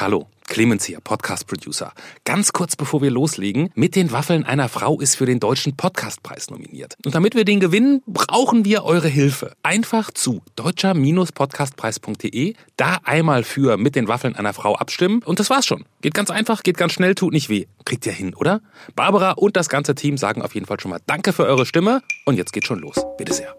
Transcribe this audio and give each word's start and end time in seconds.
Hallo, 0.00 0.28
Clemens 0.46 0.84
hier, 0.84 1.00
Podcast-Producer. 1.00 1.92
Ganz 2.24 2.52
kurz 2.52 2.76
bevor 2.76 3.02
wir 3.02 3.10
loslegen, 3.10 3.70
mit 3.74 3.96
den 3.96 4.12
Waffeln 4.12 4.44
einer 4.44 4.68
Frau 4.68 5.00
ist 5.00 5.16
für 5.16 5.26
den 5.26 5.40
Deutschen 5.40 5.76
Podcastpreis 5.76 6.50
nominiert. 6.50 6.96
Und 7.04 7.16
damit 7.16 7.34
wir 7.34 7.44
den 7.44 7.58
gewinnen, 7.58 8.00
brauchen 8.06 8.64
wir 8.64 8.84
eure 8.84 9.08
Hilfe. 9.08 9.54
Einfach 9.64 10.12
zu 10.12 10.40
deutscher-podcastpreis.de, 10.54 12.54
da 12.76 12.98
einmal 13.02 13.42
für 13.42 13.76
mit 13.76 13.96
den 13.96 14.06
Waffeln 14.06 14.36
einer 14.36 14.52
Frau 14.52 14.76
abstimmen 14.76 15.20
und 15.24 15.40
das 15.40 15.50
war's 15.50 15.66
schon. 15.66 15.84
Geht 16.00 16.14
ganz 16.14 16.30
einfach, 16.30 16.62
geht 16.62 16.76
ganz 16.76 16.92
schnell, 16.92 17.16
tut 17.16 17.32
nicht 17.32 17.48
weh. 17.48 17.66
Kriegt 17.84 18.06
ihr 18.06 18.12
hin, 18.12 18.36
oder? 18.36 18.60
Barbara 18.94 19.32
und 19.32 19.56
das 19.56 19.68
ganze 19.68 19.96
Team 19.96 20.16
sagen 20.16 20.42
auf 20.42 20.54
jeden 20.54 20.66
Fall 20.66 20.78
schon 20.78 20.92
mal 20.92 21.00
Danke 21.06 21.32
für 21.32 21.44
eure 21.44 21.66
Stimme 21.66 22.02
und 22.24 22.36
jetzt 22.36 22.52
geht's 22.52 22.68
schon 22.68 22.78
los. 22.78 23.04
Bitte 23.16 23.34
sehr. 23.34 23.52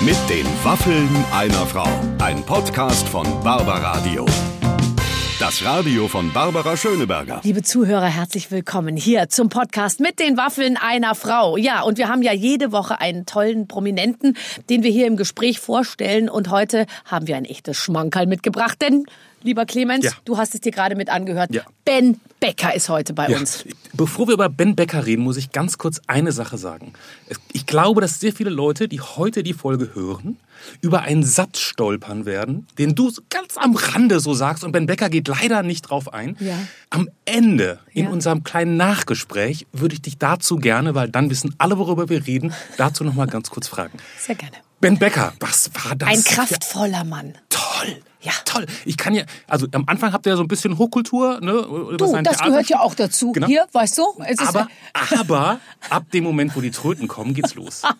Mit 0.00 0.16
den 0.30 0.46
Waffeln 0.62 1.08
einer 1.32 1.66
Frau. 1.66 1.88
Ein 2.20 2.46
Podcast 2.46 3.08
von 3.08 3.26
Barbaradio. 3.42 4.26
Das 5.42 5.64
Radio 5.64 6.06
von 6.06 6.32
Barbara 6.32 6.76
Schöneberger. 6.76 7.40
Liebe 7.42 7.64
Zuhörer, 7.64 8.06
herzlich 8.06 8.52
willkommen 8.52 8.96
hier 8.96 9.28
zum 9.28 9.48
Podcast 9.48 9.98
mit 9.98 10.20
den 10.20 10.36
Waffeln 10.36 10.76
einer 10.76 11.16
Frau. 11.16 11.56
Ja, 11.56 11.82
und 11.82 11.98
wir 11.98 12.06
haben 12.06 12.22
ja 12.22 12.32
jede 12.32 12.70
Woche 12.70 13.00
einen 13.00 13.26
tollen 13.26 13.66
Prominenten, 13.66 14.36
den 14.70 14.84
wir 14.84 14.92
hier 14.92 15.08
im 15.08 15.16
Gespräch 15.16 15.58
vorstellen. 15.58 16.28
Und 16.28 16.50
heute 16.50 16.86
haben 17.06 17.26
wir 17.26 17.34
ein 17.34 17.44
echtes 17.44 17.76
Schmankerl 17.76 18.28
mitgebracht, 18.28 18.80
denn 18.80 19.04
lieber 19.44 19.66
Clemens, 19.66 20.04
Ja. 20.04 20.12
du 20.24 20.36
hast 20.36 20.54
es 20.54 20.60
dir 20.60 20.72
gerade 20.72 20.96
mit 20.96 21.08
angehört. 21.08 21.54
Ja. 21.54 21.62
Ben 21.84 22.20
Becker 22.40 22.74
ist 22.74 22.88
heute 22.88 23.12
bei 23.12 23.28
Ja. 23.28 23.38
uns. 23.38 23.64
Bevor 23.92 24.26
wir 24.28 24.34
über 24.34 24.48
Ben 24.48 24.74
Becker 24.76 25.06
reden, 25.06 25.22
muss 25.22 25.36
ich 25.36 25.52
ganz 25.52 25.78
kurz 25.78 26.00
eine 26.06 26.32
Sache 26.32 26.58
sagen. 26.58 26.92
Ich 27.52 27.66
glaube, 27.66 28.00
dass 28.00 28.20
sehr 28.20 28.32
viele 28.32 28.50
Leute, 28.50 28.88
die 28.88 29.00
heute 29.00 29.42
die 29.42 29.52
Folge 29.52 29.94
hören, 29.94 30.38
über 30.80 31.02
einen 31.02 31.24
Satz 31.24 31.58
stolpern 31.58 32.24
werden, 32.24 32.66
den 32.78 32.94
du 32.94 33.10
ganz 33.30 33.56
am 33.56 33.74
Rande 33.74 34.20
so 34.20 34.32
sagst 34.32 34.62
und 34.64 34.70
Ben 34.72 34.86
Becker 34.86 35.08
geht 35.10 35.26
leider 35.28 35.62
nicht 35.62 35.82
drauf 35.82 36.12
ein. 36.14 36.36
Am 36.90 37.08
Ende 37.24 37.80
in 37.92 38.06
unserem 38.06 38.44
kleinen 38.44 38.76
Nachgespräch 38.76 39.66
würde 39.72 39.94
ich 39.94 40.02
dich 40.02 40.18
dazu 40.18 40.56
gerne, 40.56 40.94
weil 40.94 41.08
dann 41.08 41.30
wissen 41.30 41.54
alle, 41.58 41.78
worüber 41.78 42.08
wir 42.08 42.26
reden, 42.26 42.52
dazu 42.76 43.02
noch 43.04 43.14
mal 43.14 43.26
ganz 43.26 43.50
kurz 43.50 43.66
fragen. 43.68 43.98
Sehr 44.18 44.36
gerne. 44.36 44.56
Ben 44.80 44.98
Becker, 44.98 45.32
was 45.40 45.70
war 45.84 45.94
das? 45.96 46.08
Ein 46.08 46.22
kraftvoller 46.24 47.04
Mann. 47.04 47.34
Toll. 47.48 48.02
Ja. 48.22 48.32
Toll. 48.44 48.66
Ich 48.84 48.96
kann 48.96 49.14
ja, 49.14 49.24
also 49.48 49.66
am 49.72 49.84
Anfang 49.86 50.12
habt 50.12 50.26
ihr 50.26 50.30
ja 50.30 50.36
so 50.36 50.42
ein 50.42 50.48
bisschen 50.48 50.78
Hochkultur, 50.78 51.40
ne? 51.40 51.52
Du, 51.52 51.96
das 51.96 52.12
Theater- 52.12 52.44
gehört 52.46 52.68
ja 52.68 52.80
auch 52.80 52.94
dazu. 52.94 53.32
Genau. 53.32 53.46
Hier, 53.46 53.66
weißt 53.72 53.98
du? 53.98 54.04
Aber, 54.46 54.68
aber 55.18 55.60
ab 55.90 56.04
dem 56.12 56.24
Moment, 56.24 56.54
wo 56.56 56.60
die 56.60 56.70
Tröten 56.70 57.08
kommen, 57.08 57.34
geht's 57.34 57.54
los. 57.54 57.82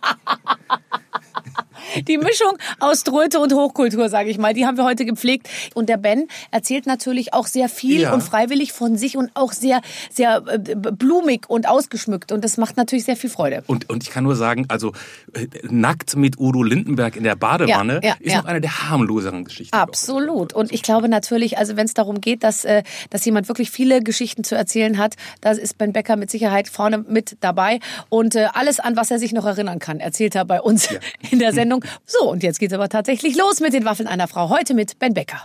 Die 2.09 2.19
Mischung 2.19 2.57
aus 2.81 3.05
Tröte 3.05 3.39
und 3.41 3.53
Hochkultur, 3.53 4.09
sage 4.09 4.31
ich 4.31 4.39
mal, 4.39 4.55
die 4.55 4.67
haben 4.67 4.77
wir 4.77 4.85
heute 4.85 5.05
gepflegt. 5.05 5.49
Und 5.75 5.89
der 5.89 5.97
Ben 5.97 6.29
erzählt 6.51 6.87
natürlich 6.87 7.35
auch 7.35 7.47
sehr 7.47 7.69
viel 7.69 8.01
Ja. 8.03 8.15
und 8.15 8.23
freiwillig 8.23 8.73
von 8.73 8.97
sich 8.97 9.17
und 9.17 9.31
auch 9.35 9.53
sehr, 9.53 9.81
sehr 10.11 10.43
äh, 10.49 10.59
blumig 10.75 11.49
und 11.49 11.69
ausgeschmückt. 11.69 12.33
Und 12.33 12.45
das 12.45 12.57
macht 12.57 12.77
natürlich 12.77 13.05
sehr 13.05 13.17
viel 13.17 13.31
Freude. 13.31 13.63
Und, 13.67 13.89
und 13.91 14.03
ich 14.03 14.11
kann 14.11 14.25
nur 14.25 14.37
sagen, 14.37 14.67
also 14.69 14.93
äh, 15.35 15.47
nackt 15.69 16.17
mit 16.17 16.39
Udo 16.39 16.63
Lindenberg 16.63 17.17
in 17.17 17.25
der 17.25 17.37
Badewanne 17.37 18.01
Ja, 18.03 18.11
ja, 18.11 18.17
ist 18.21 18.37
noch 18.37 18.45
eine 18.47 18.61
der 18.61 18.89
harmloseren 18.91 19.45
Geschichten. 19.45 19.75
Absolut. 19.77 20.53
Und 20.53 20.73
ich 20.73 20.83
glaube 20.83 21.09
natürlich, 21.09 21.59
also 21.59 21.77
wenn 21.77 21.87
es 21.87 21.95
darum 21.95 22.21
geht, 22.21 22.43
dass, 22.45 22.65
äh, 22.65 22.83
dass 23.11 23.25
jemand 23.25 23.49
wirklich 23.49 23.71
viele 23.71 24.03
Geschichten 24.03 24.45
zu 24.45 24.55
erzählen 24.55 24.99
hat, 24.99 25.15
da 25.41 25.51
ist 25.53 25.79
Ben 25.79 25.93
Becker 25.93 26.17
mit 26.17 26.31
Sicherheit 26.31 26.69
vorne 26.69 26.99
mit 26.99 27.37
dabei. 27.41 27.81
Und 28.09 28.37
alles, 28.37 28.81
an 28.81 28.97
was 28.97 29.11
er 29.11 29.19
sich 29.19 29.33
noch 29.33 29.45
erinnern 29.47 29.79
kann, 29.79 30.01
erzählt 30.01 30.35
er 30.35 30.45
bei 30.45 30.61
uns 30.61 30.89
in 31.31 31.39
der 31.39 31.53
Sendung. 31.53 31.82
So, 32.07 32.31
und 32.31 32.43
jetzt 32.43 32.59
geht's 32.59 32.75
aber 32.75 32.89
tatsächlich 32.89 33.37
los 33.37 33.61
mit 33.61 33.73
den 33.73 33.85
Waffeln 33.85 34.09
einer 34.09 34.29
Frau. 34.29 34.49
Heute 34.49 34.75
mit 34.75 34.99
Ben 34.99 35.15
Becker. 35.15 35.43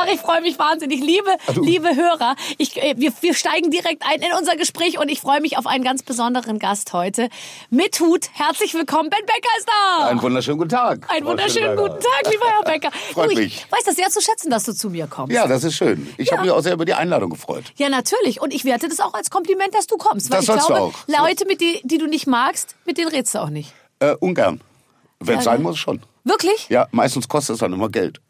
Ach, 0.00 0.06
ich 0.06 0.20
freue 0.20 0.40
mich 0.42 0.56
wahnsinnig. 0.60 1.00
Liebe, 1.00 1.28
liebe 1.60 1.96
Hörer, 1.96 2.36
ich, 2.56 2.80
äh, 2.80 2.94
wir, 2.98 3.12
wir 3.20 3.34
steigen 3.34 3.72
direkt 3.72 4.04
ein 4.08 4.20
in 4.22 4.32
unser 4.38 4.54
Gespräch 4.54 4.96
und 5.00 5.08
ich 5.10 5.20
freue 5.20 5.40
mich 5.40 5.58
auf 5.58 5.66
einen 5.66 5.82
ganz 5.82 6.04
besonderen 6.04 6.60
Gast 6.60 6.92
heute. 6.92 7.28
Mit 7.70 7.98
Hut, 7.98 8.28
herzlich 8.34 8.74
willkommen. 8.74 9.10
Ben 9.10 9.18
Becker 9.26 9.48
ist 9.58 9.66
da. 9.68 10.06
Einen 10.06 10.22
wunderschönen 10.22 10.58
guten 10.58 10.70
Tag. 10.70 11.10
Einen 11.10 11.26
wunderschönen 11.26 11.76
guten 11.76 11.98
Tag, 11.98 12.30
lieber 12.30 12.46
Herr 12.46 12.62
Becker. 12.62 12.90
Freut 13.12 13.26
du, 13.26 13.32
ich 13.32 13.38
mich. 13.38 13.66
weiß 13.70 13.82
das 13.86 13.96
sehr 13.96 14.08
zu 14.10 14.20
schätzen, 14.20 14.50
dass 14.50 14.62
du 14.64 14.72
zu 14.72 14.88
mir 14.88 15.08
kommst. 15.08 15.32
Ja, 15.34 15.48
das 15.48 15.64
ist 15.64 15.74
schön. 15.74 16.06
Ich 16.16 16.30
habe 16.30 16.42
mich 16.42 16.52
auch 16.52 16.60
sehr 16.60 16.74
über 16.74 16.84
die 16.84 16.94
Einladung 16.94 17.30
gefreut. 17.30 17.64
Ja, 17.76 17.88
natürlich. 17.88 18.40
Und 18.40 18.54
ich 18.54 18.64
werte 18.64 18.88
das 18.88 19.00
auch 19.00 19.14
als 19.14 19.30
Kompliment, 19.30 19.74
dass 19.74 19.88
du 19.88 19.96
kommst. 19.96 20.30
Weil 20.30 20.36
Das 20.36 20.42
ich 20.44 20.46
sollst 20.46 20.68
du 20.68 20.74
glaube, 20.74 20.94
auch. 20.94 21.24
Leute, 21.26 21.44
mit 21.46 21.60
die, 21.60 21.80
die 21.82 21.98
du 21.98 22.06
nicht 22.06 22.28
magst, 22.28 22.76
mit 22.84 22.98
denen 22.98 23.08
redst 23.08 23.34
du 23.34 23.40
auch 23.40 23.50
nicht. 23.50 23.72
Äh, 24.00 24.14
ungern. 24.20 24.60
Wenn 25.20 25.34
Ja, 25.34 25.38
es 25.40 25.44
sein 25.44 25.56
ne? 25.58 25.62
muss, 25.64 25.78
schon. 25.78 26.00
Wirklich? 26.24 26.68
Ja, 26.68 26.86
meistens 26.92 27.26
kostet 27.26 27.54
es 27.54 27.60
dann 27.60 27.72
immer 27.72 27.88
Geld. 27.88 28.20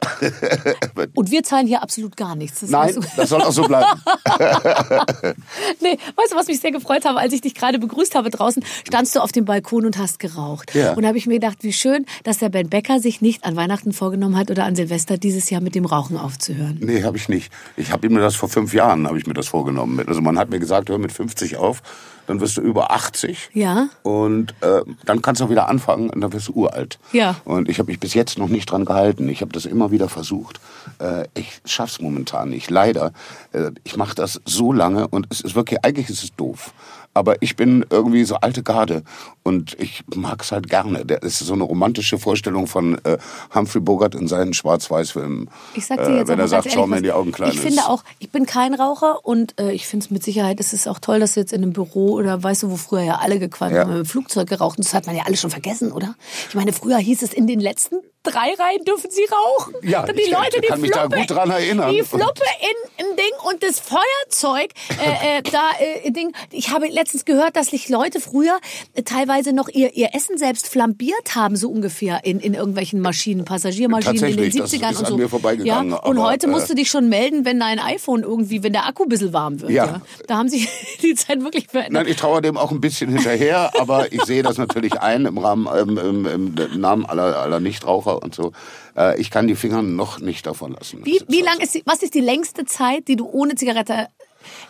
Und 1.17 1.31
wir 1.33 1.43
zahlen 1.43 1.67
hier 1.67 1.83
absolut 1.83 2.17
gar 2.17 2.37
nichts. 2.37 2.61
Das 2.61 2.71
Nein, 2.71 2.95
du. 2.95 3.01
das 3.17 3.29
soll 3.29 3.43
auch 3.43 3.51
so 3.53 3.65
bleiben. 3.65 3.87
Nee, 5.81 5.99
weißt 6.17 6.33
du, 6.33 6.37
was 6.37 6.47
mich 6.47 6.61
sehr 6.61 6.71
gefreut 6.73 7.05
habe, 7.05 7.19
als 7.19 7.33
ich 7.33 7.41
dich 7.41 7.55
gerade 7.55 7.79
begrüßt 7.79 8.15
habe 8.15 8.31
draußen, 8.31 8.65
standst 8.87 9.15
du 9.17 9.21
auf 9.21 9.33
dem 9.33 9.45
Balkon 9.45 9.84
und 9.87 9.99
hast 9.99 10.19
geraucht. 10.19 10.75
Ja. 10.75 10.93
Und 10.95 11.03
da 11.03 11.09
habe 11.09 11.19
ich 11.19 11.27
mir 11.27 11.34
gedacht, 11.34 11.59
wie 11.62 11.73
schön, 11.73 12.06
dass 12.25 12.39
der 12.39 12.49
Ben 12.49 12.69
Becker 12.69 13.00
sich 13.00 13.21
nicht 13.21 13.45
an 13.45 13.56
Weihnachten 13.56 13.93
vorgenommen 13.93 14.37
hat 14.37 14.50
oder 14.50 14.65
an 14.65 14.75
Silvester 14.77 15.19
dieses 15.19 15.50
Jahr 15.50 15.61
mit 15.61 15.75
dem 15.75 15.85
Rauchen 15.85 16.17
aufzuhören. 16.17 16.79
Nee, 16.81 17.03
habe 17.05 17.17
ich 17.17 17.29
nicht. 17.29 17.53
Ich 17.77 17.91
habe 17.93 18.09
mir 18.11 18.21
das 18.21 18.35
vor 18.37 18.49
fünf 18.49 18.75
Jahren 18.75 19.06
habe 19.06 19.19
ich 19.19 19.27
mir 19.27 19.35
das 19.35 19.49
vorgenommen. 19.49 20.00
Also 20.06 20.21
man 20.21 20.39
hat 20.39 20.50
mir 20.50 20.59
gesagt, 20.59 20.89
hör 20.89 20.99
mit 20.99 21.12
50 21.12 21.56
auf, 21.56 21.83
dann 22.28 22.41
wirst 22.41 22.59
du 22.59 22.61
über 22.61 22.93
80. 22.93 23.50
Ja. 23.55 23.89
Und 24.03 24.55
äh, 24.61 24.83
dann 25.05 25.22
kannst 25.22 25.41
du 25.41 25.47
auch 25.47 25.50
wieder 25.50 25.69
anfangen 25.69 26.11
und 26.11 26.21
dann 26.21 26.33
wirst 26.33 26.49
du 26.49 26.53
uralt. 26.53 26.99
Ja. 27.12 27.37
Und 27.44 27.69
ich 27.69 27.78
habe 27.78 27.91
mich 27.91 27.99
bis 27.99 28.15
jetzt 28.15 28.39
noch 28.39 28.49
nicht 28.49 28.71
dran 28.71 28.84
gehalten. 28.84 29.28
Ich 29.28 29.41
habe 29.41 29.50
das 29.50 29.65
immer 29.65 29.91
wieder 29.91 30.09
versucht. 30.09 30.61
Äh, 30.99 31.25
ich 31.34 31.61
schaff's 31.65 32.00
momentan 32.00 32.50
nicht. 32.50 32.71
Leider. 32.71 33.12
Äh, 33.53 33.71
ich 33.83 33.97
mache 33.97 34.15
das 34.15 34.41
so 34.44 34.72
lange 34.72 35.09
und 35.09 35.27
es 35.31 35.41
ist 35.41 35.55
wirklich, 35.55 35.84
eigentlich 35.84 36.11
ist 36.11 36.22
es 36.22 36.37
doof. 36.37 36.75
Aber 37.19 37.43
ich 37.43 37.56
bin 37.56 37.84
irgendwie 37.91 38.25
so 38.25 38.37
alte 38.37 38.62
Garde 38.62 39.03
und 39.43 39.77
ich 39.81 40.05
mag's 40.15 40.53
halt 40.53 40.69
gerne. 40.69 41.05
Das 41.05 41.23
ist 41.25 41.39
so 41.41 41.53
eine 41.55 41.65
romantische 41.65 42.19
Vorstellung 42.19 42.67
von 42.69 42.99
äh, 43.05 43.19
Humphrey 43.55 43.81
Bogart 43.81 44.15
in 44.15 44.29
seinen 44.29 44.55
Schwarz-Weiß-Filmen. 44.55 45.51
Ich 45.75 45.87
sag 45.87 45.99
dir 46.05 46.17
jetzt 46.19 46.27
äh, 46.27 46.29
wenn 46.29 46.39
er 46.39 46.49
sagt, 46.49 46.71
schau 46.73 46.87
mir 46.87 46.99
in 46.99 47.03
die 47.03 47.12
Augen, 47.12 47.33
Kleines. 47.33 47.56
Ich 47.56 47.61
finde 47.61 47.83
auch, 47.89 48.05
ich 48.21 48.31
bin 48.31 48.47
kein 48.47 48.75
Raucher 48.75 49.25
und 49.27 49.59
äh, 49.61 49.73
ich 49.73 49.87
finde 49.87 50.05
es 50.05 50.11
mit 50.11 50.23
Sicherheit, 50.23 50.61
es 50.61 50.73
ist 50.73 50.87
auch 50.89 51.01
toll, 51.01 51.19
dass 51.21 51.34
du 51.34 51.41
jetzt 51.41 51.53
in 51.53 51.62
einem 51.62 51.73
Büro 51.73 52.12
oder 52.12 52.41
weißt 52.43 52.62
du, 52.62 52.71
wo 52.71 52.77
früher 52.77 53.03
ja 53.03 53.17
alle 53.17 53.39
gequalmt 53.39 53.75
Ja. 53.75 53.83
haben, 53.83 53.97
im 53.97 54.06
Flugzeug 54.06 54.49
geraucht 54.49 54.79
und 54.79 54.87
das 54.87 54.95
hat 54.95 55.06
man 55.06 55.17
ja 55.17 55.25
alles 55.27 55.41
schon 55.41 55.50
vergessen, 55.50 55.91
oder? 55.93 56.15
Ich 56.49 56.55
meine, 56.55 56.73
früher 56.73 56.99
hieß 56.99 57.23
es 57.23 57.33
in 57.33 57.47
den 57.49 57.59
letzten 57.61 57.97
drei 58.23 58.55
Reihen 58.59 58.84
dürfen 58.84 59.11
sie 59.11 59.25
rauchen. 59.25 59.75
Ja, 59.83 60.03
Und 60.03 60.17
die 60.17 60.23
ich 60.23 60.31
Leute, 60.31 60.61
die 60.61 60.69
kann 60.69 60.81
mich 60.81 60.91
da 60.91 61.01
Fluppe, 61.03 61.17
gut 61.17 61.31
dran 61.31 61.51
erinnern. 61.51 61.93
Die 61.93 62.03
Fluppe 62.03 62.43
in, 62.61 63.06
in 63.06 63.17
Ding 63.17 63.33
und 63.51 63.62
das 63.62 63.81
Feuerzeug, 63.81 64.73
äh, 65.03 65.39
äh, 65.39 65.43
da 65.51 65.71
äh, 65.79 66.11
Ding. 66.11 66.33
Ich 66.51 66.71
habe 66.71 66.87
letztens 66.89 67.25
gehört, 67.25 67.56
dass 67.56 67.69
sich 67.69 67.89
Leute 67.89 68.21
früher 68.21 68.59
äh, 68.95 69.03
teilweise 69.03 69.53
noch 69.53 69.69
ihr, 69.69 69.95
ihr 69.95 70.11
Essen 70.15 70.37
selbst 70.39 70.69
flambiert 70.69 71.34
haben, 71.34 71.56
so 71.56 71.71
ungefähr 71.71 72.25
in, 72.25 72.41
in 72.41 72.55
irgendwelchen 72.55 73.01
Maschinen, 73.01 73.45
Passagiermaschinen 73.45 74.17
in 74.17 74.37
den 74.37 74.53
Tatsächlich, 74.53 74.62
das 74.62 74.73
70ern 74.73 74.93
ist 74.93 75.00
und 75.00 75.06
so. 75.06 75.17
mir 75.17 75.29
vorbeigegangen, 75.29 75.93
Ja, 75.93 75.99
und 75.99 76.19
aber, 76.19 76.29
heute 76.29 76.49
musst 76.49 76.67
äh, 76.67 76.69
du 76.69 76.75
dich 76.75 76.91
schon 76.91 77.09
melden, 77.09 77.45
wenn 77.45 77.61
dein 77.61 77.79
iPhone 77.79 78.23
irgendwie, 78.23 78.62
wenn 78.62 78.73
der 78.73 78.87
Akku 78.87 79.05
ein 79.05 79.09
bisschen 79.09 79.33
warm 79.33 79.61
wird. 79.61 79.71
Ja. 79.71 79.87
Ja. 79.87 80.00
Da 80.27 80.37
haben 80.37 80.49
sich 80.49 80.69
die 81.03 81.15
Zeit 81.15 81.43
wirklich 81.43 81.69
verändert. 81.69 82.05
Nein, 82.05 82.06
ich 82.12 82.17
traue 82.17 82.43
dem 82.43 82.56
auch 82.56 82.71
ein 82.73 82.81
bisschen 82.81 83.11
hinterher, 83.11 83.71
aber 83.79 84.12
ich 84.12 84.23
sehe 84.25 84.43
das 84.43 84.59
natürlich 84.59 85.00
ein 85.00 85.25
im 85.25 85.39
Rahmen, 85.39 85.69
ähm, 85.75 86.27
im, 86.27 86.27
im 86.56 86.81
Namen 86.81 87.06
aller, 87.06 87.37
aller 87.39 87.61
Nichtraucher 87.61 88.18
und 88.23 88.34
so. 88.34 88.53
Äh, 88.97 89.21
ich 89.21 89.31
kann 89.31 89.47
die 89.47 89.56
Finger 89.56 89.83
noch 89.83 90.19
nicht 90.21 90.47
davon 90.47 90.73
lassen. 90.73 91.05
Wie, 91.05 91.21
wie 91.29 91.43
lang 91.43 91.59
ist 91.61 91.75
die, 91.75 91.83
was 91.87 92.03
ist 92.03 92.15
die 92.15 92.21
längste 92.21 92.65
Zeit, 92.65 93.09
die 93.09 93.17
du 93.17 93.27
ohne 93.29 93.55
Zigarette 93.55 94.09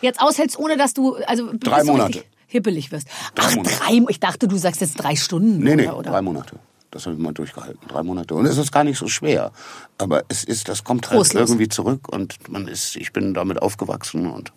jetzt 0.01 0.21
aushältst, 0.21 0.57
ohne 0.57 0.77
dass 0.77 0.93
du, 0.93 1.15
also 1.27 1.49
Drei 1.53 1.83
Monate. 1.83 2.23
hippelig 2.47 2.91
wirst? 2.91 3.07
Drei 3.35 3.45
Ach, 3.45 3.55
Monate. 3.55 3.75
drei, 3.77 4.01
ich 4.09 4.19
dachte, 4.19 4.47
du 4.47 4.57
sagst 4.57 4.81
jetzt 4.81 4.95
drei 4.95 5.15
Stunden. 5.15 5.59
Nee, 5.59 5.75
nee, 5.75 5.87
oder, 5.87 5.97
oder? 5.97 6.11
drei 6.11 6.21
Monate. 6.21 6.55
Das 6.91 7.05
habe 7.05 7.15
ich 7.15 7.21
mal 7.21 7.33
durchgehalten. 7.33 7.79
Drei 7.87 8.01
Monate. 8.01 8.33
Und 8.33 8.45
es 8.47 8.57
ist 8.57 8.71
gar 8.71 8.83
nicht 8.83 8.97
so 8.97 9.07
schwer. 9.07 9.51
Aber 9.99 10.23
es 10.27 10.43
ist, 10.43 10.69
das 10.69 10.83
kommt 10.83 11.09
halt 11.11 11.33
irgendwie 11.35 11.69
zurück 11.69 12.09
und 12.09 12.49
man 12.49 12.67
ist, 12.67 12.95
ich 12.95 13.13
bin 13.13 13.35
damit 13.35 13.61
aufgewachsen 13.61 14.25
und 14.25 14.51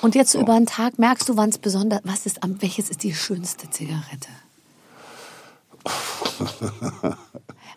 Und 0.00 0.14
jetzt 0.14 0.32
so 0.32 0.40
über 0.40 0.54
den 0.54 0.64
Tag 0.64 0.98
merkst 0.98 1.28
du, 1.28 1.36
wann 1.36 1.50
es 1.50 1.58
besonders, 1.58 2.00
was 2.04 2.24
ist, 2.24 2.42
am, 2.42 2.62
welches 2.62 2.88
ist 2.88 3.02
die 3.02 3.14
schönste 3.14 3.68
Zigarette? 3.68 4.28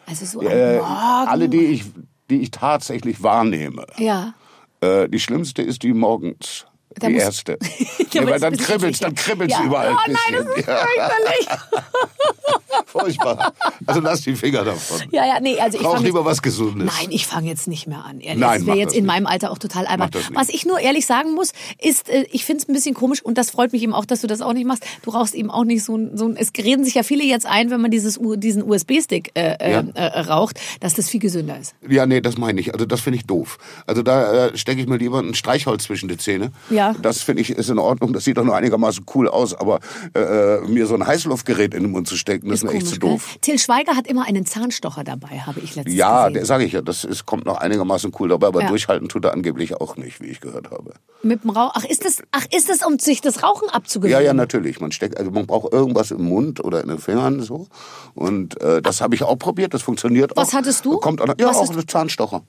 Also 0.06 0.26
so 0.26 0.42
äh, 0.42 0.80
am 0.80 0.86
Morgen. 0.86 1.28
alle, 1.30 1.50
die 1.50 1.66
ich, 1.66 1.86
die 2.30 2.42
ich 2.42 2.52
tatsächlich 2.52 3.24
wahrnehme. 3.24 3.86
Ja. 3.98 4.34
Äh, 4.82 5.10
die 5.10 5.20
schlimmste 5.20 5.62
ist 5.62 5.84
die 5.84 5.94
morgens. 5.94 6.66
Da 7.00 7.08
die 7.08 7.16
erste. 7.16 7.58
Ja, 8.14 8.22
aber 8.22 8.32
weil 8.32 8.40
dann 8.40 8.54
natürlich- 8.54 9.00
dann 9.00 9.16
kribbelt's 9.16 9.56
ja. 9.56 9.64
überall. 9.64 9.92
Oh 9.92 9.98
ein 10.06 10.12
nein, 10.14 10.46
das 10.46 10.58
ist 10.58 10.68
ja. 10.68 10.78
fürchterlich. 10.78 11.48
Furchtbar. 12.86 13.54
Also 13.86 14.02
lass 14.02 14.22
die 14.22 14.36
Finger 14.36 14.64
davon. 14.64 15.02
Ja, 15.12 15.26
ja, 15.26 15.40
nee, 15.40 15.60
also 15.60 15.78
ich 15.78 15.84
Brauch 15.84 16.00
lieber 16.00 16.20
jetzt- 16.20 16.26
was 16.28 16.42
Gesundes. 16.42 16.92
Nein, 17.00 17.08
ich 17.12 17.26
fange 17.26 17.50
jetzt 17.50 17.68
nicht 17.68 17.88
mehr 17.88 18.04
an. 18.06 18.20
Ehrlich. 18.20 18.40
Nein, 18.40 18.60
das 18.60 18.66
wäre 18.68 18.78
jetzt 18.78 18.90
das 18.92 18.98
in 18.98 19.04
nicht. 19.06 19.12
meinem 19.14 19.26
Alter 19.26 19.52
auch 19.52 19.58
total 19.58 19.88
albern. 19.88 20.12
Was 20.34 20.50
ich 20.50 20.66
nur 20.66 20.80
ehrlich 20.80 21.06
sagen 21.08 21.34
muss, 21.34 21.54
ist, 21.82 22.10
äh, 22.10 22.26
ich 22.32 22.46
finde 22.46 22.62
es 22.64 22.70
ein 22.70 22.74
bisschen 22.74 22.94
komisch 22.94 23.22
und 23.24 23.38
das 23.38 23.50
freut 23.50 23.74
mich 23.74 23.82
eben 23.82 23.94
auch, 23.94 24.06
dass 24.06 24.22
du 24.22 24.28
das 24.28 24.42
auch 24.42 24.54
nicht 24.54 24.66
machst. 24.68 24.84
Du 25.02 25.10
rauchst 25.12 25.34
eben 25.34 25.50
auch 25.50 25.64
nicht 25.64 25.84
so 25.84 25.98
ein, 25.98 26.16
so 26.18 26.26
ein 26.28 26.38
es 26.38 26.52
reden 26.58 26.84
sich 26.84 26.94
ja 26.96 27.02
viele 27.04 27.24
jetzt 27.24 27.46
ein, 27.48 27.72
wenn 27.72 27.82
man 27.82 27.90
dieses, 27.92 28.20
diesen 28.38 28.62
USB-Stick 28.64 29.32
äh, 29.36 29.54
äh, 29.60 29.72
Ja. 29.72 29.84
äh, 29.96 30.20
raucht, 30.22 30.60
dass 30.80 30.94
das 30.94 31.10
viel 31.10 31.20
gesünder 31.20 31.58
ist. 31.60 31.74
Ja, 31.88 32.06
nee, 32.06 32.22
das 32.22 32.38
meine 32.38 32.60
ich. 32.62 32.74
Also 32.74 32.86
das 32.86 33.02
finde 33.02 33.18
ich 33.18 33.26
doof. 33.26 33.58
Also 33.88 34.04
da 34.04 34.48
äh, 34.48 34.58
stecke 34.58 34.82
ich 34.82 34.88
mir 34.88 34.98
lieber 34.98 35.20
ein 35.20 35.34
Streichholz 35.34 35.84
zwischen 35.86 36.10
die 36.10 36.18
Zähne. 36.18 36.52
Ja. 36.70 36.83
Das 37.02 37.22
finde 37.22 37.42
ich 37.42 37.50
ist 37.52 37.70
in 37.70 37.80
Ordnung. 37.80 38.14
Das 38.14 38.24
sieht 38.24 38.38
doch 38.38 38.44
nur 38.44 38.56
einigermaßen 38.56 39.06
cool 39.16 39.28
aus. 39.28 39.54
Aber 39.54 39.80
äh, 40.14 40.60
mir 40.68 40.86
so 40.88 40.96
ein 40.96 41.06
Heißluftgerät 41.06 41.74
in 41.74 41.84
den 41.84 41.92
Mund 41.92 42.08
zu 42.08 42.16
stecken, 42.18 42.50
das 42.50 42.60
ist, 42.60 42.64
mir 42.66 42.72
echt 42.74 42.88
zu 42.88 42.98
doof. 43.00 43.38
Till 43.42 43.58
Schweiger 43.60 43.96
hat 43.96 44.08
immer 44.08 44.26
einen 44.28 44.46
Zahnstocher 44.46 45.04
dabei, 45.04 45.40
habe 45.46 45.60
ich 45.62 45.76
letztens 45.76 45.96
Ja, 45.96 46.24
gesehen. 46.28 46.34
der 46.36 46.46
sage 46.46 46.64
ich 46.66 46.74
ja, 46.74 46.82
das 46.82 47.04
ist, 47.04 47.26
kommt 47.26 47.46
noch 47.46 47.58
einigermaßen 47.58 48.12
cool 48.20 48.30
dabei, 48.30 48.48
aber 48.48 48.62
Ja. 48.62 48.68
durchhalten 48.68 49.08
tut 49.10 49.26
er 49.26 49.34
angeblich 49.34 49.76
auch 49.80 49.96
nicht, 49.98 50.22
wie 50.22 50.28
ich 50.28 50.42
gehört 50.42 50.72
habe. 50.72 50.94
Mit 51.22 51.44
dem 51.44 51.52
Rauch. 51.52 51.72
Ach, 51.76 51.86
ist 51.86 52.04
das, 52.06 52.18
ach, 52.32 52.46
ist 52.56 52.70
das, 52.70 52.86
um 52.86 53.00
sich 53.00 53.22
das 53.22 53.44
Rauchen 53.44 53.68
Ja, 53.70 53.74
abzugewöhnen? 53.76 54.26
ja, 54.26 54.34
natürlich. 54.34 54.80
Man 54.82 54.92
steckt, 54.92 55.18
also 55.18 55.32
man 55.32 55.46
braucht 55.48 55.72
irgendwas 55.74 56.12
im 56.12 56.24
Mund 56.26 56.64
oder 56.64 56.82
in 56.82 56.90
den 56.90 57.00
Fingern 57.00 57.42
so. 57.42 57.68
Und 58.14 58.60
äh, 58.62 58.82
das 58.82 59.02
habe 59.02 59.16
ich 59.16 59.24
auch 59.24 59.38
probiert. 59.38 59.74
Das 59.74 59.82
funktioniert 59.82 60.34
auch. 60.38 60.42
Was 60.42 60.54
hattest 60.54 60.86
du? 60.86 60.98
Kommt 60.98 61.20
noch- 61.20 61.36
ja, 61.40 61.48
Was 61.50 61.58
auch 61.58 61.64
ist- 61.64 61.74
Mhm. 61.74 61.80
ein 61.80 61.88
Zahnstocher 61.88 62.42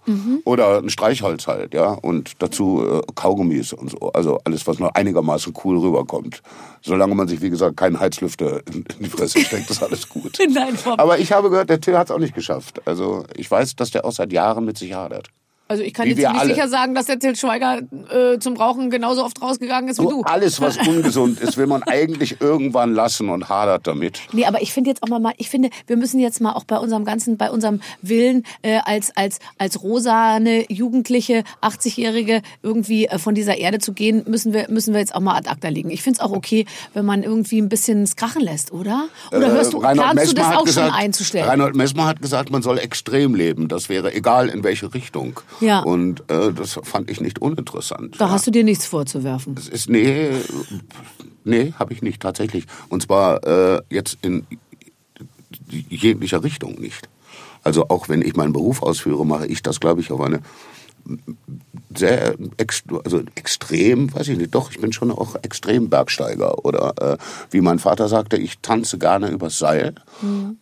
oder 0.44 0.78
ein 0.78 0.90
Streichholz 0.90 1.46
halt, 1.46 1.72
ja. 1.75 1.90
Und 1.92 2.32
dazu 2.40 2.84
äh, 2.84 3.00
Kaugummis 3.14 3.72
und 3.72 3.90
so. 3.90 4.10
Also 4.12 4.24
alles, 4.44 4.67
was 4.67 4.79
noch 4.79 4.94
einigermaßen 4.94 5.55
cool 5.65 5.79
rüberkommt. 5.79 6.43
Solange 6.82 7.15
man 7.15 7.29
sich, 7.29 7.41
wie 7.41 7.50
gesagt, 7.50 7.76
keinen 7.76 8.00
Heizlüfter 8.00 8.67
in, 8.67 8.85
in 8.99 9.05
die 9.05 9.11
Fresse 9.11 9.41
steckt, 9.41 9.71
ist 9.71 9.82
alles 9.82 10.09
gut. 10.09 10.38
Nein, 10.50 10.79
Aber 10.97 11.19
ich 11.19 11.32
habe 11.32 11.50
gehört, 11.50 11.71
der 11.71 11.81
Till 11.81 11.97
hat 11.97 12.09
es 12.09 12.11
auch 12.11 12.19
nicht 12.19 12.35
geschafft. 12.35 12.87
Also 12.87 13.25
ich 13.37 13.50
weiß, 13.50 13.76
dass 13.76 13.91
der 13.91 14.05
auch 14.05 14.12
seit 14.12 14.32
Jahren 14.32 14.65
mit 14.65 14.79
sich 14.79 14.94
hadert. 14.94 15.29
Also 15.66 15.82
ich 15.82 15.94
kann 15.94 16.05
Wie 16.05 16.11
jetzt 16.11 16.19
nicht 16.19 16.28
alle. 16.28 16.55
sicher 16.55 16.69
sagen, 16.69 16.94
dass 16.94 17.06
der 17.06 17.19
Till 17.19 17.34
Schweiger 17.37 17.81
äh, 18.11 18.38
zum 18.38 18.56
Rauchen 18.56 18.90
genauso 18.90 19.25
oft 19.25 19.40
rausgegangen 19.40 19.88
ist 19.88 19.99
wie 19.99 20.06
du. 20.06 20.22
Alles, 20.22 20.61
was 20.61 20.76
ungesund 20.87 21.40
ist, 21.40 21.56
will 21.56 21.66
man 21.66 21.82
eigentlich 21.84 22.40
irgendwann 22.40 22.93
lassen 22.93 23.31
und 23.31 23.49
hadert 23.49 23.87
damit. 23.87 24.20
Nee, 24.32 24.44
aber 24.44 24.61
ich 24.61 24.72
finde 24.75 24.90
jetzt 24.90 25.02
auch 25.02 25.08
mal, 25.08 25.20
mal, 25.20 25.32
ich 25.38 25.49
finde, 25.49 25.70
wir 25.87 25.96
müssen 25.96 26.20
jetzt 26.20 26.40
mal 26.43 26.52
auch 26.52 26.64
bei 26.64 26.76
unserem 26.76 27.06
ganzen, 27.06 27.38
bei 27.38 27.50
unserem 27.50 27.81
Willen 28.02 28.44
äh, 28.61 28.81
als 28.84 29.16
als 29.16 29.38
als 29.56 29.82
rosane 29.82 30.70
Jugendliche, 30.70 31.44
80-Jährige 31.62 32.43
irgendwie 32.62 33.06
äh, 33.06 33.19
von 33.19 33.34
dieser 33.34 33.56
Erde 33.56 33.78
zu 33.78 33.94
gehen, 33.94 34.25
müssen 34.28 34.52
wir 34.52 34.66
müssen 34.69 34.93
wir 34.93 35.00
jetzt 35.00 35.14
auch 35.14 35.20
mal 35.20 35.34
ad 35.37 35.49
acta 35.49 35.69
legen. 35.69 35.88
Ich 35.90 36.02
finde 36.02 36.19
es 36.19 36.20
auch 36.20 36.32
okay, 36.32 36.66
wenn 36.93 37.06
man 37.06 37.22
irgendwie 37.22 37.58
ein 37.61 37.70
bisschen 37.70 38.02
es 38.02 38.16
krachen 38.16 38.43
lässt, 38.43 38.70
oder? 38.72 39.06
Oder 39.32 39.50
hörst 39.52 39.72
du, 39.72 39.81
Äh, 39.81 39.87
Reinhold 39.87 40.11
planst 40.12 40.32
du 40.32 40.34
das 40.37 40.56
auch 40.56 40.64
gesagt, 40.64 40.88
schon 40.88 40.96
einzustellen? 40.96 41.49
Reinhold 41.49 41.75
Messmer 41.75 42.05
hat 42.05 42.20
gesagt, 42.20 42.50
man 42.50 42.61
soll 42.61 42.78
extrem 42.78 43.34
leben. 43.34 43.69
Das 43.69 43.88
wäre 43.88 44.12
egal 44.12 44.50
in 44.50 44.62
welche 44.62 44.93
Richtung. 44.93 45.40
Ja. 45.60 45.80
Und 45.80 46.28
äh, 46.30 46.52
das 46.52 46.78
fand 46.82 47.10
ich 47.10 47.20
nicht 47.20 47.40
uninteressant. 47.40 48.20
da 48.20 48.26
ja. 48.26 48.30
hast 48.32 48.46
du 48.46 48.50
dir 48.50 48.64
nichts 48.64 48.86
vorzuwerfen. 48.86 49.54
Es 49.58 49.68
ist 49.68 49.88
nee, 49.88 50.30
nee, 51.44 51.72
habe 51.78 51.92
ich 51.92 52.02
nicht 52.02 52.20
tatsächlich. 52.20 52.66
Und 52.88 53.02
zwar 53.02 53.44
äh, 53.46 53.82
jetzt 53.90 54.18
in 54.22 54.46
jeglicher 55.68 56.42
Richtung 56.42 56.74
nicht. 56.74 57.08
Also 57.62 57.88
auch 57.88 58.08
wenn 58.08 58.22
ich 58.22 58.36
meinen 58.36 58.52
Beruf 58.52 58.82
ausführe, 58.82 59.24
mache 59.24 59.46
ich 59.46 59.62
das, 59.62 59.80
glaube 59.80 60.00
ich, 60.00 60.12
auf 60.12 60.20
eine 60.20 60.40
sehr 61.96 62.35
also 63.05 63.23
extrem, 63.35 64.14
weiß 64.14 64.29
ich 64.29 64.38
nicht, 64.38 64.55
doch, 64.55 64.70
ich 64.70 64.81
bin 64.81 64.93
schon 64.93 65.11
auch 65.11 65.37
extrem 65.43 65.91
Bergsteiger. 65.91 66.64
Oder 66.64 66.94
äh, 67.00 67.17
wie 67.50 67.61
mein 67.61 67.79
Vater 67.79 68.08
sagte, 68.08 68.37
ich 68.37 68.58
tanze 68.61 68.99
gerne 68.99 69.29
übers 69.29 69.58
Seil. 69.58 69.94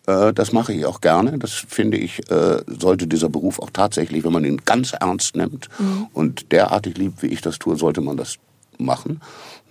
Äh, 0.06 0.32
das 0.32 0.52
mache 0.52 0.72
ich 0.72 0.86
auch 0.86 1.00
gerne. 1.00 1.38
Das 1.38 1.52
finde 1.52 1.96
ich, 1.96 2.30
äh, 2.30 2.62
sollte 2.66 3.06
dieser 3.06 3.28
Beruf 3.28 3.58
auch 3.58 3.70
tatsächlich, 3.72 4.24
wenn 4.24 4.32
man 4.32 4.44
ihn 4.44 4.62
ganz 4.64 4.92
ernst 4.92 5.36
nimmt 5.36 5.68
und 6.12 6.52
derartig 6.52 6.96
liebt, 6.96 7.22
wie 7.22 7.28
ich 7.28 7.40
das 7.40 7.58
tue, 7.58 7.76
sollte 7.76 8.00
man 8.00 8.16
das 8.16 8.38
machen. 8.78 9.20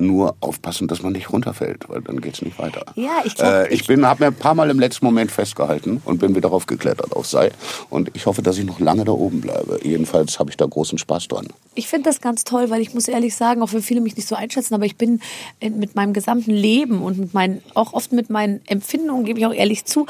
Nur 0.01 0.35
aufpassen, 0.39 0.87
dass 0.87 1.03
man 1.03 1.13
nicht 1.13 1.31
runterfällt, 1.31 1.87
weil 1.87 2.01
dann 2.01 2.21
geht's 2.21 2.41
nicht 2.41 2.57
weiter. 2.57 2.85
Ja, 2.95 3.21
ich 3.23 3.35
glaub, 3.35 3.49
äh, 3.49 3.73
ich 3.73 3.85
bin, 3.85 4.05
habe 4.05 4.23
mir 4.23 4.27
ein 4.27 4.35
paar 4.35 4.55
Mal 4.55 4.69
im 4.69 4.79
letzten 4.79 5.05
Moment 5.05 5.31
festgehalten 5.31 6.01
und 6.05 6.19
bin 6.19 6.35
wieder 6.35 6.49
raufgeklettert 6.49 7.15
auf 7.15 7.27
Seil. 7.27 7.51
Und 7.89 8.09
ich 8.13 8.25
hoffe, 8.25 8.41
dass 8.41 8.57
ich 8.57 8.65
noch 8.65 8.79
lange 8.79 9.05
da 9.05 9.11
oben 9.11 9.41
bleibe. 9.41 9.79
Jedenfalls 9.83 10.39
habe 10.39 10.49
ich 10.49 10.57
da 10.57 10.65
großen 10.65 10.97
Spaß 10.97 11.27
dran. 11.27 11.47
Ich 11.75 11.87
finde 11.87 12.09
das 12.09 12.19
ganz 12.19 12.43
toll, 12.43 12.69
weil 12.69 12.81
ich 12.81 12.93
muss 12.93 13.07
ehrlich 13.07 13.35
sagen, 13.35 13.61
auch 13.61 13.71
wenn 13.73 13.81
viele 13.81 14.01
mich 14.01 14.15
nicht 14.17 14.27
so 14.27 14.35
einschätzen, 14.35 14.73
aber 14.73 14.85
ich 14.85 14.97
bin 14.97 15.21
in, 15.59 15.79
mit 15.79 15.95
meinem 15.95 16.13
gesamten 16.13 16.51
Leben 16.51 17.01
und 17.01 17.17
mit 17.19 17.33
meinen, 17.33 17.61
auch 17.75 17.93
oft 17.93 18.11
mit 18.11 18.29
meinen 18.29 18.61
Empfindungen, 18.65 19.25
gebe 19.25 19.39
ich 19.39 19.45
auch 19.45 19.53
ehrlich 19.53 19.85
zu, 19.85 20.07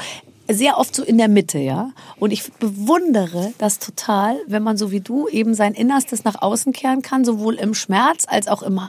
sehr 0.54 0.78
oft 0.78 0.94
so 0.94 1.02
in 1.02 1.18
der 1.18 1.28
Mitte, 1.28 1.58
ja. 1.58 1.90
Und 2.18 2.30
ich 2.32 2.52
bewundere 2.54 3.52
das 3.58 3.78
total, 3.78 4.36
wenn 4.46 4.62
man 4.62 4.76
so 4.76 4.90
wie 4.90 5.00
du 5.00 5.28
eben 5.28 5.54
sein 5.54 5.74
Innerstes 5.74 6.24
nach 6.24 6.40
außen 6.42 6.72
kehren 6.72 7.02
kann, 7.02 7.24
sowohl 7.24 7.54
im 7.56 7.74
Schmerz 7.74 8.24
als 8.28 8.48
auch 8.48 8.62
im, 8.62 8.80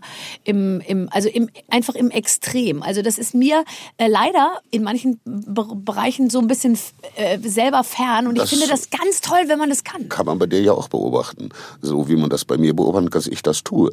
im, 0.44 0.82
im 0.82 1.10
also 1.12 1.30
im, 1.30 1.50
einfach 1.70 1.96
im 1.96 2.10
Extrem. 2.12 2.82
Also 2.84 3.02
das 3.02 3.18
ist 3.18 3.34
mir 3.34 3.64
äh, 3.98 4.08
leider 4.08 4.60
in 4.72 4.84
manchen 4.84 5.20
Be 5.26 5.64
Bereichen 5.76 6.30
so 6.30 6.40
ein 6.40 6.48
bisschen 6.48 6.78
äh, 7.16 7.38
selber 7.40 7.84
fern 7.84 8.28
und 8.28 8.38
Das- 8.38 8.52
ich 8.52 8.58
finde 8.60 8.72
das 8.72 8.90
ganz 8.90 9.22
toll, 9.22 9.40
wenn 9.48 9.60
man 9.60 9.70
das 9.70 9.84
kann. 9.84 10.10
Kann 10.10 10.26
man 10.26 10.40
bei 10.40 10.46
dir 10.46 10.62
ja 10.62 10.74
auch 10.74 10.88
beobachten. 10.88 11.50
So 11.82 12.08
wie 12.08 12.16
man 12.16 12.30
das 12.30 12.46
bei 12.46 12.58
mir 12.58 12.76
beobachtet, 12.76 13.16
dass 13.16 13.28
ich 13.28 13.42
das 13.42 13.64
tue. 13.64 13.92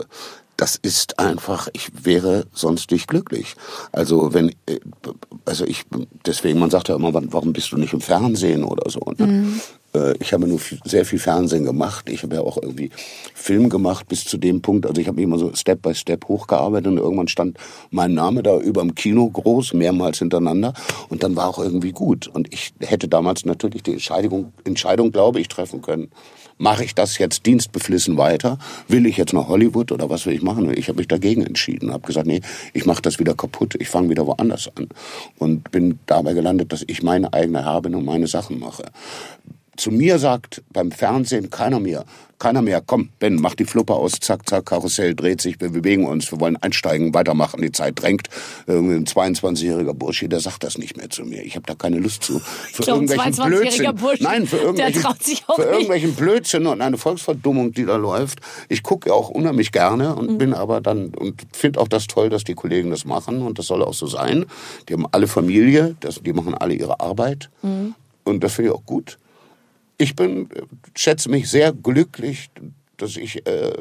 Das 0.56 0.76
ist 0.76 1.18
einfach, 1.18 1.68
ich 1.72 1.88
wäre 2.04 2.44
sonst 2.52 2.90
nicht 2.90 3.08
glücklich. 3.08 3.54
Also 3.92 4.34
wenn, 4.34 4.50
äh, 4.66 4.78
also 5.46 5.64
ich, 5.64 5.84
deswegen, 6.26 6.58
man 6.58 6.68
sagt 6.70 6.88
ja 6.88 6.96
immer, 6.96 7.12
warum 7.14 7.52
bist 7.60 7.72
du 7.72 7.76
nicht 7.76 7.92
im 7.92 8.00
Fernsehen 8.00 8.64
oder 8.64 8.88
so. 8.90 9.00
Ne? 9.18 9.60
Äh, 9.94 10.14
Ich 10.18 10.32
habe 10.32 10.48
nur 10.48 10.58
viel, 10.58 10.78
sehr 10.86 11.04
viel 11.04 11.18
Fernsehen 11.18 11.66
gemacht. 11.66 12.08
Ich 12.08 12.22
habe 12.22 12.36
ja 12.36 12.40
auch 12.40 12.56
irgendwie 12.56 12.88
Film 13.34 13.68
gemacht 13.68 14.08
bis 14.08 14.24
zu 14.24 14.38
dem 14.38 14.62
Punkt. 14.62 14.86
Also 14.86 14.98
ich 14.98 15.06
habe 15.06 15.16
mich 15.16 15.24
immer 15.24 15.38
so 15.38 15.52
Step 15.54 15.82
by 15.82 15.94
Step 15.94 16.26
hochgearbeitet 16.26 16.86
und 16.86 16.96
irgendwann 16.96 17.28
stand 17.28 17.58
mein 17.90 18.14
Name 18.14 18.42
da 18.42 18.56
über 18.58 18.80
dem 18.80 18.94
Kino 18.94 19.28
groß, 19.28 19.74
mehrmals 19.74 20.20
hintereinander. 20.20 20.72
Und 21.10 21.22
dann 21.22 21.36
war 21.36 21.48
auch 21.48 21.58
irgendwie 21.58 21.92
gut. 21.92 22.28
Und 22.28 22.50
ich 22.50 22.72
hätte 22.80 23.08
damals 23.08 23.44
natürlich 23.44 23.82
die 23.82 23.92
Entscheidung, 23.92 24.54
Entscheidung 24.64 25.12
glaube 25.12 25.38
ich, 25.38 25.48
treffen 25.48 25.82
können. 25.82 26.08
Mache 26.60 26.84
ich 26.84 26.94
das 26.94 27.16
jetzt 27.16 27.46
dienstbeflissen 27.46 28.18
weiter? 28.18 28.58
Will 28.86 29.06
ich 29.06 29.16
jetzt 29.16 29.32
nach 29.32 29.48
Hollywood 29.48 29.92
oder 29.92 30.10
was 30.10 30.26
will 30.26 30.34
ich 30.34 30.42
machen? 30.42 30.70
Ich 30.76 30.88
habe 30.88 30.98
mich 30.98 31.08
dagegen 31.08 31.42
entschieden. 31.42 31.90
Habe 31.90 32.06
gesagt, 32.06 32.26
nee, 32.26 32.42
ich 32.74 32.84
mache 32.84 33.00
das 33.00 33.18
wieder 33.18 33.34
kaputt. 33.34 33.76
Ich 33.78 33.88
fange 33.88 34.10
wieder 34.10 34.26
woanders 34.26 34.70
an. 34.76 34.88
Und 35.38 35.70
bin 35.70 36.00
dabei 36.04 36.34
gelandet, 36.34 36.70
dass 36.70 36.84
ich 36.86 37.02
meine 37.02 37.32
eigene 37.32 37.64
bin 37.80 37.94
und 37.94 38.04
meine 38.04 38.26
Sachen 38.26 38.58
mache 38.58 38.84
zu 39.76 39.90
mir 39.90 40.18
sagt 40.18 40.62
beim 40.72 40.90
Fernsehen 40.92 41.50
keiner 41.50 41.80
mehr, 41.80 42.04
keiner 42.38 42.62
mehr, 42.62 42.82
komm, 42.84 43.10
Ben, 43.18 43.34
mach 43.36 43.54
die 43.54 43.66
Fluppe 43.66 43.92
aus, 43.94 44.12
zack, 44.18 44.48
zack, 44.48 44.64
Karussell 44.66 45.14
dreht 45.14 45.42
sich, 45.42 45.60
wir 45.60 45.68
bewegen 45.68 46.06
uns, 46.06 46.32
wir 46.32 46.40
wollen 46.40 46.56
einsteigen, 46.56 47.12
weitermachen, 47.12 47.60
die 47.60 47.70
Zeit 47.70 48.00
drängt. 48.00 48.28
Ein 48.66 49.04
22-jähriger 49.04 49.92
Bursche, 49.92 50.26
der 50.26 50.40
sagt 50.40 50.64
das 50.64 50.78
nicht 50.78 50.96
mehr 50.96 51.10
zu 51.10 51.24
mir. 51.24 51.42
Ich 51.44 51.54
habe 51.56 51.66
da 51.66 51.74
keine 51.74 51.98
Lust 51.98 52.22
zu. 52.24 52.38
Für 52.38 52.82
ein 52.84 52.88
irgendwelchen 52.88 53.34
22-jähriger 53.34 53.46
Blödsinn. 53.92 53.96
Bursche, 53.96 54.22
Nein, 54.22 54.46
für 54.46 54.56
der 54.56 54.64
irgendwelchen, 54.64 55.02
traut 55.02 55.22
sich 55.22 55.44
auch 55.48 55.56
für 55.56 55.64
irgendwelchen 55.64 56.14
Blödsinn 56.14 56.66
und 56.66 56.80
eine 56.80 56.96
Volksverdummung, 56.96 57.72
die 57.72 57.84
da 57.84 57.96
läuft. 57.96 58.40
Ich 58.70 58.82
gucke 58.82 59.10
ja 59.10 59.14
auch 59.14 59.28
unheimlich 59.28 59.70
gerne 59.70 60.10
Mhm. 60.12 60.18
und 60.18 60.38
bin 60.38 60.54
aber 60.54 60.80
dann 60.80 61.14
und 61.14 61.42
finde 61.52 61.78
auch 61.78 61.88
das 61.88 62.06
toll, 62.06 62.30
dass 62.30 62.44
die 62.44 62.54
Kollegen 62.54 62.88
das 62.90 63.04
machen 63.04 63.42
und 63.42 63.58
das 63.58 63.66
soll 63.66 63.82
auch 63.82 63.94
so 63.94 64.06
sein. 64.06 64.46
Die 64.88 64.94
haben 64.94 65.06
alle 65.12 65.26
Familie, 65.26 65.94
das, 66.00 66.22
die 66.22 66.32
machen 66.32 66.54
alle 66.54 66.72
ihre 66.72 67.00
Arbeit 67.00 67.50
Mhm. 67.62 67.94
und 68.24 68.42
das 68.42 68.54
finde 68.54 68.70
ich 68.70 68.76
auch 68.76 68.86
gut 68.86 69.18
ich 70.00 70.16
bin, 70.16 70.50
äh, 70.50 70.62
schätze 70.96 71.28
mich 71.28 71.50
sehr 71.50 71.72
glücklich, 71.72 72.50
dass 73.02 73.16
ich 73.16 73.46
äh, 73.46 73.72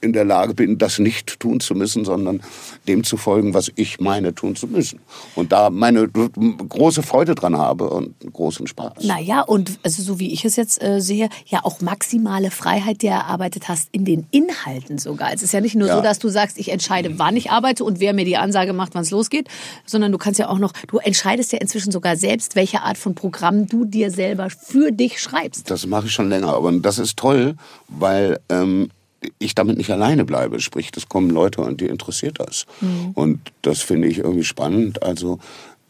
in 0.00 0.12
der 0.12 0.24
Lage 0.24 0.54
bin, 0.54 0.78
das 0.78 0.98
nicht 0.98 1.38
tun 1.40 1.60
zu 1.60 1.74
müssen, 1.74 2.04
sondern 2.04 2.42
dem 2.88 3.04
zu 3.04 3.16
folgen, 3.16 3.54
was 3.54 3.70
ich 3.76 4.00
meine 4.00 4.34
tun 4.34 4.56
zu 4.56 4.66
müssen. 4.66 5.00
Und 5.34 5.52
da 5.52 5.70
meine 5.70 6.08
große 6.08 7.02
Freude 7.02 7.34
dran 7.34 7.56
habe 7.56 7.90
und 7.90 8.14
großen 8.32 8.66
Spaß. 8.66 9.04
Naja, 9.04 9.42
und 9.42 9.78
also 9.82 10.02
so 10.02 10.18
wie 10.18 10.32
ich 10.32 10.44
es 10.44 10.56
jetzt 10.56 10.82
äh, 10.82 11.00
sehe, 11.00 11.28
ja 11.46 11.60
auch 11.64 11.80
maximale 11.80 12.50
Freiheit, 12.50 13.02
die 13.02 13.10
du 13.10 13.12
erarbeitet 13.20 13.68
hast 13.68 13.88
in 13.92 14.04
den 14.04 14.26
Inhalten 14.30 14.98
sogar. 14.98 15.32
Es 15.32 15.42
ist 15.42 15.52
ja 15.52 15.60
nicht 15.60 15.74
nur 15.74 15.88
Ja. 15.88 15.96
so, 15.96 16.02
dass 16.02 16.18
du 16.18 16.28
sagst, 16.28 16.58
ich 16.58 16.70
entscheide, 16.70 17.18
wann 17.18 17.36
ich 17.36 17.50
arbeite 17.50 17.84
und 17.84 18.00
wer 18.00 18.12
mir 18.14 18.24
die 18.24 18.36
Ansage 18.36 18.72
macht, 18.72 18.94
wann 18.94 19.02
es 19.02 19.10
losgeht, 19.10 19.48
sondern 19.84 20.12
du 20.12 20.18
kannst 20.18 20.38
ja 20.38 20.48
auch 20.48 20.58
noch, 20.58 20.72
du 20.86 20.98
entscheidest 20.98 21.52
ja 21.52 21.58
inzwischen 21.58 21.92
sogar 21.92 22.16
selbst, 22.16 22.56
welche 22.56 22.82
Art 22.82 22.98
von 22.98 23.14
Programm 23.14 23.66
du 23.66 23.84
dir 23.84 24.10
selber 24.10 24.48
für 24.50 24.92
dich 24.92 25.20
schreibst. 25.20 25.70
Das 25.70 25.86
mache 25.86 26.06
ich 26.06 26.12
schon 26.12 26.28
länger, 26.28 26.54
aber 26.54 26.72
das 26.72 26.98
ist 26.98 27.16
toll, 27.16 27.56
weil 27.88 28.09
ähm, 28.48 28.90
ich 29.38 29.54
damit 29.54 29.76
nicht 29.76 29.90
alleine 29.90 30.24
bleibe. 30.24 30.60
Sprich, 30.60 30.90
es 30.96 31.08
kommen 31.08 31.30
Leute 31.30 31.60
und 31.60 31.80
die 31.80 31.86
interessiert 31.86 32.40
das. 32.40 32.66
Und 33.14 33.40
das 33.62 33.80
finde 33.80 34.08
ich 34.08 34.18
irgendwie 34.18 34.44
spannend. 34.44 35.02
Also 35.02 35.38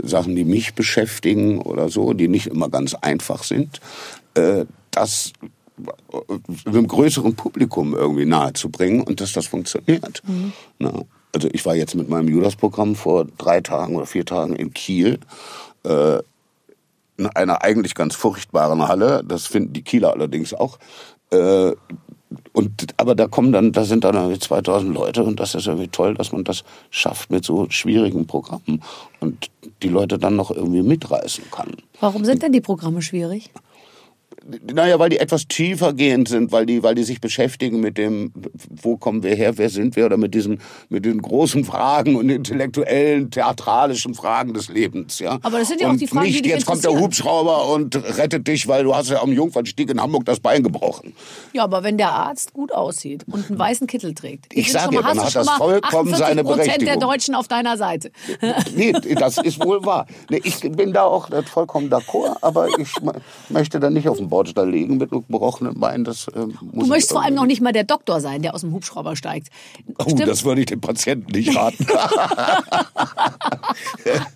Sachen, 0.02 0.34
die 0.34 0.44
mich 0.44 0.74
beschäftigen 0.74 1.60
oder 1.60 1.88
so, 1.88 2.12
die 2.12 2.28
nicht 2.28 2.48
immer 2.48 2.68
ganz 2.68 2.94
einfach 2.94 3.44
sind, 3.44 3.80
äh, 4.34 4.64
das 4.90 5.32
einem 6.66 6.86
größeren 6.86 7.34
Publikum 7.36 7.94
irgendwie 7.94 8.26
nahezubringen 8.26 9.00
und 9.02 9.20
dass 9.20 9.32
das 9.32 9.46
funktioniert. 9.46 10.22
Na, 10.78 11.04
also 11.32 11.48
ich 11.52 11.64
war 11.64 11.74
jetzt 11.74 11.94
mit 11.94 12.08
meinem 12.08 12.28
Judas-Programm 12.28 12.96
vor 12.96 13.26
drei 13.38 13.60
Tagen 13.60 13.96
oder 13.96 14.06
vier 14.06 14.24
Tagen 14.24 14.56
in 14.56 14.74
Kiel 14.74 15.18
äh, 15.84 16.18
in 17.16 17.26
einer 17.26 17.62
eigentlich 17.62 17.94
ganz 17.94 18.14
furchtbaren 18.14 18.88
Halle. 18.88 19.22
Das 19.26 19.46
finden 19.46 19.72
die 19.72 19.82
Kieler 19.82 20.12
allerdings 20.12 20.54
auch. 20.54 20.78
Äh, 21.30 21.72
und, 22.52 22.94
aber 22.96 23.14
da 23.14 23.28
kommen 23.28 23.52
dann, 23.52 23.72
da 23.72 23.84
sind 23.84 24.04
dann 24.04 24.16
irgendwie 24.16 24.38
2000 24.38 24.92
Leute 24.92 25.22
und 25.22 25.38
das 25.38 25.54
ist 25.54 25.66
irgendwie 25.66 25.88
toll, 25.88 26.14
dass 26.14 26.32
man 26.32 26.44
das 26.44 26.64
schafft 26.90 27.30
mit 27.30 27.44
so 27.44 27.66
schwierigen 27.70 28.26
Programmen 28.26 28.82
und 29.20 29.50
die 29.82 29.88
Leute 29.88 30.18
dann 30.18 30.36
noch 30.36 30.50
irgendwie 30.50 30.82
mitreißen 30.82 31.44
kann. 31.50 31.76
Warum 32.00 32.24
sind 32.24 32.42
denn 32.42 32.52
die 32.52 32.60
Programme 32.60 33.02
schwierig? 33.02 33.50
Naja, 34.72 34.98
weil 34.98 35.10
die 35.10 35.18
etwas 35.18 35.46
tiefer 35.46 35.92
gehend 35.92 36.28
sind, 36.28 36.52
weil 36.52 36.66
die, 36.66 36.82
weil 36.82 36.94
die 36.94 37.02
sich 37.02 37.20
beschäftigen 37.20 37.80
mit 37.80 37.98
dem, 37.98 38.32
wo 38.70 38.96
kommen 38.96 39.22
wir 39.22 39.34
her, 39.34 39.58
wer 39.58 39.68
sind 39.68 39.96
wir, 39.96 40.06
oder 40.06 40.16
mit 40.16 40.34
diesen, 40.34 40.60
mit 40.88 41.04
den 41.04 41.20
großen 41.20 41.64
Fragen 41.64 42.16
und 42.16 42.30
intellektuellen, 42.30 43.30
theatralischen 43.30 44.14
Fragen 44.14 44.54
des 44.54 44.68
Lebens, 44.68 45.18
ja. 45.18 45.38
Aber 45.42 45.58
das 45.58 45.68
sind 45.68 45.80
ja 45.80 45.88
auch 45.88 45.92
und 45.92 46.00
die 46.00 46.06
Fragen, 46.06 46.26
die 46.26 46.32
nicht, 46.32 46.44
dich 46.44 46.52
jetzt 46.52 46.66
kommt 46.66 46.84
der. 46.84 46.90
Hubschrauber 47.00 47.68
und 47.68 47.96
rettet 48.18 48.46
dich, 48.46 48.68
weil 48.68 48.84
du 48.84 48.94
hast 48.94 49.10
ja 49.10 49.22
am 49.22 49.32
Jungfernstieg 49.32 49.90
in 49.90 50.00
Hamburg 50.00 50.24
das 50.24 50.40
Bein 50.40 50.62
gebrochen. 50.62 51.14
Ja, 51.52 51.64
aber 51.64 51.82
wenn 51.82 51.96
der 51.98 52.12
Arzt 52.12 52.52
gut 52.52 52.72
aussieht 52.72 53.24
und 53.30 53.48
einen 53.48 53.58
weißen 53.58 53.86
Kittel 53.86 54.14
trägt, 54.14 54.46
Ich 54.54 54.72
sage 54.72 54.96
ja, 54.96 55.02
dann 55.02 55.18
hat 55.18 55.34
das 55.34 55.48
vollkommen 55.50 56.14
48% 56.14 56.16
seine 56.16 56.34
der 56.36 56.42
Berechtigung. 56.44 57.00
Deutschen 57.00 57.34
auf 57.34 57.48
deiner 57.48 57.76
Seite. 57.76 58.10
Nee, 58.74 58.92
das 58.92 59.38
ist 59.38 59.62
wohl 59.64 59.84
wahr. 59.84 60.06
Nee, 60.28 60.40
ich 60.44 60.60
bin 60.60 60.92
da 60.92 61.04
auch 61.04 61.28
vollkommen 61.46 61.90
d'accord, 61.90 62.36
aber 62.40 62.68
ich 62.78 62.88
möchte 63.48 63.80
da 63.80 63.90
nicht 63.90 64.08
auf 64.08 64.18
den 64.18 64.30
Bordstall 64.40 64.70
liegen 64.70 64.96
mit 64.96 65.12
einem 65.12 65.22
gebrochenen 65.26 65.78
Bein. 65.78 66.02
Das, 66.04 66.26
ähm, 66.34 66.56
muss 66.72 66.84
Du 66.84 66.90
möchtest 66.90 67.12
vor 67.12 67.22
allem 67.22 67.34
noch 67.34 67.44
nicht 67.44 67.60
mal 67.60 67.72
der 67.72 67.84
Doktor 67.84 68.22
sein, 68.22 68.40
der 68.40 68.54
aus 68.54 68.62
dem 68.62 68.72
Hubschrauber 68.72 69.14
steigt. 69.14 69.48
Oh, 69.98 70.04
Stimmt, 70.04 70.26
das 70.28 70.44
würde 70.44 70.62
ich 70.62 70.66
dem 70.66 70.80
Patienten 70.80 71.30
nicht 71.32 71.54
raten. 71.54 71.86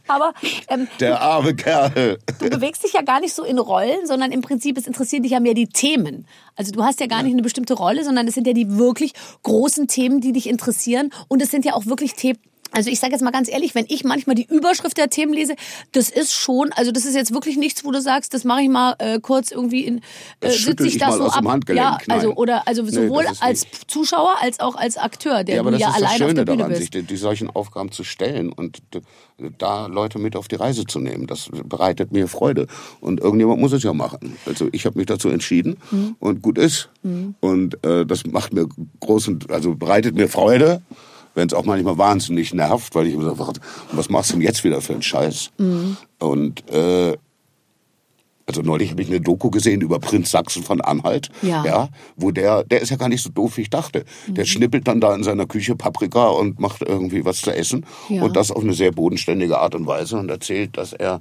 aber 0.08 0.34
ähm, 0.68 0.88
Der 1.00 1.22
arme 1.22 1.54
Kerl. 1.54 2.18
du 2.38 2.50
bewegst 2.50 2.84
dich 2.84 2.92
ja 2.92 3.00
gar 3.00 3.20
nicht 3.20 3.32
so 3.32 3.44
in 3.44 3.58
Rollen, 3.58 4.06
sondern 4.06 4.30
im 4.30 4.42
Prinzip, 4.42 4.76
es 4.76 4.86
interessieren 4.86 5.22
dich 5.22 5.32
ja 5.32 5.40
mehr 5.40 5.54
die 5.54 5.68
Themen. 5.68 6.26
Also 6.54 6.70
du 6.72 6.84
hast 6.84 7.00
ja 7.00 7.06
gar 7.06 7.22
nicht 7.22 7.32
eine 7.32 7.42
bestimmte 7.42 7.72
Rolle, 7.72 8.04
sondern 8.04 8.28
es 8.28 8.34
sind 8.34 8.46
ja 8.46 8.52
die 8.52 8.76
wirklich 8.76 9.14
großen 9.42 9.88
Themen, 9.88 10.20
die 10.20 10.32
dich 10.32 10.50
interessieren. 10.50 11.10
Und 11.28 11.40
es 11.40 11.50
sind 11.50 11.64
ja 11.64 11.72
auch 11.72 11.86
wirklich 11.86 12.12
Themen, 12.14 12.38
also 12.74 12.90
ich 12.90 13.00
sage 13.00 13.12
jetzt 13.12 13.22
mal 13.22 13.30
ganz 13.30 13.48
ehrlich, 13.48 13.74
wenn 13.74 13.86
ich 13.88 14.04
manchmal 14.04 14.34
die 14.36 14.46
Überschrift 14.46 14.96
der 14.96 15.08
Themen 15.08 15.32
lese, 15.32 15.54
das 15.92 16.10
ist 16.10 16.32
schon, 16.32 16.72
also 16.72 16.90
das 16.92 17.04
ist 17.04 17.14
jetzt 17.14 17.32
wirklich 17.32 17.56
nichts, 17.56 17.84
wo 17.84 17.90
du 17.90 18.00
sagst, 18.00 18.34
das 18.34 18.44
mache 18.44 18.62
ich 18.62 18.68
mal 18.68 18.94
äh, 18.98 19.18
kurz 19.20 19.50
irgendwie 19.50 19.84
in, 19.84 19.98
äh, 19.98 20.00
Das 20.40 20.58
sitze 20.58 20.86
ich 20.86 20.94
ich 20.94 21.00
das 21.00 21.10
mal 21.10 21.18
so 21.18 21.24
aus 21.24 21.34
dem 21.34 21.46
ab. 21.46 21.52
Handgelenk. 21.52 21.86
Ja, 22.08 22.14
also 22.14 22.34
oder 22.34 22.66
also 22.68 22.84
sowohl 22.86 23.24
das 23.24 23.40
als 23.42 23.66
Zuschauer 23.86 24.34
als 24.40 24.60
auch 24.60 24.76
als 24.76 24.96
Akteur, 24.96 25.44
der 25.44 25.56
Ja, 25.56 25.60
aber 25.60 25.70
du 25.70 25.78
das 25.78 25.82
ja 25.82 25.88
ist 25.88 25.94
das 25.96 26.02
allein 26.02 26.12
auf 26.12 26.18
Schöne 26.28 26.34
der 26.34 26.44
Bühne 26.44 26.56
daran, 26.58 26.70
bist. 26.70 26.80
sich 26.80 26.90
die, 26.90 27.02
die 27.02 27.16
solchen 27.16 27.50
Aufgaben 27.50 27.90
zu 27.92 28.04
stellen 28.04 28.52
und 28.52 28.82
da 29.58 29.86
Leute 29.86 30.18
mit 30.18 30.36
auf 30.36 30.46
die 30.48 30.54
Reise 30.56 30.84
zu 30.86 31.00
nehmen. 31.00 31.26
Das 31.26 31.48
bereitet 31.64 32.12
mir 32.12 32.28
Freude. 32.28 32.66
Und 33.00 33.20
irgendjemand 33.20 33.60
muss 33.60 33.72
es 33.72 33.82
ja 33.82 33.92
machen. 33.92 34.36
Also 34.46 34.68
ich 34.72 34.86
habe 34.86 34.96
mich 34.98 35.06
dazu 35.06 35.28
entschieden 35.28 35.76
Mhm. 35.90 36.16
und 36.20 36.40
gut 36.42 36.56
ist. 36.58 36.88
Und 37.40 37.84
äh, 37.84 38.06
das 38.06 38.24
macht 38.26 38.52
mir 38.52 38.66
großen, 39.00 39.40
also 39.48 39.74
bereitet 39.74 40.14
mir 40.14 40.28
Freude. 40.28 40.82
Wenn 41.34 41.48
es 41.48 41.54
auch 41.54 41.64
manchmal 41.64 41.98
wahnsinnig 41.98 42.54
nervt, 42.54 42.94
weil 42.94 43.06
ich 43.06 43.14
immer 43.14 43.34
sage, 43.34 43.60
was 43.92 44.08
machst 44.08 44.30
du 44.30 44.34
denn 44.34 44.42
jetzt 44.42 44.64
wieder 44.64 44.80
für 44.80 44.92
einen 44.92 45.02
Scheiß? 45.02 45.50
Mhm. 45.58 45.96
Und 46.18 46.70
äh, 46.70 47.16
also 48.46 48.60
neulich 48.60 48.90
habe 48.90 49.02
ich 49.02 49.08
eine 49.08 49.20
Doku 49.20 49.50
gesehen 49.50 49.80
über 49.80 49.98
Prinz 49.98 50.30
Sachsen 50.30 50.62
von 50.62 50.80
Anhalt. 50.80 51.30
Ja. 51.42 51.64
ja 51.64 51.88
wo 52.16 52.30
der, 52.30 52.64
der 52.64 52.82
ist 52.82 52.90
ja 52.90 52.96
gar 52.96 53.08
nicht 53.08 53.22
so 53.22 53.30
doof, 53.30 53.56
wie 53.56 53.62
ich 53.62 53.70
dachte. 53.70 54.04
Mhm. 54.26 54.34
Der 54.34 54.44
schnippelt 54.44 54.86
dann 54.86 55.00
da 55.00 55.14
in 55.14 55.22
seiner 55.22 55.46
Küche 55.46 55.76
Paprika 55.76 56.26
und 56.26 56.60
macht 56.60 56.82
irgendwie 56.82 57.24
was 57.24 57.40
zu 57.40 57.50
essen. 57.50 57.86
Ja. 58.08 58.22
Und 58.22 58.36
das 58.36 58.50
auf 58.50 58.62
eine 58.62 58.74
sehr 58.74 58.92
bodenständige 58.92 59.58
Art 59.58 59.74
und 59.74 59.86
Weise 59.86 60.18
und 60.18 60.30
erzählt, 60.30 60.76
dass 60.76 60.92
er 60.92 61.20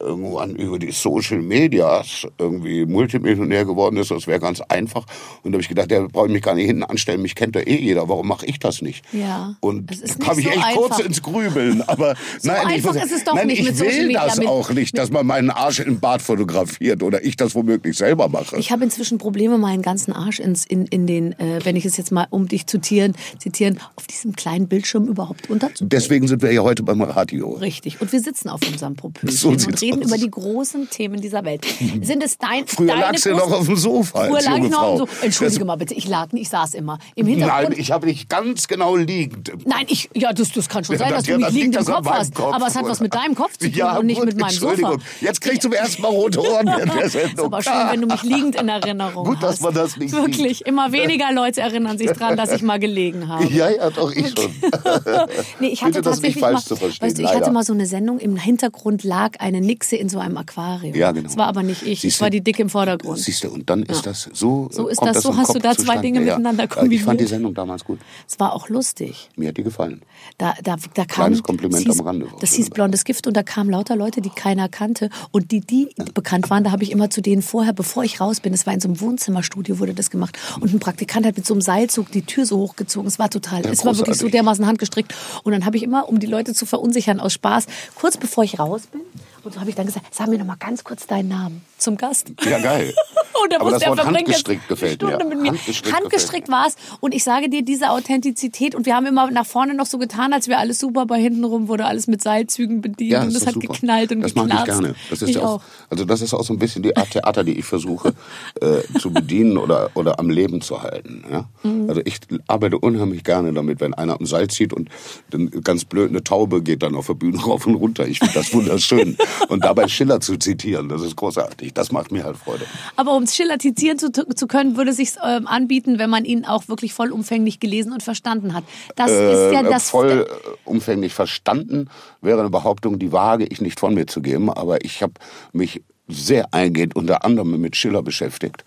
irgendwann 0.00 0.56
über 0.56 0.78
die 0.78 0.90
Social 0.90 1.40
Medias 1.40 2.26
irgendwie 2.38 2.84
Multimillionär 2.86 3.64
geworden 3.64 3.96
ist. 3.96 4.10
Das 4.10 4.26
wäre 4.26 4.40
ganz 4.40 4.60
einfach. 4.62 5.06
Und 5.42 5.52
da 5.52 5.56
habe 5.56 5.62
ich 5.62 5.68
gedacht, 5.68 5.90
der 5.90 6.08
brauche 6.08 6.26
ich 6.26 6.32
mich 6.32 6.42
gar 6.42 6.54
nicht 6.54 6.66
hinten 6.66 6.82
anstellen. 6.82 7.22
Mich 7.22 7.34
kennt 7.34 7.54
er 7.56 7.66
eh 7.66 7.76
jeder. 7.80 8.08
Warum 8.08 8.26
mache 8.28 8.46
ich 8.46 8.58
das 8.58 8.82
nicht? 8.82 9.04
Ja, 9.12 9.54
Und 9.60 9.90
das 9.90 10.18
kam 10.18 10.38
ich 10.38 10.44
so 10.46 10.50
echt 10.50 10.74
kurz 10.74 10.92
einfach. 10.92 11.04
ins 11.06 11.22
Grübeln. 11.22 11.82
Aber 11.82 12.14
nein, 12.42 12.56
ich, 12.68 12.74
einfach 12.74 12.94
muss- 12.94 13.04
ist 13.04 13.12
es 13.12 13.24
doch 13.24 13.34
nein, 13.34 13.46
nicht 13.46 13.60
ich 13.60 13.66
mit 13.66 13.76
Social 13.76 14.08
will 14.08 14.12
das 14.12 14.38
auch 14.40 14.70
nicht, 14.70 14.98
dass 14.98 15.10
man 15.10 15.26
meinen 15.26 15.50
Arsch 15.50 15.80
im 15.80 16.00
Bad 16.00 16.20
fotografiert 16.22 17.02
oder 17.02 17.24
ich 17.24 17.36
das 17.36 17.54
womöglich 17.54 17.96
selber 17.96 18.28
mache. 18.28 18.56
Ich 18.58 18.72
habe 18.72 18.82
inzwischen 18.84 19.18
Probleme, 19.18 19.58
meinen 19.58 19.82
ganzen 19.82 20.12
Arsch 20.12 20.40
ins, 20.40 20.64
in, 20.66 20.86
in 20.86 21.06
den, 21.06 21.38
äh, 21.38 21.60
wenn 21.62 21.76
ich 21.76 21.84
es 21.84 21.96
jetzt 21.96 22.10
mal, 22.10 22.26
um 22.30 22.48
dich 22.48 22.66
zu 22.66 22.80
zitieren, 22.80 23.14
zitieren, 23.38 23.78
auf 23.96 24.06
diesem 24.06 24.34
kleinen 24.34 24.66
Bildschirm 24.66 25.06
überhaupt 25.06 25.50
unterzubringen. 25.50 25.90
Deswegen 25.90 26.26
sind 26.28 26.42
wir 26.42 26.50
ja 26.52 26.62
heute 26.62 26.82
beim 26.82 27.02
Radio. 27.02 27.52
Richtig. 27.52 28.00
Und 28.00 28.10
wir 28.12 28.20
sitzen 28.20 28.48
auf 28.48 28.60
unserem 28.66 28.96
Popöchen 28.96 29.28
So 29.30 29.50
sieht's 29.56 29.82
reden 29.92 30.02
über 30.02 30.18
die 30.18 30.30
großen 30.30 30.88
Themen 30.90 31.20
dieser 31.20 31.44
Welt. 31.44 31.64
Sind 32.02 32.22
es 32.22 32.38
dein, 32.38 32.66
Früher 32.66 32.96
lagst 32.96 33.26
du 33.26 33.30
großen- 33.30 33.36
noch 33.36 33.52
auf 33.52 33.66
dem 33.66 33.76
Sofa 33.76 34.24
Früher 34.26 34.40
lag 34.42 34.56
ich 34.58 34.70
noch 34.70 34.78
Frau. 34.78 34.96
so. 34.98 35.08
Entschuldige 35.22 35.58
Das- 35.60 35.66
mal 35.66 35.76
bitte, 35.76 35.94
ich 35.94 36.08
lag 36.08 36.32
nicht, 36.32 36.42
ich 36.42 36.48
saß 36.48 36.74
immer. 36.74 36.98
Im 37.14 37.26
Hintergrund. 37.26 37.70
Nein, 37.70 37.78
ich 37.78 37.90
habe 37.92 38.06
dich 38.06 38.28
ganz 38.28 38.68
genau 38.68 38.96
liegend. 38.96 39.52
Nein, 39.66 39.84
ich, 39.88 40.08
ja, 40.14 40.32
das, 40.32 40.52
das 40.52 40.68
kann 40.68 40.84
schon 40.84 40.94
Ja, 40.94 40.98
sein, 41.00 41.08
das- 41.10 41.18
dass 41.18 41.24
du 41.26 41.30
ja, 41.32 41.36
mich 41.38 41.46
das 41.46 41.54
liegend 41.54 41.76
im 41.76 41.84
das 41.84 41.94
Kopf 41.94 42.06
hast. 42.08 42.34
Kopf, 42.34 42.54
aber 42.54 42.66
es 42.66 42.76
hat 42.76 42.84
was 42.86 43.00
mit 43.00 43.14
deinem 43.14 43.34
Kopf 43.34 43.56
zu 43.56 43.66
tun 43.68 43.74
Ja, 43.76 43.98
und 43.98 44.06
nicht 44.06 44.16
gut, 44.18 44.26
mit 44.26 44.38
meinem 44.38 44.50
Entschuldigung. 44.50 44.92
Sofa. 44.92 45.04
Jetzt 45.20 45.40
kriegst 45.40 45.58
du 45.64 45.68
zum 45.68 45.72
ersten 45.72 46.02
Mal 46.02 46.08
rote 46.08 46.40
Ohren 46.40 46.66
während 46.66 46.94
der 46.94 47.04
Ist 47.04 47.12
Sendung. 47.12 47.46
aber 47.46 47.62
schön, 47.62 47.72
wenn 47.90 48.00
du 48.00 48.06
mich 48.06 48.22
liegend 48.22 48.54
in 48.60 48.68
Erinnerung 48.68 49.24
Gut, 49.24 49.36
hast. 49.36 49.44
dass 49.44 49.60
man 49.60 49.74
das 49.74 49.96
nicht 49.96 50.12
Wirklich, 50.12 50.58
sieht. 50.58 50.66
immer 50.66 50.92
weniger 50.92 51.32
Leute 51.32 51.60
erinnern 51.60 51.98
sich 51.98 52.10
dran, 52.10 52.36
dass 52.36 52.52
ich 52.52 52.62
mal 52.62 52.78
gelegen 52.78 53.28
habe. 53.28 53.44
Ja, 53.48 53.68
ja, 53.70 53.90
doch, 53.90 54.12
ich 54.12 54.28
schon. 54.28 54.50
Nee, 55.60 55.68
ich 55.68 55.82
hatte 55.82 55.92
Bitte 56.00 56.02
das 56.02 56.20
nicht 56.22 56.40
tatsächlich 56.40 56.40
falsch 56.40 56.54
mal, 56.54 56.62
zu 56.64 56.76
verstehen, 56.76 57.06
weißt 57.08 57.18
du, 57.18 57.22
ich 57.22 57.28
hatte 57.28 57.50
mal 57.50 57.62
so 57.64 57.72
eine 57.72 57.86
Sendung, 57.86 58.18
im 58.18 58.36
Hintergrund 58.36 59.04
lag 59.04 59.32
eine 59.40 59.60
Nixe 59.80 59.96
in 59.96 60.08
so 60.08 60.18
einem 60.18 60.36
Aquarium. 60.36 60.94
Ja, 60.94 61.10
genau. 61.10 61.26
Das 61.26 61.36
war 61.38 61.46
aber 61.46 61.62
nicht 61.62 61.82
ich, 61.82 62.02
Siehst 62.02 62.14
es 62.14 62.18
du? 62.18 62.22
war 62.24 62.30
die 62.30 62.42
Dicke 62.42 62.62
im 62.62 62.68
Vordergrund. 62.68 63.18
Siehst 63.18 63.44
du, 63.44 63.48
und 63.48 63.68
dann 63.70 63.82
ist 63.84 64.04
das 64.04 64.28
so. 64.32 64.68
So 64.70 64.88
ist 64.88 64.98
kommt 64.98 65.16
das, 65.16 65.22
so 65.22 65.30
im 65.30 65.38
hast 65.38 65.46
Kopf 65.46 65.56
du 65.56 65.60
da 65.60 65.74
zwei. 65.76 65.96
Dinge 66.00 66.20
ja. 66.22 66.36
miteinander 66.36 66.64
Ja, 66.64 66.68
Ich 66.70 66.76
kombiniert. 66.76 67.04
fand 67.04 67.20
die 67.20 67.26
Sendung 67.26 67.54
damals 67.54 67.84
gut. 67.84 67.98
Es 68.28 68.38
war 68.38 68.54
auch 68.54 68.68
lustig. 68.68 69.28
Mir 69.36 69.48
hat 69.48 69.56
die 69.56 69.62
gefallen. 69.62 70.02
Da, 70.38 70.54
da, 70.62 70.76
da 70.94 71.04
kam, 71.04 71.24
Kleines 71.24 71.42
Kompliment 71.42 71.86
das 71.86 71.92
hieß, 71.94 72.00
am 72.00 72.06
Rande. 72.06 72.28
Das 72.40 72.52
hieß 72.52 72.70
blondes 72.70 73.04
Gift 73.04 73.26
und 73.26 73.36
da 73.36 73.42
kamen 73.42 73.70
lauter 73.70 73.96
Leute, 73.96 74.20
die 74.20 74.30
keiner 74.30 74.68
kannte. 74.68 75.08
Und 75.30 75.50
die, 75.50 75.60
die 75.60 75.88
bekannt 76.14 76.50
waren, 76.50 76.64
da 76.64 76.70
habe 76.72 76.82
ich 76.82 76.90
immer 76.90 77.10
zu 77.10 77.20
denen 77.22 77.42
vorher, 77.42 77.72
bevor 77.72 78.04
ich 78.04 78.20
raus 78.20 78.40
bin, 78.40 78.52
es 78.52 78.66
war 78.66 78.74
in 78.74 78.80
so 78.80 78.88
einem 78.88 79.00
Wohnzimmerstudio, 79.00 79.78
wurde 79.78 79.94
das 79.94 80.10
gemacht. 80.10 80.38
Und 80.60 80.72
ein 80.74 80.78
Praktikant 80.80 81.26
hat 81.26 81.36
mit 81.36 81.46
so 81.46 81.54
einem 81.54 81.60
Seilzug 81.62 82.10
die 82.12 82.22
Tür 82.22 82.46
so 82.46 82.58
hochgezogen. 82.58 83.06
Es 83.08 83.18
war 83.18 83.30
total, 83.30 83.64
Ja, 83.64 83.70
es 83.70 83.84
war 83.84 83.96
wirklich 83.96 84.18
so 84.18 84.28
dermaßen 84.28 84.66
handgestrickt. 84.66 85.14
Und 85.42 85.52
dann 85.52 85.64
habe 85.64 85.76
ich 85.76 85.82
immer, 85.82 86.08
um 86.08 86.18
die 86.20 86.26
Leute 86.26 86.54
zu 86.54 86.66
verunsichern 86.66 87.20
aus 87.20 87.32
Spaß, 87.32 87.66
kurz 87.94 88.16
bevor 88.16 88.44
ich 88.44 88.58
raus 88.58 88.82
bin, 88.90 89.00
und 89.44 89.54
so 89.54 89.60
habe 89.60 89.70
ich 89.70 89.76
dann 89.76 89.86
gesagt, 89.86 90.14
sag 90.14 90.28
mir 90.28 90.38
noch 90.38 90.46
mal 90.46 90.56
ganz 90.56 90.84
kurz 90.84 91.06
deinen 91.06 91.28
Namen 91.28 91.64
zum 91.78 91.96
Gast. 91.96 92.32
Ja, 92.44 92.58
geil. 92.58 92.94
Und 93.44 93.52
er 93.52 93.60
Aber 93.60 93.72
wusste, 93.72 93.86
das 93.86 93.88
er 93.88 94.02
verbringt 94.02 94.28
jetzt 94.28 94.36
handgestrickt 94.36 94.68
gefällt 94.68 95.02
eine 95.02 95.14
Stunde 95.14 95.34
mit 95.34 95.42
mir. 95.42 95.50
Handgestrickt 95.50 95.96
Handgestrickt 95.96 96.48
war 96.48 96.66
es. 96.66 96.76
Und 97.00 97.14
ich 97.14 97.24
sage 97.24 97.48
dir, 97.48 97.62
diese 97.62 97.90
Authentizität. 97.90 98.74
Und 98.74 98.86
wir 98.86 98.94
haben 98.94 99.06
immer 99.06 99.30
nach 99.30 99.46
vorne 99.46 99.74
noch 99.74 99.86
so 99.86 99.98
getan, 99.98 100.32
als 100.32 100.48
wäre 100.48 100.58
alles 100.58 100.78
super. 100.78 101.06
Bei 101.06 101.18
hinten 101.20 101.44
rum 101.44 101.68
wurde 101.68 101.84
alles 101.84 102.06
mit 102.06 102.22
Seilzügen 102.22 102.80
bedient. 102.80 103.10
Ja, 103.10 103.22
und 103.22 103.34
es 103.34 103.46
hat 103.46 103.54
super. 103.54 103.68
geknallt 103.68 104.12
und 104.12 104.20
das 104.22 104.34
geknarzt. 104.34 104.52
mag 104.54 104.68
ich 104.68 104.74
gerne. 104.74 104.94
Das 105.10 105.22
ist 105.22 105.28
ich 105.28 105.36
ja 105.36 105.42
auch, 105.42 105.62
also 105.88 106.04
das 106.04 106.20
ist 106.20 106.34
auch 106.34 106.44
so 106.44 106.52
ein 106.52 106.58
bisschen 106.58 106.82
die 106.82 106.96
Art 106.96 107.10
Theater, 107.10 107.44
die 107.44 107.58
ich 107.58 107.64
versuche 107.64 108.14
äh, 108.60 108.80
zu 108.98 109.10
bedienen 109.10 109.56
oder 109.58 109.90
oder 109.94 110.18
am 110.18 110.30
Leben 110.30 110.60
zu 110.60 110.82
halten. 110.82 111.24
Ja? 111.30 111.48
Mhm. 111.62 111.88
Also 111.88 112.02
ich 112.04 112.20
arbeite 112.46 112.78
unheimlich 112.78 113.24
gerne 113.24 113.52
damit, 113.52 113.80
wenn 113.80 113.94
einer 113.94 114.18
am 114.18 114.26
Seil 114.26 114.48
zieht 114.48 114.72
und 114.72 114.88
dann 115.30 115.50
ganz 115.62 115.84
blöd 115.84 116.10
eine 116.10 116.22
Taube 116.22 116.62
geht 116.62 116.82
dann 116.82 116.94
auf 116.94 117.06
der 117.06 117.14
Bühne 117.14 117.40
rauf 117.40 117.66
und 117.66 117.74
runter. 117.74 118.06
Ich 118.06 118.18
finde 118.18 118.34
das 118.34 118.52
wunderschön. 118.52 119.16
und 119.48 119.64
dabei 119.64 119.88
Schiller 119.88 120.20
zu 120.20 120.36
zitieren, 120.36 120.88
das 120.88 121.02
ist 121.02 121.16
großartig. 121.16 121.74
Das 121.74 121.92
macht 121.92 122.12
mir 122.12 122.24
halt 122.24 122.36
Freude. 122.36 122.64
Aber 122.96 123.16
um 123.16 123.26
Schiller 123.34 123.58
zitieren 123.58 123.98
zu, 123.98 124.10
zu 124.10 124.46
können, 124.46 124.76
würde 124.76 124.90
es 124.90 124.96
sich 124.96 125.12
ähm, 125.24 125.46
anbieten, 125.46 125.98
wenn 125.98 126.10
man 126.10 126.24
ihn 126.24 126.44
auch 126.44 126.68
wirklich 126.68 126.94
vollumfänglich 126.94 127.60
gelesen 127.60 127.92
und 127.92 128.02
verstanden 128.02 128.54
hat. 128.54 128.64
Das 128.96 129.10
ist 129.10 129.52
ja 129.52 129.60
äh, 129.60 129.70
das. 129.70 129.90
voll 129.90 130.26
äh, 130.66 131.08
verstanden 131.08 131.88
wäre 132.20 132.40
eine 132.40 132.50
Behauptung, 132.50 132.98
die 132.98 133.12
wage 133.12 133.46
ich 133.46 133.60
nicht 133.60 133.80
von 133.80 133.94
mir 133.94 134.06
zu 134.06 134.20
geben, 134.20 134.50
aber 134.50 134.84
ich 134.84 135.02
habe 135.02 135.14
mich 135.52 135.82
sehr 136.08 136.52
eingehend 136.52 136.96
unter 136.96 137.24
anderem 137.24 137.60
mit 137.60 137.76
Schiller 137.76 138.02
beschäftigt, 138.02 138.64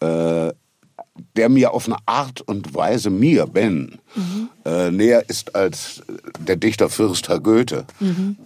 äh, 0.00 0.52
der 1.36 1.48
mir 1.48 1.72
auf 1.72 1.86
eine 1.86 1.96
Art 2.06 2.40
und 2.42 2.74
Weise 2.74 3.10
mir, 3.10 3.46
Ben, 3.46 3.98
äh, 4.64 4.90
näher 4.90 5.28
ist 5.28 5.54
als 5.54 6.02
der 6.38 6.56
Dichter 6.56 6.88
Fürst 6.88 7.28
Herr 7.28 7.40
Goethe. 7.40 7.84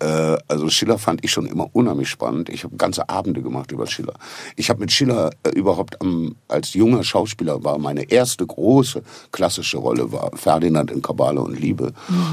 Äh, 0.01 0.37
also 0.49 0.69
Schiller 0.69 0.99
fand 0.99 1.25
ich 1.25 1.31
schon 1.31 1.47
immer 1.47 1.69
unheimlich 1.73 2.09
spannend. 2.09 2.49
Ich 2.49 2.65
habe 2.65 2.77
ganze 2.77 3.09
Abende 3.09 3.43
gemacht 3.43 3.73
über 3.73 3.87
Schiller. 3.87 4.15
Ich 4.57 4.71
habe 4.71 4.81
mit 4.81 4.93
Schiller 4.93 5.31
äh, 5.43 5.51
überhaupt 5.51 6.01
am, 6.01 6.37
als 6.49 6.75
junger 6.75 7.05
Schauspieler 7.05 7.65
war 7.65 7.79
meine 7.79 8.11
erste 8.11 8.47
große 8.47 9.03
klassische 9.31 9.79
Rolle 9.79 10.13
war 10.13 10.31
Ferdinand 10.35 10.91
in 10.91 11.03
Kabale 11.03 11.41
und 11.41 11.59
Liebe 11.59 11.93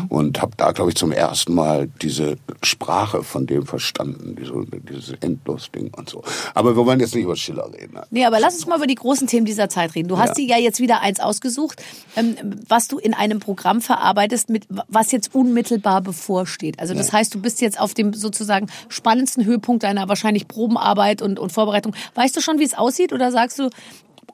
und 0.09 0.41
habe 0.41 0.51
da 0.57 0.71
glaube 0.71 0.91
ich 0.91 0.95
zum 0.95 1.11
ersten 1.11 1.53
Mal 1.53 1.89
diese 2.01 2.37
Sprache 2.63 3.23
von 3.23 3.47
dem 3.47 3.65
verstanden, 3.65 4.35
diese, 4.39 4.53
dieses 4.89 5.15
Endlos-Ding 5.21 5.91
und 5.95 6.09
so. 6.09 6.23
Aber 6.53 6.75
wir 6.75 6.85
wollen 6.85 6.99
jetzt 6.99 7.15
nicht 7.15 7.23
über 7.23 7.35
Schiller 7.35 7.69
reden. 7.73 7.93
ne? 7.93 8.03
Nee, 8.11 8.25
aber 8.25 8.39
lass 8.39 8.55
uns 8.55 8.67
mal 8.67 8.77
über 8.77 8.87
die 8.87 8.95
großen 8.95 9.27
Themen 9.27 9.45
dieser 9.45 9.69
Zeit 9.69 9.95
reden. 9.95 10.09
Du 10.09 10.17
hast 10.17 10.28
Ja. 10.29 10.33
dir 10.35 10.47
ja 10.47 10.57
jetzt 10.57 10.79
wieder 10.79 11.01
eins 11.01 11.19
ausgesucht, 11.19 11.81
ähm, 12.15 12.35
was 12.67 12.87
du 12.87 12.97
in 12.97 13.13
einem 13.13 13.39
Programm 13.39 13.81
verarbeitest, 13.81 14.49
mit 14.49 14.65
was 14.87 15.11
jetzt 15.11 15.33
unmittelbar 15.33 16.01
bevorsteht. 16.01 16.79
Also 16.79 16.93
das 16.93 17.13
heißt, 17.13 17.33
du 17.33 17.41
bist 17.41 17.61
jetzt 17.61 17.79
auf 17.79 17.93
dem 17.93 18.13
sozusagen 18.13 18.67
spannendsten 18.87 19.45
Höhepunkt 19.45 19.83
deiner 19.83 20.07
wahrscheinlich 20.09 20.47
Probenarbeit 20.47 21.21
und, 21.21 21.39
und 21.39 21.51
Vorbereitung. 21.51 21.95
Weißt 22.15 22.35
du 22.35 22.41
schon, 22.41 22.59
wie 22.59 22.63
es 22.63 22.77
aussieht 22.77 23.13
oder 23.13 23.31
sagst 23.31 23.59
du, 23.59 23.69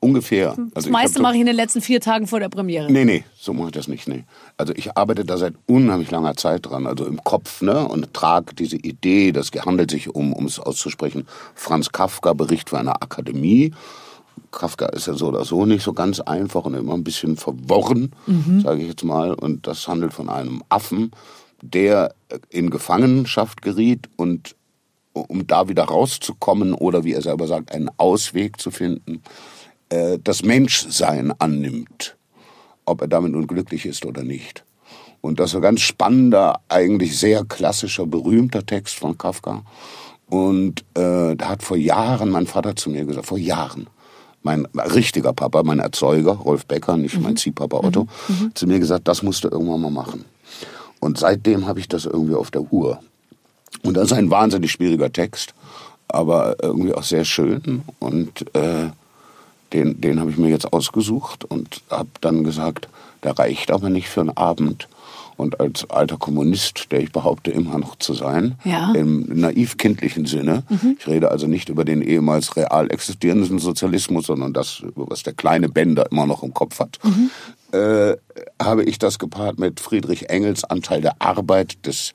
Ungefähr. 0.05 0.49
Also 0.51 0.71
das 0.73 0.89
meiste 0.89 1.21
mache 1.21 1.33
ich 1.33 1.39
in 1.39 1.47
den 1.47 1.55
letzten 1.55 1.81
vier 1.81 1.99
Tagen 1.99 2.27
vor 2.27 2.39
der 2.39 2.49
Premiere? 2.49 2.91
Nee, 2.91 3.05
nee, 3.05 3.23
so 3.37 3.53
mache 3.53 3.67
ich 3.67 3.73
das 3.73 3.87
nicht. 3.87 4.07
Nee. 4.07 4.23
Also 4.55 4.73
ich 4.75 4.95
arbeite 4.95 5.25
da 5.25 5.37
seit 5.37 5.55
unheimlich 5.65 6.11
langer 6.11 6.35
Zeit 6.35 6.65
dran, 6.67 6.85
also 6.85 7.05
im 7.05 7.23
Kopf, 7.23 7.61
ne, 7.61 7.87
und 7.87 8.13
trage 8.13 8.53
diese 8.53 8.77
Idee, 8.77 9.31
das 9.31 9.51
handelt 9.65 9.89
sich 9.89 10.13
um, 10.13 10.33
um 10.33 10.45
es 10.45 10.59
auszusprechen, 10.59 11.27
Franz 11.55 11.91
Kafka, 11.91 12.33
Bericht 12.33 12.69
für 12.69 12.77
eine 12.77 13.01
Akademie. 13.01 13.73
Kafka 14.51 14.88
ist 14.88 15.08
ja 15.08 15.13
so 15.13 15.27
oder 15.27 15.46
so 15.46 15.65
nicht 15.65 15.84
so 15.84 15.94
ganz 15.94 16.20
einfach 16.20 16.65
und 16.65 16.75
immer 16.75 16.94
ein 16.94 17.04
bisschen 17.04 17.38
verworren, 17.38 18.12
sage 18.62 18.82
ich 18.82 18.89
jetzt 18.89 19.04
mal. 19.04 19.34
Und 19.34 19.68
das 19.68 19.88
handelt 19.88 20.13
von 20.13 20.30
einem 20.30 20.63
Affen, 20.70 21.12
der 21.62 22.13
in 22.50 22.70
Gefangenschaft 22.70 23.62
geriet 23.62 24.10
und 24.15 24.56
um 25.13 25.48
da 25.48 25.70
wieder 25.70 25.86
rauszukommen 25.86 26.74
oder 26.74 27.04
wie 27.04 27.13
er 27.13 27.22
selber 27.22 27.48
sagt, 27.48 27.72
einen 27.72 27.89
Ausweg 27.98 28.60
zu 28.60 28.72
finden, 28.72 29.22
äh, 29.89 30.20
das 30.22 30.44
Menschsein 30.44 31.34
annimmt, 31.39 32.18
ob 32.86 33.01
er 33.01 33.08
damit 33.08 33.32
nun 33.32 33.48
glücklich 33.48 33.86
ist 33.86 34.06
oder 34.06 34.24
nicht. 34.24 34.63
Und 35.22 35.39
das 35.39 35.51
ist 35.51 35.56
ein 35.56 35.62
ganz 35.62 35.82
spannender, 35.82 36.60
eigentlich 36.70 37.18
sehr 37.18 37.46
klassischer, 37.46 38.06
berühmter 38.06 38.65
Text 38.65 38.96
von 38.96 39.18
Kafka. 39.18 39.63
Und 40.27 40.82
äh, 40.96 41.36
da 41.36 41.50
hat 41.50 41.63
vor 41.63 41.77
Jahren 41.77 42.30
mein 42.30 42.48
Vater 42.48 42.75
zu 42.75 42.89
mir 42.89 43.06
gesagt, 43.06 43.25
vor 43.25 43.38
Jahren, 43.38 43.88
mein 44.45 44.67
richtiger 44.75 45.33
Papa, 45.33 45.63
mein 45.63 45.79
Erzeuger, 45.79 46.33
Rolf 46.33 46.67
Becker, 46.67 46.97
nicht 46.97 47.19
mein 47.19 47.35
Ziehpapa 47.35 47.77
Otto, 47.77 48.07
zu 48.53 48.67
mir 48.67 48.79
gesagt, 48.79 49.07
das 49.07 49.23
musst 49.23 49.43
du 49.43 49.49
irgendwann 49.49 49.81
mal 49.81 49.91
machen. 49.91 50.23
Und 50.99 51.17
seitdem 51.17 51.65
habe 51.65 51.79
ich 51.79 51.87
das 51.87 52.05
irgendwie 52.05 52.35
auf 52.35 52.51
der 52.51 52.61
Uhr. 52.71 52.99
Und 53.83 53.97
das 53.97 54.05
ist 54.05 54.13
ein 54.13 54.29
wahnsinnig 54.29 54.71
schwieriger 54.71 55.11
Text, 55.11 55.55
aber 56.07 56.57
irgendwie 56.61 56.93
auch 56.93 57.03
sehr 57.03 57.25
schön. 57.25 57.83
Und 57.99 58.55
äh, 58.55 58.91
den, 59.73 59.99
den 59.99 60.19
habe 60.19 60.29
ich 60.29 60.37
mir 60.37 60.49
jetzt 60.49 60.71
ausgesucht 60.71 61.43
und 61.43 61.81
habe 61.89 62.09
dann 62.21 62.43
gesagt, 62.43 62.87
der 63.23 63.37
reicht 63.37 63.71
aber 63.71 63.89
nicht 63.89 64.07
für 64.07 64.21
einen 64.21 64.37
Abend. 64.37 64.87
Und 65.38 65.60
als 65.60 65.89
alter 65.89 66.18
Kommunist, 66.18 66.92
der 66.92 67.01
ich 67.01 67.12
behaupte 67.12 67.51
immer 67.51 67.77
noch 67.77 67.98
zu 67.98 68.13
sein, 68.13 68.56
Ja. 68.63 68.94
im 68.94 69.25
naiv-kindlichen 69.27 70.25
Sinne, 70.25 70.63
ich 70.98 71.08
rede 71.08 71.30
also 71.32 71.48
nicht 71.48 71.70
über 71.70 71.84
den 71.84 72.01
ehemals 72.01 72.56
real 72.56 72.89
existierenden 72.92 73.60
Sozialismus, 73.60 74.27
sondern 74.27 74.54
das, 74.54 74.84
was 74.96 75.24
der 75.24 75.34
kleine 75.34 75.68
Bender 75.70 76.10
immer 76.12 76.25
noch 76.25 76.42
im 76.44 76.54
Kopf 76.54 76.80
hat, 76.80 77.00
äh, 77.74 78.15
habe 78.62 78.84
ich 78.84 78.98
das 78.98 79.20
gepaart 79.20 79.60
mit 79.60 79.80
Friedrich 79.82 80.30
Engels 80.30 80.63
Anteil 80.63 81.01
der 81.01 81.15
Arbeit 81.20 81.86
des 81.86 82.13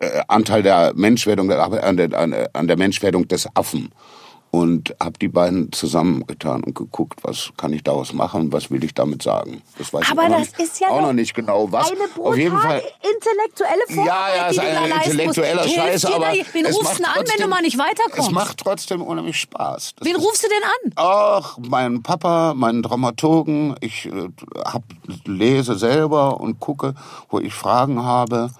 äh, 0.00 0.22
Anteil 0.28 0.62
der 0.62 0.92
Menschwerdung 0.96 1.48
der 1.48 1.62
an, 1.84 1.96
der, 1.96 2.18
an 2.52 2.66
der 2.66 2.76
Menschwerdung 2.76 3.28
des 3.28 3.46
Affen 3.54 3.90
und 4.52 4.94
habe 5.00 5.16
die 5.18 5.28
beiden 5.28 5.70
zusammengetan 5.72 6.64
und 6.64 6.74
geguckt, 6.74 7.20
was 7.22 7.50
kann 7.56 7.72
ich 7.72 7.84
daraus 7.84 8.12
machen, 8.12 8.52
was 8.52 8.70
will 8.70 8.82
ich 8.82 8.94
damit 8.94 9.22
sagen. 9.22 9.62
Das 9.78 9.92
weiß 9.92 10.10
Aber 10.10 10.26
ich 10.26 10.28
auch, 10.34 10.38
das 10.38 10.48
noch, 10.50 10.58
nicht, 10.58 10.60
ist 10.60 10.80
ja 10.80 10.88
auch 10.88 11.00
noch 11.02 11.12
nicht 11.12 11.34
genau 11.34 11.70
was. 11.70 11.90
Eine 11.92 12.00
Auf 12.24 12.36
jeden 12.36 12.58
Fall. 12.58 12.82
intellektuelle 13.14 13.82
Vorarbeit, 13.88 14.06
Ja, 14.06 14.36
ja, 14.36 14.46
ist 14.48 14.58
ein 14.58 14.90
intellektueller. 15.10 15.68
Scheiß, 15.68 16.04
aber 16.06 16.32
Wen 16.52 16.64
es 16.66 16.76
rufst 16.76 16.98
du 16.98 17.04
an, 17.04 17.14
wenn 17.24 17.42
du 17.42 17.48
mal 17.48 17.62
nicht 17.62 17.78
weiterkommst? 17.78 18.28
Es 18.28 18.30
macht 18.30 18.58
trotzdem 18.58 19.02
unheimlich 19.02 19.36
Spaß. 19.38 19.94
Das 19.96 20.08
Wen 20.08 20.16
ist- 20.16 20.24
rufst 20.24 20.42
du 20.42 20.48
denn 20.48 20.62
an? 20.64 20.92
Ach, 20.96 21.56
mein 21.58 22.02
Papa, 22.02 22.54
meinen 22.54 22.82
Dramaturgen. 22.82 23.76
Ich 23.80 24.06
äh, 24.06 24.28
hab, 24.64 24.82
lese 25.26 25.76
selber 25.78 26.40
und 26.40 26.58
gucke, 26.58 26.94
wo 27.28 27.38
ich 27.38 27.54
Fragen 27.54 28.02
habe. 28.02 28.50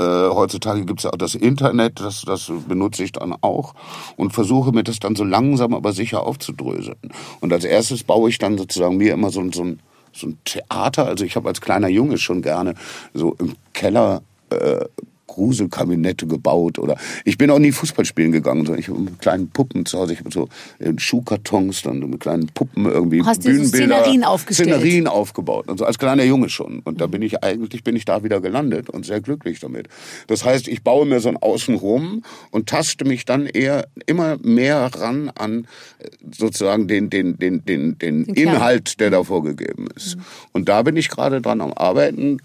Äh, 0.00 0.30
heutzutage 0.30 0.84
gibt's 0.86 1.02
ja 1.04 1.10
auch 1.12 1.18
das 1.18 1.34
Internet, 1.34 2.00
das, 2.00 2.22
das 2.22 2.50
benutze 2.66 3.04
ich 3.04 3.12
dann 3.12 3.34
auch 3.42 3.74
und 4.16 4.32
versuche 4.32 4.72
mir 4.72 4.82
das 4.82 4.98
dann 4.98 5.14
so 5.14 5.24
langsam 5.24 5.74
aber 5.74 5.92
sicher 5.92 6.22
aufzudröseln. 6.26 6.96
Und 7.40 7.52
als 7.52 7.64
erstes 7.64 8.02
baue 8.02 8.30
ich 8.30 8.38
dann 8.38 8.56
sozusagen 8.56 8.96
mir 8.96 9.12
immer 9.12 9.30
so, 9.30 9.40
ein- 9.40 9.52
so, 9.52 9.62
ein, 9.62 9.80
so 10.12 10.28
ein 10.28 10.38
Theater. 10.44 11.04
Also 11.06 11.24
ich 11.26 11.36
habe 11.36 11.48
als 11.48 11.60
kleiner 11.60 11.88
Junge 11.88 12.16
schon 12.16 12.40
gerne 12.40 12.74
so 13.12 13.34
im 13.38 13.54
Keller 13.74 14.22
äh, 14.48 14.86
Gruselkabinette 15.30 16.26
gebaut 16.26 16.78
oder 16.78 16.96
ich 17.24 17.38
bin 17.38 17.50
auch 17.50 17.58
nie 17.58 17.72
Fußball 17.72 18.04
spielen 18.04 18.32
gegangen, 18.32 18.66
sondern 18.66 18.80
ich 18.80 18.88
habe 18.88 18.98
mit 18.98 19.20
kleinen 19.20 19.48
Puppen 19.48 19.86
zu 19.86 19.98
Hause, 19.98 20.12
ich 20.12 20.20
habe 20.20 20.30
so 20.30 20.48
äh, 20.78 20.92
Schuhkartons 20.96 21.82
dann 21.82 22.00
mit 22.00 22.20
kleinen 22.20 22.46
Puppen 22.48 22.84
irgendwie 22.86 23.22
Hast 23.24 23.44
dir 23.44 23.54
so 23.54 23.60
Bühnenbilder, 23.60 24.00
Szenerien 24.00 24.24
aufgestellt? 24.24 24.68
Szenerien 24.68 25.06
aufgebaut 25.06 25.68
und 25.68 25.78
so 25.78 25.84
als 25.84 25.98
kleiner 25.98 26.24
Junge 26.24 26.48
schon 26.48 26.80
und 26.80 27.00
da 27.00 27.06
bin 27.06 27.22
ich 27.22 27.42
eigentlich 27.44 27.84
bin 27.84 27.96
ich 27.96 28.04
da 28.04 28.24
wieder 28.24 28.40
gelandet 28.40 28.90
und 28.90 29.06
sehr 29.06 29.20
glücklich 29.20 29.60
damit. 29.60 29.88
Das 30.26 30.44
heißt, 30.44 30.68
ich 30.68 30.82
baue 30.82 31.06
mir 31.06 31.20
so 31.20 31.28
ein 31.28 31.36
Außenrum 31.36 32.22
und 32.50 32.68
taste 32.68 33.04
mich 33.04 33.24
dann 33.24 33.46
eher 33.46 33.86
immer 34.06 34.36
mehr 34.42 34.90
ran 34.94 35.30
an 35.36 35.66
äh, 35.98 36.08
sozusagen 36.36 36.88
den 36.88 37.08
den 37.08 37.38
den 37.38 37.64
den 37.64 37.98
den, 37.98 38.24
Den. 38.24 38.34
Inhalt, 38.34 39.00
der 39.00 39.10
da 39.10 39.22
vorgegeben 39.22 39.88
ist. 39.94 40.16
Und 40.52 40.68
da 40.68 40.82
bin 40.82 40.96
ich 40.96 41.08
gerade 41.08 41.40
dran 41.40 41.60
am 41.60 41.72
Arbeiten. 41.72 42.38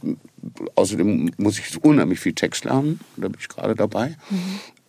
Außerdem 0.76 1.32
muss 1.38 1.60
ich 1.60 1.84
unheimlich 1.84 2.20
viel 2.20 2.34
Text 2.34 2.66
lernen. 2.66 3.00
Da 3.18 3.28
bin 3.28 3.40
ich 3.40 3.48
gerade 3.48 3.76
dabei. 3.76 4.16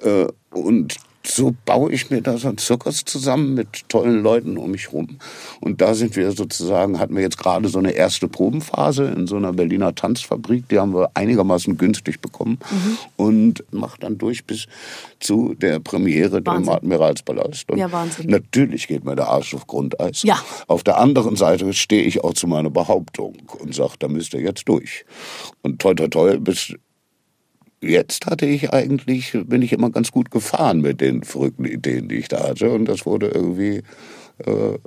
Äh, 0.01 0.27
und 0.51 0.97
so 1.27 1.55
baue 1.65 1.93
ich 1.93 2.11
mir 2.11 2.23
da 2.23 2.39
so 2.39 2.49
einen 2.49 2.59
Zirkus 2.59 3.05
zusammen 3.05 3.55
mit 3.55 3.89
tollen 3.89 4.23
Leuten 4.23 4.57
um 4.57 4.71
mich 4.71 4.93
rum. 4.93 5.19
Und 5.61 5.81
da 5.81 5.95
sind 5.95 6.17
wir 6.17 6.33
sozusagen, 6.33 6.99
hatten 6.99 7.15
wir 7.15 7.23
jetzt 7.23 7.39
gerade 7.39 7.69
so 7.69 7.79
eine 7.79 7.93
erste 7.93 8.29
Probenphase 8.29 9.05
in 9.05 9.27
so 9.27 9.37
einer 9.37 9.53
Berliner 9.53 9.95
Tanzfabrik. 9.95 10.69
Die 10.69 10.79
haben 10.79 10.95
wir 10.95 11.11
einigermaßen 11.15 11.77
günstig 11.77 12.21
bekommen. 12.21 12.59
Und 13.17 13.65
macht 13.71 14.03
dann 14.03 14.19
durch 14.19 14.45
bis 14.45 14.67
zu 15.21 15.55
der 15.55 15.81
Premiere 15.81 16.45
Wahnsinn. 16.45 16.65
im 16.65 16.69
Admiralspalast. 16.71 17.71
Und 17.71 17.79
Ja, 17.79 17.91
Wahnsinn. 17.91 18.31
Natürlich 18.31 18.89
geht 18.89 19.05
mir 19.05 19.17
der 19.17 19.29
Arsch 19.29 19.55
auf 19.55 19.67
Grundeis. 19.67 20.23
Ja. 20.23 20.39
Auf 20.67 20.85
der 20.85 20.99
anderen 20.99 21.37
Seite 21.37 21.73
stehe 21.73 22.03
ich 22.03 22.23
auch 22.23 22.35
zu 22.35 22.47
meiner 22.47 22.71
Behauptung 22.71 23.37
und 23.59 23.75
sage, 23.75 23.95
da 23.99 24.09
müsst 24.09 24.35
ihr 24.35 24.41
jetzt 24.41 24.69
durch. 24.69 25.05
Und 25.63 25.81
toi, 25.81 25.95
toi, 25.95 26.09
toi, 26.09 26.39
bis 26.39 26.75
jetzt 27.81 28.27
hatte 28.27 28.47
ich 28.47 28.73
eigentlich, 28.73 29.37
bin 29.47 29.63
ich 29.63 29.73
immer 29.73 29.91
ganz 29.91 30.13
gut 30.13 30.31
gefahren 30.31 30.81
mit 30.81 31.01
den 31.01 31.23
verrückten 31.23 31.65
Ideen, 31.65 32.09
die 32.09 32.17
ich 32.17 32.29
da 32.29 32.49
hatte. 32.49 32.71
Und 32.71 32.87
das 32.87 33.07
wurde 33.07 33.29
irgendwie, 33.29 33.83
äh, 34.39 34.79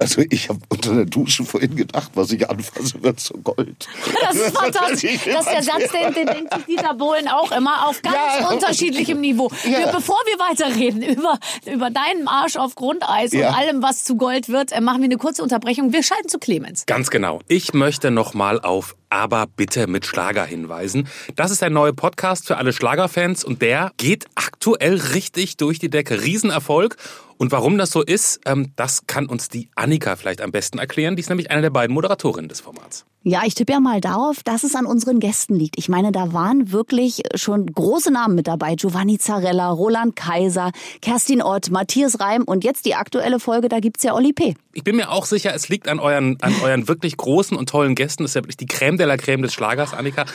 also 0.00 0.22
ich 0.30 0.48
habe 0.48 0.58
unter 0.68 0.94
der 0.94 1.04
Dusche 1.04 1.44
vorhin 1.44 1.76
gedacht, 1.76 2.10
was 2.14 2.32
ich 2.32 2.48
anfasse, 2.50 3.02
wird 3.02 3.20
zu 3.20 3.34
Gold. 3.34 3.86
Das 4.22 4.34
ist 4.34 4.56
fantastisch. 4.58 5.20
Das 5.26 5.46
ist 5.46 5.52
der 5.52 5.62
Satz, 5.62 5.92
den, 5.92 6.14
den 6.14 6.26
denkt 6.26 6.54
sich 6.54 6.64
Dieter 6.64 6.94
Bohlen 6.94 7.28
auch 7.28 7.52
immer 7.52 7.86
auf 7.86 8.00
ganz 8.02 8.16
Ja. 8.40 8.48
unterschiedlichem 8.48 9.20
Niveau. 9.20 9.50
Ja. 9.64 9.78
Wir, 9.78 9.86
bevor 9.88 10.16
wir 10.26 10.38
weiterreden 10.38 11.02
über, 11.02 11.38
über 11.72 11.90
deinen 11.90 12.24
Marsch 12.24 12.56
auf 12.56 12.74
Grundeis 12.74 13.32
Ja. 13.32 13.48
und 13.50 13.54
allem, 13.56 13.82
was 13.82 14.04
zu 14.04 14.16
Gold 14.16 14.48
wird, 14.48 14.72
äh, 14.72 14.80
machen 14.80 15.00
wir 15.02 15.04
eine 15.06 15.18
kurze 15.18 15.42
Unterbrechung. 15.42 15.92
Wir 15.92 16.02
schalten 16.02 16.28
zu 16.28 16.38
Clemens. 16.38 16.86
Ganz 16.86 17.10
genau. 17.10 17.40
Ich 17.46 17.74
möchte 17.74 18.10
nochmal 18.10 18.60
auf 18.60 18.96
Aber 19.12 19.46
bitte 19.46 19.86
mit 19.88 20.06
Schlager 20.06 20.44
hinweisen. 20.46 21.08
Das 21.36 21.50
ist 21.50 21.60
der 21.62 21.70
neue 21.70 21.92
Podcast 21.92 22.46
für 22.46 22.56
alle 22.56 22.72
Schlagerfans 22.72 23.44
und 23.44 23.60
der 23.60 23.92
geht 23.96 24.26
aktuell 24.36 24.94
richtig 24.94 25.56
durch 25.56 25.78
die 25.78 25.90
Decke. 25.90 26.22
Riesenerfolg. 26.22 26.96
Und 27.40 27.52
warum 27.52 27.78
das 27.78 27.90
so 27.90 28.02
ist, 28.02 28.38
ähm, 28.44 28.72
das 28.76 29.06
kann 29.06 29.24
uns 29.24 29.48
die 29.48 29.70
Annika 29.74 30.16
vielleicht 30.16 30.42
am 30.42 30.52
besten 30.52 30.76
erklären. 30.78 31.16
Die 31.16 31.20
ist 31.20 31.30
nämlich 31.30 31.50
eine 31.50 31.62
der 31.62 31.70
beiden 31.70 31.94
Moderatorinnen 31.94 32.50
des 32.50 32.60
Formats. 32.60 33.06
Ja, 33.22 33.44
ich 33.46 33.54
tippe 33.54 33.72
ja 33.72 33.80
mal 33.80 34.02
darauf, 34.02 34.42
dass 34.42 34.62
es 34.62 34.74
an 34.74 34.84
unseren 34.84 35.20
Gästen 35.20 35.54
liegt. 35.54 35.78
Ich 35.78 35.88
meine, 35.88 36.12
da 36.12 36.34
waren 36.34 36.70
wirklich 36.70 37.22
schon 37.36 37.64
große 37.64 38.10
Namen 38.10 38.34
mit 38.34 38.46
dabei. 38.46 38.74
Giovanni 38.74 39.16
Zarella, 39.16 39.70
Roland 39.70 40.16
Kaiser, 40.16 40.70
Kerstin 41.00 41.40
Ott, 41.40 41.70
Matthias 41.70 42.20
Reim 42.20 42.42
und 42.42 42.62
jetzt 42.62 42.84
die 42.84 42.94
aktuelle 42.94 43.40
Folge, 43.40 43.70
da 43.70 43.80
gibt's 43.80 44.02
ja 44.02 44.14
Oli 44.14 44.34
P. 44.34 44.54
Ich 44.74 44.84
bin 44.84 44.96
mir 44.96 45.10
auch 45.10 45.24
sicher, 45.24 45.54
es 45.54 45.70
liegt 45.70 45.88
an 45.88 45.98
euren, 45.98 46.36
an 46.42 46.54
euren 46.62 46.88
wirklich 46.88 47.16
großen 47.16 47.56
und 47.56 47.70
tollen 47.70 47.94
Gästen. 47.94 48.22
Das 48.22 48.32
ist 48.32 48.34
ja 48.34 48.42
wirklich 48.42 48.58
die 48.58 48.66
Creme 48.66 48.98
de 48.98 49.06
la 49.06 49.16
Creme 49.16 49.40
des 49.40 49.54
Schlagers, 49.54 49.94
Annika. 49.94 50.26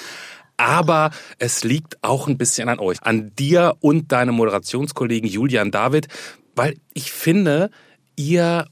Aber 0.57 1.11
es 1.37 1.63
liegt 1.63 2.03
auch 2.03 2.27
ein 2.27 2.39
bisschen 2.39 2.67
an 2.67 2.79
euch, 2.79 3.03
an 3.03 3.31
dir 3.37 3.75
und 3.81 4.11
deinem 4.11 4.33
Moderationskollegen 4.33 5.29
Julian 5.29 5.69
David, 5.69 6.07
weil 6.55 6.75
ich 6.93 7.11
finde, 7.11 7.69
ihr 8.15 8.67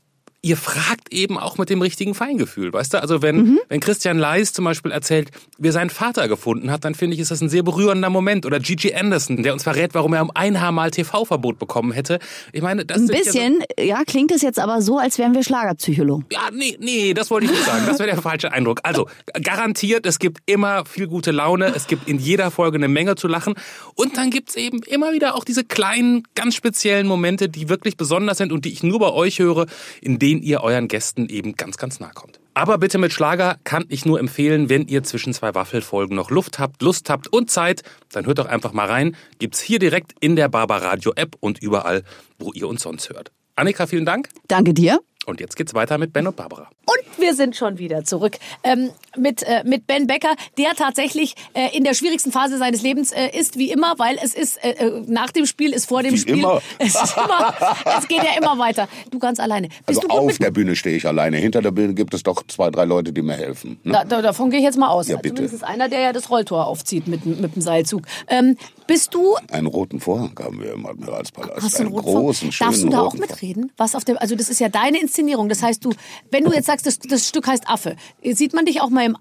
ihr 0.46 0.58
fragt 0.58 1.12
eben 1.14 1.38
auch 1.40 1.58
mit 1.58 1.70
dem 1.70 1.82
richtigen 1.82 2.14
Feingefühl, 2.14 2.72
weißt 2.74 2.94
du? 2.96 3.02
Also 3.02 3.22
wenn, 3.22 3.60
wenn 3.70 3.80
Christian 3.80 4.18
Leis 4.20 4.52
zum 4.52 4.66
Beispiel 4.66 4.92
erzählt, 4.92 5.32
wie 5.58 5.70
er 5.70 5.72
seinen 5.72 5.90
Vater 5.90 6.28
gefunden 6.28 6.70
hat, 6.70 6.84
dann 6.84 6.96
finde 6.96 7.16
ich, 7.16 7.22
ist 7.22 7.32
das 7.32 7.40
ein 7.42 7.48
sehr 7.48 7.64
berührender 7.64 8.10
Moment. 8.10 8.46
Oder 8.46 8.60
Gigi 8.60 8.94
Anderson, 8.94 9.42
der 9.42 9.54
uns 9.54 9.64
verrät, 9.64 9.94
warum 9.94 10.14
er 10.14 10.22
um 10.22 10.32
ein 10.36 10.60
Haar 10.60 10.74
mal 10.74 10.92
TV-Verbot 10.92 11.58
bekommen 11.60 11.94
hätte. 11.94 12.20
Ich 12.52 12.62
meine, 12.62 12.86
das 12.86 12.98
Ein 12.98 13.08
sind 13.08 13.16
ja 13.16 13.24
so- 13.24 13.32
bisschen, 13.32 13.64
ja, 13.80 14.04
klingt 14.06 14.32
es 14.32 14.42
jetzt 14.42 14.60
aber 14.60 14.82
so, 14.82 14.98
als 14.98 15.18
wären 15.18 15.34
wir 15.34 15.44
Schlagerpsychologen. 15.44 16.26
ja, 16.30 16.50
nee, 16.52 16.78
nee, 16.80 17.14
das 17.14 17.32
wollte 17.32 17.46
ich 17.46 17.52
nicht 17.52 17.64
sagen. 17.64 17.86
Das 17.88 18.00
wäre 18.00 18.10
der 18.12 18.22
falsche 18.22 18.52
Eindruck. 18.52 18.82
Also, 18.84 19.08
garantiert, 19.42 20.06
es 20.06 20.20
gibt 20.20 20.40
immer 20.46 20.86
viel 20.86 21.08
gute 21.08 21.32
Laune. 21.32 21.74
Es 21.76 21.88
gibt 21.88 22.10
in 22.10 22.20
jeder 22.20 22.52
Folge 22.52 22.78
eine 22.78 22.90
Menge 22.90 23.16
zu 23.16 23.30
lachen. 23.30 23.54
Und 23.96 24.18
dann 24.18 24.30
gibt's 24.30 24.56
eben 24.56 24.80
immer 24.84 25.14
wieder 25.14 25.36
auch 25.36 25.46
diese 25.46 25.64
kleinen, 25.64 26.24
ganz 26.36 26.56
speziellen 26.56 27.08
Momente, 27.08 27.48
die 27.48 27.70
wirklich 27.70 27.96
besonders 27.98 28.38
sind 28.40 28.52
und 28.52 28.66
die 28.66 28.74
ich 28.74 28.84
nur 28.84 29.00
bei 29.00 29.10
euch 29.12 29.40
höre, 29.40 29.68
in 30.02 30.20
denen 30.20 30.33
denen 30.34 30.44
ihr 30.44 30.62
euren 30.62 30.88
Gästen 30.88 31.30
eben 31.30 31.56
ganz, 31.56 31.78
ganz 31.78 32.00
nahe 32.00 32.12
kommt. 32.14 32.40
Aber 32.56 32.78
bitte 32.78 32.98
mit 32.98 33.14
Schlager 33.14 33.58
kann 33.64 33.86
ich 33.90 34.06
nur 34.06 34.20
empfehlen, 34.20 34.70
wenn 34.70 34.88
ihr 34.88 35.04
zwischen 35.04 35.34
zwei 35.34 35.54
Waffelfolgen 35.54 36.16
noch 36.16 36.32
Luft 36.32 36.60
habt, 36.60 36.82
Lust 36.82 37.10
habt 37.10 37.28
und 37.28 37.50
Zeit, 37.52 37.84
dann 38.12 38.26
hört 38.26 38.40
doch 38.40 38.48
einfach 38.48 38.74
mal 38.74 38.88
rein. 38.88 39.16
Gibt's 39.40 39.62
hier 39.62 39.80
direkt 39.80 40.14
in 40.20 40.36
der 40.36 40.50
Barbaradio 40.50 41.14
App 41.16 41.36
und 41.40 41.62
überall, 41.62 42.04
wo 42.40 42.52
ihr 42.54 42.68
uns 42.68 42.84
sonst 42.84 43.10
hört. 43.10 43.32
Annika, 43.56 43.86
vielen 43.86 44.06
Dank. 44.06 44.30
Danke 44.48 44.74
dir. 44.74 45.00
Und 45.26 45.40
jetzt 45.40 45.56
geht's 45.56 45.74
weiter 45.74 45.98
mit 45.98 46.12
Ben 46.12 46.28
und 46.28 46.36
Barbara. 46.36 46.70
Und 46.86 47.20
wir 47.20 47.34
sind 47.34 47.56
schon 47.56 47.78
wieder 47.78 48.04
zurück 48.04 48.38
ähm, 48.64 48.90
mit, 49.16 49.44
äh, 49.44 49.64
mit 49.64 49.88
Ben 49.88 50.08
Becker, 50.08 50.36
der 50.58 50.72
tatsächlich 50.76 51.36
äh, 51.54 51.76
in 51.76 51.84
der 51.84 51.94
schwierigsten 51.94 52.32
Phase 52.32 52.58
seines 52.58 52.82
Lebens 52.82 53.12
äh, 53.12 53.30
ist, 53.30 53.58
wie 53.58 53.72
immer, 53.72 53.96
weil 53.98 54.18
es 54.22 54.34
ist 54.34 54.64
äh, 54.64 54.72
äh, 54.72 55.04
nach 55.08 55.32
dem 55.32 55.46
Spiel, 55.46 55.72
ist 55.72 55.88
vor 55.88 56.04
dem 56.04 56.14
Wie 56.14 56.18
Spiel. 56.18 56.40
immer. 56.40 56.62
Es, 56.80 56.96
ist 56.96 57.16
immer, 57.16 57.56
es 57.98 58.08
geht 58.08 58.18
ja 58.18 58.38
immer 58.38 58.58
weiter. 58.58 58.90
Du 59.10 59.20
ganz 59.20 59.40
alleine. 59.40 59.70
Bist 59.86 60.04
Also 60.04 60.10
auf 60.10 60.38
der 60.38 60.52
Bühne 60.52 60.76
stehe 60.76 60.98
ich 60.98 61.08
alleine. 61.08 61.38
Hinter 61.38 61.62
der 61.62 61.72
Bühne 61.72 61.94
gibt 61.94 62.14
es 62.14 62.24
doch 62.24 62.44
zwei, 62.48 62.70
drei 62.70 62.84
Leute, 62.84 63.14
die 63.14 63.22
mir 63.22 63.36
helfen. 63.36 63.80
Ne? 63.84 63.94
da, 63.94 64.04
da, 64.04 64.22
davon 64.22 64.50
gehe 64.50 64.60
ich 64.60 64.66
jetzt 64.66 64.78
mal 64.78 64.90
aus. 64.90 65.08
Ja, 65.08 65.18
bitte. 65.18 65.36
Zumindest 65.36 65.64
einer, 65.64 65.88
der 65.88 66.00
ja 66.02 66.14
das 66.14 66.30
Rolltor 66.30 66.68
aufzieht 66.68 67.08
mit, 67.08 67.26
mit 67.26 67.56
dem 67.56 67.62
Seilzug. 67.62 68.04
Ähm, 68.28 68.58
bist 68.88 69.14
du 69.14 69.36
Einen 69.52 69.68
roten 69.68 70.00
Vorhang 70.00 70.38
haben 70.42 70.62
wir 70.62 70.74
im 70.74 70.86
Admiralspalast. 70.86 71.62
Hast 71.62 71.76
du 71.76 71.78
einen 71.80 71.88
einen 71.88 71.96
roten 71.96 72.04
Vorhang? 72.06 72.24
großen, 72.24 72.52
schönen 72.52 72.70
Darfst 72.70 72.84
du 72.84 72.90
da 72.90 73.02
auch 73.02 73.14
mitreden? 73.14 73.72
Was 73.78 73.96
auf 73.96 74.04
dem, 74.04 74.18
also 74.18 74.36
das 74.36 74.50
ist 74.50 74.60
ja 74.60 74.68
deine 74.70 75.00
Inszenierung. 75.14 75.48
Das 75.48 75.62
heißt, 75.62 75.86
du, 75.86 75.92
wenn 76.32 76.44
du 76.44 76.52
jetzt 76.52 76.66
sagst, 76.66 76.88
das, 76.88 76.98
das 76.98 77.28
Stück 77.28 77.46
heißt 77.48 77.70
Affe, 77.70 77.96
sieht 78.24 78.54
man 78.54 78.66
dich 78.66 78.82
auch 78.82 78.90
mal 78.90 79.06
im, 79.06 79.18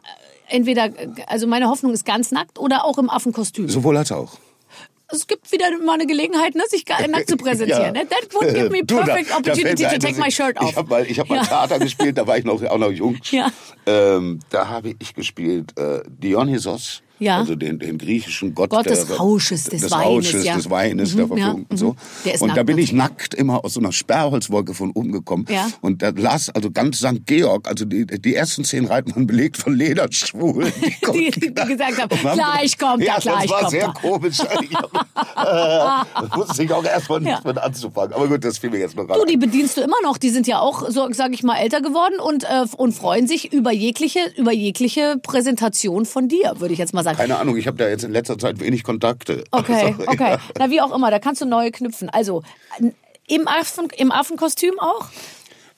entweder, 0.48 0.88
also 1.26 1.46
meine 1.46 1.68
Hoffnung 1.68 1.92
ist 1.92 2.06
ganz 2.06 2.30
nackt 2.32 2.58
oder 2.58 2.84
auch 2.86 2.96
im 2.96 3.10
Affenkostüm. 3.10 3.68
Sowohl 3.68 3.98
als 3.98 4.10
auch. 4.10 4.38
Es 5.08 5.26
gibt 5.26 5.52
wieder 5.52 5.66
mal 5.84 5.92
eine 5.94 6.06
Gelegenheit, 6.06 6.54
ne, 6.54 6.62
sich 6.70 6.86
nackt 6.88 7.28
zu 7.28 7.36
präsentieren. 7.36 7.92
ne? 7.92 8.06
That 8.08 8.32
would 8.32 8.54
give 8.54 8.70
me 8.70 8.82
Du, 8.86 8.96
da- 8.96 9.04
perfect 9.04 9.28
da 9.30 9.34
fällt 9.34 9.48
opportunity 9.48 9.84
to 9.84 9.98
take 9.98 10.18
my 10.18 10.30
shirt 10.30 10.58
off. 10.58 10.70
Ich 10.70 10.76
habe 10.76 10.88
mal, 10.88 11.06
ich 11.06 11.20
hab 11.20 11.28
mal 11.28 11.36
Ja. 11.36 11.44
Theater 11.44 11.78
gespielt, 11.78 12.16
da 12.16 12.26
war 12.26 12.38
ich 12.38 12.44
noch, 12.44 12.62
auch 12.64 12.78
noch 12.78 12.90
jung. 12.90 13.18
Ja. 13.30 13.50
Ähm, 13.84 14.40
da 14.48 14.68
habe 14.68 14.94
ich 14.98 15.14
gespielt 15.14 15.78
äh, 15.78 16.00
Dionysos. 16.08 17.02
Ja. 17.22 17.38
Also 17.38 17.54
den, 17.54 17.78
den 17.78 17.98
griechischen 17.98 18.54
Gott, 18.54 18.70
Gott 18.70 18.86
des 18.86 19.06
der, 19.06 19.16
Rausches, 19.16 19.64
des 19.64 19.82
des 19.82 19.90
Weines, 19.90 20.04
Rausches, 20.06 20.44
ja. 20.44 20.54
des 20.56 20.70
Weines, 20.70 21.12
Mhm, 21.14 21.16
der 21.16 21.26
ja, 21.26 21.28
Verführung 21.36 21.66
und 21.68 21.76
so. 21.76 21.96
mhm. 22.24 22.32
Und 22.40 22.56
da 22.56 22.62
bin 22.62 22.78
ich 22.78 22.92
nackt 22.92 23.34
immer 23.34 23.64
aus 23.64 23.74
so 23.74 23.80
einer 23.80 23.92
Sperrholzwolke 23.92 24.74
von 24.74 24.90
oben 24.92 25.12
gekommen. 25.12 25.46
Ja. 25.48 25.68
Und 25.80 26.02
da 26.02 26.10
las 26.10 26.48
also 26.50 26.70
ganz 26.70 26.98
St. 26.98 27.26
Georg, 27.26 27.68
also 27.68 27.84
die, 27.84 28.06
die 28.06 28.34
ersten 28.34 28.64
zehn 28.64 28.84
Reiten 28.86 29.14
waren 29.14 29.26
belegt 29.26 29.56
von 29.56 29.74
Lederschwulen. 29.74 30.72
Die- 31.14 31.30
die- 31.30 31.52
die 31.54 31.54
gesagt 31.54 32.00
haben, 32.00 32.10
Und 32.12 32.34
gleich 32.34 32.78
kommt 32.78 33.02
er, 33.02 33.06
ja, 33.06 33.18
gleich 33.18 33.42
das 33.42 33.50
war 33.50 33.58
kommt 33.60 33.70
sehr 33.70 33.82
er. 33.82 33.92
komisch. 33.94 34.38
Ich 34.62 36.28
äh, 36.32 36.36
wusste 36.36 36.62
ich 36.64 36.72
auch 36.72 36.84
erstmal 36.84 37.20
nicht 37.20 37.28
Ja. 37.30 37.40
mit 37.44 37.58
anzufangen. 37.58 38.12
Aber 38.12 38.28
gut, 38.28 38.44
das 38.44 38.58
fiel 38.58 38.70
mir 38.70 38.78
jetzt 38.78 38.96
noch 38.96 39.06
gerade 39.06 39.20
Du, 39.20 39.26
die 39.26 39.36
bedienst 39.36 39.76
du 39.76 39.80
immer 39.82 39.96
noch. 40.02 40.18
Die 40.18 40.30
sind 40.30 40.46
ja 40.46 40.60
auch, 40.60 40.88
so 40.90 41.08
sage 41.12 41.34
ich 41.34 41.42
mal, 41.42 41.56
älter 41.56 41.80
geworden 41.80 42.14
und, 42.20 42.44
äh, 42.44 42.64
und 42.76 42.92
freuen 42.92 43.26
sich 43.26 43.52
über 43.52 43.72
jegliche, 43.72 44.20
über 44.36 44.52
jegliche 44.52 45.16
Präsentation 45.22 46.04
von 46.06 46.28
dir, 46.28 46.54
würde 46.58 46.72
ich 46.74 46.78
jetzt 46.78 46.94
mal 46.94 47.02
sagen. 47.04 47.11
Keine 47.16 47.38
Ahnung, 47.38 47.56
ich 47.56 47.66
habe 47.66 47.76
da 47.76 47.88
jetzt 47.88 48.04
in 48.04 48.12
letzter 48.12 48.38
Zeit 48.38 48.60
wenig 48.60 48.84
Kontakte. 48.84 49.44
Okay, 49.52 49.94
Also, 49.98 50.08
okay. 50.08 50.30
Ja. 50.32 50.40
Na, 50.58 50.70
wie 50.70 50.80
auch 50.80 50.94
immer, 50.94 51.10
da 51.10 51.18
kannst 51.18 51.40
du 51.40 51.46
neue 51.46 51.70
knüpfen. 51.70 52.08
Also, 52.08 52.42
im, 53.28 53.46
Affen, 53.48 53.88
im 53.96 54.10
Affenkostüm 54.10 54.78
auch? 54.80 55.08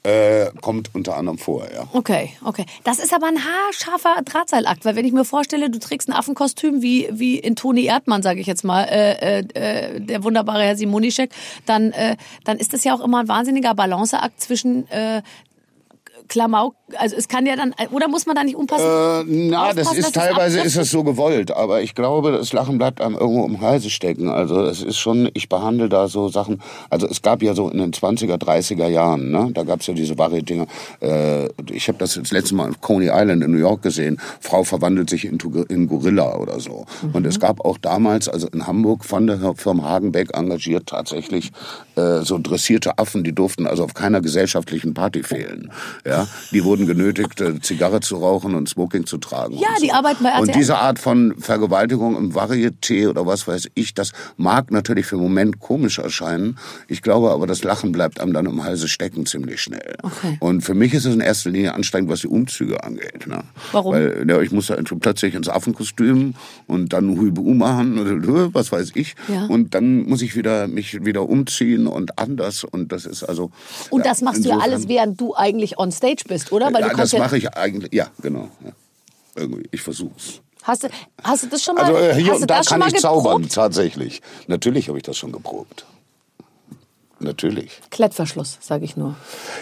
Äh, 0.04 0.50
kommt 0.60 0.94
unter 0.94 1.16
anderem 1.16 1.38
vor, 1.38 1.66
ja. 1.72 1.88
Okay, 1.94 2.30
okay. 2.44 2.66
Das 2.84 2.98
ist 2.98 3.14
aber 3.14 3.26
ein 3.26 3.38
haarscharfer 3.38 4.22
Drahtseilakt, 4.22 4.84
weil 4.84 4.96
wenn 4.96 5.06
ich 5.06 5.12
mir 5.12 5.24
vorstelle, 5.24 5.70
du 5.70 5.78
trägst 5.78 6.08
ein 6.10 6.12
Affenkostüm 6.12 6.82
wie, 6.82 7.08
wie 7.10 7.38
in 7.38 7.56
Toni 7.56 7.86
Erdmann, 7.86 8.22
sage 8.22 8.38
ich 8.38 8.46
jetzt 8.46 8.64
mal, 8.64 8.84
äh, 8.84 9.38
äh, 9.40 9.44
äh, 9.54 10.00
der 10.00 10.22
wunderbare 10.22 10.62
Herr 10.62 10.76
Simonischek, 10.76 11.30
dann, 11.64 11.92
äh, 11.92 12.16
dann 12.44 12.58
ist 12.58 12.74
das 12.74 12.84
ja 12.84 12.94
auch 12.94 13.00
immer 13.00 13.20
ein 13.20 13.28
wahnsinniger 13.28 13.74
Balanceakt 13.74 14.42
zwischen 14.42 14.86
äh, 14.90 15.22
Klamauk, 16.28 16.74
also 16.98 17.16
es 17.16 17.28
kann 17.28 17.46
ja 17.46 17.56
dann, 17.56 17.74
oder 17.90 18.08
muss 18.08 18.26
man 18.26 18.36
da 18.36 18.44
nicht 18.44 18.56
umpassen? 18.56 18.84
Äh, 18.86 19.50
na, 19.50 19.72
das 19.72 19.92
ist 19.94 20.14
teilweise 20.14 20.60
ist 20.60 20.76
es 20.76 20.90
so 20.90 21.04
gewollt, 21.04 21.50
aber 21.50 21.82
ich 21.82 21.94
glaube, 21.94 22.32
das 22.32 22.52
Lachen 22.52 22.78
bleibt 22.78 23.00
einem 23.00 23.14
irgendwo 23.16 23.44
im 23.46 23.60
Halse 23.60 23.90
stecken. 23.90 24.28
Also 24.28 24.62
es 24.62 24.82
ist 24.82 24.98
schon, 24.98 25.28
ich 25.34 25.48
behandle 25.48 25.88
da 25.88 26.08
so 26.08 26.28
Sachen. 26.28 26.60
Also 26.90 27.06
es 27.06 27.22
gab 27.22 27.42
ja 27.42 27.54
so 27.54 27.68
in 27.68 27.78
den 27.78 27.92
20er, 27.92 28.36
30er 28.36 28.88
Jahren, 28.88 29.30
ne, 29.30 29.50
da 29.52 29.62
gab 29.64 29.80
es 29.80 29.86
ja 29.86 29.94
diese 29.94 30.16
Variety-Dinger. 30.18 30.66
Äh, 31.00 31.48
ich 31.70 31.88
habe 31.88 31.98
das 31.98 32.14
das 32.14 32.30
letzte 32.32 32.54
Mal 32.54 32.70
auf 32.70 32.80
Coney 32.80 33.10
Island 33.12 33.42
in 33.42 33.52
New 33.52 33.58
York 33.58 33.82
gesehen. 33.82 34.20
Frau 34.40 34.64
verwandelt 34.64 35.10
sich 35.10 35.24
in, 35.24 35.38
in 35.68 35.86
Gorilla 35.88 36.36
oder 36.36 36.60
so. 36.60 36.86
Und 37.12 37.22
Mhm. 37.22 37.28
es 37.28 37.40
gab 37.40 37.64
auch 37.64 37.78
damals, 37.78 38.28
also 38.28 38.48
in 38.48 38.66
Hamburg 38.66 39.04
von 39.04 39.26
der 39.26 39.54
Firma 39.56 39.84
Hagenbeck 39.84 40.36
engagiert 40.36 40.86
tatsächlich 40.86 41.52
äh, 41.96 42.20
so 42.22 42.38
dressierte 42.38 42.98
Affen, 42.98 43.24
die 43.24 43.32
durften 43.34 43.66
also 43.66 43.84
auf 43.84 43.94
keiner 43.94 44.20
gesellschaftlichen 44.20 44.94
Party 44.94 45.22
fehlen. 45.22 45.70
Ja, 46.06 46.26
die 46.52 46.64
wurden 46.64 46.83
genötigt, 46.86 47.40
äh, 47.40 47.60
Zigarre 47.60 48.00
zu 48.00 48.16
rauchen 48.16 48.54
und 48.54 48.68
Smoking 48.68 49.06
zu 49.06 49.18
tragen. 49.18 49.54
Ja, 49.54 49.68
und 49.68 49.82
die 49.82 49.88
so. 49.88 49.94
arbeiten 49.94 50.24
bei 50.24 50.30
Und 50.30 50.48
RTL. 50.48 50.54
diese 50.54 50.78
Art 50.78 50.98
von 50.98 51.34
Vergewaltigung 51.38 52.16
im 52.16 52.32
Varieté 52.34 53.08
oder 53.08 53.26
was 53.26 53.46
weiß 53.46 53.70
ich, 53.74 53.94
das 53.94 54.12
mag 54.36 54.70
natürlich 54.70 55.06
für 55.06 55.16
den 55.16 55.22
Moment 55.22 55.60
komisch 55.60 55.98
erscheinen. 55.98 56.58
Ich 56.88 57.02
glaube 57.02 57.30
aber, 57.30 57.46
das 57.46 57.64
Lachen 57.64 57.92
bleibt 57.92 58.20
einem 58.20 58.32
dann 58.32 58.46
im 58.46 58.64
Halse 58.64 58.88
stecken 58.88 59.26
ziemlich 59.26 59.60
schnell. 59.60 59.96
Okay. 60.02 60.36
Und 60.40 60.62
für 60.62 60.74
mich 60.74 60.94
ist 60.94 61.04
es 61.04 61.14
in 61.14 61.20
erster 61.20 61.50
Linie 61.50 61.74
anstrengend, 61.74 62.10
was 62.10 62.20
die 62.20 62.28
Umzüge 62.28 62.82
angeht. 62.82 63.26
Ne? 63.26 63.42
Warum? 63.72 63.94
Weil 63.94 64.26
ja, 64.28 64.40
ich 64.40 64.52
muss 64.52 64.66
da 64.66 64.76
plötzlich 65.00 65.34
ins 65.34 65.48
Affenkostüm 65.48 66.34
und 66.66 66.92
dann 66.92 67.18
Huibu 67.18 67.54
machen, 67.54 67.98
oder 67.98 68.14
was 68.54 68.72
weiß 68.72 68.92
ich. 68.94 69.14
Ja. 69.28 69.46
Und 69.46 69.74
dann 69.74 70.04
muss 70.04 70.22
ich 70.22 70.36
wieder 70.36 70.68
mich 70.68 71.04
wieder 71.04 71.28
umziehen 71.28 71.86
und 71.86 72.18
anders. 72.18 72.64
Und 72.64 72.92
das 72.92 73.06
ist 73.06 73.24
also. 73.24 73.50
und 73.90 74.00
ja, 74.00 74.10
das 74.10 74.22
machst 74.22 74.44
du 74.44 74.50
ja 74.50 74.58
alles, 74.58 74.88
während 74.88 75.20
du 75.20 75.34
eigentlich 75.34 75.78
on 75.78 75.92
stage 75.92 76.24
bist, 76.28 76.52
oder? 76.52 76.63
Weil 76.72 76.82
ja, 76.82 76.88
du 76.88 76.96
das 76.96 77.12
ja, 77.12 77.18
mache 77.18 77.36
ich 77.36 77.48
eigentlich, 77.54 77.92
ja, 77.92 78.08
genau. 78.20 78.48
Ja. 78.64 78.72
Irgendwie, 79.36 79.68
ich 79.70 79.82
versuch's. 79.82 80.40
hast, 80.62 80.84
du, 80.84 80.88
hast 81.22 81.42
du 81.44 81.48
das 81.48 81.62
schon 81.62 81.74
mal, 81.74 81.84
Also 81.84 81.98
äh, 81.98 82.14
hier 82.14 82.34
und 82.34 82.48
da 82.48 82.60
kann 82.62 82.82
ich 82.86 83.00
zaubern, 83.00 83.48
tatsächlich. 83.48 84.22
Natürlich 84.46 84.88
habe 84.88 84.98
ich 84.98 85.04
das 85.04 85.16
schon 85.16 85.32
geprobt. 85.32 85.84
Natürlich. 87.24 87.70
Klettverschluss, 87.90 88.58
sage 88.60 88.84
ich 88.84 88.96
nur. 88.96 89.16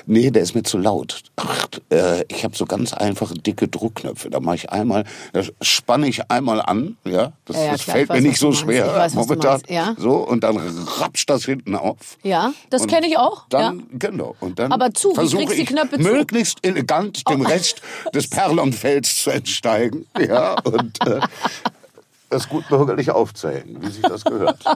Nee, 0.06 0.30
der 0.30 0.42
ist 0.42 0.54
mir 0.54 0.62
zu 0.64 0.78
laut. 0.78 1.22
Ach, 1.36 1.66
äh, 1.90 2.24
ich 2.28 2.44
habe 2.44 2.56
so 2.56 2.66
ganz 2.66 2.92
einfache, 2.92 3.34
dicke 3.34 3.68
Druckknöpfe. 3.68 4.30
Da 4.30 4.40
mache 4.40 4.56
ich 4.56 4.70
einmal, 4.70 5.04
spanne 5.60 6.08
ich 6.08 6.30
einmal 6.30 6.60
an, 6.60 6.96
ja. 7.04 7.32
Das, 7.44 7.56
Ja, 7.56 7.64
ja, 7.64 7.72
das 7.72 7.84
klar, 7.84 7.96
fällt 7.96 8.08
weiß, 8.10 8.20
mir 8.20 8.28
nicht 8.28 8.38
so 8.38 8.52
schwer 8.52 8.94
weiß, 8.94 9.14
momentan. 9.14 9.62
ja. 9.68 9.94
So, 9.96 10.16
und 10.16 10.42
dann 10.44 10.56
rapscht 10.58 11.30
das 11.30 11.44
hinten 11.44 11.76
auf. 11.76 12.18
Ja, 12.22 12.52
das 12.70 12.86
kenne 12.86 13.06
ich 13.06 13.16
auch. 13.16 13.46
Dann, 13.48 13.84
genau. 13.92 14.34
Und 14.40 14.58
dann 14.58 14.72
Aber 14.72 14.92
zu, 14.92 15.16
wie 15.16 15.36
kriegst 15.46 15.58
die 15.58 15.64
Knöpfe 15.64 15.98
zu? 15.98 16.08
Oh. 16.08 16.12
möglichst 16.12 16.58
elegant 16.66 17.28
dem 17.30 17.42
Rest 17.42 17.80
des 18.14 18.28
Perlonfelds 18.28 19.22
zu 19.22 19.30
entsteigen. 19.30 20.06
Ja, 20.18 20.56
und 20.64 20.98
äh, 21.06 21.20
das 22.32 22.48
gut 22.48 22.68
bürgerlich 22.68 23.10
aufzuhängen, 23.10 23.78
wie 23.80 23.90
sich 23.90 24.02
das 24.02 24.24
gehört. 24.24 24.58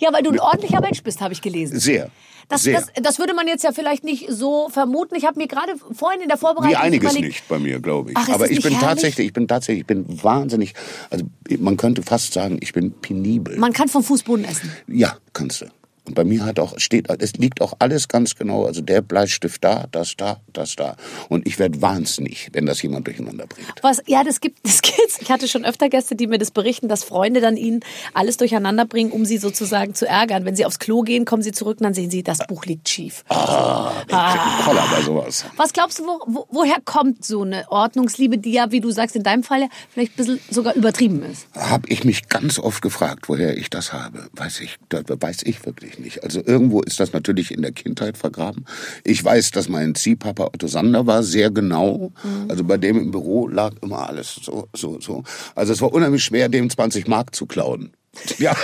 Ja, 0.00 0.12
weil 0.12 0.22
du 0.22 0.30
ein 0.30 0.40
ordentlicher 0.40 0.80
Mensch 0.80 1.02
bist, 1.02 1.20
habe 1.20 1.32
ich 1.32 1.42
gelesen. 1.42 1.78
Sehr. 1.78 2.10
Das, 2.48 2.62
sehr. 2.62 2.80
das, 2.80 2.90
das 3.02 3.18
würde 3.18 3.32
man 3.34 3.46
jetzt 3.46 3.62
ja 3.62 3.72
vielleicht 3.72 4.02
nicht 4.04 4.26
so 4.30 4.68
vermuten. 4.68 5.14
Ich 5.14 5.24
habe 5.24 5.38
mir 5.38 5.46
gerade 5.46 5.74
vorhin 5.92 6.20
in 6.20 6.28
der 6.28 6.36
Vorbereitung 6.36 6.70
Wie 6.72 6.76
einiges 6.76 7.12
überlegt, 7.12 7.34
nicht 7.34 7.48
bei 7.48 7.58
mir, 7.58 7.80
glaube 7.80 8.10
ich. 8.10 8.16
Ach, 8.16 8.28
Aber 8.30 8.50
ich 8.50 8.60
bin 8.62 8.72
herrlich? 8.72 8.88
tatsächlich, 8.88 9.26
ich 9.28 9.32
bin 9.32 9.46
tatsächlich, 9.46 9.82
ich 9.82 9.86
bin 9.86 10.22
wahnsinnig, 10.22 10.74
also 11.10 11.24
man 11.58 11.76
könnte 11.76 12.02
fast 12.02 12.32
sagen, 12.32 12.58
ich 12.60 12.72
bin 12.72 12.92
penibel. 13.00 13.56
Man 13.56 13.72
kann 13.72 13.88
vom 13.88 14.02
Fußboden 14.02 14.44
essen. 14.44 14.72
ja, 14.88 15.16
kannst 15.32 15.62
du. 15.62 15.66
Und 16.10 16.16
bei 16.16 16.24
mir 16.24 16.44
hat 16.44 16.58
auch, 16.58 16.76
steht, 16.80 17.08
es 17.20 17.34
liegt 17.34 17.60
auch 17.60 17.74
alles 17.78 18.08
ganz 18.08 18.34
genau, 18.34 18.64
also 18.64 18.80
der 18.80 19.00
Bleistift 19.00 19.62
da, 19.62 19.86
das 19.92 20.16
da, 20.16 20.40
das 20.52 20.74
da. 20.74 20.96
Und 21.28 21.46
ich 21.46 21.60
werde 21.60 21.80
wahnsinnig, 21.80 22.48
wenn 22.52 22.66
das 22.66 22.82
jemand 22.82 23.06
durcheinander 23.06 23.46
bringt. 23.46 23.68
Was, 23.82 24.02
ja, 24.08 24.24
das 24.24 24.40
gibt, 24.40 24.58
das 24.66 24.82
gibt's. 24.82 25.20
Ich 25.20 25.30
hatte 25.30 25.46
schon 25.46 25.64
öfter 25.64 25.88
Gäste, 25.88 26.16
die 26.16 26.26
mir 26.26 26.38
das 26.38 26.50
berichten, 26.50 26.88
dass 26.88 27.04
Freunde 27.04 27.40
dann 27.40 27.56
ihnen 27.56 27.78
alles 28.12 28.38
durcheinander 28.38 28.86
bringen, 28.86 29.12
um 29.12 29.24
sie 29.24 29.38
sozusagen 29.38 29.94
zu 29.94 30.04
ärgern. 30.04 30.44
Wenn 30.44 30.56
sie 30.56 30.64
aufs 30.64 30.80
Klo 30.80 31.02
gehen, 31.02 31.24
kommen 31.24 31.44
sie 31.44 31.52
zurück 31.52 31.78
und 31.78 31.84
dann 31.84 31.94
sehen 31.94 32.10
sie, 32.10 32.24
das 32.24 32.38
Buch 32.48 32.64
liegt 32.64 32.88
schief. 32.88 33.22
Ah, 33.28 33.92
ich 34.08 34.12
einen 34.12 34.64
Koller 34.64 34.88
bei 34.90 35.02
sowas. 35.02 35.44
Was 35.58 35.72
glaubst 35.72 36.00
du, 36.00 36.06
wo, 36.06 36.20
wo, 36.26 36.46
woher 36.50 36.78
kommt 36.84 37.24
so 37.24 37.42
eine 37.42 37.70
Ordnungsliebe, 37.70 38.36
die 38.36 38.50
ja, 38.50 38.72
wie 38.72 38.80
du 38.80 38.90
sagst, 38.90 39.14
in 39.14 39.22
deinem 39.22 39.44
Fall 39.44 39.60
ja 39.60 39.68
vielleicht 39.90 40.14
ein 40.14 40.16
bisschen 40.16 40.40
sogar 40.50 40.74
übertrieben 40.74 41.22
ist? 41.22 41.46
Habe 41.54 41.88
ich 41.88 42.02
mich 42.02 42.28
ganz 42.28 42.58
oft 42.58 42.82
gefragt, 42.82 43.28
woher 43.28 43.56
ich 43.56 43.70
das 43.70 43.92
habe. 43.92 44.28
Weiß 44.32 44.58
ich, 44.58 44.76
weiß 44.90 45.44
ich 45.44 45.64
wirklich 45.64 45.99
nicht. 45.99 45.99
Also 46.22 46.42
irgendwo 46.44 46.80
ist 46.82 47.00
das 47.00 47.12
natürlich 47.12 47.50
in 47.50 47.62
der 47.62 47.72
Kindheit 47.72 48.16
vergraben. 48.16 48.64
Ich 49.04 49.24
weiß, 49.24 49.50
dass 49.52 49.68
mein 49.68 49.94
Ziehpapa 49.94 50.44
Otto 50.44 50.66
Sander 50.66 51.06
war, 51.06 51.22
sehr 51.22 51.50
genau. 51.50 52.12
Also 52.48 52.64
bei 52.64 52.76
dem 52.76 52.98
im 52.98 53.10
Büro 53.10 53.48
lag 53.48 53.72
immer 53.82 54.08
alles 54.08 54.34
so, 54.42 54.68
so, 54.74 55.00
so. 55.00 55.22
Also 55.54 55.72
es 55.72 55.80
war 55.80 55.92
unheimlich 55.92 56.24
schwer, 56.24 56.48
dem 56.48 56.68
20 56.70 57.08
Mark 57.08 57.34
zu 57.34 57.46
klauen. 57.46 57.92
Ja. 58.38 58.56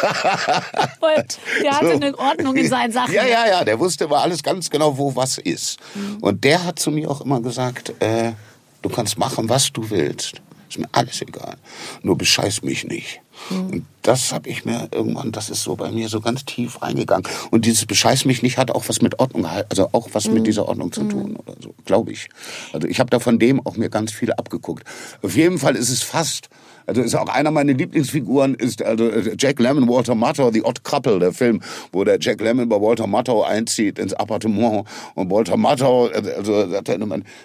Weil 1.00 1.24
der 1.62 1.72
hatte 1.72 1.86
So. 1.86 1.92
eine 1.92 2.18
Ordnung 2.18 2.56
in 2.56 2.68
seinen 2.68 2.92
Sachen. 2.92 3.14
Ja, 3.14 3.24
ja, 3.24 3.46
ja, 3.46 3.64
der 3.64 3.78
wusste 3.78 4.04
immer 4.04 4.18
alles 4.18 4.42
ganz 4.42 4.70
genau, 4.70 4.98
wo 4.98 5.14
was 5.14 5.38
ist. 5.38 5.78
Mhm. 5.94 6.18
Und 6.20 6.44
der 6.44 6.64
hat 6.64 6.78
zu 6.78 6.90
mir 6.90 7.10
auch 7.10 7.20
immer 7.20 7.40
gesagt, 7.40 7.92
äh, 8.00 8.32
du 8.82 8.88
kannst 8.88 9.18
machen, 9.18 9.48
was 9.48 9.72
du 9.72 9.88
willst. 9.88 10.42
Ist 10.68 10.78
mir 10.78 10.88
alles 10.92 11.22
egal. 11.22 11.56
Nur 12.02 12.18
bescheiß 12.18 12.62
mich 12.62 12.84
nicht. 12.84 13.20
Mhm. 13.50 13.70
Und 13.70 13.86
das 14.02 14.32
habe 14.32 14.48
ich 14.48 14.64
mir 14.64 14.88
irgendwann, 14.92 15.32
das 15.32 15.50
ist 15.50 15.62
so 15.62 15.76
bei 15.76 15.90
mir 15.90 16.08
so 16.08 16.20
ganz 16.20 16.44
tief 16.44 16.80
reingegangen. 16.82 17.26
Und 17.50 17.64
dieses 17.64 17.86
Bescheiß 17.86 18.24
mich 18.24 18.42
nicht 18.42 18.58
hat 18.58 18.70
auch 18.70 18.88
was 18.88 19.02
mit 19.02 19.18
Ordnung, 19.18 19.46
also 19.46 19.88
auch 19.92 20.08
was 20.12 20.28
mit 20.28 20.46
dieser 20.46 20.68
Ordnung 20.68 20.92
zu 20.92 21.04
tun 21.04 21.36
oder 21.36 21.54
so, 21.60 21.74
glaube 21.84 22.12
ich. 22.12 22.28
Also 22.72 22.86
ich 22.88 23.00
habe 23.00 23.10
da 23.10 23.18
von 23.18 23.38
dem 23.38 23.64
auch 23.66 23.76
mir 23.76 23.88
ganz 23.88 24.12
viel 24.12 24.32
abgeguckt. 24.32 24.84
Auf 25.22 25.36
jeden 25.36 25.58
Fall 25.58 25.76
ist 25.76 25.90
es 25.90 26.02
fast 26.02 26.48
also 26.86 27.02
ist 27.02 27.14
auch 27.14 27.28
einer 27.28 27.50
meiner 27.50 27.72
Lieblingsfiguren 27.72 28.54
ist 28.54 28.82
also 28.82 29.08
äh, 29.08 29.34
Jack 29.38 29.58
Lemmon, 29.60 29.88
Walter 29.88 30.14
Matthau, 30.14 30.50
The 30.52 30.62
Odd 30.64 30.82
Couple, 30.84 31.18
der 31.18 31.32
Film, 31.32 31.60
wo 31.92 32.04
der 32.04 32.18
Jack 32.20 32.40
Lemmon 32.40 32.68
bei 32.68 32.80
Walter 32.80 33.06
Matthau 33.06 33.42
einzieht 33.42 33.98
ins 33.98 34.12
Appartement 34.12 34.86
und 35.14 35.30
Walter 35.30 35.56
Matthau, 35.56 36.08
äh, 36.08 36.34
also 36.36 36.68
sagt 36.68 36.88
er 36.88 37.00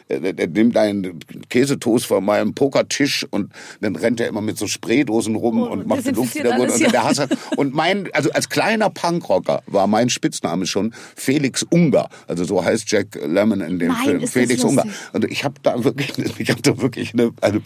äh, 0.09 0.33
der 0.33 0.47
nimmt 0.47 0.75
einen 0.77 1.19
Käsetoast 1.49 2.05
von 2.05 2.23
meinem 2.23 2.53
Pokertisch 2.53 3.25
und 3.29 3.51
dann 3.79 3.95
rennt 3.95 4.19
er 4.19 4.27
immer 4.27 4.41
mit 4.41 4.57
so 4.57 4.67
Spraydosen 4.67 5.35
rum 5.35 5.61
Oh, 5.61 5.65
und 5.65 5.87
macht 5.87 6.05
die 6.05 6.11
Luft 6.11 6.35
wieder 6.35 6.55
gut. 6.55 6.69
Und, 6.71 6.79
ja. 6.79 6.89
der 6.89 7.03
Hasser, 7.03 7.27
und 7.57 7.73
mein, 7.73 8.09
also 8.13 8.31
als 8.31 8.49
kleiner 8.49 8.89
Punkrocker 8.89 9.61
war 9.67 9.87
mein 9.87 10.09
Spitzname 10.09 10.65
schon 10.65 10.93
Felix 11.15 11.63
Unger. 11.63 12.09
Also 12.27 12.43
so 12.43 12.63
heißt 12.63 12.89
Jack 12.91 13.15
Lemmon 13.15 13.61
in 13.61 13.79
dem 13.79 13.89
Nein, 13.89 14.03
Film. 14.03 14.27
Felix 14.27 14.63
Unger. 14.63 14.85
Und 15.13 15.25
ich 15.25 15.43
habe 15.43 15.55
da 15.63 15.83
wirklich, 15.83 16.11
ich 16.39 16.49
habe 16.49 16.61
da 16.61 16.81
wirklich 16.81 17.13
eine, 17.13 17.31
eine, 17.41 17.61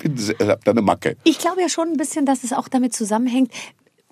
hab 0.47 0.63
da 0.63 0.71
eine 0.71 0.81
Macke. 0.81 1.15
Ich 1.23 1.39
glaube 1.39 1.61
ja 1.65 1.69
schon 1.69 1.89
ein 1.89 1.97
bisschen, 1.97 2.25
dass 2.25 2.43
es 2.43 2.53
auch 2.53 2.67
damit 2.67 2.93
zusammenhängt, 2.93 3.51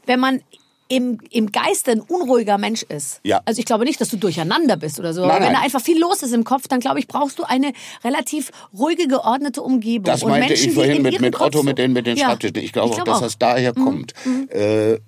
wenn 0.06 0.20
man 0.20 0.42
im, 0.90 1.18
im 1.32 1.52
Geiste 1.52 1.92
ein 1.92 2.02
unruhiger 2.02 2.58
Mensch 2.58 2.84
ist. 2.84 3.20
Ja. 3.24 3.42
Also 3.46 3.60
ich 3.60 3.66
glaube 3.66 3.86
nicht, 3.86 4.00
dass 4.02 4.10
du 4.10 4.18
durcheinander 4.18 4.76
bist 4.76 5.00
oder 5.00 5.14
so. 5.14 5.22
Nein, 5.22 5.32
aber 5.38 5.46
wenn 5.46 5.54
da 5.54 5.62
einfach 5.62 5.82
viel 5.82 6.00
los 6.00 6.22
ist 6.22 6.34
im 6.34 6.44
Kopf, 6.44 6.68
dann 6.68 6.82
glaube 6.82 7.00
ich, 7.00 7.08
brauchst 7.08 7.40
du 7.40 7.44
eine 7.44 7.72
relativ 8.04 8.52
ruhige, 8.78 9.08
geordnete 9.08 9.62
Umgebung. 9.64 10.04
Das 10.04 10.24
meinte 10.26 10.50
Menschen, 10.50 10.70
ich 10.70 10.76
vorhin 10.76 10.98
in 10.98 11.02
mit, 11.04 11.22
mit 11.22 11.40
Otto, 11.40 11.60
so- 11.60 11.64
mit 11.64 11.78
den, 11.78 11.94
mit 11.94 12.06
den 12.06 12.18
Ja. 12.18 12.26
Schreibtischen. 12.28 12.58
Ich 12.58 12.74
glaube 12.74 12.90
auch, 12.92 12.96
glaub 12.96 13.06
dass 13.08 13.22
das 13.22 13.38
daher 13.40 13.74
Mhm. 13.76 13.84
kommt. 13.84 14.14
Äh, 14.50 15.00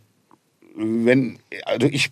wenn, 0.75 1.39
also 1.65 1.87
ich 1.87 2.09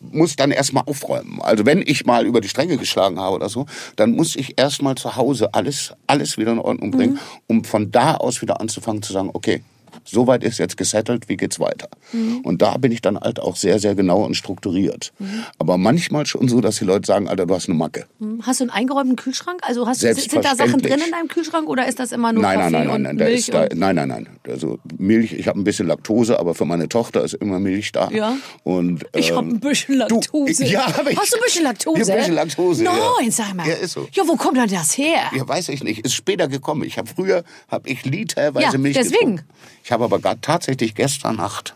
muss 0.00 0.36
dann 0.36 0.50
erstmal 0.50 0.84
aufräumen. 0.86 1.40
Also 1.42 1.64
wenn 1.66 1.82
ich 1.82 2.04
mal 2.06 2.26
über 2.26 2.40
die 2.40 2.48
Stränge 2.48 2.76
geschlagen 2.76 3.18
habe 3.18 3.36
oder 3.36 3.48
so, 3.48 3.66
dann 3.96 4.12
muss 4.12 4.36
ich 4.36 4.58
erstmal 4.58 4.96
zu 4.96 5.16
Hause 5.16 5.54
alles, 5.54 5.92
alles 6.06 6.36
wieder 6.36 6.52
in 6.52 6.58
Ordnung 6.58 6.90
bringen, 6.90 7.14
Mhm. 7.14 7.18
um 7.46 7.64
von 7.64 7.90
da 7.90 8.14
aus 8.16 8.42
wieder 8.42 8.60
anzufangen 8.60 9.02
zu 9.02 9.12
sagen, 9.12 9.30
okay, 9.32 9.62
soweit 10.10 10.44
ist 10.44 10.58
jetzt 10.58 10.76
gesettelt, 10.76 11.28
wie 11.28 11.36
geht's 11.36 11.60
weiter? 11.60 11.88
Mhm. 12.12 12.40
Und 12.40 12.62
da 12.62 12.76
bin 12.76 12.92
ich 12.92 13.00
dann 13.02 13.18
halt 13.18 13.40
auch 13.40 13.56
sehr, 13.56 13.78
sehr 13.78 13.94
genau 13.94 14.24
und 14.24 14.34
strukturiert. 14.34 15.12
Aber 15.58 15.78
manchmal 15.78 16.26
schon 16.26 16.48
so, 16.48 16.60
dass 16.60 16.76
die 16.78 16.84
Leute 16.84 17.06
sagen, 17.06 17.28
Alter, 17.28 17.46
du 17.46 17.54
hast 17.54 17.68
eine 17.68 17.78
Macke. 17.78 18.06
Hast 18.42 18.60
du 18.60 18.64
einen 18.64 18.70
eingeräumten 18.70 19.16
Kühlschrank? 19.16 19.60
Also 19.62 19.86
hast, 19.86 20.00
sind 20.00 20.44
da 20.44 20.54
Sachen 20.54 20.80
drin 20.80 21.00
in 21.04 21.10
deinem 21.12 21.28
Kühlschrank 21.28 21.68
oder 21.68 21.86
ist 21.86 21.98
das 21.98 22.12
immer 22.12 22.32
nur 22.32 22.42
Nein, 22.42 22.58
Kaffee 22.58 22.72
nein, 22.72 22.86
nein, 22.86 23.02
nein, 23.02 23.16
nein, 23.16 23.28
Milch? 23.28 23.46
da, 23.46 23.68
nein, 23.74 23.96
nein, 23.96 24.08
nein. 24.08 24.28
Also 24.46 24.78
Milch, 24.98 25.32
ich 25.32 25.46
habe 25.48 25.58
ein 25.58 25.64
bisschen 25.64 25.86
Laktose, 25.86 26.38
aber 26.38 26.54
für 26.54 26.64
meine 26.64 26.88
Tochter 26.88 27.24
ist 27.24 27.34
immer 27.34 27.60
Milch 27.60 27.92
da. 27.92 28.10
Ja. 28.10 28.36
Und, 28.64 29.04
ich 29.14 29.32
habe 29.32 29.46
ähm, 29.46 29.54
ein 29.54 29.60
bisschen 29.60 29.94
du, 30.08 30.14
Laktose. 30.16 30.64
ja, 30.64 30.86
hab 30.96 31.08
ich. 31.08 31.18
Hast 31.18 31.32
du 31.32 31.36
ein 31.36 31.42
bisschen 31.44 31.64
Laktose? 31.64 32.00
Ja, 32.02 32.14
ein 32.14 32.18
bisschen 32.18 32.34
Laktose, 32.34 32.84
ja. 32.84 32.92
Nein, 33.18 33.30
sag 33.30 33.54
mal. 33.54 33.66
Ja, 33.66 33.74
ist 33.74 33.92
so. 33.92 34.08
Ja, 34.12 34.22
wo 34.26 34.36
kommt 34.36 34.56
denn 34.56 34.68
das 34.68 34.96
her? 34.96 35.30
Ja, 35.34 35.46
weiß 35.46 35.68
ich 35.70 35.82
nicht. 35.84 36.04
Ist 36.04 36.14
später 36.14 36.48
gekommen. 36.48 36.82
Ich 36.84 36.98
habe 36.98 37.08
früher, 37.08 37.44
habe 37.68 37.88
ich 37.88 38.04
literweise 38.04 38.72
Ja, 38.72 38.78
Milch 38.78 38.96
deswegen. 38.96 39.36
getrunken. 39.36 39.44
Ich 39.84 39.92
habe 39.92 39.99
aber 40.04 40.18
gar 40.18 40.40
tatsächlich 40.40 40.94
gestern 40.94 41.36
Nacht, 41.36 41.74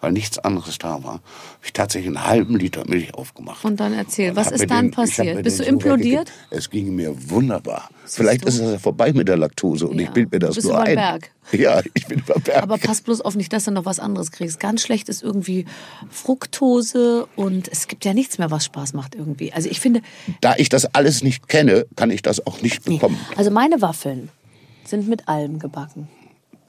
weil 0.00 0.12
nichts 0.12 0.38
anderes 0.38 0.76
da 0.78 1.02
war, 1.02 1.12
habe 1.14 1.22
ich 1.64 1.72
tatsächlich 1.72 2.08
einen 2.14 2.26
halben 2.26 2.56
Liter 2.58 2.84
Milch 2.86 3.14
aufgemacht. 3.14 3.64
Und 3.64 3.80
dann 3.80 3.94
erzähl, 3.94 4.30
Und 4.30 4.36
was 4.36 4.50
ist 4.50 4.68
dann 4.70 4.86
den- 4.86 4.90
passiert? 4.90 5.42
Bist 5.42 5.60
du 5.60 5.64
so 5.64 5.68
implodiert? 5.70 6.28
weggekippt. 6.28 6.46
Es 6.58 6.68
ging 6.70 6.94
mir 6.94 7.14
wunderbar. 7.30 7.88
Vielleicht 8.04 8.44
ist 8.44 8.58
es 8.58 8.72
ja 8.72 8.78
vorbei 8.78 9.12
mit 9.14 9.28
der 9.28 9.38
Laktose 9.38 9.86
und 9.86 9.98
Ja. 9.98 10.04
ich 10.06 10.10
bild 10.10 10.30
mir 10.30 10.38
das 10.40 10.50
Du 10.50 10.54
bist 10.56 10.66
nur 10.68 10.78
ein. 10.80 10.94
Berg. 10.96 11.30
Ja, 11.52 11.82
ich 11.92 12.06
bin 12.06 12.20
über 12.20 12.34
Berg. 12.40 12.62
Aber 12.62 12.78
pass 12.78 13.02
bloß 13.02 13.20
auf 13.20 13.34
nicht, 13.34 13.52
dass 13.52 13.64
du 13.64 13.70
noch 13.70 13.84
was 13.84 13.98
anderes 14.00 14.30
kriegst. 14.30 14.60
Ganz 14.60 14.82
schlecht 14.82 15.08
ist 15.10 15.22
irgendwie 15.22 15.66
Fructose 16.10 17.26
und 17.36 17.68
es 17.68 17.86
gibt 17.86 18.04
ja 18.04 18.12
nichts 18.14 18.38
mehr, 18.38 18.50
was 18.50 18.64
Spaß 18.64 18.92
macht 18.94 19.14
irgendwie. 19.14 19.52
Also 19.52 19.68
ich 19.70 19.78
finde, 19.78 20.00
da 20.40 20.54
ich 20.56 20.68
das 20.68 20.86
alles 20.94 21.22
nicht 21.22 21.48
kenne, 21.48 21.86
kann 21.96 22.10
ich 22.10 22.22
das 22.22 22.46
auch 22.46 22.60
nicht 22.62 22.84
bekommen. 22.84 23.18
also 23.36 23.50
meine 23.50 23.80
Waffeln 23.82 24.30
sind 24.84 25.06
mit 25.08 25.28
Alben 25.28 25.58
gebacken. 25.58 26.08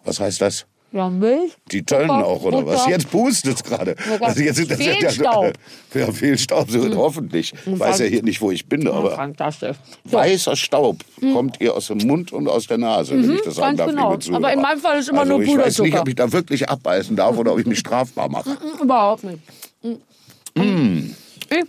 Was 0.04 0.20
heißt 0.20 0.40
das? 0.42 0.66
Ja, 0.96 1.10
Milch. 1.10 1.52
Die 1.74 1.84
tollen 1.84 2.10
auch, 2.10 2.42
oder 2.44 2.66
was? 2.66 2.80
Butter. 2.80 2.90
Jetzt 2.92 3.12
pustet 3.12 3.56
es 3.58 3.64
gerade. 3.66 3.98
Also 4.22 4.42
jetzt 4.42 4.56
sind 4.56 4.72
das 4.72 4.78
Fehlstaub. 4.82 5.52
Ja, 5.94 6.10
Fehlstaub, 6.12 6.70
so, 6.72 6.94
hoffentlich. 6.96 7.54
Ich 7.66 7.80
weiß 7.80 8.00
ja 8.00 8.06
hier 8.06 8.24
nicht, 8.24 8.40
wo 8.42 8.50
ich 8.52 8.66
bin, 8.68 8.88
aber 8.88 9.12
Fantastisch. 9.16 9.76
So, 10.06 10.18
weißer 10.18 10.56
Staub 10.56 10.98
kommt 11.34 11.60
ihr 11.62 11.74
aus 11.76 11.88
dem 11.88 11.98
Mund 12.00 12.32
und 12.34 12.48
aus 12.48 12.68
der 12.68 12.78
Nase, 12.78 13.12
wenn 13.22 13.34
ich 13.34 13.42
das 13.42 13.56
sagen 13.56 13.76
ganz 13.76 13.78
darf, 13.78 13.90
genau. 13.90 14.12
liebe 14.12 14.20
Zuhörer. 14.24 14.38
Aber 14.38 14.54
in 14.54 14.62
meinem 14.62 14.80
Fall 14.80 15.00
ist 15.00 15.10
immer 15.10 15.22
also 15.22 15.34
nur 15.38 15.42
Ich 15.42 15.50
weiß 15.50 15.56
nicht, 15.58 15.78
Puderzucker. 15.78 16.02
ob 16.02 16.08
ich 16.08 16.16
da 16.16 16.32
wirklich 16.32 16.70
abbeißen 16.70 17.16
darf 17.16 17.38
oder 17.38 17.52
ob 17.54 17.60
ich 17.60 17.66
mich 17.66 17.80
strafbar 17.80 18.30
mache. 18.30 18.50
mm, 18.52 18.84
überhaupt 18.84 19.24
nicht. 19.26 19.40
Ich- 19.84 21.66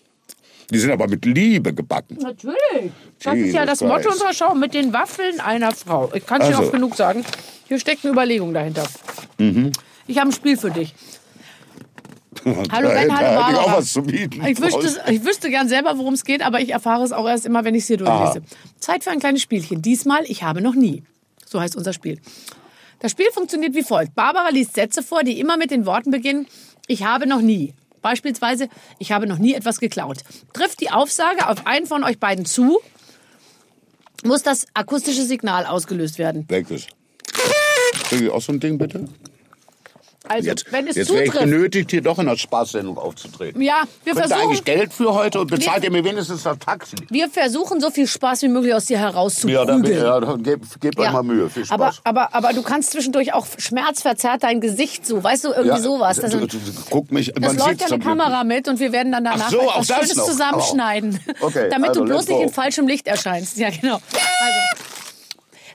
Die 0.72 0.78
sind 0.78 0.90
aber 0.90 1.08
mit 1.08 1.24
Liebe 1.24 1.72
gebacken. 1.74 2.16
Natürlich. 2.20 2.56
Das 3.22 3.34
ist 3.34 3.38
Jesus 3.40 3.54
ja 3.54 3.66
das 3.66 3.80
Motto 3.80 3.94
Christ. 4.08 4.22
unserer 4.24 4.32
Show 4.34 4.54
mit 4.54 4.74
den 4.74 4.92
Waffeln 4.92 5.38
einer 5.40 5.70
Frau. 5.72 6.10
Ich 6.14 6.26
kann 6.26 6.40
es 6.40 6.48
dir 6.48 6.54
Also. 6.54 6.64
oft 6.64 6.72
genug 6.72 6.94
sagen. 6.96 7.24
Hier 7.68 7.78
steckt 7.80 8.04
eine 8.04 8.12
Überlegung 8.12 8.54
dahinter. 8.54 8.86
Mhm. 9.38 9.72
Ich 10.06 10.18
habe 10.18 10.30
ein 10.30 10.32
Spiel 10.32 10.56
für 10.56 10.70
dich. 10.70 10.94
Hallo 12.44 12.60
Ben, 12.66 12.70
hallo 12.70 12.90
hätte 12.90 13.06
ich 13.06 13.12
auch 13.12 13.64
Barbara. 13.64 13.78
was 13.78 13.92
zu 13.92 14.02
bieten. 14.02 14.44
Ich 14.46 14.60
wüsste, 14.60 15.00
ich 15.10 15.24
wüsste 15.24 15.50
gern 15.50 15.68
selber, 15.68 15.98
worum 15.98 16.14
es 16.14 16.24
geht, 16.24 16.42
aber 16.42 16.60
ich 16.60 16.70
erfahre 16.70 17.02
es 17.02 17.10
auch 17.10 17.26
erst 17.26 17.44
immer, 17.44 17.64
wenn 17.64 17.74
ich 17.74 17.82
es 17.82 17.86
hier 17.88 17.96
durchlese. 17.96 18.42
Zeit 18.78 19.02
für 19.02 19.10
ein 19.10 19.18
kleines 19.18 19.42
Spielchen. 19.42 19.82
Diesmal, 19.82 20.22
ich 20.26 20.42
habe 20.44 20.60
noch 20.60 20.74
nie. 20.74 21.02
So 21.44 21.60
heißt 21.60 21.74
unser 21.74 21.92
Spiel. 21.92 22.20
Das 23.00 23.10
Spiel 23.10 23.26
funktioniert 23.32 23.74
wie 23.74 23.82
folgt. 23.82 24.14
Barbara 24.14 24.50
liest 24.50 24.74
Sätze 24.74 25.02
vor, 25.02 25.24
die 25.24 25.40
immer 25.40 25.56
mit 25.56 25.70
den 25.70 25.86
Worten 25.86 26.10
beginnen, 26.10 26.46
ich 26.86 27.04
habe 27.04 27.26
noch 27.26 27.40
nie. 27.40 27.74
Beispielsweise, 28.00 28.68
ich 29.00 29.10
habe 29.10 29.26
noch 29.26 29.38
nie 29.38 29.54
etwas 29.54 29.80
geklaut. 29.80 30.18
Trifft 30.52 30.80
die 30.80 30.90
Aufsage 30.90 31.48
auf 31.48 31.66
einen 31.66 31.86
von 31.86 32.04
euch 32.04 32.20
beiden 32.20 32.44
zu, 32.44 32.78
muss 34.24 34.42
das 34.42 34.66
akustische 34.74 35.24
Signal 35.24 35.66
ausgelöst 35.66 36.18
werden. 36.18 36.44
Welches? 36.48 36.86
Kriege 38.04 38.24
ich 38.26 38.30
auch 38.30 38.42
so 38.42 38.52
ein 38.52 38.60
Ding, 38.60 38.78
bitte? 38.78 39.08
Also, 40.28 40.48
Jetzt, 40.48 40.72
wenn 40.72 40.88
es 40.88 40.96
jetzt 40.96 41.12
wäre 41.12 41.24
ich 41.24 41.30
genötigt, 41.30 41.90
hier 41.92 42.02
doch 42.02 42.18
in 42.18 42.26
der 42.26 42.36
Spaßsendung 42.36 42.98
aufzutreten. 42.98 43.62
Ja, 43.62 43.84
wir 44.02 44.12
Kriegt 44.14 44.26
versuchen, 44.26 44.48
eigentlich 44.48 44.64
Geld 44.64 44.92
für 44.92 45.14
heute 45.14 45.40
und 45.40 45.48
bezahlt 45.48 45.84
ihr 45.84 45.90
mir 45.92 46.02
wenigstens 46.02 46.42
das 46.42 46.58
Taxi? 46.58 46.96
wir 47.10 47.28
versuchen, 47.28 47.80
so 47.80 47.90
viel 47.90 48.08
Spaß 48.08 48.42
wie 48.42 48.48
möglich 48.48 48.74
aus 48.74 48.86
dir 48.86 48.94
Ja, 48.94 49.00
herauszuprügeln. 49.02 49.82
dann, 49.84 49.92
ja, 49.92 50.18
dann 50.18 50.42
gebt, 50.42 50.80
gebt 50.80 50.98
euch 50.98 51.12
mal 51.12 51.22
Mühe. 51.22 51.48
Viel 51.48 51.64
Aber, 51.68 51.92
Spaß. 51.92 52.00
aber, 52.02 52.34
aber 52.34 52.52
du 52.54 52.62
kannst 52.62 52.90
zwischendurch 52.90 53.34
auch 53.34 53.46
schmerzverzerrt 53.56 54.42
dein 54.42 54.60
Gesicht 54.60 55.06
so, 55.06 55.22
weißt 55.22 55.44
du, 55.44 55.52
irgendwie 55.52 55.78
sowas. 55.80 56.16
Das, 56.16 56.32
du, 56.32 56.40
du, 56.40 56.46
du, 56.48 56.58
guck 56.90 57.12
mich, 57.12 57.32
das 57.32 57.40
man 57.40 57.56
läuft 57.56 57.80
ja 57.82 57.86
eine 57.86 58.00
Kamera 58.00 58.42
mit 58.42 58.66
und 58.66 58.80
wir 58.80 58.90
werden 58.90 59.12
dann 59.12 59.22
danach 59.24 59.46
Ach 59.46 59.50
so, 59.52 59.72
das 59.76 59.86
Schönes 59.86 60.16
noch. 60.16 60.24
zusammenschneiden. 60.24 61.20
Okay, 61.40 61.68
damit 61.70 61.90
also 61.90 62.00
du 62.00 62.06
bloß 62.06 62.26
nicht 62.26 62.40
in 62.40 62.48
falschem 62.50 62.88
Licht 62.88 63.06
erscheinst. 63.06 63.56
Ja, 63.58 63.70
genau. 63.70 63.94
Also. 64.12 64.85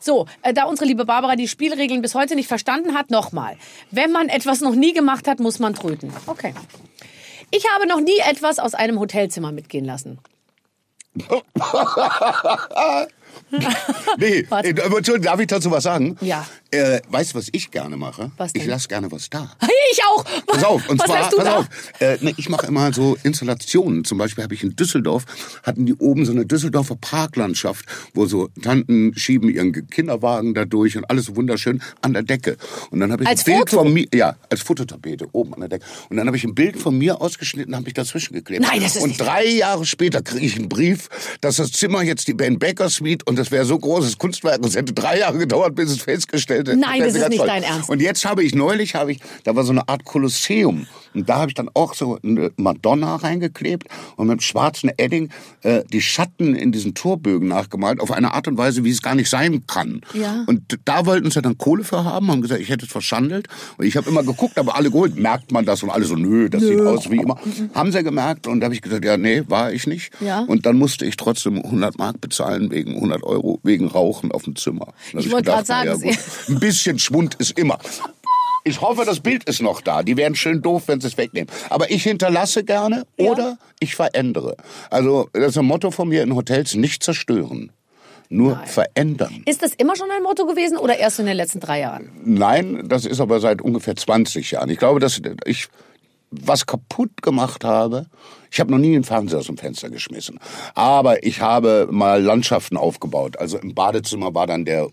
So, 0.01 0.25
äh, 0.41 0.53
da 0.53 0.63
unsere 0.65 0.87
liebe 0.87 1.05
Barbara 1.05 1.35
die 1.35 1.47
Spielregeln 1.47 2.01
bis 2.01 2.15
heute 2.15 2.35
nicht 2.35 2.47
verstanden 2.47 2.95
hat, 2.95 3.11
nochmal. 3.11 3.55
Wenn 3.91 4.11
man 4.11 4.27
etwas 4.29 4.59
noch 4.61 4.75
nie 4.75 4.93
gemacht 4.93 5.27
hat, 5.27 5.39
muss 5.39 5.59
man 5.59 5.73
tröten. 5.75 6.11
Okay. 6.27 6.53
Ich 7.51 7.65
habe 7.75 7.87
noch 7.87 8.01
nie 8.01 8.17
etwas 8.27 8.59
aus 8.59 8.73
einem 8.73 8.99
Hotelzimmer 8.99 9.51
mitgehen 9.51 9.85
lassen. 9.85 10.19
Nee, 14.17 14.45
Was? 14.49 14.63
äh, 14.65 14.69
Entschuldigung, 14.69 15.21
darf 15.21 15.39
ich 15.39 15.47
dazu 15.47 15.69
was 15.71 15.83
sagen? 15.83 16.17
Ja. 16.21 16.45
Äh, 16.71 17.01
weißt 17.09 17.33
du, 17.33 17.37
was 17.39 17.49
ich 17.51 17.69
gerne 17.71 17.97
mache? 17.97 18.31
Was 18.37 18.51
Ich 18.55 18.61
denn? 18.63 18.71
lasse 18.71 18.87
gerne 18.87 19.11
was 19.11 19.29
da. 19.29 19.51
Hey, 19.59 19.69
ich 19.91 20.01
auch. 20.03 20.23
Pass 20.47 20.63
auf, 20.63 20.89
und 20.89 20.99
Was 20.99 21.05
zwar, 21.07 21.17
pass 21.29 21.35
da? 21.45 21.55
auf. 21.57 21.65
Äh, 21.99 22.17
ne, 22.21 22.33
ich 22.37 22.49
mache 22.49 22.67
immer 22.67 22.93
so 22.93 23.17
Installationen. 23.23 24.03
Zum 24.05 24.17
Beispiel 24.17 24.43
habe 24.43 24.53
ich 24.53 24.63
in 24.63 24.75
Düsseldorf, 24.75 25.25
hatten 25.63 25.85
die 25.85 25.93
oben 25.95 26.25
so 26.25 26.31
eine 26.31 26.45
Düsseldorfer 26.45 26.95
Parklandschaft, 26.95 27.85
wo 28.13 28.25
so 28.25 28.49
Tanten 28.61 29.13
schieben 29.17 29.49
ihren 29.49 29.71
Kinderwagen 29.89 30.53
da 30.53 30.65
durch 30.65 30.97
und 30.97 31.09
alles 31.09 31.25
so 31.25 31.35
wunderschön 31.35 31.81
an 32.01 32.13
der 32.13 32.23
Decke. 32.23 32.57
Und 32.89 32.99
dann 32.99 33.11
habe 33.11 33.23
ich 33.23 33.29
Als 33.29 33.41
ein 33.41 33.45
Bild 33.45 33.69
Foto? 33.69 33.83
von 33.83 33.93
mir, 33.93 34.05
ja, 34.13 34.35
als 34.49 34.61
Fototapete 34.61 35.27
oben 35.33 35.53
an 35.53 35.59
der 35.61 35.69
Decke. 35.69 35.85
Und 36.09 36.17
dann 36.17 36.27
habe 36.27 36.37
ich 36.37 36.43
ein 36.43 36.55
Bild 36.55 36.77
von 36.77 36.97
mir 36.97 37.21
ausgeschnitten, 37.21 37.75
habe 37.75 37.87
ich 37.87 37.93
dazwischen 37.93 38.33
geklebt. 38.33 38.61
Nein, 38.63 38.81
das 38.81 38.95
ist 38.95 39.01
Und 39.03 39.09
nicht- 39.09 39.21
drei 39.21 39.45
Jahre 39.45 39.85
später 39.85 40.21
kriege 40.21 40.45
ich 40.45 40.55
einen 40.55 40.69
Brief, 40.69 41.09
dass 41.41 41.57
das 41.57 41.71
Zimmer 41.71 42.01
jetzt 42.03 42.27
die 42.27 42.33
Ben 42.33 42.59
Becker 42.59 42.89
Suite 42.89 43.25
und 43.27 43.37
das 43.37 43.51
wäre 43.51 43.65
so 43.65 43.77
großes 43.77 44.17
Kunstwerk. 44.17 44.59
und 44.61 44.67
Es 44.69 44.75
hätte 44.75 44.93
drei 44.93 45.19
Jahre 45.19 45.37
gedauert, 45.37 45.75
bis 45.75 45.89
es 45.91 46.01
festgestellt 46.01 46.67
hätte. 46.67 46.77
Nein, 46.79 46.99
das 47.01 47.13
ist 47.13 47.19
ganz 47.21 47.29
nicht 47.29 47.37
toll. 47.39 47.47
dein 47.47 47.63
Ernst. 47.63 47.89
Und 47.89 48.01
jetzt 48.01 48.25
habe 48.25 48.43
ich 48.43 48.55
neulich, 48.55 48.95
habe 48.95 49.11
ich, 49.11 49.19
da 49.43 49.55
war 49.55 49.63
so 49.63 49.71
eine 49.71 49.80
Art 49.87 50.05
Kolosseum. 50.05 50.87
Und 51.13 51.29
da 51.29 51.39
habe 51.39 51.49
ich 51.49 51.55
dann 51.55 51.69
auch 51.73 51.93
so 51.93 52.17
eine 52.23 52.51
Madonna 52.55 53.17
reingeklebt 53.17 53.87
und 54.15 54.27
mit 54.27 54.41
schwarzen 54.43 54.91
Edding 54.97 55.29
äh, 55.61 55.83
die 55.91 56.01
Schatten 56.01 56.55
in 56.55 56.71
diesen 56.71 56.93
Torbögen 56.93 57.47
nachgemalt, 57.47 57.99
auf 57.99 58.11
eine 58.11 58.33
Art 58.33 58.47
und 58.47 58.57
Weise, 58.57 58.83
wie 58.83 58.91
es 58.91 59.01
gar 59.01 59.15
nicht 59.15 59.29
sein 59.29 59.65
kann. 59.67 60.01
Ja. 60.13 60.43
Und 60.47 60.79
da 60.85 61.05
wollten 61.05 61.29
sie 61.31 61.41
dann 61.41 61.57
Kohle 61.57 61.83
für 61.83 62.03
haben, 62.03 62.31
haben 62.31 62.41
gesagt, 62.41 62.61
ich 62.61 62.69
hätte 62.69 62.85
es 62.85 62.91
verschandelt. 62.91 63.47
Und 63.77 63.85
ich 63.85 63.97
habe 63.97 64.09
immer 64.09 64.23
geguckt, 64.23 64.57
aber 64.57 64.75
alle 64.75 64.91
geholt, 64.91 65.15
merkt 65.15 65.51
man 65.51 65.65
das? 65.65 65.83
Und 65.83 65.89
alle 65.89 66.05
so, 66.05 66.15
nö, 66.15 66.49
das 66.49 66.61
sieht 66.61 66.79
aus 66.81 67.09
wie 67.09 67.17
immer. 67.17 67.37
Haben 67.73 67.91
sie 67.91 68.03
gemerkt 68.03 68.47
und 68.47 68.61
da 68.61 68.65
habe 68.65 68.75
ich 68.75 68.81
gesagt, 68.81 69.03
ja, 69.03 69.17
nee, 69.17 69.43
war 69.47 69.71
ich 69.73 69.87
nicht. 69.87 70.11
Ja. 70.21 70.41
Und 70.41 70.65
dann 70.65 70.77
musste 70.77 71.05
ich 71.05 71.17
trotzdem 71.17 71.57
100 71.57 71.97
Mark 71.97 72.21
bezahlen 72.21 72.71
wegen 72.71 72.95
100 72.95 73.23
Euro, 73.23 73.59
wegen 73.63 73.87
Rauchen 73.87 74.31
auf 74.31 74.43
dem 74.43 74.55
Zimmer. 74.55 74.93
Ich 75.13 75.31
wollte 75.31 75.51
gerade 75.51 75.65
sagen, 75.65 76.01
ja, 76.03 76.13
ein 76.47 76.59
bisschen 76.59 76.99
Schwund 76.99 77.35
ist 77.35 77.57
immer. 77.57 77.79
Ich 78.63 78.81
hoffe, 78.81 79.05
das 79.05 79.19
Bild 79.19 79.43
ist 79.45 79.61
noch 79.61 79.81
da. 79.81 80.03
Die 80.03 80.17
wären 80.17 80.35
schön 80.35 80.61
doof, 80.61 80.83
wenn 80.87 81.01
sie 81.01 81.07
es 81.07 81.17
wegnehmen. 81.17 81.49
Aber 81.69 81.89
ich 81.89 82.03
hinterlasse 82.03 82.63
gerne 82.63 83.05
oder 83.17 83.57
ich 83.79 83.95
verändere. 83.95 84.55
Also 84.89 85.29
das 85.33 85.49
ist 85.51 85.57
ein 85.57 85.65
Motto 85.65 85.91
von 85.91 86.09
mir 86.09 86.21
in 86.23 86.35
Hotels, 86.35 86.75
nicht 86.75 87.03
zerstören. 87.03 87.71
Nur 88.29 88.57
verändern. 88.65 89.43
Ist 89.45 89.61
das 89.61 89.73
immer 89.73 89.97
schon 89.97 90.09
ein 90.09 90.23
Motto 90.23 90.45
gewesen 90.45 90.77
oder 90.77 90.97
erst 90.97 91.19
in 91.19 91.25
den 91.25 91.35
letzten 91.35 91.59
drei 91.59 91.81
Jahren? 91.81 92.11
Nein, 92.23 92.83
das 92.85 93.05
ist 93.05 93.19
aber 93.19 93.41
seit 93.41 93.61
ungefähr 93.61 93.95
20 93.95 94.51
Jahren. 94.51 94.69
Ich 94.69 94.77
glaube, 94.77 95.01
dass 95.01 95.21
ich 95.45 95.67
was 96.29 96.65
kaputt 96.65 97.21
gemacht 97.21 97.65
habe. 97.65 98.05
Ich 98.49 98.61
habe 98.61 98.71
noch 98.71 98.77
nie 98.77 98.95
einen 98.95 99.03
Fernseher 99.03 99.39
aus 99.39 99.47
dem 99.47 99.57
Fenster 99.57 99.89
geschmissen. 99.89 100.39
Aber 100.75 101.23
ich 101.25 101.41
habe 101.41 101.89
mal 101.91 102.21
Landschaften 102.21 102.77
aufgebaut. 102.77 103.37
Also 103.37 103.57
im 103.57 103.75
Badezimmer 103.75 104.33
war 104.33 104.47
dann 104.47 104.63
der 104.63 104.87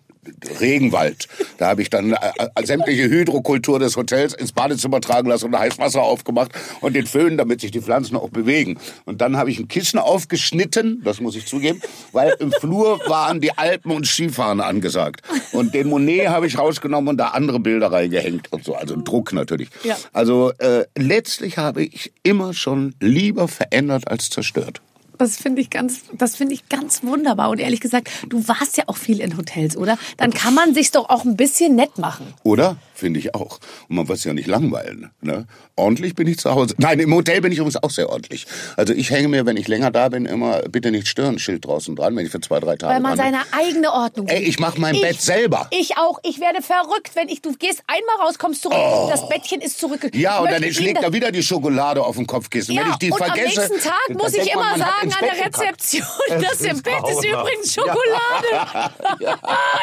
Regenwald. 0.61 1.29
Da 1.59 1.69
habe 1.69 1.83
ich 1.83 1.91
dann 1.91 2.13
äh, 2.13 2.17
äh, 2.55 2.67
sämtliche 2.67 3.09
Hydrokultur 3.09 3.79
des 3.79 3.97
Hotels 3.97 4.35
ins 4.35 4.53
Badezimmer 4.53 5.01
tragen 5.01 5.29
lassen 5.29 5.47
und 5.47 5.59
heiß 5.59 5.79
Wasser 5.79 6.03
aufgemacht 6.03 6.53
und 6.81 6.95
den 6.95 7.07
Föhn, 7.07 7.37
damit 7.37 7.61
sich 7.61 7.71
die 7.71 7.81
Pflanzen 7.81 8.17
auch 8.17 8.31
bewegen. 8.31 8.79
Und 9.05 9.21
dann 9.21 9.37
habe 9.37 9.51
ich 9.51 9.59
ein 9.59 9.69
Kissen 9.69 9.99
aufgeschnitten, 9.99 11.03
das 11.05 11.21
muss 11.21 11.37
ich 11.37 11.47
zugeben, 11.47 11.81
weil 12.13 12.35
im 12.41 12.53
Flur 12.53 13.01
waren 13.07 13.41
die 13.41 13.57
Alpen 13.57 13.93
und 13.93 14.07
Skifahren 14.07 14.61
angesagt. 14.61 15.23
Und 15.53 15.75
den 15.75 15.89
Monet 15.89 16.29
habe 16.29 16.47
ich 16.47 16.59
rausgenommen 16.59 17.09
und 17.09 17.17
da 17.17 17.29
andere 17.29 17.61
Bilder 17.61 17.91
reingehängt 17.93 18.53
und 18.53 18.65
so, 18.65 18.75
also 18.75 18.97
Druck 18.97 19.33
natürlich. 19.33 19.69
Ja. 19.85 19.97
Also 20.13 20.53
äh, 20.59 20.85
letztlich 20.97 21.59
habe 21.59 21.83
ich 21.83 22.13
immer 22.23 22.55
schon 22.55 22.95
lieber 23.01 23.49
verändert 23.49 24.09
als 24.09 24.31
zerstört. 24.31 24.81
Das 25.19 25.37
finde 25.37 25.61
ich 25.61 25.71
ganz, 25.71 26.03
das 26.13 26.37
finde 26.37 26.55
ich 26.55 26.69
ganz 26.69 27.03
wunderbar. 27.03 27.51
Und 27.51 27.59
ehrlich 27.59 27.81
gesagt, 27.81 28.09
du 28.29 28.47
warst 28.49 28.77
ja 28.77 28.85
auch 28.87 28.97
viel 28.97 29.21
in 29.21 29.37
Hotels, 29.37 29.77
oder? 29.77 29.99
Dann 30.17 30.33
kann 30.33 30.55
man 30.55 30.75
sich 30.75 30.93
doch 30.93 31.09
auch 31.11 31.25
ein 31.25 31.37
bisschen 31.37 31.75
nett 31.75 31.99
machen. 31.99 32.35
Oder? 32.45 32.77
Finde 32.99 33.21
ich 33.21 33.33
auch. 33.33 33.61
Und 33.89 33.95
man 33.95 34.09
wird 34.09 34.19
sich 34.19 34.27
ja 34.27 34.35
nicht 34.35 34.49
langweilen. 34.49 35.13
Ne? 35.21 35.47
Ordentlich 35.77 36.17
bin 36.17 36.27
ich 36.27 36.39
zu 36.39 36.51
Hause. 36.53 36.75
Nein, 36.79 36.99
im 36.99 37.15
Hotel 37.15 37.41
bin 37.41 37.53
ich 37.53 37.59
übrigens 37.59 37.81
auch 37.81 37.91
sehr 37.91 38.09
ordentlich. 38.11 38.45
Also 38.77 38.93
ich 38.93 39.11
hänge 39.11 39.29
mir, 39.29 39.47
wenn 39.47 39.57
ich 39.57 39.69
länger 39.69 39.93
da 39.93 40.09
bin, 40.09 40.27
immer 40.27 40.63
bitte 40.63 40.91
nicht 40.91 41.07
stören 41.07 41.39
Schild 41.39 41.65
draußen 41.65 41.95
dran, 41.95 42.17
wenn 42.17 42.27
ich 42.27 42.33
für 42.33 42.41
zwei, 42.41 42.59
drei 42.59 42.75
Tage 42.75 42.95
Weil 42.95 43.01
man 43.01 43.17
dran 43.17 43.33
seine 43.33 43.43
eigene 43.53 43.93
Ordnung 43.93 44.27
bin. 44.27 44.35
Ey, 44.35 44.43
ich 44.43 44.59
mache 44.59 44.81
mein 44.81 44.97
ich, 44.97 45.01
Bett 45.03 45.21
selber. 45.21 45.69
Ich 45.71 45.97
auch. 45.97 46.19
Ich 46.25 46.41
werde 46.41 46.61
verrückt, 46.61 47.13
wenn 47.15 47.29
ich, 47.29 47.41
du 47.41 47.53
gehst 47.53 47.85
einmal 47.87 48.27
raus, 48.27 48.37
kommst 48.37 48.63
zurück, 48.63 48.77
Oh. 48.77 49.09
das 49.09 49.29
Bettchen 49.29 49.61
ist 49.61 49.79
zurück. 49.79 50.01
Ja, 50.15 50.41
und 50.41 50.51
dann 50.51 50.65
schlägt 50.73 51.01
da 51.01 51.13
wieder 51.13 51.31
die 51.31 51.43
Schokolade 51.45 52.03
auf 52.03 52.17
den 52.17 52.27
Kopfkissen. 52.27 52.75
Ja, 52.75 52.83
wenn 52.83 52.91
ich 52.91 52.97
die 52.97 53.13
und 53.13 53.19
vergesse, 53.19 53.63
am 53.63 53.69
nächsten 53.69 53.89
Tag 53.89 54.09
muss 54.21 54.35
ich 54.35 54.39
man, 54.39 54.49
immer 54.49 54.71
man 54.71 54.81
sagen 54.81 55.13
an 55.13 55.25
der. 55.37 55.47
Rezeption, 55.47 56.03
Es 56.31 56.43
das 56.43 56.61
im 56.63 56.77
ist 56.77 56.83
Bett 56.83 57.09
ist 57.09 57.25
übrigens 57.25 57.75
Schokolade. 57.75 58.49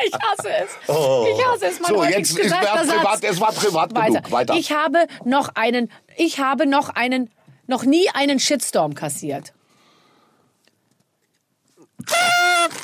ich 0.06 0.13
hasse 0.13 0.49
es. 0.49 0.69
Ich 0.84 1.45
hasse 1.45 1.65
es. 1.67 1.80
Mein 1.80 1.95
Oh. 1.95 2.04
So, 2.04 2.04
jetzt 2.04 2.30
ist 2.32 2.41
gesagter 2.41 2.86
war 3.06 3.18
es 3.24 3.39
war 3.39 3.52
privat 3.54 3.96
Weiter. 3.96 4.20
genug. 4.22 4.32
Weiter. 4.32 4.54
Ich 4.56 4.72
habe 4.72 5.08
noch 5.24 5.50
einen, 5.56 5.89
ich 6.18 6.39
habe 6.39 6.65
noch 6.65 6.89
einen, 6.89 7.30
noch 7.68 7.84
nie 7.86 8.10
einen 8.13 8.39
Shitstorm 8.39 8.94
kassiert. 8.96 9.54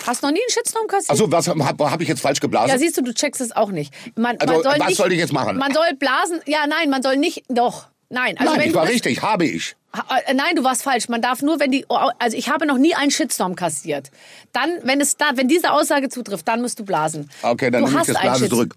Hast 0.07 0.23
noch 0.23 0.31
nie 0.31 0.39
einen 0.39 0.49
Shitstorm 0.49 0.87
kassiert? 0.87 1.09
Also 1.11 1.31
was 1.31 1.47
habe 1.47 1.91
hab 1.91 2.01
ich 2.01 2.07
jetzt 2.07 2.21
falsch 2.21 2.39
geblasen? 2.39 2.69
ja, 2.69 2.77
siehst 2.77 2.97
du, 2.97 3.01
du 3.03 3.13
checkst 3.13 3.41
es 3.41 3.51
auch 3.51 3.69
nicht. 3.71 3.93
Man, 4.17 4.37
Also, 4.37 4.53
man 4.53 4.63
soll 4.63 4.73
was 4.79 4.87
nicht, 4.87 4.97
soll 4.97 5.11
ich 5.11 5.19
jetzt 5.19 5.33
machen? 5.33 5.57
Man 5.57 5.73
soll 5.73 5.93
blasen. 5.99 6.39
Ja, 6.45 6.65
nein, 6.67 6.89
man 6.89 7.03
soll 7.03 7.17
nicht. 7.17 7.43
Doch. 7.49 7.87
Nein, 8.09 8.37
also 8.37 8.51
Nein, 8.51 8.61
wenn 8.61 8.69
ich 8.69 8.75
war 8.75 8.83
das- 8.85 8.93
richtig, 8.93 9.21
habe 9.21 9.45
ich. 9.45 9.75
Äh, 10.25 10.33
Nein, 10.33 10.55
du 10.55 10.63
warst 10.63 10.83
falsch. 10.83 11.07
Man 11.09 11.21
darf 11.21 11.41
nur, 11.41 11.59
wenn 11.59 11.71
die, 11.71 11.85
also 11.89 12.35
ich 12.37 12.49
habe 12.49 12.65
noch 12.65 12.77
nie 12.77 12.95
einen 12.95 13.11
Shitstorm 13.11 13.55
kassiert. 13.55 14.09
Dann, 14.53 14.69
wenn 14.83 14.99
es 15.01 15.17
da, 15.17 15.31
wenn 15.35 15.47
diese 15.47 15.71
Aussage 15.71 16.09
zutrifft, 16.09 16.47
dann 16.47 16.61
musst 16.61 16.79
du 16.79 16.85
blasen. 16.85 17.29
Okay, 17.41 17.69
dann 17.71 17.83
du 17.83 17.89
nehme 17.89 18.01
ich 18.01 18.07
das 18.07 18.15
einen 18.15 18.23
Blase 18.29 18.45
Shits- 18.45 18.49
zurück. 18.49 18.75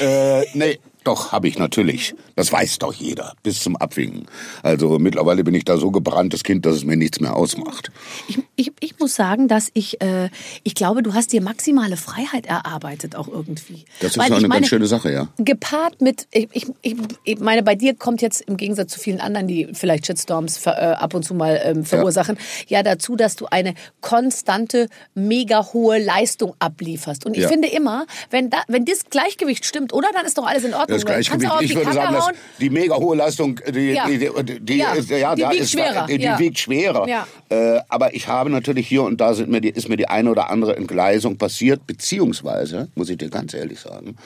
Äh, 0.00 0.46
nee, 0.54 0.78
doch, 1.06 1.32
habe 1.32 1.48
ich 1.48 1.58
natürlich. 1.58 2.14
Das 2.34 2.52
weiß 2.52 2.78
doch 2.78 2.92
jeder, 2.92 3.34
bis 3.42 3.60
zum 3.60 3.76
Abwinken. 3.76 4.26
Also 4.62 4.98
mittlerweile 4.98 5.44
bin 5.44 5.54
ich 5.54 5.64
da 5.64 5.76
so 5.78 5.90
gebranntes 5.90 6.42
Kind, 6.42 6.66
dass 6.66 6.76
es 6.76 6.84
mir 6.84 6.96
nichts 6.96 7.20
mehr 7.20 7.36
ausmacht. 7.36 7.90
Ich, 8.28 8.38
ich, 8.56 8.72
ich 8.80 8.98
muss 8.98 9.14
sagen, 9.14 9.48
dass 9.48 9.70
ich, 9.74 10.00
äh, 10.00 10.28
ich 10.64 10.74
glaube, 10.74 11.02
du 11.02 11.14
hast 11.14 11.32
dir 11.32 11.40
maximale 11.42 11.96
Freiheit 11.96 12.46
erarbeitet 12.46 13.14
auch 13.16 13.28
irgendwie. 13.28 13.84
Das 14.00 14.12
ist 14.12 14.18
Weil 14.18 14.32
eine 14.32 14.48
meine, 14.48 14.60
ganz 14.60 14.68
schöne 14.68 14.86
Sache, 14.86 15.12
ja. 15.12 15.28
Gepaart 15.38 16.00
mit, 16.00 16.26
ich, 16.32 16.48
ich, 16.82 16.96
ich, 17.22 17.38
meine, 17.38 17.62
bei 17.62 17.74
dir 17.74 17.94
kommt 17.94 18.22
jetzt 18.22 18.42
im 18.42 18.56
Gegensatz 18.56 18.92
zu 18.92 19.00
vielen 19.00 19.20
anderen, 19.20 19.46
die 19.46 19.68
vielleicht 19.72 20.06
Shitstorms 20.06 20.58
ver, 20.58 20.76
äh, 20.76 20.94
ab 20.94 21.14
und 21.14 21.24
zu 21.24 21.34
mal 21.34 21.60
ähm, 21.64 21.84
verursachen, 21.84 22.36
ja. 22.68 22.82
dazu, 22.82 23.16
dass 23.16 23.36
du 23.36 23.46
eine 23.46 23.74
konstante, 24.00 24.88
mega 25.14 25.72
hohe 25.72 26.02
Leistung 26.02 26.54
ablieferst. 26.58 27.26
Und 27.26 27.36
ich 27.36 27.42
Ja. 27.44 27.48
finde 27.48 27.68
immer, 27.68 28.06
wenn, 28.30 28.50
da, 28.50 28.58
wenn 28.68 28.84
das 28.84 29.04
Gleichgewicht 29.10 29.64
stimmt, 29.64 29.92
oder 29.92 30.08
dann 30.12 30.26
ist 30.26 30.38
doch 30.38 30.46
alles 30.46 30.64
in 30.64 30.74
Ordnung. 30.74 30.95
Das 30.96 31.04
Gleichgewicht. 31.06 31.52
Ich 31.62 31.74
würde 31.74 31.92
sagen, 31.92 32.14
dass 32.14 32.30
die 32.60 32.70
mega 32.70 32.96
hohe 32.96 33.16
Leistung, 33.16 33.60
die, 33.72 33.92
Ja. 33.92 34.06
die, 34.06 34.18
die, 34.18 34.60
die, 34.60 34.76
Ja. 34.76 34.92
ist, 34.92 35.10
ja, 35.10 35.34
Die 35.34 35.42
da 35.42 35.50
wiegt 35.50 35.60
ist, 35.62 35.70
schwerer. 35.72 36.06
Die 36.06 36.16
Ja. 36.20 36.38
wiegt 36.38 36.58
schwerer. 36.58 37.08
Ja. 37.08 37.26
Äh, 37.48 37.80
aber 37.88 38.14
ich 38.14 38.28
habe 38.28 38.50
natürlich 38.50 38.88
hier 38.88 39.02
und 39.02 39.20
da 39.20 39.34
sind 39.34 39.48
mir 39.50 39.60
die, 39.60 39.70
ist 39.70 39.88
mir 39.88 39.96
die 39.96 40.08
eine 40.08 40.30
oder 40.30 40.50
andere 40.50 40.76
Entgleisung 40.76 41.36
passiert, 41.38 41.86
beziehungsweise, 41.86 42.88
muss 42.94 43.08
ich 43.08 43.18
dir 43.18 43.30
ganz 43.30 43.54
ehrlich 43.54 43.80
sagen, 43.80 44.16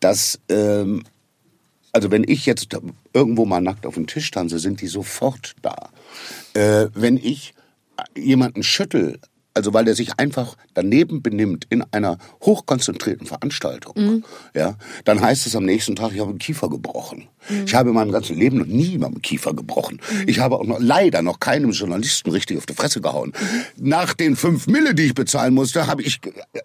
dass, 0.00 0.38
ähm, 0.48 1.04
also 1.92 2.10
wenn 2.10 2.24
ich 2.26 2.46
jetzt 2.46 2.68
irgendwo 3.12 3.44
mal 3.44 3.60
nackt 3.60 3.86
auf 3.86 3.94
dem 3.94 4.06
Tisch 4.06 4.30
tanze, 4.30 4.58
sind 4.58 4.80
die 4.80 4.88
sofort 4.88 5.54
da. 5.62 5.90
Äh, 6.54 6.88
wenn 6.94 7.16
ich 7.16 7.54
jemanden 8.16 8.62
schüttel, 8.62 9.18
also 9.54 9.72
weil 9.72 9.84
der 9.84 9.94
sich 9.94 10.18
einfach 10.18 10.56
daneben 10.74 11.22
benimmt 11.22 11.66
in 11.70 11.82
einer 11.92 12.18
hochkonzentrierten 12.42 13.26
Veranstaltung, 13.26 13.94
Mhm. 13.96 14.24
ja, 14.54 14.74
dann 15.04 15.20
heißt 15.20 15.46
es 15.46 15.54
am 15.56 15.64
nächsten 15.64 15.96
Tag, 15.96 16.12
ich 16.12 16.20
habe 16.20 16.32
den 16.32 16.38
Kiefer 16.38 16.68
gebrochen. 16.68 17.28
Ich 17.66 17.74
habe 17.74 17.90
in 17.90 17.94
meinem 17.94 18.10
ganzen 18.10 18.38
Leben 18.38 18.56
noch 18.56 18.64
nie 18.66 18.96
mal 18.96 19.08
einen 19.08 19.20
Kiefer 19.20 19.52
gebrochen. 19.52 20.00
Mhm. 20.10 20.28
Ich 20.30 20.38
habe 20.38 20.56
auch 20.58 20.64
noch, 20.64 20.78
leider 20.80 21.20
noch 21.20 21.40
keinem 21.40 21.72
Journalisten 21.72 22.30
richtig 22.30 22.56
auf 22.56 22.64
die 22.64 22.72
Fresse 22.72 23.02
gehauen. 23.02 23.34
Mhm. 23.78 23.88
Nach 23.90 24.14
den 24.14 24.34
fünf 24.34 24.66
Mille, 24.66 24.94
die 24.94 25.02
ich 25.04 25.14
bezahlen 25.14 25.52
musste, 25.52 25.86
habe 25.86 26.00
ich, 26.02 26.20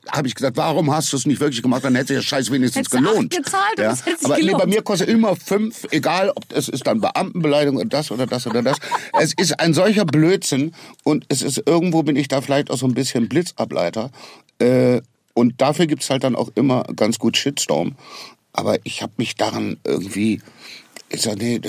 habe 0.10 0.30
ich 0.30 0.36
gesagt, 0.36 0.56
warum 0.56 0.90
hast 0.96 1.12
du 1.12 1.18
es 1.18 1.26
nicht 1.26 1.42
wirklich 1.42 1.62
gemacht? 1.62 1.84
Dann 1.84 1.96
hätte 1.96 2.14
der 2.14 2.22
Scheiß 2.22 2.50
wenigstens 2.50 2.88
Hättest 2.88 2.92
gelohnt. 3.06 3.36
gezahlt 3.36 3.98
sich 3.98 4.16
Aber 4.24 4.36
nee, 4.38 4.46
bei 4.46 4.52
gelohnt. 4.52 4.68
mir 4.70 4.82
kostet 4.82 5.10
immer 5.10 5.36
fünf, 5.36 5.86
egal 5.92 6.32
ob 6.34 6.46
es 6.54 6.70
ist 6.70 6.88
dann 6.88 7.02
Beamtenbeleidigung 7.02 7.76
oder 7.76 7.86
das 7.90 8.10
oder 8.12 8.26
das 8.26 8.48
oder 8.48 8.62
das. 8.64 8.78
es 9.20 9.34
ist 9.34 9.60
ein 9.60 9.74
solcher 9.74 10.06
Blödsinn 10.06 10.72
und 11.04 11.26
es 11.28 11.42
ist 11.42 11.62
irgendwo 11.66 12.04
bin 12.04 12.16
ich 12.16 12.30
da 12.30 12.40
vielleicht 12.40 12.72
auch 12.72 12.78
so 12.80 12.88
ein 12.88 12.94
bisschen 12.94 13.30
Blitzableiter. 13.30 14.12
Äh, 14.60 15.02
und 15.34 15.62
dafür 15.62 15.88
gibt's 15.88 16.10
halt 16.10 16.24
dann 16.24 16.36
auch 16.36 16.50
immer 16.56 16.84
ganz 16.96 17.20
gut 17.20 17.38
Shitstorm. 17.38 17.96
Aber 18.54 18.78
ich 18.84 19.02
habe 19.02 19.14
mich 19.18 19.36
daran 19.36 19.78
irgendwie. 19.84 20.42
Ich 21.12 21.22
sag, 21.22 21.38
nee, 21.38 21.60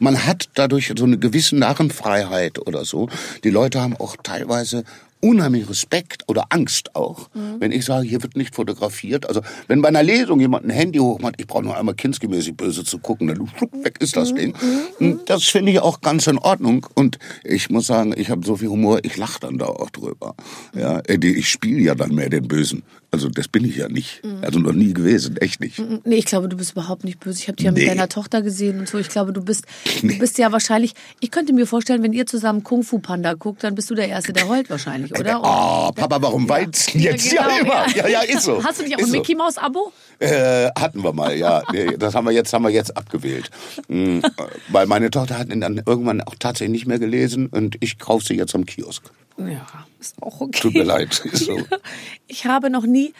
man 0.00 0.26
hat 0.26 0.48
dadurch 0.54 0.92
so 0.96 1.04
eine 1.04 1.16
gewisse 1.16 1.54
Narrenfreiheit 1.54 2.66
oder 2.66 2.84
so. 2.84 3.08
Die 3.44 3.50
Leute 3.50 3.80
haben 3.80 3.96
auch 3.96 4.16
teilweise 4.20 4.84
unheimlich 5.20 5.68
Respekt 5.68 6.24
oder 6.28 6.46
Angst 6.50 6.94
auch, 6.94 7.28
wenn 7.58 7.72
ich 7.72 7.84
sage, 7.84 8.06
hier 8.06 8.22
wird 8.22 8.36
nicht 8.36 8.54
fotografiert. 8.54 9.26
Also 9.26 9.42
wenn 9.68 9.82
bei 9.82 9.88
einer 9.88 10.02
Lesung 10.02 10.40
jemand 10.40 10.64
ein 10.64 10.70
Handy 10.70 10.98
hochmacht, 10.98 11.34
ich 11.38 11.46
brauche 11.46 11.64
nur 11.64 11.76
einmal 11.76 11.94
kindsgemäß 11.94 12.50
böse 12.56 12.84
zu 12.84 12.98
gucken, 12.98 13.28
dann 13.28 13.46
flupp, 13.46 13.72
weg 13.84 13.98
ist 14.00 14.16
das 14.16 14.34
Ding. 14.34 14.54
Und 14.98 15.28
Das 15.28 15.44
finde 15.44 15.72
ich 15.72 15.80
auch 15.80 16.00
ganz 16.00 16.26
in 16.26 16.38
Ordnung. 16.38 16.86
Und 16.94 17.18
ich 17.44 17.70
muss 17.70 17.86
sagen, 17.86 18.14
ich 18.16 18.30
habe 18.30 18.44
so 18.44 18.56
viel 18.56 18.68
Humor, 18.68 19.00
ich 19.02 19.16
lache 19.16 19.40
dann 19.40 19.58
da 19.58 19.66
auch 19.66 19.90
drüber. 19.90 20.34
Ja, 20.74 21.00
äh, 21.00 21.18
ich 21.24 21.48
spiele 21.48 21.80
ja 21.80 21.94
dann 21.94 22.14
mehr 22.14 22.28
den 22.30 22.48
Bösen. 22.48 22.82
Also 23.12 23.28
das 23.28 23.48
bin 23.48 23.64
ich 23.64 23.76
ja 23.76 23.88
nicht. 23.88 24.22
Also 24.42 24.60
noch 24.60 24.72
nie 24.72 24.92
gewesen, 24.94 25.36
echt 25.38 25.60
nicht. 25.60 25.80
Nee, 26.04 26.16
ich 26.16 26.26
glaube, 26.26 26.48
du 26.48 26.56
bist 26.56 26.72
überhaupt 26.72 27.02
nicht 27.02 27.18
böse. 27.18 27.40
Ich 27.40 27.48
habe 27.48 27.56
dich 27.56 27.64
ja 27.66 27.72
mit 27.72 27.82
Nee. 27.82 27.88
deiner 27.88 28.08
Tochter 28.08 28.40
gesehen 28.40 28.78
und 28.78 28.88
so. 28.88 28.98
Ich 28.98 29.08
glaube, 29.08 29.32
du 29.32 29.42
bist, 29.42 29.64
du 30.02 30.16
bist 30.18 30.38
ja 30.38 30.52
wahrscheinlich. 30.52 30.92
Ich 31.18 31.30
könnte 31.32 31.52
mir 31.52 31.66
vorstellen, 31.66 32.02
wenn 32.04 32.12
ihr 32.12 32.26
zusammen 32.26 32.62
Kung 32.62 32.82
Fu 32.84 33.00
Panda 33.00 33.34
guckt, 33.34 33.64
dann 33.64 33.74
bist 33.74 33.90
du 33.90 33.94
der 33.96 34.08
Erste, 34.08 34.32
der 34.32 34.48
heult 34.48 34.70
wahrscheinlich, 34.70 35.12
oder? 35.18 35.40
Oh, 35.42 35.90
Papa, 35.92 36.22
warum 36.22 36.48
weinst 36.48 36.94
du 36.94 36.98
jetzt? 36.98 37.32
Ja, 37.32 37.48
genau, 37.48 37.60
immer. 37.60 37.96
Ja, 37.96 38.06
ja, 38.08 38.20
ist 38.22 38.42
so. 38.44 38.62
Hast 38.62 38.78
du 38.78 38.84
nicht 38.84 38.94
auch 38.94 38.98
Ist 39.00 39.06
ein 39.06 39.10
so. 39.12 39.16
Mickey 39.18 39.34
Maus 39.34 39.58
Abo? 39.58 39.92
Äh, 40.20 40.68
hatten 40.78 41.02
wir 41.02 41.12
mal, 41.12 41.36
ja. 41.36 41.62
Nee, 41.72 41.96
Das 41.98 42.14
haben 42.14 42.26
wir 42.26 42.32
jetzt, 42.32 42.52
haben 42.52 42.62
wir 42.62 42.70
jetzt 42.70 42.96
abgewählt. 42.96 43.50
Mhm, 43.88 44.22
Weil 44.68 44.86
meine 44.86 45.10
Tochter 45.10 45.36
hat 45.38 45.48
ihn 45.52 45.60
dann 45.60 45.82
irgendwann 45.84 46.20
auch 46.20 46.34
tatsächlich 46.38 46.70
nicht 46.72 46.86
mehr 46.86 46.98
gelesen 47.00 47.48
und 47.48 47.76
ich 47.80 47.98
kaufe 47.98 48.24
sie 48.24 48.34
jetzt 48.34 48.54
am 48.54 48.66
Kiosk. 48.66 49.02
Ja, 49.48 49.66
ist 49.98 50.22
auch 50.22 50.40
okay. 50.40 50.60
Tut 50.60 50.74
mir 50.74 50.84
leid, 50.84 51.22
so. 51.32 51.58
Ich 52.26 52.46
habe 52.46 52.70
noch 52.70 52.84
nie. 52.84 53.12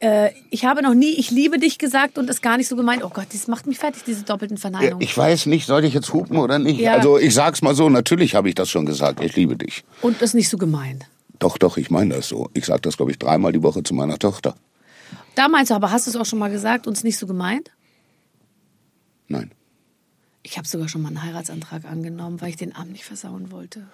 Äh, 0.00 0.30
ich 0.50 0.64
habe 0.64 0.82
noch 0.82 0.94
nie, 0.94 1.12
ich 1.12 1.30
liebe 1.30 1.58
dich 1.58 1.78
gesagt 1.78 2.18
und 2.18 2.28
es 2.28 2.40
gar 2.42 2.56
nicht 2.56 2.68
so 2.68 2.76
gemeint. 2.76 3.04
Oh 3.04 3.10
Gott, 3.10 3.28
das 3.32 3.46
macht 3.46 3.66
mich 3.66 3.78
fertig, 3.78 4.02
diese 4.04 4.24
doppelten 4.24 4.58
Verneinungen. 4.58 5.00
Ich 5.00 5.16
weiß 5.16 5.46
nicht, 5.46 5.66
soll 5.66 5.84
ich 5.84 5.94
jetzt 5.94 6.12
hupen 6.12 6.36
oder 6.38 6.58
nicht? 6.58 6.80
Ja. 6.80 6.94
Also 6.94 7.18
ich 7.18 7.32
sag's 7.34 7.62
mal 7.62 7.74
so, 7.74 7.88
natürlich 7.88 8.34
habe 8.34 8.48
ich 8.48 8.54
das 8.54 8.68
schon 8.70 8.86
gesagt, 8.86 9.22
ich 9.22 9.36
liebe 9.36 9.56
dich. 9.56 9.84
und 10.02 10.20
das 10.20 10.34
nicht 10.34 10.48
so 10.48 10.58
gemeint. 10.58 11.06
Doch, 11.38 11.58
doch, 11.58 11.76
ich 11.76 11.90
meine 11.90 12.16
das 12.16 12.28
so. 12.28 12.50
Ich 12.54 12.64
sage 12.64 12.82
das, 12.82 12.96
glaube 12.96 13.12
ich, 13.12 13.18
dreimal 13.18 13.52
die 13.52 13.62
Woche 13.62 13.82
zu 13.82 13.94
meiner 13.94 14.18
Tochter. 14.18 14.54
Da 15.34 15.48
meinst 15.48 15.70
du 15.70 15.74
aber, 15.74 15.90
hast 15.90 16.06
du 16.06 16.10
es 16.10 16.16
auch 16.16 16.26
schon 16.26 16.38
mal 16.38 16.50
gesagt 16.50 16.86
und 16.86 16.96
es 16.96 17.02
nicht 17.04 17.18
so 17.18 17.26
gemeint? 17.26 17.70
Nein. 19.28 19.50
Ich 20.42 20.58
habe 20.58 20.68
sogar 20.68 20.88
schon 20.88 21.02
mal 21.02 21.08
einen 21.08 21.22
Heiratsantrag 21.22 21.86
angenommen, 21.86 22.40
weil 22.40 22.50
ich 22.50 22.56
den 22.56 22.76
Abend 22.76 22.92
nicht 22.92 23.04
versauen 23.04 23.50
wollte. 23.50 23.86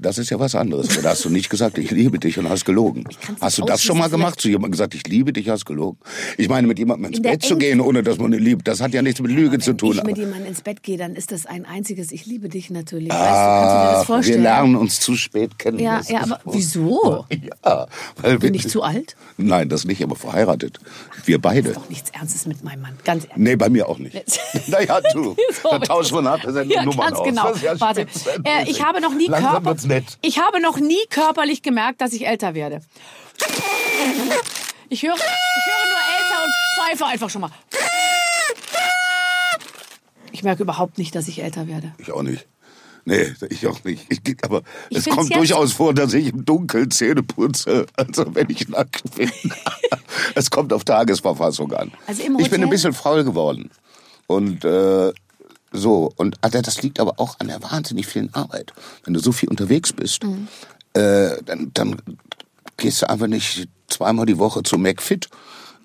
Das 0.00 0.18
ist 0.18 0.30
ja 0.30 0.38
was 0.40 0.54
anderes. 0.54 0.90
Aber 0.92 1.02
Da 1.02 1.10
hast 1.10 1.24
du 1.24 1.30
nicht 1.30 1.50
gesagt, 1.50 1.76
ich 1.78 1.90
liebe 1.90 2.18
dich 2.18 2.38
und 2.38 2.48
hast 2.48 2.64
gelogen. 2.64 3.04
Hast 3.40 3.58
du 3.58 3.64
das 3.64 3.82
schon 3.82 3.98
mal 3.98 4.08
gemacht? 4.08 4.40
Zu 4.40 4.48
jemandem 4.48 4.72
gesagt, 4.72 4.94
ich 4.94 5.06
liebe 5.06 5.32
dich, 5.32 5.48
hast 5.48 5.66
gelogen? 5.66 5.98
Ich 6.38 6.48
meine, 6.48 6.66
mit 6.66 6.78
jemandem 6.78 7.12
ins 7.12 7.20
Bett 7.22 7.42
zu 7.42 7.56
gehen, 7.58 7.80
ohne 7.80 8.02
dass 8.02 8.18
man 8.18 8.32
ihn 8.32 8.40
liebt, 8.42 8.66
das 8.66 8.80
hat 8.80 8.92
ja 8.94 9.02
nichts 9.02 9.20
mit 9.20 9.30
Lüge 9.30 9.58
zu 9.58 9.70
Wenn 9.70 9.78
tun. 9.78 9.96
ich 9.98 10.04
mit 10.04 10.18
jemandem 10.18 10.46
ins 10.46 10.62
Bett 10.62 10.82
gehe, 10.82 10.96
dann 10.96 11.14
ist 11.14 11.32
das 11.32 11.46
ein 11.46 11.64
einziges 11.66 12.12
Ich 12.12 12.26
liebe 12.26 12.48
dich 12.48 12.70
natürlich. 12.70 13.10
weißt 13.10 13.20
du, 13.20 13.24
kannst 13.24 13.34
du 13.34 13.78
dir 13.78 13.84
das 13.84 13.94
Ah, 13.94 13.98
wir 14.00 14.04
vorstellen? 14.06 14.42
lernen 14.42 14.76
uns 14.76 15.00
zu 15.00 15.16
spät 15.16 15.58
kennen. 15.58 15.78
Ja, 15.78 15.98
Das 15.98 16.08
ja, 16.08 16.20
ist 16.20 16.32
aber 16.32 16.40
wieso? 16.46 17.26
Ja, 17.64 17.86
weil 18.20 18.38
Bin 18.38 18.52
wir- 18.54 18.60
ich 18.60 18.68
zu 18.68 18.82
alt? 18.82 19.16
Nein, 19.36 19.68
das 19.68 19.84
nicht, 19.84 20.02
aber 20.02 20.16
verheiratet. 20.16 20.78
Wir 21.24 21.40
beide. 21.40 21.72
Doch 21.72 21.88
nichts 21.88 22.10
Ernstes 22.10 22.46
mit 22.46 22.64
meinem 22.64 22.82
Mann. 22.82 22.92
Ganz 23.04 23.24
ehrlich. 23.24 23.36
Nee, 23.36 23.56
bei 23.56 23.68
mir 23.68 23.88
auch 23.88 23.98
nicht. 23.98 24.14
naja, 24.68 25.00
du, 25.12 25.36
da 25.70 25.78
tauschen 25.78 26.16
wir 26.16 26.22
nach 26.22 26.40
der 26.40 26.52
Sendung 26.52 26.76
Ja, 26.76 26.84
Nummern 26.84 27.08
ganz 27.08 27.18
aus. 27.18 27.26
genau. 27.26 27.48
Das 27.48 27.56
ist 27.56 27.62
ja 27.64 27.80
Warte, 27.80 28.00
äh, 28.02 28.68
ich 28.70 28.82
habe 28.84 29.00
noch 29.00 29.14
nie 29.14 29.26
Langsam 29.26 29.52
Körper, 29.52 29.76
nett. 29.90 30.18
ich 30.22 30.38
habe 30.38 30.60
noch 30.60 30.78
nie 30.78 31.04
körperlich 31.10 31.62
gemerkt, 31.62 32.00
dass 32.00 32.12
ich 32.12 32.26
älter 32.26 32.54
werde. 32.54 32.80
Ich 34.88 35.02
höre, 35.02 35.14
ich 35.14 35.20
höre 35.20 35.86
nur 35.86 36.02
älter 36.18 36.44
und 36.44 36.52
pfeife 36.76 37.06
einfach 37.06 37.30
schon 37.30 37.42
mal. 37.42 37.50
Ich 40.32 40.42
merke 40.42 40.62
überhaupt 40.62 40.98
nicht, 40.98 41.14
dass 41.14 41.28
ich 41.28 41.42
älter 41.42 41.68
werde. 41.68 41.92
Ich 41.98 42.12
auch 42.12 42.22
nicht. 42.22 42.46
Nee, 43.04 43.32
ich 43.48 43.66
auch 43.66 43.82
nicht. 43.84 44.06
Ich, 44.10 44.20
aber 44.44 44.62
Ich 44.90 44.98
es 44.98 45.06
kommt 45.06 45.34
durchaus 45.34 45.72
vor, 45.72 45.94
dass 45.94 46.12
ich 46.12 46.28
im 46.28 46.44
Dunkeln 46.44 46.90
Zähne 46.90 47.22
putze, 47.22 47.86
also 47.96 48.34
wenn 48.34 48.50
ich 48.50 48.68
nackt 48.68 49.14
bin. 49.16 49.30
es 50.34 50.50
kommt 50.50 50.72
auf 50.72 50.84
Tagesverfassung 50.84 51.72
an. 51.72 51.92
Also 52.06 52.22
ich 52.38 52.50
bin 52.50 52.62
ein 52.62 52.70
bisschen 52.70 52.92
faul 52.92 53.24
geworden. 53.24 53.70
Und 54.26 54.64
äh, 54.64 55.12
so, 55.72 56.12
und 56.16 56.36
also 56.40 56.60
das 56.60 56.82
liegt 56.82 56.98
aber 57.00 57.14
auch 57.18 57.38
an 57.38 57.48
der 57.48 57.62
wahnsinnig 57.62 58.06
vielen 58.06 58.32
Arbeit. 58.34 58.72
Wenn 59.04 59.14
du 59.14 59.20
so 59.20 59.32
viel 59.32 59.48
unterwegs 59.48 59.92
bist, 59.92 60.24
Mhm. 60.24 60.48
äh, 60.94 61.42
dann, 61.44 61.70
dann 61.74 62.02
gehst 62.76 63.02
du 63.02 63.08
einfach 63.08 63.26
nicht 63.28 63.68
zweimal 63.88 64.26
die 64.26 64.38
Woche 64.38 64.62
zu 64.62 64.78
McFit. 64.78 65.28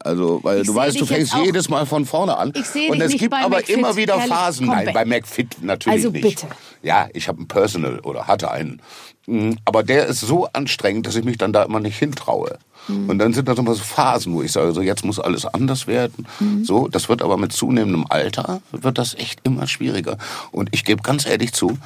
Also, 0.05 0.39
weil 0.43 0.61
Ich 0.61 0.67
du 0.67 0.75
weißt, 0.75 0.99
du 1.01 1.05
fängst 1.05 1.33
jedes 1.43 1.67
Mal 1.67 1.85
von 1.85 2.05
vorne 2.05 2.37
an. 2.37 2.53
Ich 2.55 2.65
seh 2.67 2.89
und 2.89 3.01
es 3.01 3.13
gibt 3.13 3.33
aber 3.33 3.57
McFit, 3.57 3.75
immer 3.77 3.95
wieder 3.95 4.19
Phasen. 4.19 4.67
Nein, 4.67 4.91
bei 4.93 5.03
McFit 5.03 5.63
natürlich 5.63 5.97
Also 5.97 6.11
nicht. 6.11 6.21
bitte. 6.21 6.47
Ja, 6.83 7.07
ich 7.13 7.27
habe 7.27 7.39
einen 7.39 7.47
Personal 7.47 7.99
oder 8.01 8.27
hatte 8.27 8.51
einen. 8.51 8.81
Mhm, 9.25 9.57
Aber 9.65 9.81
der 9.81 10.05
ist 10.05 10.21
so 10.21 10.47
anstrengend, 10.53 11.07
dass 11.07 11.15
ich 11.15 11.25
mich 11.25 11.39
dann 11.39 11.51
da 11.51 11.63
immer 11.63 11.79
nicht 11.79 11.97
hintraue. 11.97 12.59
Mhm. 12.87 13.09
Und 13.09 13.17
dann 13.17 13.33
sind 13.33 13.47
das 13.47 13.57
immer 13.57 13.73
so 13.73 13.83
Phasen, 13.83 14.33
wo 14.35 14.43
ich 14.43 14.51
sage, 14.51 14.71
so 14.73 14.81
jetzt 14.81 15.03
muss 15.03 15.19
alles 15.19 15.47
anders 15.47 15.87
werden. 15.87 16.27
Mhm. 16.39 16.63
So, 16.63 16.87
das 16.87 17.09
wird 17.09 17.23
aber 17.23 17.37
mit 17.37 17.51
zunehmendem 17.51 18.05
Alter 18.07 18.61
wird 18.71 18.99
das 18.99 19.15
echt 19.15 19.39
immer 19.43 19.65
schwieriger. 19.67 20.17
Und 20.51 20.69
ich 20.71 20.85
gebe 20.85 21.01
ganz 21.01 21.25
ehrlich 21.25 21.53
zu, 21.53 21.79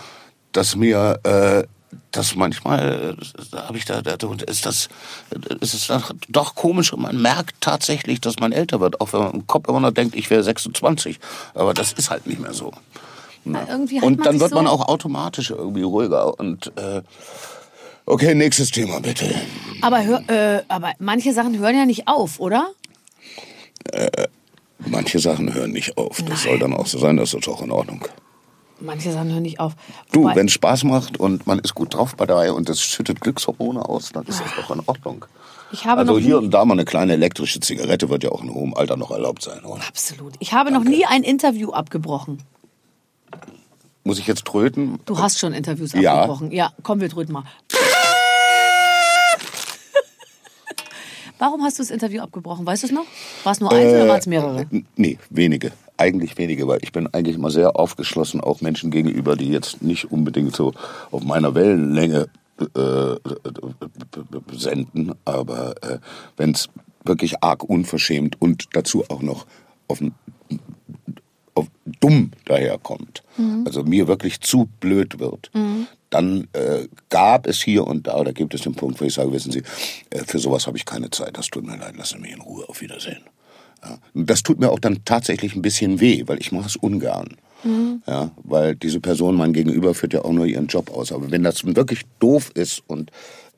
dass 0.51 0.75
mir 0.75 1.19
äh, 1.23 1.63
das 2.11 2.35
manchmal, 2.35 3.17
äh, 3.19 3.25
da 3.51 3.67
habe 3.67 3.77
ich 3.77 3.85
da, 3.85 4.01
da 4.01 4.15
ist 4.47 4.65
das, 4.65 4.89
ist 5.61 5.73
es 5.73 5.91
doch- 6.29 6.55
komisch 6.55 6.93
und 6.93 7.01
man 7.01 7.21
merkt 7.21 7.55
tatsächlich, 7.61 8.21
dass 8.21 8.39
man 8.39 8.51
älter 8.51 8.79
wird, 8.79 9.01
auch 9.01 9.13
wenn 9.13 9.19
man 9.21 9.33
im 9.33 9.47
Kopf 9.47 9.67
immer 9.69 9.79
noch 9.79 9.91
denkt, 9.91 10.15
ich 10.15 10.29
wäre 10.29 10.43
26. 10.43 11.19
Aber 11.53 11.73
das 11.73 11.93
ist 11.93 12.09
halt 12.09 12.27
nicht 12.27 12.39
mehr 12.39 12.53
so. 12.53 12.71
Hat 13.53 13.69
Und 13.69 13.91
man 14.17 14.17
dann 14.23 14.39
wird 14.39 14.51
man 14.53 14.65
so- 14.65 14.71
auch 14.71 14.87
automatisch 14.87 15.49
irgendwie 15.51 15.81
ruhiger. 15.83 16.37
Und 16.39 16.71
äh, 16.77 17.01
okay, 18.05 18.35
nächstes 18.35 18.69
Thema 18.71 18.99
bitte. 18.99 19.33
Aber, 19.81 20.03
hör, 20.03 20.21
äh, 20.29 20.61
aber 20.67 20.93
manche 20.99 21.33
Sachen 21.33 21.57
hören 21.57 21.75
ja 21.75 21.85
nicht 21.85 22.07
auf, 22.07 22.39
oder? 22.39 22.67
Manche 24.79 25.19
Sachen 25.19 25.53
hören 25.53 25.71
nicht 25.71 25.97
auf. 25.97 26.21
Das 26.27 26.43
soll 26.43 26.59
dann 26.59 26.73
auch 26.73 26.85
so 26.87 26.99
sein, 26.99 27.17
das 27.17 27.33
ist 27.33 27.47
auch 27.47 27.61
in 27.61 27.71
Ordnung. 27.71 28.05
Manche 28.81 29.11
Sachen 29.11 29.31
hören 29.31 29.41
nicht 29.43 29.59
auf. 29.59 29.73
Du, 30.11 30.25
wenn 30.33 30.47
es 30.47 30.53
Spaß 30.53 30.83
macht 30.85 31.19
und 31.19 31.45
man 31.47 31.59
ist 31.59 31.75
gut 31.75 31.93
drauf 31.93 32.15
bei 32.15 32.25
dabei 32.25 32.51
und 32.53 32.69
das 32.69 32.81
schüttet 32.81 33.19
Glückshormone 33.21 33.83
aus, 33.87 34.11
dann 34.13 34.25
ist 34.25 34.39
das 34.39 34.47
doch 34.55 34.73
in 34.73 34.81
Ordnung. 34.85 35.25
ich 35.71 35.85
habe 35.85 36.01
Also 36.01 36.13
noch 36.13 36.19
hier 36.19 36.39
nie, 36.39 36.45
und 36.45 36.51
da 36.51 36.63
mal 36.65 36.73
eine 36.73 36.85
kleine 36.85 37.13
elektrische 37.13 37.59
Zigarette 37.59 38.09
wird 38.09 38.23
ja 38.23 38.31
auch 38.31 38.41
in 38.41 38.53
hohem 38.53 38.73
Alter 38.73 38.95
noch 38.97 39.11
erlaubt 39.11 39.41
sein, 39.43 39.63
oder? 39.65 39.81
absolut. 39.87 40.33
Ich 40.39 40.53
habe 40.53 40.71
noch 40.71 40.83
nie 40.83 41.05
ein 41.05 41.23
Interview 41.23 41.71
abgebrochen. 41.71 42.41
Muss 44.05 44.17
ich 44.17 44.27
jetzt 44.27 44.45
tröten? 44.45 44.99
Du 45.05 45.19
hast 45.19 45.39
schon 45.39 45.53
Interviews 45.53 45.91
Ja. 45.93 46.13
abgebrochen. 46.21 46.51
Ja, 46.51 46.71
komm, 46.83 47.01
wir 47.01 47.09
drücken 47.09 47.33
mal. 47.33 47.43
Warum 51.37 51.63
hast 51.63 51.79
du 51.79 51.83
das 51.83 51.91
Interview 51.91 52.21
abgebrochen? 52.21 52.65
Weißt 52.65 52.83
du 52.83 52.87
es 52.87 52.91
noch? 52.93 53.05
War 53.43 53.51
es 53.53 53.59
nur 53.61 53.71
eins 53.71 53.91
oder 53.93 54.07
waren 54.07 54.19
es 54.19 54.25
mehrere? 54.27 54.65
Nee, 54.95 55.17
wenige. 55.29 55.71
Eigentlich 55.99 56.37
wenige, 56.37 56.65
weil 56.67 56.79
ich 56.81 56.91
bin 56.93 57.07
eigentlich 57.13 57.35
immer 57.35 57.51
sehr 57.51 57.75
aufgeschlossen, 57.75 58.39
auch 58.41 58.61
Menschen 58.61 58.89
gegenüber, 58.89 59.35
die 59.35 59.49
jetzt 59.49 59.81
nicht 59.81 60.11
unbedingt 60.11 60.55
so 60.55 60.73
auf 61.11 61.23
meiner 61.23 61.53
Wellenlänge 61.55 62.27
äh, 62.75 63.15
senden. 64.53 65.13
Aber 65.25 65.75
äh, 65.83 65.99
wenn 66.37 66.51
es 66.51 66.69
wirklich 67.03 67.43
arg 67.43 67.63
unverschämt 67.63 68.41
und 68.41 68.67
dazu 68.73 69.03
auch 69.09 69.21
noch 69.21 69.45
auf, 69.89 69.99
n- 70.01 70.13
auf 71.55 71.67
dumm 71.99 72.31
daherkommt, 72.45 73.23
also 73.65 73.83
mir 73.83 74.07
wirklich 74.07 74.39
zu 74.41 74.69
blöd 74.79 75.19
wird, 75.19 75.51
dann 76.09 76.47
äh, 76.53 76.87
gab 77.09 77.45
es 77.45 77.61
hier 77.61 77.85
und 77.85 78.07
da, 78.07 78.15
oder 78.17 78.33
gibt 78.33 78.53
es 78.53 78.61
den 78.61 78.73
Punkt, 78.73 78.99
wo 79.01 79.05
ich 79.05 79.13
sage, 79.13 79.31
wissen 79.31 79.51
Sie, 79.51 79.63
äh, 80.11 80.23
für 80.25 80.39
sowas 80.39 80.65
habe 80.65 80.77
ich 80.77 80.85
keine 80.85 81.09
Zeit, 81.09 81.37
das 81.37 81.47
tut 81.49 81.65
mir 81.65 81.77
leid, 81.77 81.97
lassen 81.97 82.15
Sie 82.17 82.21
mich 82.21 82.31
in 82.33 82.41
Ruhe, 82.41 82.67
auf 82.67 82.81
Wiedersehen. 82.81 83.21
Das 84.13 84.43
tut 84.43 84.59
mir 84.59 84.71
auch 84.71 84.79
dann 84.79 85.05
tatsächlich 85.05 85.55
ein 85.55 85.61
bisschen 85.61 85.99
weh, 85.99 86.23
weil 86.27 86.39
ich 86.39 86.51
mache 86.51 86.67
es 86.67 86.75
ungern. 86.75 87.37
Ja, 88.07 88.31
weil 88.43 88.75
diese 88.75 89.01
Person 89.01 89.35
mein 89.35 89.51
Gegenüber 89.53 89.93
führt 89.93 90.13
ja 90.13 90.23
auch 90.23 90.31
nur 90.31 90.45
ihren 90.45 90.67
Job 90.67 90.91
aus. 90.91 91.11
Aber 91.11 91.29
wenn 91.29 91.43
das 91.43 91.65
wirklich 91.65 92.03
doof 92.19 92.51
ist 92.53 92.83
und 92.87 93.11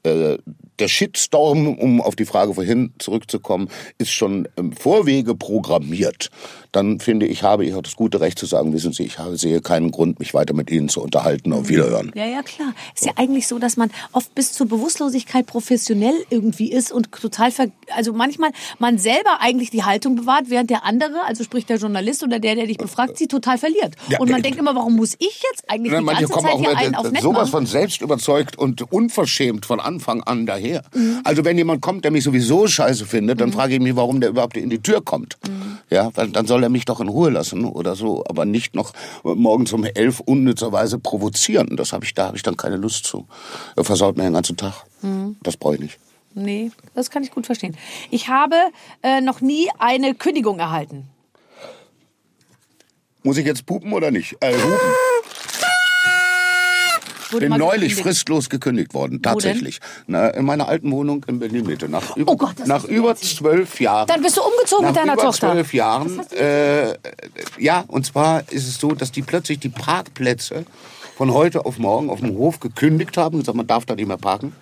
äh, 0.04 0.38
der 0.82 0.88
Shitstorm, 0.88 1.68
um 1.68 2.02
auf 2.02 2.16
die 2.16 2.26
Frage 2.26 2.54
vorhin 2.54 2.94
zurückzukommen, 3.00 3.70
ist 3.98 4.12
schon 4.12 4.48
im 4.56 4.74
Vorwege 4.74 5.36
programmiert, 5.36 6.30
dann 6.72 7.00
finde 7.00 7.26
ich, 7.26 7.44
habe 7.44 7.66
ich 7.66 7.74
auch 7.74 7.82
das 7.82 7.96
gute 7.96 8.22
Recht 8.22 8.40
zu 8.40 8.46
sagen, 8.46 8.74
wissen 8.74 8.94
Sie, 8.94 9.04
ich 9.04 9.20
habe, 9.20 9.38
sehe 9.38 9.62
keinen 9.62 9.92
Grund, 9.92 10.20
mich 10.20 10.34
weiter 10.34 10.54
mit 10.54 10.72
Ihnen 10.72 10.90
zu 10.90 11.02
unterhalten. 11.02 11.54
Auf 11.54 11.68
Wiederhören. 11.68 12.12
Ja, 12.16 12.26
ja, 12.26 12.42
klar. 12.42 12.74
Ist 12.96 13.06
ja 13.06 13.12
eigentlich 13.18 13.48
so, 13.48 13.60
dass 13.60 13.78
man 13.78 13.92
oft 14.14 14.34
bis 14.36 14.54
zur 14.54 14.68
Bewusstlosigkeit 14.68 15.46
professionell 15.46 16.16
irgendwie 16.30 16.72
ist 16.72 16.92
und 16.92 17.12
total, 17.12 17.52
ver 17.52 17.68
also 17.94 18.14
manchmal 18.14 18.52
man 18.80 18.98
selber 18.98 19.42
eigentlich 19.42 19.70
die 19.70 19.84
Haltung 19.84 20.16
bewahrt, 20.16 20.50
während 20.50 20.70
der 20.70 20.86
andere, 20.86 21.24
also 21.26 21.44
sprich 21.44 21.66
der 21.66 21.78
Journalist 21.78 22.24
oder 22.24 22.40
der, 22.40 22.56
der 22.56 22.68
dich 22.68 22.78
befragt, 22.78 23.18
sie 23.18 23.28
total 23.28 23.58
verliert. 23.58 23.96
Ja, 24.08 24.20
und 24.20 24.32
man 24.32 24.40
äh, 24.40 24.44
denkt 24.44 24.58
immer, 24.58 24.76
warum 24.76 24.96
muss 24.96 25.16
ich 25.20 25.44
jetzt 25.52 25.70
eigentlich 25.70 25.92
Ne, 25.92 26.00
die 26.00 26.06
ganze 26.06 26.32
Zeit 26.40 26.58
hier 26.58 26.78
einen 26.78 26.96
auf 26.96 27.08
sowas 27.20 27.50
von 27.50 27.66
selbst 27.66 28.02
überzeugt 28.02 28.58
und 28.58 28.92
unverschämt 28.92 29.66
von 29.66 29.80
Anfang 29.80 30.24
an 30.24 30.46
daher. 30.46 30.71
Mhm. 30.94 31.22
Also 31.24 31.44
wenn 31.46 31.58
jemand 31.58 31.82
kommt, 31.82 32.04
der 32.04 32.12
mich 32.12 32.24
sowieso 32.24 32.68
scheiße 32.68 33.06
findet, 33.06 33.42
dann 33.42 33.52
frage 33.52 33.76
ich 33.76 33.80
mich, 33.80 33.96
warum 33.96 34.22
der 34.22 34.30
überhaupt 34.30 34.58
in 34.58 34.70
die 34.70 34.82
Tür 34.82 35.02
kommt. 35.04 35.38
Mhm. 35.48 35.78
Ja, 35.90 36.12
weil 36.16 36.30
dann 36.30 36.48
soll 36.48 36.64
er 36.64 36.70
mich 36.70 36.86
doch 36.86 37.00
in 37.00 37.10
Ruhe 37.10 37.30
lassen 37.30 37.66
oder 37.66 37.96
so, 37.96 38.24
aber 38.28 38.46
nicht 38.46 38.76
noch 38.76 38.94
morgens 39.24 39.74
um 39.74 39.84
elf 39.84 40.20
unnützerweise 40.22 41.00
provozieren. 41.00 41.76
Das 41.76 41.94
habe 41.94 42.06
ich, 42.06 42.14
da 42.14 42.28
habe 42.28 42.38
ich 42.38 42.44
dann 42.44 42.58
keine 42.58 42.78
Lust 42.78 43.06
zu. 43.06 43.28
Er 43.76 43.84
versaut 43.84 44.18
mir 44.18 44.24
den 44.24 44.34
ganzen 44.34 44.58
Tag. 44.58 44.74
Mhm. 45.02 45.36
Das 45.44 45.58
brauche 45.58 45.76
ich 45.76 45.82
nicht. 45.82 46.00
Nee, 46.34 46.72
das 46.96 47.10
kann 47.10 47.24
ich 47.24 47.32
gut 47.32 47.46
verstehen. 47.46 47.76
Ich 48.10 48.30
habe 48.30 48.56
äh, 49.04 49.20
noch 49.20 49.42
nie 49.42 49.70
eine 49.80 50.16
Kündigung 50.16 50.60
erhalten. 50.60 51.08
Muss 53.24 53.38
ich 53.38 53.46
jetzt 53.46 53.66
pupen 53.66 53.94
oder 53.94 54.12
nicht? 54.12 54.38
Äh, 54.40 54.54
hupen. 54.54 55.11
Wurde 57.32 57.48
Bin 57.50 57.58
neulich 57.58 57.74
gekündigt. 57.90 58.02
fristlos 58.02 58.50
gekündigt 58.50 58.94
worden, 58.94 59.22
tatsächlich. 59.22 59.80
Na, 60.08 60.30
in 60.30 60.46
meiner 60.46 60.68
alten 60.68 60.92
Wohnung 60.92 61.26
in 61.28 61.40
Berlin-Mitte. 61.40 61.88
Nach 61.90 62.16
über, 62.18 62.32
Oh 62.32 62.36
Gott, 62.38 62.56
das 62.58 62.68
nach 62.68 62.84
über 62.86 63.16
zwölf 63.16 63.80
Jahren. 63.80 64.08
Dann 64.08 64.22
bist 64.22 64.38
du 64.38 64.42
umgezogen 64.42 64.84
nach 64.86 64.92
mit 64.92 64.98
deiner 65.02 65.14
über 65.14 65.22
Tochter. 65.24 65.52
zwölf 65.52 65.74
Jahren. 65.74 66.20
Äh, 66.32 66.96
ja, 67.58 67.84
und 67.88 68.06
zwar 68.06 68.44
ist 68.52 68.68
es 68.68 68.78
so, 68.80 68.92
dass 68.94 69.12
die 69.12 69.22
plötzlich 69.22 69.60
die 69.60 69.70
Parkplätze 69.70 70.66
von 71.16 71.34
heute 71.34 71.66
auf 71.66 71.78
morgen 71.78 72.10
auf 72.10 72.20
dem 72.20 72.36
Hof 72.38 72.60
gekündigt 72.60 73.18
haben. 73.18 73.40
Gesagt, 73.40 73.56
man 73.56 73.68
darf 73.68 73.86
da 73.86 73.96
nicht 73.96 74.08
mehr 74.08 74.18
parken. 74.18 74.54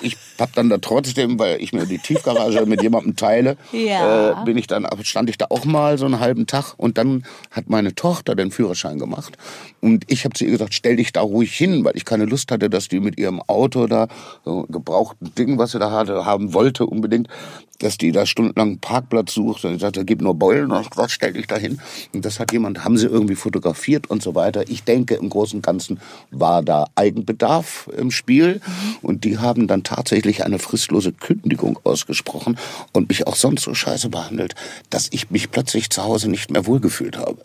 Ich 0.00 0.16
hab 0.40 0.52
dann 0.54 0.68
da 0.68 0.78
trotzdem, 0.78 1.38
weil 1.38 1.62
ich 1.62 1.72
mir 1.72 1.86
die 1.86 1.98
Tiefgarage 1.98 2.66
mit 2.66 2.82
jemandem 2.82 3.14
teile, 3.14 3.56
Ja. 3.72 4.42
äh, 4.42 4.44
bin 4.44 4.58
ich 4.58 4.66
dann, 4.66 4.84
stand 5.04 5.30
ich 5.30 5.38
da 5.38 5.46
auch 5.50 5.64
mal 5.64 5.98
so 5.98 6.04
einen 6.04 6.18
halben 6.18 6.48
Tag 6.48 6.74
und 6.76 6.98
dann 6.98 7.24
hat 7.52 7.70
meine 7.70 7.94
Tochter 7.94 8.34
den 8.34 8.50
Führerschein 8.50 8.98
gemacht 8.98 9.36
und 9.84 10.10
ich 10.10 10.24
habe 10.24 10.32
zu 10.32 10.46
ihr 10.46 10.52
gesagt, 10.52 10.72
stell 10.72 10.96
dich 10.96 11.12
da 11.12 11.20
ruhig 11.20 11.54
hin, 11.54 11.84
weil 11.84 11.94
ich 11.94 12.06
keine 12.06 12.24
Lust 12.24 12.50
hatte, 12.50 12.70
dass 12.70 12.88
die 12.88 13.00
mit 13.00 13.18
ihrem 13.18 13.42
Auto 13.42 13.86
da 13.86 14.08
so 14.42 14.64
ein 14.64 14.72
gebrauchten 14.72 15.34
Ding, 15.34 15.58
was 15.58 15.72
sie 15.72 15.78
da 15.78 15.90
hatte, 15.90 16.24
haben 16.24 16.54
wollte 16.54 16.86
unbedingt, 16.86 17.28
dass 17.80 17.98
die 17.98 18.10
da 18.10 18.24
stundenlang 18.24 18.68
einen 18.68 18.78
Parkplatz 18.78 19.34
sucht 19.34 19.62
und 19.66 19.74
ich 19.74 19.82
sagte, 19.82 20.06
gib 20.06 20.22
nur 20.22 20.36
Beulen 20.36 20.72
und 20.72 20.90
gesagt, 20.90 21.10
stell 21.10 21.34
dich 21.34 21.48
da 21.48 21.58
hin 21.58 21.82
und 22.14 22.24
das 22.24 22.40
hat 22.40 22.50
jemand, 22.50 22.82
haben 22.82 22.96
sie 22.96 23.08
irgendwie 23.08 23.34
fotografiert 23.34 24.08
und 24.08 24.22
so 24.22 24.34
weiter. 24.34 24.66
Ich 24.70 24.84
denke, 24.84 25.16
im 25.16 25.28
Großen 25.28 25.58
und 25.58 25.62
Ganzen 25.62 26.00
war 26.30 26.62
da 26.62 26.86
Eigenbedarf 26.94 27.90
im 27.94 28.10
Spiel 28.10 28.62
und 29.02 29.24
die 29.24 29.36
haben 29.36 29.66
dann 29.66 29.82
tatsächlich 29.82 30.46
eine 30.46 30.58
fristlose 30.58 31.12
Kündigung 31.12 31.78
ausgesprochen 31.84 32.56
und 32.94 33.10
mich 33.10 33.26
auch 33.26 33.36
sonst 33.36 33.64
so 33.64 33.74
scheiße 33.74 34.08
behandelt, 34.08 34.54
dass 34.88 35.08
ich 35.10 35.30
mich 35.30 35.50
plötzlich 35.50 35.90
zu 35.90 36.04
Hause 36.04 36.30
nicht 36.30 36.50
mehr 36.50 36.66
wohlgefühlt 36.66 37.18
habe. 37.18 37.42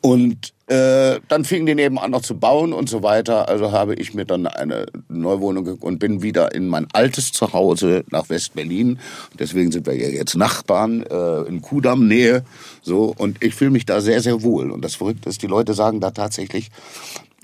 Und 0.00 0.54
äh, 0.68 1.20
dann 1.28 1.44
fingen 1.44 1.66
die 1.66 1.76
nebenan 1.76 2.10
noch 2.10 2.22
zu 2.22 2.36
bauen 2.38 2.72
und 2.72 2.88
so 2.88 3.02
weiter. 3.02 3.48
Also 3.48 3.70
habe 3.70 3.94
ich 3.94 4.14
mir 4.14 4.24
dann 4.24 4.46
eine 4.46 4.86
Neuwohnung 5.08 5.78
und 5.80 5.98
bin 5.98 6.22
wieder 6.22 6.54
in 6.54 6.66
mein 6.66 6.88
altes 6.92 7.30
Zuhause 7.30 8.04
nach 8.10 8.28
West-Berlin. 8.28 8.98
Deswegen 9.38 9.70
sind 9.70 9.86
wir 9.86 9.94
ja 9.94 10.08
jetzt 10.08 10.34
Nachbarn 10.34 11.02
äh, 11.02 11.42
in 11.42 11.62
Kudamm-Nähe. 11.62 12.44
So, 12.82 13.14
und 13.16 13.42
ich 13.44 13.54
fühle 13.54 13.70
mich 13.70 13.86
da 13.86 14.00
sehr, 14.00 14.20
sehr 14.20 14.42
wohl. 14.42 14.72
Und 14.72 14.84
das 14.84 14.96
Verrückte 14.96 15.28
ist, 15.28 15.42
die 15.42 15.46
Leute 15.46 15.72
sagen 15.72 16.00
da 16.00 16.10
tatsächlich, 16.10 16.70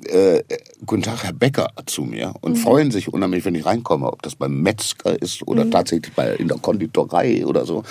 äh, 0.07 0.43
guten 0.85 1.03
Tag, 1.03 1.23
Herr 1.23 1.33
Becker, 1.33 1.69
zu 1.87 2.03
mir 2.03 2.35
und 2.41 2.57
freuen 2.57 2.91
sich 2.91 3.13
unheimlich, 3.13 3.45
wenn 3.45 3.55
ich 3.55 3.65
reinkomme, 3.65 4.11
ob 4.13 4.23
das 4.23 4.35
beim 4.35 4.63
Metzger 4.63 5.21
ist 5.21 5.47
oder 5.47 5.71
tatsächlich 5.71 6.13
bei, 6.15 6.35
in 6.35 6.49
der 6.49 6.59
Konditorei 6.59 7.47
oder 7.47 7.65
so. 7.67 7.85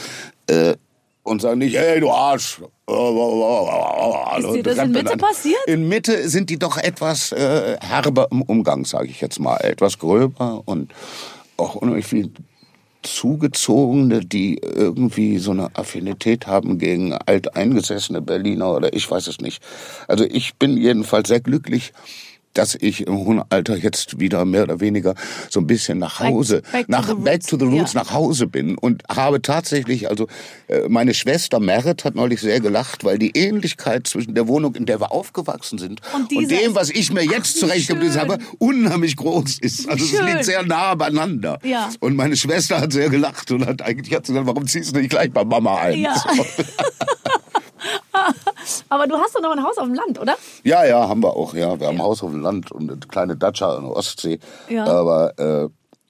Äh, 0.47 0.75
und 1.23 1.41
sagen 1.41 1.59
nicht, 1.59 1.77
hey, 1.77 1.99
du 1.99 2.11
Arsch. 2.11 2.61
Ist 2.91 4.55
dir 4.55 4.63
das 4.63 4.77
in 4.79 4.91
Mitte 4.91 5.17
passiert? 5.17 5.59
In 5.67 5.87
Mitte 5.87 6.29
sind 6.29 6.49
die 6.49 6.59
doch 6.59 6.77
etwas 6.77 7.31
äh, 7.31 7.77
herber 7.79 8.27
im 8.31 8.41
Umgang, 8.41 8.85
sage 8.85 9.07
ich 9.07 9.21
jetzt 9.21 9.39
mal. 9.39 9.57
Etwas 9.57 9.97
gröber 9.99 10.61
und 10.65 10.93
auch 11.57 11.75
unheimlich 11.75 12.05
viel 12.05 12.31
Zugezogene, 13.03 14.19
die 14.21 14.57
irgendwie 14.57 15.39
so 15.39 15.51
eine 15.51 15.75
Affinität 15.75 16.47
haben 16.47 16.77
gegen 16.77 17.13
alteingesessene 17.13 18.21
Berliner 18.21 18.75
oder 18.75 18.93
ich 18.93 19.09
weiß 19.09 19.27
es 19.27 19.39
nicht. 19.39 19.63
Also 20.07 20.23
ich 20.23 20.55
bin 20.55 20.77
jedenfalls 20.77 21.27
sehr 21.27 21.39
glücklich, 21.39 21.93
dass 22.53 22.75
ich 22.75 23.07
im 23.07 23.17
hohen 23.17 23.41
Alter 23.49 23.75
jetzt 23.77 24.19
wieder 24.19 24.45
mehr 24.45 24.63
oder 24.63 24.79
weniger 24.79 25.15
so 25.49 25.59
ein 25.59 25.67
bisschen 25.67 25.99
nach 25.99 26.19
Hause, 26.19 26.61
back 26.71 26.85
to 26.87 26.91
nach 26.91 27.07
the 27.07 27.13
back 27.15 27.45
to 27.47 27.57
the 27.57 27.65
roots, 27.65 27.93
Ja. 27.93 28.03
nach 28.03 28.11
Hause 28.11 28.47
bin 28.47 28.77
und 28.77 29.03
habe 29.09 29.41
tatsächlich, 29.41 30.09
also 30.09 30.27
äh, 30.67 30.87
meine 30.89 31.13
Schwester 31.13 31.59
Merit 31.59 32.03
hat 32.05 32.15
neulich 32.15 32.41
sehr 32.41 32.59
gelacht, 32.59 33.03
weil 33.03 33.17
die 33.17 33.31
Ähnlichkeit 33.37 34.07
zwischen 34.07 34.35
der 34.35 34.47
Wohnung, 34.47 34.75
in 34.75 34.85
der 34.85 34.99
wir 34.99 35.11
aufgewachsen 35.11 35.77
sind 35.77 36.01
Und 36.13 36.31
und, 36.35 36.51
dem, 36.51 36.75
was 36.75 36.89
ich 36.89 37.11
mir 37.11 37.23
jetzt 37.23 37.59
zurechtgebildet 37.59 38.19
habe, 38.19 38.37
unheimlich 38.59 39.15
groß 39.15 39.59
ist. 39.59 39.87
Also 39.89 40.03
es 40.05 40.11
liegt 40.21 40.45
sehr 40.45 40.63
nah 40.63 40.95
beieinander. 40.95 41.59
Ja. 41.63 41.89
Und 41.99 42.15
meine 42.15 42.35
Schwester 42.35 42.79
hat 42.81 42.91
sehr 42.93 43.09
gelacht 43.09 43.51
und 43.51 43.65
hat 43.65 43.81
eigentlich 43.81 44.13
hat 44.15 44.25
sie 44.25 44.33
gesagt, 44.33 44.47
warum 44.47 44.67
ziehst 44.67 44.93
du 44.95 44.99
nicht 44.99 45.09
gleich 45.11 45.31
bei 45.31 45.43
Mama 45.45 45.77
ein? 45.77 45.99
Ja. 45.99 46.15
So. 46.15 46.45
Aber 48.89 49.07
du 49.07 49.15
hast 49.17 49.35
doch 49.35 49.41
noch 49.41 49.51
ein 49.51 49.63
Haus 49.63 49.77
auf 49.77 49.85
dem 49.85 49.93
Land, 49.93 50.19
oder? 50.19 50.35
Ja, 50.63 50.85
ja, 50.85 51.07
haben 51.07 51.23
wir 51.23 51.35
auch. 51.35 51.53
Ja, 51.53 51.79
wir 51.79 51.87
haben 51.87 51.97
ein 51.97 52.03
Haus 52.03 52.23
auf 52.23 52.31
dem 52.31 52.41
Land 52.41 52.71
und 52.71 52.89
eine 52.89 52.99
kleine 52.99 53.35
Datscha 53.35 53.75
an 53.75 53.83
der 53.83 53.95
Ostsee. 53.95 54.39
Ja. 54.69 54.85
Aber 54.85 55.37
äh, 55.37 55.69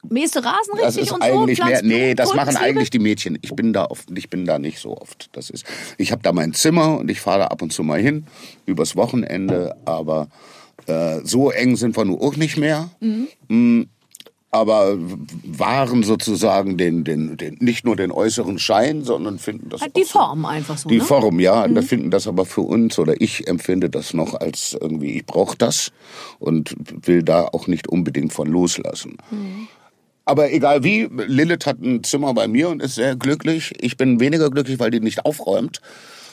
Mähst 0.09 0.35
du 0.35 0.39
Rasen 0.39 0.73
das 0.77 0.97
richtig 0.97 1.13
und 1.13 1.23
so? 1.23 1.65
mehr. 1.65 1.81
Nee, 1.83 2.15
das 2.15 2.33
machen 2.33 2.57
eigentlich 2.57 2.89
die 2.89 2.99
Mädchen. 2.99 3.37
Ich 3.41 3.53
bin 3.55 3.71
da 3.71 3.85
oft, 3.85 4.09
ich 4.17 4.29
bin 4.29 4.45
da 4.45 4.57
nicht 4.57 4.79
so 4.79 4.97
oft. 4.97 5.29
Das 5.33 5.49
ist. 5.49 5.63
Ich 5.97 6.11
habe 6.11 6.23
da 6.23 6.31
mein 6.31 6.53
Zimmer 6.53 6.97
und 6.99 7.11
ich 7.11 7.21
fahre 7.21 7.39
da 7.39 7.47
ab 7.47 7.61
und 7.61 7.71
zu 7.71 7.83
mal 7.83 7.99
hin 8.01 8.25
übers 8.65 8.95
Wochenende. 8.95 9.75
Aber 9.85 10.27
äh, 10.87 11.19
so 11.23 11.51
eng 11.51 11.75
sind 11.75 11.95
wir 11.95 12.05
nur 12.05 12.21
auch 12.21 12.35
nicht 12.35 12.57
mehr. 12.57 12.89
Mm, 13.47 13.83
aber 14.51 14.97
wahren 14.99 16.03
sozusagen 16.03 16.77
den, 16.77 17.05
den, 17.05 17.37
den, 17.37 17.57
nicht 17.61 17.85
nur 17.85 17.95
den 17.95 18.11
äußeren 18.11 18.59
Schein, 18.59 19.05
sondern 19.05 19.39
finden 19.39 19.69
das 19.69 19.79
Halt 19.81 19.95
die 19.95 20.03
Form 20.03 20.45
einfach 20.45 20.77
so, 20.77 20.89
Die 20.89 20.97
ne? 20.97 21.03
Form, 21.03 21.39
ja. 21.39 21.67
Da 21.69 21.81
finden 21.81 22.11
das 22.11 22.27
aber 22.27 22.45
für 22.45 22.61
uns 22.61 22.99
oder 22.99 23.19
ich 23.21 23.47
empfinde 23.47 23.89
das 23.89 24.13
noch 24.13 24.33
als 24.33 24.77
irgendwie, 24.79 25.17
ich 25.17 25.25
brauche 25.25 25.57
das 25.57 25.93
und 26.39 26.75
will 27.07 27.23
da 27.23 27.45
auch 27.45 27.67
nicht 27.67 27.87
unbedingt 27.87 28.33
von 28.33 28.47
loslassen. 28.47 29.15
Aber 30.25 30.51
egal 30.51 30.83
wie, 30.83 31.09
Lilith 31.09 31.65
hat 31.65 31.79
ein 31.79 32.03
Zimmer 32.03 32.33
bei 32.33 32.49
mir 32.49 32.67
und 32.69 32.81
ist 32.81 32.95
sehr 32.95 33.15
glücklich. 33.15 33.73
Ich 33.79 33.95
bin 33.95 34.19
weniger 34.19 34.49
glücklich, 34.49 34.79
weil 34.79 34.91
die 34.91 34.99
nicht 34.99 35.25
aufräumt. 35.25 35.79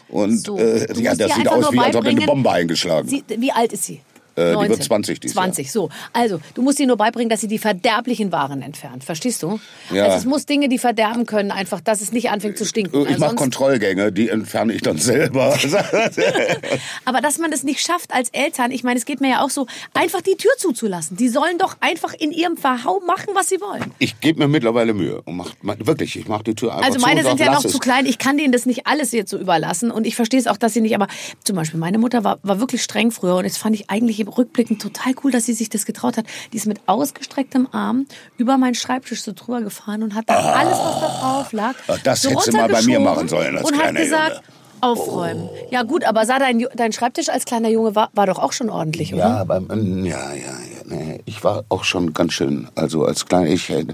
Und 0.08 0.44
So, 0.44 0.58
äh, 0.58 0.92
ja, 1.00 1.14
das 1.14 1.34
sieht 1.36 1.48
aus 1.48 1.72
wie, 1.72 1.78
als 1.78 1.94
ob 1.94 2.04
eine 2.04 2.20
Bombe 2.22 2.50
eingeschlagen. 2.50 3.08
Sie, 3.08 3.22
wie 3.28 3.52
alt 3.52 3.72
ist 3.72 3.84
sie? 3.84 4.00
Äh, 4.38 4.50
die 4.50 4.54
19. 4.54 4.70
wird 4.70 4.82
20 4.84 5.20
dieses 5.20 5.34
Jahr. 5.34 5.44
20, 5.44 5.72
so. 5.72 5.88
Also, 6.12 6.40
du 6.54 6.62
musst 6.62 6.80
ihr 6.80 6.86
nur 6.86 6.96
beibringen, 6.96 7.28
dass 7.28 7.40
sie 7.40 7.48
die 7.48 7.58
verderblichen 7.58 8.32
Waren 8.32 8.62
entfernt. 8.62 9.04
Verstehst 9.04 9.42
du? 9.42 9.60
Ja. 9.92 10.04
Also, 10.04 10.18
es 10.18 10.24
muss 10.24 10.46
Dinge, 10.46 10.68
die 10.68 10.78
verderben 10.78 11.26
können, 11.26 11.50
einfach, 11.50 11.80
dass 11.80 12.00
es 12.00 12.12
nicht 12.12 12.30
anfängt 12.30 12.56
zu 12.58 12.64
stinken. 12.64 13.02
Ich 13.02 13.08
Also 13.08 13.20
mache 13.20 13.34
Kontrollgänge, 13.34 14.12
die 14.12 14.28
entferne 14.28 14.72
ich 14.72 14.82
dann 14.82 14.98
selber. 14.98 15.56
Aber 17.04 17.20
dass 17.20 17.38
man 17.38 17.50
das 17.50 17.62
nicht 17.62 17.80
schafft 17.80 18.12
als 18.14 18.28
Eltern, 18.30 18.70
ich 18.70 18.84
meine, 18.84 18.98
es 18.98 19.04
geht 19.04 19.20
mir 19.20 19.30
ja 19.30 19.44
auch 19.44 19.50
so, 19.50 19.66
einfach 19.94 20.20
die 20.20 20.36
Tür 20.36 20.52
zuzulassen. 20.58 21.16
Die 21.16 21.28
sollen 21.28 21.58
doch 21.58 21.76
einfach 21.80 22.14
in 22.14 22.32
ihrem 22.32 22.56
Verhau 22.56 23.00
machen, 23.00 23.28
was 23.34 23.48
sie 23.48 23.60
wollen. 23.60 23.92
ich 23.98 24.20
gebe 24.20 24.40
mir 24.40 24.48
mittlerweile 24.48 24.94
Mühe 24.94 25.22
und 25.22 25.36
mach, 25.36 25.54
wirklich, 25.62 26.16
ich 26.16 26.28
mache 26.28 26.44
die 26.44 26.54
Tür 26.54 26.72
einfach 26.72 26.86
Also 26.86 26.98
zu 26.98 27.06
meine 27.06 27.20
und 27.20 27.26
sind 27.26 27.40
ja 27.40 27.52
noch 27.52 27.64
zu 27.64 27.78
klein. 27.78 28.06
Ich 28.06 28.18
kann 28.18 28.36
denen 28.36 28.52
das 28.52 28.66
nicht 28.66 28.86
alles 28.86 29.12
jetzt 29.12 29.30
so 29.30 29.38
überlassen. 29.38 29.90
Und 29.90 30.06
ich 30.06 30.16
verstehe 30.16 30.40
es 30.40 30.46
auch, 30.46 30.56
dass 30.56 30.74
sie 30.74 30.80
nicht. 30.80 30.94
Aber 30.94 31.08
zum 31.44 31.56
Beispiel 31.56 31.78
meine 31.80 31.98
Mutter 31.98 32.24
war, 32.24 32.38
war 32.42 32.60
wirklich 32.60 32.82
streng 32.82 33.10
früher. 33.10 33.36
Und 33.36 33.44
das 33.44 33.56
fand 33.56 33.74
ich 33.74 33.90
eigentlich 33.90 34.20
im 34.28 34.32
Rückblicken 34.34 34.78
total 34.78 35.14
cool, 35.24 35.30
dass 35.32 35.46
sie 35.46 35.54
sich 35.54 35.68
das 35.70 35.86
getraut 35.86 36.16
hat. 36.16 36.26
Die 36.52 36.56
ist 36.56 36.66
mit 36.66 36.80
ausgestrecktem 36.86 37.68
Arm 37.72 38.06
über 38.36 38.56
meinen 38.58 38.74
Schreibtisch 38.74 39.22
so 39.22 39.32
drüber 39.34 39.60
gefahren 39.62 40.02
und 40.02 40.14
hat 40.14 40.28
dann 40.28 40.36
alles, 40.44 40.78
was 40.78 41.00
da 41.00 41.18
drauf 41.20 41.52
lag, 41.52 41.74
Ah, 41.88 41.96
das 42.04 42.22
so 42.22 42.30
hätte 42.30 42.42
sie 42.44 42.52
mal 42.52 42.68
bei 42.68 42.82
mir 42.82 43.00
machen 43.00 43.28
sollen 43.28 43.56
als 43.56 43.70
und 43.70 43.78
hat 43.78 43.94
gesagt, 43.94 44.30
Junge. 44.30 44.42
aufräumen. 44.80 45.48
Ja 45.70 45.82
gut, 45.82 46.04
aber 46.04 46.24
sah 46.26 46.38
dein, 46.38 46.64
dein 46.74 46.92
Schreibtisch 46.92 47.28
als 47.28 47.44
kleiner 47.44 47.68
Junge 47.68 47.94
war, 47.94 48.10
war 48.14 48.26
doch 48.26 48.38
auch 48.38 48.52
schon 48.52 48.70
ordentlich, 48.70 49.12
oder? 49.14 49.22
Ja, 49.24 49.36
aber, 49.38 49.60
mm, 49.60 50.04
ja, 50.04 50.32
ja, 50.34 50.34
ja. 50.34 50.52
Nee, 50.84 51.20
ich 51.26 51.42
war 51.44 51.64
auch 51.68 51.84
schon 51.84 52.14
ganz 52.14 52.32
schön, 52.32 52.68
also 52.74 53.04
als 53.04 53.26
kleiner, 53.26 53.46
ich 53.50 53.68
äh, 53.70 53.84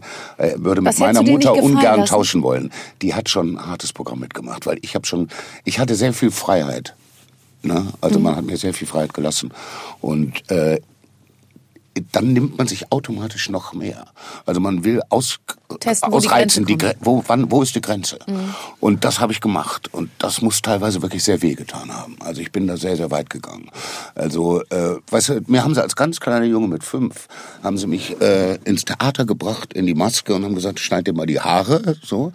würde 0.57 0.81
mit 0.81 0.93
Was 0.93 0.99
meiner 1.01 1.23
Mutter 1.23 1.53
ungern 1.55 2.01
lassen? 2.01 2.07
tauschen 2.11 2.43
wollen. 2.43 2.71
Die 3.03 3.15
hat 3.15 3.29
schon 3.29 3.57
ein 3.57 3.67
hartes 3.67 3.93
Programm 3.93 4.21
mitgemacht, 4.21 4.67
weil 4.67 4.79
ich 4.83 4.95
habe 4.95 5.07
schon, 5.07 5.29
ich 5.65 5.79
hatte 5.79 5.95
sehr 5.97 6.13
viel 6.13 6.31
Freiheit. 6.31 6.95
Ne? 7.65 7.87
Also 8.01 8.19
Mhm. 8.19 8.25
man 8.25 8.37
hat 8.37 8.45
mir 8.45 8.57
sehr 8.57 8.75
viel 8.75 8.87
Freiheit 8.87 9.15
gelassen. 9.15 9.51
Und 10.01 10.51
äh, 10.51 10.81
dann 12.11 12.33
nimmt 12.33 12.59
man 12.59 12.67
sich 12.67 12.91
automatisch 12.91 13.49
noch 13.51 13.73
mehr. 13.73 14.07
Also 14.47 14.61
man 14.61 14.83
will 14.85 15.01
aus, 15.11 15.39
Testen, 15.79 16.13
wo 16.13 16.19
die 16.19 16.27
ausreizen, 16.27 16.65
Grenze 16.65 16.95
die 16.97 17.05
wo, 17.07 17.23
wann, 17.29 17.51
wo 17.53 17.63
ist 17.63 17.75
die 17.77 17.81
Grenze? 17.81 18.19
Und 18.81 19.05
das 19.05 19.21
habe 19.21 19.33
ich 19.33 19.41
gemacht. 19.41 19.95
Und 19.95 20.11
das 20.19 20.43
muss 20.43 20.61
teilweise 20.61 21.03
wirklich 21.03 21.23
sehr 21.23 21.41
wehgetan 21.41 21.95
haben. 21.95 22.17
Also 22.21 22.41
ich 22.41 22.51
bin 22.51 22.67
da 22.67 22.77
sehr, 22.77 22.97
sehr 22.97 23.13
weit 23.13 23.31
gegangen. 23.31 23.71
Also, 24.17 24.61
äh, 24.71 24.97
weißt 25.09 25.29
du, 25.29 25.41
mir 25.47 25.63
haben 25.63 25.75
sie 25.75 25.83
als 25.83 25.95
ganz 25.95 26.19
kleiner 26.19 26.47
Junge 26.47 26.67
mit 26.67 26.83
fünf, 26.83 27.29
haben 27.63 27.79
sie 27.79 27.87
mich 27.87 28.21
äh, 28.21 28.57
ins 28.65 28.85
Theater 28.85 29.25
gebracht, 29.25 29.73
in 29.73 29.87
die 29.87 29.95
Maske 29.95 30.35
und 30.35 30.45
haben 30.45 30.55
gesagt, 30.57 30.81
schneid 30.81 31.07
dir 31.07 31.13
mal 31.15 31.27
die 31.27 31.41
Haare, 31.41 31.97
so. 32.03 32.33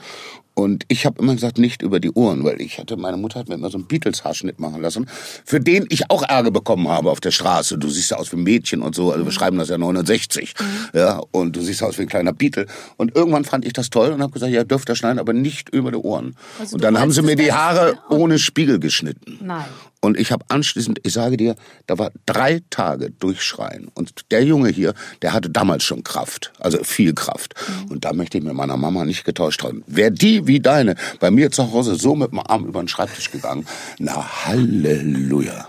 Und 0.60 0.84
ich 0.90 1.06
habe 1.06 1.22
immer 1.22 1.34
gesagt, 1.34 1.58
nicht 1.58 1.82
über 1.82 2.02
die 2.02 2.12
Ohren, 2.12 2.44
weil 2.44 2.60
ich 2.60 2.80
hatte, 2.80 2.98
meine 2.98 3.16
Mutter 3.16 3.40
hat 3.40 3.48
mir 3.48 3.56
immer 3.56 3.70
so 3.70 3.78
einen 3.78 3.88
Beatles-Haarschnitt 3.88 4.60
machen 4.60 4.82
lassen, 4.82 5.10
für 5.46 5.62
den 5.62 5.86
ich 5.90 6.12
auch 6.12 6.22
Ärger 6.22 6.52
bekommen 6.52 6.90
habe 6.90 7.10
auf 7.10 7.22
der 7.22 7.32
Straße. 7.32 7.78
Du 7.78 7.88
siehst 7.88 8.12
ja 8.12 8.18
aus 8.18 8.34
wie 8.34 8.36
ein 8.36 8.44
Mädchen 8.44 8.82
und 8.82 8.94
so, 8.94 9.14
also 9.14 9.24
wir 9.24 9.32
schreiben 9.32 9.58
das 9.58 9.70
ja 9.70 9.78
69, 9.78 10.54
ja, 10.94 11.22
und 11.32 11.56
du 11.56 11.62
siehst 11.62 11.82
aus 11.82 11.98
wie 11.98 12.02
ein 12.02 12.10
kleiner 12.10 12.34
Beatle. 12.34 12.66
Und 12.98 13.16
irgendwann 13.16 13.46
fand 13.46 13.66
ich 13.66 13.72
das 13.72 13.90
toll 13.90 14.12
und 14.12 14.22
habe 14.22 14.34
gesagt, 14.34 14.52
ja, 14.52 14.66
dürft 14.66 14.90
ihr 14.90 14.96
schneiden, 14.96 15.20
aber 15.20 15.32
nicht 15.32 15.70
über 15.70 15.92
die 15.92 15.98
Ohren. 15.98 16.36
Also 16.60 16.76
und 16.76 16.84
dann 16.84 17.00
haben 17.00 17.12
sie 17.12 17.22
mir 17.22 17.38
die 17.38 17.54
Haare 17.54 17.98
ohne 18.10 18.38
Spiegel 18.38 18.80
geschnitten. 18.80 19.38
Nein. 19.42 19.64
Und 20.02 20.18
ich 20.18 20.32
habe 20.32 20.46
anschließend, 20.48 21.00
ich 21.04 21.14
sage 21.14 21.36
dir, 21.36 21.56
da 21.86 21.98
war 21.98 22.12
drei 22.26 22.62
Tage 22.70 23.12
durchschreien. 23.12 23.90
Und 23.94 24.32
der 24.32 24.44
Junge 24.44 24.70
hier, 24.70 24.94
der 25.22 25.34
hatte 25.34 25.50
damals 25.50 25.84
schon 25.84 26.04
Kraft, 26.04 26.54
also 26.60 26.84
viel 26.84 27.14
Kraft. 27.14 27.56
Und 27.90 28.06
da 28.06 28.14
möchte 28.14 28.38
ich 28.38 28.44
mit 28.44 28.54
meiner 28.54 28.78
Mama 28.78 29.04
nicht 29.04 29.26
getauscht 29.26 29.64
haben. 29.64 29.84
Wäre 29.88 30.12
die 30.12 30.48
wie 30.48 30.62
deine 30.62 30.96
bei 31.20 31.32
mir 31.32 31.52
zu 31.52 31.72
Hause 31.72 31.96
so 31.96 32.16
mit 32.16 32.32
dem 32.32 32.40
Arm 32.40 32.66
über 32.66 32.82
den 32.82 32.88
Schreibtisch 32.88 33.32
gegangen, 33.32 33.66
na 33.98 34.46
Halleluja. 34.46 35.68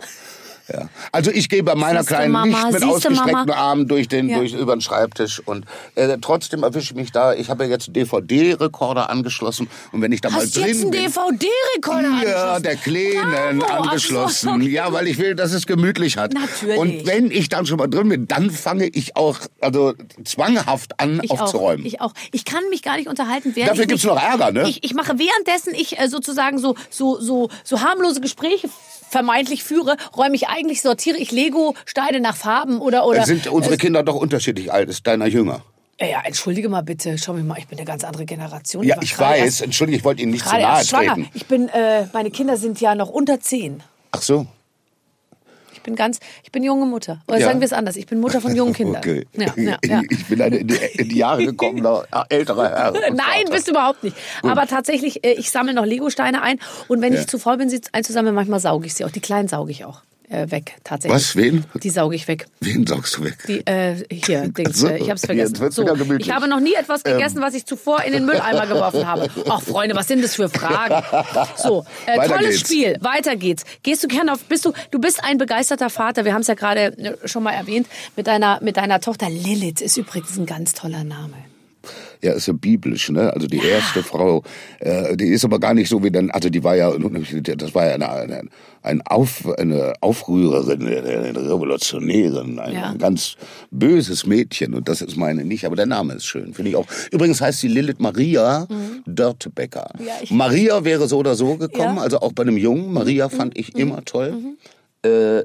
Ja. 0.72 0.88
Also 1.12 1.30
ich 1.30 1.48
gehe 1.48 1.62
bei 1.62 1.74
meiner 1.74 2.00
Siehste, 2.00 2.14
Kleinen 2.14 2.32
Mama, 2.32 2.46
nicht 2.46 2.64
mit 2.64 2.72
siehste, 2.82 2.88
ausgestreckten 2.88 3.32
Mama. 3.48 3.52
Armen 3.54 3.88
durch 3.88 4.08
den, 4.08 4.28
Ja. 4.28 4.38
durch, 4.38 4.52
über 4.54 4.74
den 4.76 4.80
Schreibtisch. 4.80 5.40
Und 5.44 5.64
äh, 5.94 6.16
trotzdem 6.20 6.62
erwische 6.62 6.92
ich 6.92 6.94
mich 6.96 7.12
da. 7.12 7.34
Ich 7.34 7.50
habe 7.50 7.64
ja 7.64 7.70
jetzt 7.70 7.88
einen 7.88 7.94
DVD-Rekorder 7.94 9.10
angeschlossen. 9.10 9.68
Und 9.92 10.02
wenn 10.02 10.12
ich 10.12 10.20
da 10.20 10.30
mal 10.30 10.42
Hast 10.42 10.56
du 10.56 10.60
drin 10.60 10.68
jetzt 10.68 10.82
einen. 10.82 10.92
DVD-Rekorder 10.92 12.28
Ja, 12.28 12.60
der 12.60 12.76
Kleinen 12.76 13.58
Bravo, 13.58 13.64
ach 13.72 13.76
so, 13.84 13.88
angeschlossen. 13.90 14.48
okay. 14.50 14.68
Ja, 14.70 14.92
weil 14.92 15.08
ich 15.08 15.18
will, 15.18 15.34
dass 15.34 15.52
es 15.52 15.66
gemütlich 15.66 16.16
hat. 16.16 16.32
Natürlich. 16.32 16.78
Und 16.78 17.06
wenn 17.06 17.30
ich 17.30 17.48
dann 17.48 17.66
schon 17.66 17.78
mal 17.78 17.88
drin 17.88 18.08
bin, 18.08 18.28
dann 18.28 18.50
fange 18.50 18.86
ich 18.86 19.16
auch 19.16 19.38
also 19.60 19.94
zwanghaft 20.24 21.00
an 21.00 21.20
Ich 21.22 21.30
aufzuräumen. 21.32 21.82
Auch, 21.82 21.86
ich 21.88 22.00
auch. 22.00 22.12
Ich 22.32 22.44
kann 22.44 22.62
mich 22.70 22.82
gar 22.82 22.96
nicht 22.96 23.08
unterhalten, 23.08 23.52
während 23.54 23.70
Dafür 23.72 23.86
gibt's 23.86 24.04
mich- 24.04 24.12
noch 24.12 24.22
Ärger, 24.22 24.52
ne? 24.52 24.68
Ich, 24.68 24.84
ich 24.84 24.94
mache 24.94 25.18
währenddessen 25.18 25.74
ich 25.74 25.98
äh, 25.98 26.08
sozusagen 26.08 26.58
so 26.58 26.76
so 26.88 27.20
so 27.20 27.48
so 27.64 27.80
harmlose 27.80 28.20
Gespräche 28.20 28.68
vermeintlich 29.10 29.64
führe, 29.64 29.96
räume 30.16 30.36
ich 30.36 30.46
eigentlich 30.60 30.82
sortiere 30.82 31.16
ich 31.18 31.32
Lego 31.32 31.74
Steine 31.86 32.20
nach 32.20 32.36
Farben 32.36 32.80
oder 32.80 33.06
oder 33.06 33.24
Sind 33.24 33.46
unsere 33.46 33.76
Kinder 33.76 34.02
doch 34.02 34.14
unterschiedlich 34.16 34.72
alt? 34.72 34.88
Ist 34.88 35.06
deiner 35.06 35.26
jünger? 35.26 35.62
Ja, 36.00 36.22
entschuldige 36.24 36.68
mal 36.70 36.82
bitte, 36.82 37.18
schau 37.18 37.34
mich 37.34 37.44
mal, 37.44 37.58
ich 37.58 37.66
bin 37.66 37.78
eine 37.78 37.86
ganz 37.86 38.04
andere 38.04 38.24
Generation. 38.24 38.84
Ja, 38.84 38.96
ich 39.02 39.14
gerade 39.16 39.32
weiß. 39.34 39.44
erst- 39.44 39.62
Entschuldige, 39.62 39.98
ich 39.98 40.04
wollte 40.04 40.22
Ihnen 40.22 40.32
nicht 40.32 40.46
zu 40.48 40.56
nahe 40.56 40.82
treten. 40.84 41.28
Ich 41.34 41.46
bin, 41.46 41.68
äh, 41.68 42.06
meine 42.14 42.30
Kinder 42.30 42.56
sind 42.56 42.80
ja 42.80 42.94
noch 42.94 43.10
unter 43.10 43.38
zehn. 43.40 43.82
Ach 44.12 44.22
so. 44.22 44.46
Ich 45.74 45.82
bin 45.82 45.96
ganz, 45.96 46.18
ich 46.42 46.52
bin 46.52 46.62
junge 46.62 46.84
Mutter. 46.86 47.22
Oder 47.26 47.38
Ja. 47.38 47.46
sagen 47.48 47.60
wir 47.60 47.64
es 47.66 47.72
anders, 47.72 47.96
ich 47.96 48.06
bin 48.06 48.20
Mutter 48.20 48.40
von 48.42 48.54
jungen 48.54 48.72
Kindern. 48.74 48.96
Okay. 49.04 49.26
Ja, 49.34 49.52
ja, 49.56 49.76
ja. 49.84 50.02
Ich 50.10 50.26
bin 50.26 50.40
eine 50.42 50.56
in 50.56 50.68
die, 50.68 50.74
in 50.76 51.08
die 51.08 51.16
Jahre 51.16 51.44
gekommener 51.44 52.04
älterer 52.30 52.68
Herr. 52.70 52.92
und 52.94 53.16
Nein, 53.16 53.44
bist 53.50 53.66
du 53.66 53.72
überhaupt 53.72 54.02
nicht. 54.04 54.16
Aber 54.42 54.66
tatsächlich, 54.66 55.24
äh, 55.24 55.32
ich 55.32 55.50
sammle 55.50 55.72
noch 55.74 55.84
Legosteine 55.86 56.42
ein 56.42 56.58
und 56.88 57.00
wenn 57.02 57.12
ich 57.14 57.26
zu 57.26 57.38
voll 57.38 57.56
bin, 57.58 57.68
sie 57.70 57.80
einzusammeln, 57.92 58.34
manchmal 58.34 58.60
sauge 58.60 58.86
ich 58.86 58.94
sie 58.94 59.04
auch. 59.04 59.10
Die 59.10 59.20
kleinen 59.20 59.48
sauge 59.48 59.70
ich 59.70 59.84
auch 59.84 60.00
äh, 60.30 60.50
weg, 60.50 60.76
tatsächlich. 60.84 61.20
Was? 61.20 61.36
Wen? 61.36 61.64
Die 61.82 61.90
sauge 61.90 62.14
ich 62.14 62.28
weg. 62.28 62.46
Wen 62.60 62.86
saugst 62.86 63.16
du 63.16 63.24
weg? 63.24 63.38
Die, 63.48 63.66
äh, 63.66 63.96
hier, 64.10 64.48
Dings, 64.48 64.78
so, 64.78 64.86
äh, 64.86 64.98
ich 64.98 65.10
hab's 65.10 65.22
jetzt 65.22 65.58
vergessen. 65.58 65.70
So, 65.72 66.16
ich 66.18 66.30
habe 66.30 66.48
noch 66.48 66.60
nie 66.60 66.74
etwas 66.74 67.02
gegessen, 67.02 67.40
was 67.40 67.54
ich 67.54 67.66
zuvor 67.66 68.02
in 68.04 68.12
den 68.12 68.24
Mülleimer 68.24 68.66
geworfen 68.66 69.06
habe. 69.06 69.28
Ach, 69.48 69.60
Freunde, 69.60 69.96
was 69.96 70.06
sind 70.08 70.22
das 70.22 70.36
für 70.36 70.48
Fragen? 70.48 71.04
So, 71.56 71.84
äh, 72.06 72.16
tolles 72.26 72.56
geht's. 72.56 72.60
Spiel. 72.60 72.96
Weiter 73.00 73.36
geht's. 73.36 73.64
Gehst 73.82 74.02
du 74.04 74.08
gerne 74.08 74.32
auf, 74.32 74.40
bist 74.44 74.64
du, 74.64 74.72
du 74.90 74.98
bist 74.98 75.22
ein 75.22 75.36
begeisterter 75.36 75.90
Vater. 75.90 76.24
Wir 76.24 76.32
haben 76.32 76.42
es 76.42 76.46
ja 76.46 76.54
gerade 76.54 76.96
äh, 76.98 77.28
schon 77.28 77.42
mal 77.42 77.52
erwähnt. 77.52 77.86
Mit 78.16 78.26
deiner, 78.26 78.60
mit 78.62 78.76
deiner 78.76 79.00
Tochter 79.00 79.28
Lilith 79.28 79.80
ist 79.80 79.96
übrigens 79.96 80.38
ein 80.38 80.46
ganz 80.46 80.72
toller 80.72 81.04
Name. 81.04 81.34
Ja, 82.22 82.32
ist 82.32 82.46
ja 82.48 82.52
biblisch, 82.52 83.08
ne? 83.10 83.32
Also 83.32 83.46
die 83.46 83.64
erste 83.64 84.02
Frau, 84.02 84.42
äh, 84.78 85.16
die 85.16 85.28
ist 85.28 85.44
aber 85.44 85.58
gar 85.58 85.72
nicht 85.72 85.88
so 85.88 86.02
wie 86.04 86.10
dann, 86.10 86.30
also 86.30 86.50
die 86.50 86.62
war 86.62 86.76
ja, 86.76 86.90
das 86.90 87.74
war 87.74 87.86
ja 87.86 87.94
eine, 87.94 88.10
eine, 88.10 88.42
ein 88.82 89.00
Auf, 89.06 89.48
eine 89.58 89.94
Aufrührerin, 90.02 90.82
eine 90.86 91.50
Revolutionärin, 91.50 92.58
ein 92.58 92.74
Ja. 92.74 92.94
ganz 92.98 93.36
böses 93.70 94.26
Mädchen 94.26 94.74
und 94.74 94.88
das 94.88 95.00
ist 95.00 95.16
meine 95.16 95.44
nicht, 95.44 95.64
aber 95.64 95.76
der 95.76 95.86
Name 95.86 96.12
ist 96.14 96.26
schön, 96.26 96.52
finde 96.52 96.70
ich 96.70 96.76
auch. 96.76 96.86
Übrigens 97.10 97.40
heißt 97.40 97.60
sie 97.60 97.68
Lilith 97.68 98.00
Maria 98.00 98.66
Dörtebecker. 99.06 99.88
Mhm. 99.98 100.06
Ja, 100.06 100.12
ich- 100.22 100.30
Maria 100.30 100.84
wäre 100.84 101.08
so 101.08 101.18
oder 101.18 101.34
so 101.34 101.56
gekommen, 101.56 101.84
Ja. 101.84 101.92
Mhm. 101.92 101.98
also 101.98 102.20
auch 102.20 102.32
bei 102.32 102.42
einem 102.42 102.56
Jungen. 102.56 102.92
Maria 102.92 103.28
fand 103.28 103.56
ich 103.58 103.74
immer 103.76 104.04
toll. 104.04 104.34
Äh, 105.02 105.42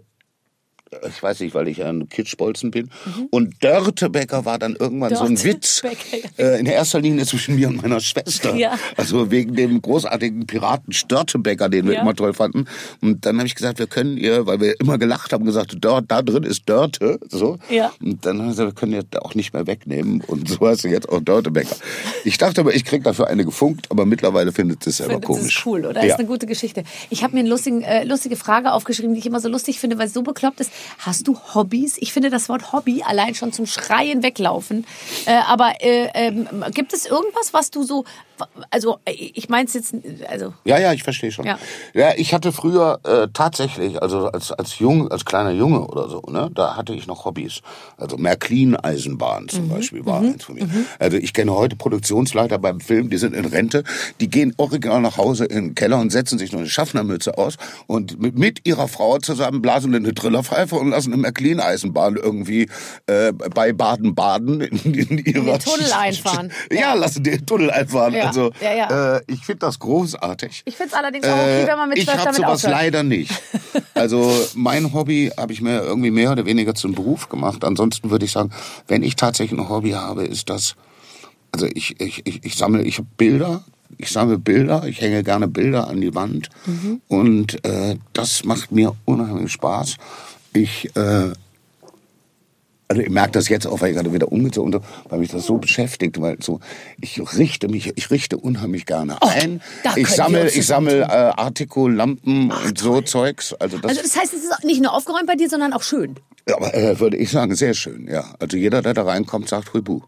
ich 1.08 1.22
weiß 1.22 1.40
nicht, 1.42 1.54
weil 1.56 1.68
ich 1.68 1.84
ein 1.84 2.10
Kitschbolzen 2.10 2.72
bin. 2.72 2.90
Und 3.32 3.64
Dörtebecker 3.64 4.46
war 4.46 4.60
dann 4.60 4.76
irgendwann 4.76 5.16
so 5.16 5.24
ein 5.24 5.42
Witz. 5.44 5.84
Mhm. 5.84 5.88
Dörtebecker, 5.90 6.30
Äh, 6.56 6.60
in 6.60 6.66
erster 6.66 7.00
Linie 7.02 7.26
zwischen 7.26 7.56
mir 7.56 7.68
und 7.68 7.82
meiner 7.82 8.00
Schwester. 8.00 8.56
Ja. 8.56 8.78
Also 8.98 9.32
wegen 9.32 9.56
dem 9.56 9.82
großartigen 9.82 10.46
Piraten 10.48 10.94
Störtebecker, 10.94 11.70
den 11.70 11.88
wir 11.88 11.96
Ja. 11.96 12.02
immer 12.02 12.14
toll 12.16 12.34
fanden. 12.34 12.66
Und 13.02 13.26
dann 13.26 13.38
habe 13.38 13.48
ich 13.48 13.56
gesagt, 13.56 13.80
wir 13.80 13.88
können 13.88 14.18
ihr, 14.18 14.46
weil 14.46 14.60
wir 14.60 14.80
immer 14.80 14.98
gelacht 14.98 15.34
haben, 15.34 15.46
gesagt, 15.46 15.76
dort, 15.80 16.06
da 16.10 16.22
drin 16.22 16.44
ist 16.44 16.68
Dörte. 16.70 17.20
So. 17.30 17.58
Ja. 17.70 17.92
Und 18.02 18.26
dann 18.26 18.38
haben 18.40 18.46
wir 18.46 18.52
gesagt, 18.52 18.70
wir 18.70 18.76
können 18.76 18.94
ihr 18.94 19.04
auch 19.22 19.36
nicht 19.36 19.54
mehr 19.54 19.68
wegnehmen. 19.68 20.22
Und 20.22 20.50
so 20.50 20.60
heißt 20.68 20.82
sie 20.82 20.90
jetzt 20.90 21.10
auch 21.10 21.22
Dörtebecker. 21.22 21.76
Ich 22.24 22.38
dachte 22.38 22.62
aber, 22.62 22.74
ich 22.74 22.86
krieg 22.86 23.04
dafür 23.04 23.28
eine 23.28 23.46
gefunkt, 23.46 23.90
aber 23.92 24.06
mittlerweile 24.06 24.52
findet 24.52 24.84
sie 24.84 24.90
es 24.90 24.98
selber 24.98 25.14
finde, 25.14 25.28
das 25.28 25.38
komisch. 25.38 25.58
ist 25.58 25.66
cool, 25.66 25.86
oder? 25.86 26.02
Ja. 26.04 26.14
ist 26.14 26.20
eine 26.20 26.28
gute 26.28 26.46
Geschichte. 26.46 26.84
Ich 27.10 27.24
habe 27.24 27.34
mir 27.34 27.40
eine 27.42 27.50
lustigen, 27.50 27.82
äh, 27.82 28.04
lustige 28.04 28.36
Frage 28.36 28.72
aufgeschrieben, 28.74 29.14
die 29.14 29.20
ich 29.20 29.26
immer 29.26 29.40
so 29.40 29.50
lustig 29.50 29.80
finde, 29.80 29.98
weil 29.98 30.08
es 30.08 30.14
so 30.14 30.22
bekloppt 30.24 30.60
ist. 30.60 30.72
Hast 31.00 31.28
du 31.28 31.38
Hobbys? 31.54 31.98
Ich 32.00 32.14
finde 32.14 32.30
das 32.30 32.50
Wort 32.50 32.72
Hobby 32.74 33.04
allein 33.04 33.36
schon 33.36 33.54
zum 33.54 33.66
Schreien 33.66 34.24
weglaufen. 34.24 34.86
Äh, 35.26 35.36
aber 35.48 35.82
äh, 35.82 36.10
ähm, 36.14 36.48
gibt 36.74 36.94
es 36.94 37.06
irgendwas, 37.06 37.54
was 37.54 37.72
du 37.72 37.84
so, 37.84 38.06
also 38.70 39.00
ich 39.06 39.50
meine 39.50 39.68
es 39.68 39.74
jetzt, 39.74 39.94
also 40.30 40.54
Ja, 40.66 40.78
ja, 40.80 40.94
ich 40.94 41.04
verstehe 41.04 41.32
schon. 41.32 41.46
Ja. 41.46 41.58
Ja. 41.94 42.12
ich 42.16 42.34
hatte 42.34 42.52
früher 42.52 43.00
äh, 43.04 43.28
tatsächlich, 43.34 44.02
also 44.02 44.28
als 44.28 44.52
als 44.52 44.80
jung, 44.80 45.10
als 45.12 45.26
kleiner 45.26 45.52
Junge 45.52 45.82
oder 45.88 46.10
so, 46.10 46.22
ne, 46.30 46.50
da 46.54 46.76
hatte 46.76 46.94
ich 46.94 47.08
noch 47.08 47.26
Hobbys. 47.26 47.62
Also 47.98 48.18
Märklin-Eisenbahn 48.18 49.44
Mhm. 49.44 49.50
zum 49.50 49.70
Beispiel 49.70 50.06
war 50.06 50.20
eins 50.22 50.44
von 50.44 50.56
mir. 50.56 50.68
Also 51.00 51.18
ich 51.18 51.34
kenne 51.34 51.54
heute 51.54 51.76
Produktionsleiter 51.76 52.58
beim 52.58 52.80
Film, 52.80 53.10
die 53.10 53.18
sind 53.18 53.34
in 53.36 53.46
Rente, 53.46 53.84
die 54.20 54.30
gehen 54.30 54.54
original 54.58 55.02
nach 55.02 55.18
Hause 55.18 55.46
in 55.46 55.56
den 55.70 55.76
Keller 55.76 56.00
und 56.00 56.12
setzen 56.12 56.38
sich 56.40 56.52
nur 56.52 56.62
eine 56.62 56.70
Schaffnermütze 56.70 57.38
aus 57.38 57.56
und 57.88 58.20
mit, 58.20 58.38
mit 58.38 58.62
ihrer 58.68 58.88
Frau 58.88 59.18
zusammen 59.20 59.62
blasen 59.62 59.94
eine 59.96 60.14
Trillerpfeife 60.14 60.76
und 60.76 60.90
lassen 60.90 61.14
eine 61.14 61.22
Märklin-Eisenbahn 61.22 62.16
irgendwie 62.16 62.70
äh, 63.08 63.32
bei 63.34 63.74
Baden-Baden 63.74 64.62
in, 64.62 64.94
in 64.94 65.18
ihrer 65.20 65.58
den 65.58 65.60
Tunnel 65.60 65.92
einfahren. 65.94 66.52
Ja, 66.72 66.94
lassen 66.94 67.24
den 67.24 67.46
Tunnel 67.46 67.72
einfahren. 67.72 68.14
Ja, 68.14 68.25
Also 68.28 68.52
ja, 68.62 68.74
ja. 68.74 69.16
Äh, 69.18 69.22
ich 69.28 69.46
finde 69.46 69.60
das 69.60 69.80
großartig. 69.80 70.64
ich 70.66 70.76
finde 70.76 70.92
es 70.92 70.98
allerdings 70.98 71.26
auch 71.28 71.32
okay, 71.34 71.64
wenn 71.68 71.78
man 71.78 71.90
mit 71.90 71.98
Äh, 71.98 72.02
ich 72.02 72.06
zwölf 72.08 72.18
habe 72.20 72.26
damit 72.26 72.42
sowas 72.42 72.66
aufhört. 72.66 72.74
leider 72.82 73.04
nicht. 73.04 73.32
Also 73.94 74.32
mein 74.56 74.94
Hobby 74.94 75.32
habe 75.38 75.54
ich 75.54 75.62
mir 75.62 75.82
irgendwie 75.82 76.12
mehr 76.12 76.32
oder 76.32 76.46
weniger 76.46 76.76
zum 76.76 76.94
Beruf 76.94 77.30
gemacht. 77.30 77.64
Ansonsten 77.64 78.10
würde 78.12 78.26
ich 78.26 78.32
sagen, 78.32 78.52
wenn 78.88 79.04
ich 79.04 79.16
tatsächlich 79.16 79.58
ein 79.60 79.70
Hobby 79.70 79.92
habe, 79.92 80.26
ist 80.26 80.50
das, 80.50 80.76
also 81.54 81.66
ich, 81.74 82.00
ich, 82.02 82.26
ich, 82.26 82.44
ich 82.44 82.56
sammle, 82.56 82.84
ich 82.84 82.98
habe 82.98 83.08
Bilder, 83.18 83.64
ich 83.98 84.12
sammle 84.12 84.38
Bilder, 84.38 84.84
ich 84.86 85.00
hänge 85.02 85.24
gerne 85.24 85.48
Bilder 85.48 85.88
an 85.88 86.02
die 86.02 86.14
Wand 86.14 86.50
Mhm. 86.66 87.02
und 87.08 87.64
äh, 87.66 87.96
das 88.14 88.44
macht 88.44 88.72
mir 88.72 88.96
unheimlich 89.06 89.52
Spaß. 89.54 89.96
Ich 90.54 90.94
äh, 90.96 91.32
also 92.88 93.02
ich 93.02 93.10
merke 93.10 93.32
das 93.32 93.50
jetzt 93.50 93.66
auch, 93.66 93.82
weil 93.82 93.90
ich 93.90 93.96
gerade 93.96 94.14
wieder 94.14 94.32
umgezogen 94.32 94.72
bin, 94.72 94.82
weil 95.10 95.20
mich 95.20 95.30
das 95.32 95.46
so 95.46 95.58
beschäftigt, 95.58 96.22
weil 96.22 96.38
so 96.42 96.60
ich 97.02 97.20
richte 97.38 97.68
mich, 97.68 97.94
ich 97.96 98.12
richte 98.12 98.38
unheimlich 98.38 98.86
gerne 98.86 99.22
ein. 99.22 99.62
Oh, 99.86 99.90
ich 99.96 100.08
sammle, 100.10 100.50
ich 100.50 100.66
sammle 100.66 101.02
äh, 101.02 101.06
Artikel, 101.06 101.94
Lampen 101.94 102.52
und 102.52 102.78
so 102.78 103.02
Zeugs. 103.02 103.54
Also 103.54 103.78
das, 103.80 103.90
Also 103.90 104.02
das 104.04 104.16
heißt, 104.16 104.34
es 104.34 104.44
ist 104.44 104.64
nicht 104.64 104.82
nur 104.82 104.94
aufgeräumt 104.94 105.28
bei 105.28 105.36
dir, 105.36 105.50
sondern 105.50 105.74
auch 105.74 105.84
schön. 105.84 106.16
aber, 106.52 106.74
äh, 106.76 107.00
würde 107.00 107.18
ich 107.18 107.32
sagen, 107.32 107.56
sehr 107.56 107.74
schön, 107.74 108.08
ja. 108.08 108.34
Also 108.40 108.58
jeder, 108.58 108.82
der 108.82 108.94
da 108.94 109.04
reinkommt, 109.04 109.50
sagt 109.50 109.74
Huibu. 109.74 110.02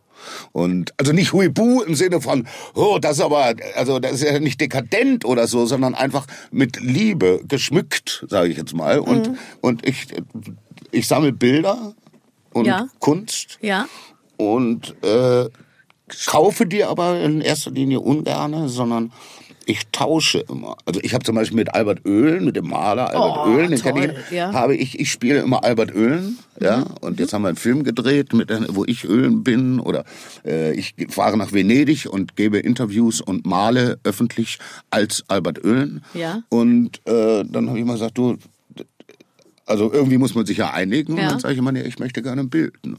Und 0.51 0.93
also 0.97 1.13
nicht 1.13 1.31
Huibu 1.33 1.81
im 1.83 1.95
Sinne 1.95 2.21
von, 2.21 2.47
oh, 2.73 2.97
das 2.99 3.17
ist 3.17 3.23
aber, 3.23 3.53
also 3.75 3.99
das 3.99 4.13
ist 4.13 4.23
ja 4.23 4.39
nicht 4.39 4.59
dekadent 4.59 5.25
oder 5.25 5.47
so, 5.47 5.65
sondern 5.65 5.93
einfach 5.95 6.25
mit 6.51 6.79
Liebe 6.79 7.41
geschmückt, 7.47 8.25
sage 8.29 8.49
ich 8.49 8.57
jetzt 8.57 8.73
mal. 8.73 8.99
Und 8.99 9.29
Mhm. 9.29 9.37
und 9.61 9.87
ich 9.87 10.07
ich 10.91 11.07
sammle 11.07 11.33
Bilder 11.33 11.93
und 12.53 12.65
Ja. 12.65 12.87
Kunst 12.99 13.57
Ja. 13.61 13.87
und 14.37 14.95
äh, 15.03 15.49
kaufe 16.25 16.65
die 16.65 16.83
aber 16.83 17.19
in 17.21 17.41
erster 17.41 17.71
Linie 17.71 17.99
ungerne, 17.99 18.69
sondern 18.69 19.11
ich 19.69 19.81
tausche 19.91 20.39
immer. 20.49 20.77
Also 20.85 21.01
ich 21.03 21.13
habe 21.13 21.25
zum 21.25 21.35
Beispiel 21.35 21.57
mit 21.57 21.75
Albert 21.75 22.05
Oehlen, 22.07 22.45
mit 22.45 22.55
dem 22.55 22.69
Maler 22.69 23.09
Albert 23.09 23.37
Oh, 23.45 23.49
Oehlen, 23.49 23.71
den 23.71 23.81
kenne 23.81 24.15
ich, 24.29 24.31
ja. 24.31 24.47
Mhm. 24.47 24.53
habe 24.53 24.75
ich, 24.77 24.97
ich 24.97 25.11
spiele 25.11 25.39
immer 25.41 25.65
Albert 25.65 25.93
Oehlen, 25.93 26.39
ja, 26.61 26.85
und 27.01 27.19
jetzt 27.19 27.33
haben 27.33 27.41
wir 27.41 27.49
einen 27.49 27.57
Film 27.57 27.83
gedreht, 27.83 28.31
mit, 28.31 28.49
wo 28.73 28.85
ich 28.85 29.03
Öhlen 29.03 29.43
bin 29.43 29.81
oder 29.81 30.05
äh, 30.45 30.71
ich 30.71 30.95
fahre 31.09 31.35
nach 31.35 31.51
Venedig 31.51 32.05
und 32.09 32.37
gebe 32.37 32.59
Interviews 32.59 33.19
und 33.19 33.45
male 33.45 33.99
öffentlich 34.05 34.57
als 34.89 35.25
Albert 35.27 35.65
Oehlen. 35.65 36.01
Ja. 36.13 36.43
Und 36.47 37.01
äh, 37.05 37.43
dann 37.43 37.67
habe 37.67 37.77
ich 37.77 37.83
immer 37.83 37.93
gesagt, 37.95 38.17
du, 38.17 38.37
also 39.67 39.91
irgendwie 39.91 40.17
muss 40.17 40.33
man 40.33 40.45
sich 40.45 40.57
ja 40.57 40.71
einigen 40.71 41.13
und 41.13 41.19
Ja. 41.19 41.29
dann 41.29 41.39
sage 41.39 41.53
ich 41.53 41.59
immer, 41.59 41.71
nee, 41.71 41.81
ich 41.83 41.99
möchte 41.99 42.21
gerne 42.21 42.41
ein 42.41 42.49
Bild. 42.49 42.73
ne? 42.85 42.95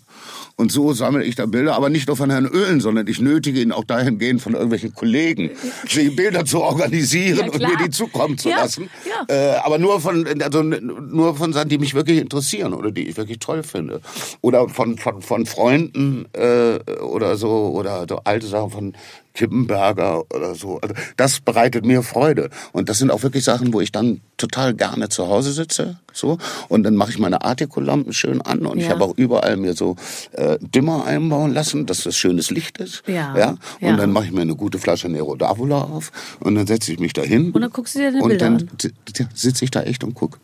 Und 0.56 0.70
so 0.70 0.92
sammle 0.92 1.24
ich 1.24 1.34
da 1.34 1.46
Bilder, 1.46 1.74
aber 1.74 1.88
nicht 1.88 2.06
nur 2.08 2.16
von 2.16 2.30
Herrn 2.30 2.46
Öhlen, 2.46 2.80
sondern 2.80 3.06
ich 3.06 3.20
nötige 3.20 3.60
ihn 3.60 3.72
auch 3.72 3.84
dahingehend 3.84 4.42
von 4.42 4.52
irgendwelchen 4.52 4.94
Kollegen, 4.94 5.50
die 5.94 6.10
Bilder 6.10 6.44
zu 6.44 6.60
organisieren 6.60 7.38
Ja, 7.46 7.52
und 7.52 7.58
mir 7.60 7.76
die 7.82 7.90
zukommen 7.90 8.38
zu 8.38 8.50
Ja, 8.50 8.56
lassen. 8.62 8.90
Äh, 9.28 9.54
aber 9.64 9.78
nur 9.78 10.00
von, 10.00 10.26
also 10.42 10.62
nur 10.62 11.34
von 11.36 11.52
Sachen, 11.52 11.68
die 11.70 11.78
mich 11.78 11.94
wirklich 11.94 12.18
interessieren 12.18 12.74
oder 12.74 12.90
die 12.90 13.08
ich 13.08 13.16
wirklich 13.16 13.38
toll 13.38 13.62
finde. 13.62 14.00
Oder 14.42 14.68
von, 14.68 14.98
von, 14.98 15.22
von 15.22 15.46
Freunden 15.46 16.26
äh, 16.34 16.78
oder 17.00 17.36
so, 17.36 17.48
oder 17.74 18.04
so 18.08 18.20
alte 18.24 18.46
Sachen 18.46 18.70
von 18.70 18.92
Kippenberger 19.34 20.24
oder 20.34 20.54
so. 20.54 20.78
Also 20.80 20.94
das 21.16 21.40
bereitet 21.40 21.84
mir 21.84 22.02
Freude. 22.02 22.50
Und 22.72 22.88
das 22.88 22.98
sind 22.98 23.10
auch 23.10 23.22
wirklich 23.22 23.44
Sachen, 23.44 23.72
wo 23.72 23.80
ich 23.80 23.92
dann 23.92 24.20
total 24.36 24.74
gerne 24.74 25.08
zu 25.08 25.26
Hause 25.28 25.52
sitze. 25.52 25.98
So. 26.12 26.38
Und 26.68 26.82
dann 26.82 26.96
mache 26.96 27.10
ich 27.10 27.18
meine 27.18 27.44
Artikulampen 27.44 28.12
schön 28.12 28.40
an. 28.42 28.66
Und 28.66 28.78
ich 28.78 28.84
Ja. 28.86 28.90
habe 28.90 29.04
auch 29.04 29.14
überall 29.16 29.56
mir 29.56 29.74
so 29.74 29.96
äh, 30.32 30.58
Dimmer 30.60 31.04
einbauen 31.06 31.52
lassen, 31.54 31.86
dass 31.86 32.02
das 32.02 32.16
schönes 32.16 32.50
Licht 32.50 32.78
ist. 32.78 33.02
Ja. 33.06 33.36
ja? 33.36 33.48
Und 33.50 33.58
Ja. 33.80 33.96
dann 33.96 34.12
mache 34.12 34.26
ich 34.26 34.32
mir 34.32 34.42
eine 34.42 34.56
gute 34.56 34.78
Flasche 34.78 35.08
Nero 35.08 35.34
d'Avola 35.34 35.90
auf. 35.90 36.10
Und 36.40 36.54
dann 36.56 36.66
setze 36.66 36.92
ich 36.92 36.98
mich 36.98 37.12
da 37.12 37.22
hin. 37.22 37.52
Und 37.52 37.60
dann 37.62 37.70
guckst 37.70 37.94
du 37.94 38.00
dir 38.00 38.10
deine 38.10 38.22
Und 38.22 38.28
Bilder 38.30 38.44
dann 38.46 38.54
an. 38.56 38.70
si- 38.80 38.92
si- 39.16 39.26
sitze 39.34 39.64
ich 39.64 39.70
da 39.70 39.82
echt 39.82 40.02
und 40.04 40.14
guck. 40.14 40.38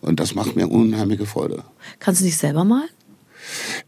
Und 0.00 0.18
das 0.18 0.34
macht 0.34 0.56
mir 0.56 0.66
unheimliche 0.68 1.26
Freude. 1.26 1.62
Kannst 1.98 2.20
du 2.20 2.24
dich 2.24 2.36
selber 2.36 2.64
malen? 2.64 2.88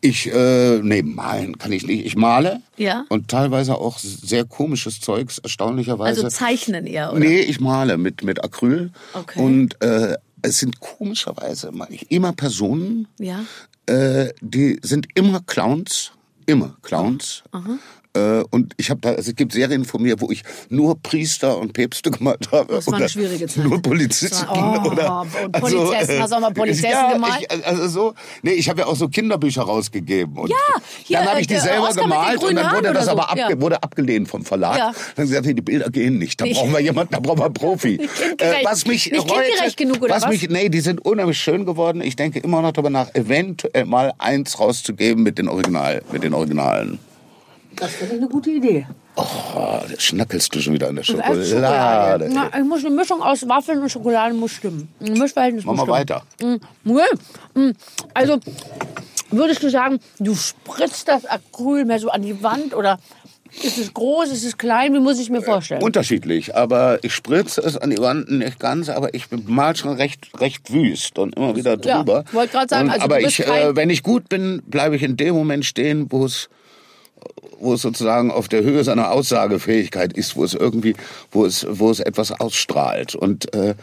Ich, 0.04 0.26
äh, 0.32 0.80
nee, 0.82 1.02
malen 1.02 1.56
kann 1.58 1.70
ich 1.70 1.86
nicht. 1.86 2.04
Ich 2.04 2.16
male. 2.16 2.60
Ja. 2.76 3.04
Und 3.08 3.28
teilweise 3.28 3.76
auch 3.76 3.98
sehr 4.00 4.44
komisches 4.44 5.00
Zeugs, 5.00 5.38
erstaunlicherweise. 5.38 6.24
Also 6.24 6.36
zeichnen 6.36 6.86
eher, 6.88 7.10
oder? 7.12 7.20
Nee, 7.20 7.38
ich 7.40 7.60
male 7.60 7.96
mit, 7.96 8.24
mit 8.24 8.42
Acryl. 8.42 8.90
Okay. 9.14 9.38
Und 9.38 9.80
äh, 9.80 10.16
es 10.42 10.58
sind 10.58 10.80
komischerweise 10.80 11.70
mal 11.70 11.86
ich- 11.88 12.10
immer 12.10 12.32
Personen, 12.32 13.06
Ja. 13.20 13.44
äh, 13.86 14.32
die 14.40 14.80
sind 14.82 15.06
immer 15.14 15.40
Clowns. 15.46 16.10
Immer 16.46 16.76
Clowns. 16.82 17.44
Äh, 18.14 18.42
und 18.50 18.74
ich 18.76 18.90
habe 18.90 19.00
da, 19.00 19.10
also 19.10 19.30
es 19.30 19.36
gibt 19.36 19.52
Serien 19.52 19.84
von 19.86 20.02
mir, 20.02 20.20
wo 20.20 20.30
ich 20.30 20.42
nur 20.68 21.00
Priester 21.00 21.56
und 21.58 21.72
Päpste 21.72 22.10
gemalt 22.12 22.50
habe. 22.52 22.74
Das 22.74 22.86
war 22.86 22.94
eine 22.94 23.08
schwierige 23.08 23.46
Zeit. 23.46 23.64
Nur 23.64 23.80
Polizisten. 23.80 24.46
War- 24.48 24.84
oh, 24.84 24.90
oder, 24.90 25.20
und 25.44 25.52
Polizessen. 25.52 26.20
Hast 26.22 26.30
du 26.32 26.36
auch 26.36 26.40
mal 26.40 26.52
Polizessen 26.52 26.90
ja, 26.90 27.12
gemalt? 27.12 27.46
Ich, 27.50 27.66
also 27.66 27.88
so, 27.88 28.14
nee, 28.42 28.52
ich 28.52 28.68
habe 28.68 28.80
ja 28.80 28.86
auch 28.86 28.96
so 28.96 29.08
Kinderbücher 29.08 29.62
rausgegeben. 29.62 30.36
Und 30.36 30.50
Ja, 30.50 30.56
hier, 31.04 31.18
dann 31.18 31.28
habe 31.28 31.40
ich 31.40 31.46
äh, 31.46 31.48
die 31.48 31.54
der 31.54 31.62
selber 31.62 31.88
Oscar 31.88 32.02
gemalt 32.02 32.44
und 32.44 32.54
dann 32.56 32.76
wurde 32.76 32.92
das 32.92 33.04
oder 33.04 33.12
aber 33.12 33.22
so. 33.22 33.28
abge 33.28 33.54
Ja. 33.54 33.60
wurde 33.60 33.82
abgelehnt 33.82 34.28
vom 34.28 34.44
Verlag. 34.44 34.76
Ja. 34.76 34.92
Dann 35.16 35.26
gesagt, 35.26 35.46
die 35.46 35.54
Bilder 35.54 35.88
gehen 35.90 36.18
nicht. 36.18 36.38
Da 36.40 36.44
Nicht. 36.44 36.58
brauchen 36.58 36.72
wir 36.72 36.80
jemanden, 36.80 37.14
da 37.14 37.20
brauchen 37.20 37.38
wir 37.38 37.44
einen 37.46 37.54
Profi. 37.54 37.98
Äh, 38.38 38.64
was 38.64 38.86
mich 38.86 39.10
Nicht 39.10 39.30
heute, 39.30 39.74
genug, 39.76 40.02
oder 40.02 40.14
was 40.14 40.22
was? 40.24 40.30
mich, 40.30 40.48
nee, 40.48 40.68
die 40.68 40.80
sind 40.80 41.04
unheimlich 41.04 41.38
schön 41.38 41.64
geworden. 41.66 42.00
Ich 42.00 42.16
denke 42.16 42.38
immer 42.40 42.60
noch 42.62 42.72
darüber 42.72 42.90
nach, 42.90 43.14
eventuell 43.14 43.84
mal 43.84 44.12
eins 44.18 44.58
rauszugeben 44.58 45.22
mit 45.22 45.38
den 45.38 45.48
Original, 45.48 46.02
mit 46.12 46.22
den 46.24 46.34
Originalen. 46.34 46.98
Das 47.76 47.90
ich 48.00 48.10
eine 48.12 48.28
gute 48.28 48.50
Idee. 48.50 48.86
Oh, 49.16 49.22
da 49.54 49.84
schnackelst 49.98 50.54
du 50.54 50.60
schon 50.60 50.74
wieder 50.74 50.88
an 50.88 50.94
der 50.96 51.02
ist 51.02 51.08
Schokolade. 51.08 51.44
Schokolade. 51.44 52.30
Na, 52.32 52.50
ich 52.58 52.64
muss 52.64 52.84
eine 52.84 52.94
Mischung 52.94 53.22
aus 53.22 53.46
Waffeln 53.48 53.80
und 53.80 53.90
Schokolade 53.90 54.34
muss 54.34 54.52
stimmen. 54.52 54.88
Ein 55.00 55.14
Mischverhältnis 55.14 55.64
Mach 55.64 55.74
mal 55.74 55.88
weiter. 55.88 56.22
Mm. 56.40 56.56
Mm, 57.54 57.72
Also, 58.14 58.38
würdest 59.30 59.62
du 59.62 59.70
sagen, 59.70 59.98
du 60.18 60.34
spritzt 60.34 61.08
das 61.08 61.26
Acryl 61.26 61.84
mehr 61.84 61.98
so 61.98 62.08
an 62.10 62.22
die 62.22 62.42
Wand 62.42 62.74
oder 62.74 62.98
ist 63.62 63.76
es 63.76 63.92
groß, 63.92 64.30
ist 64.32 64.44
es 64.44 64.56
klein? 64.56 64.94
Wie 64.94 65.00
muss 65.00 65.18
ich 65.18 65.28
mir 65.28 65.42
vorstellen? 65.42 65.82
Unterschiedlich, 65.82 66.56
aber 66.56 67.02
ich 67.04 67.14
spritze 67.14 67.60
es 67.60 67.76
an 67.76 67.90
die 67.90 67.98
Wand 67.98 68.30
nicht 68.30 68.58
ganz, 68.58 68.88
aber 68.88 69.12
ich 69.12 69.26
mal 69.46 69.76
schon 69.76 69.92
recht, 69.94 70.28
recht 70.40 70.72
wüst 70.72 71.18
und 71.18 71.36
immer 71.36 71.54
wieder 71.54 71.78
Ja, 71.84 71.98
drüber. 71.98 72.24
wollte 72.32 72.52
grad 72.52 72.70
sagen, 72.70 72.84
Und- 72.86 72.94
also 72.94 73.04
aber 73.04 73.18
du 73.18 73.24
bist 73.24 73.38
ich, 73.40 73.46
äh, 73.46 73.76
wenn 73.76 73.90
ich 73.90 74.02
gut 74.02 74.30
bin, 74.30 74.62
bleibe 74.66 74.96
ich 74.96 75.02
in 75.02 75.18
dem 75.18 75.34
Moment 75.34 75.66
stehen, 75.66 76.06
wo 76.10 76.24
es 76.24 76.48
wo 77.62 77.74
es 77.74 77.82
sozusagen 77.82 78.30
auf 78.30 78.48
der 78.48 78.62
Höhe 78.62 78.84
seiner 78.84 79.10
Aussagefähigkeit 79.12 80.12
ist, 80.12 80.36
wo 80.36 80.44
es 80.44 80.54
irgendwie, 80.54 80.94
wo 81.30 81.46
es, 81.46 81.66
wo 81.68 81.90
es 81.90 82.00
etwas 82.00 82.32
ausstrahlt. 82.32 83.14
Und 83.14 83.54
äh, 83.54 83.74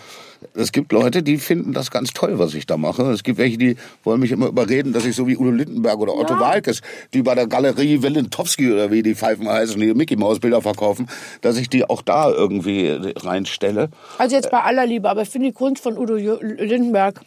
es 0.54 0.72
gibt 0.72 0.92
Leute, 0.92 1.24
die 1.24 1.38
finden 1.38 1.74
das 1.74 1.92
ganz 1.92 2.12
toll, 2.14 2.40
was 2.40 2.54
ich 2.54 2.66
da 2.66 2.78
mache. 2.78 3.04
Es 3.12 3.24
gibt 3.24 3.38
welche, 3.38 3.58
die 3.58 3.76
wollen 4.04 4.20
mich 4.20 4.32
immer 4.32 4.48
überreden, 4.48 4.94
dass 4.94 5.06
ich 5.06 5.16
so 5.16 5.28
wie 5.28 5.38
Udo 5.38 5.52
Lindenberg 5.52 6.00
oder 6.00 6.16
Otto 6.16 6.34
Ja. 6.34 6.40
Walkes, 6.40 6.82
die 7.14 7.22
bei 7.22 7.36
der 7.36 7.48
Galerie 7.48 8.02
Willentowski 8.02 8.72
oder 8.72 8.92
wie 8.92 9.04
die 9.04 9.16
Pfeifen 9.16 9.48
heißen, 9.48 9.80
die 9.80 9.94
Mickey 9.94 10.16
Maus 10.16 10.40
Bilder 10.40 10.62
verkaufen, 10.62 11.08
dass 11.42 11.58
ich 11.58 11.70
die 11.70 11.90
auch 11.90 12.02
da 12.02 12.30
irgendwie 12.30 12.90
reinstelle. 13.18 13.90
Also 14.18 14.36
jetzt 14.36 14.52
bei 14.52 14.62
aller 14.62 14.86
Liebe, 14.86 15.10
aber 15.10 15.24
ich 15.24 15.30
finde 15.30 15.48
die 15.48 15.54
Kunst 15.54 15.84
von 15.84 15.98
Udo 15.98 16.16
Lindenberg, 16.16 17.22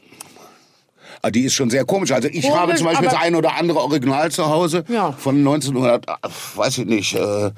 Die 1.31 1.43
ist 1.45 1.55
schon 1.55 1.71
sehr 1.71 1.85
komisch. 1.85 2.11
Also 2.11 2.29
ich 2.29 2.43
Komisch, 2.43 2.57
habe 2.59 2.75
zum 2.75 2.87
Beispiel 2.87 3.09
das 3.09 3.21
ein 3.21 3.35
oder 3.37 3.57
andere 3.57 3.79
Original 3.81 4.31
zu 4.33 4.47
Hause 4.49 4.85
Ja. 4.89 5.13
von 5.13 5.37
1900, 5.45 6.09
äh, 6.09 6.13
weiß 6.57 6.79
ich 6.79 6.87
nicht, 6.87 7.15
äh, 7.15 7.51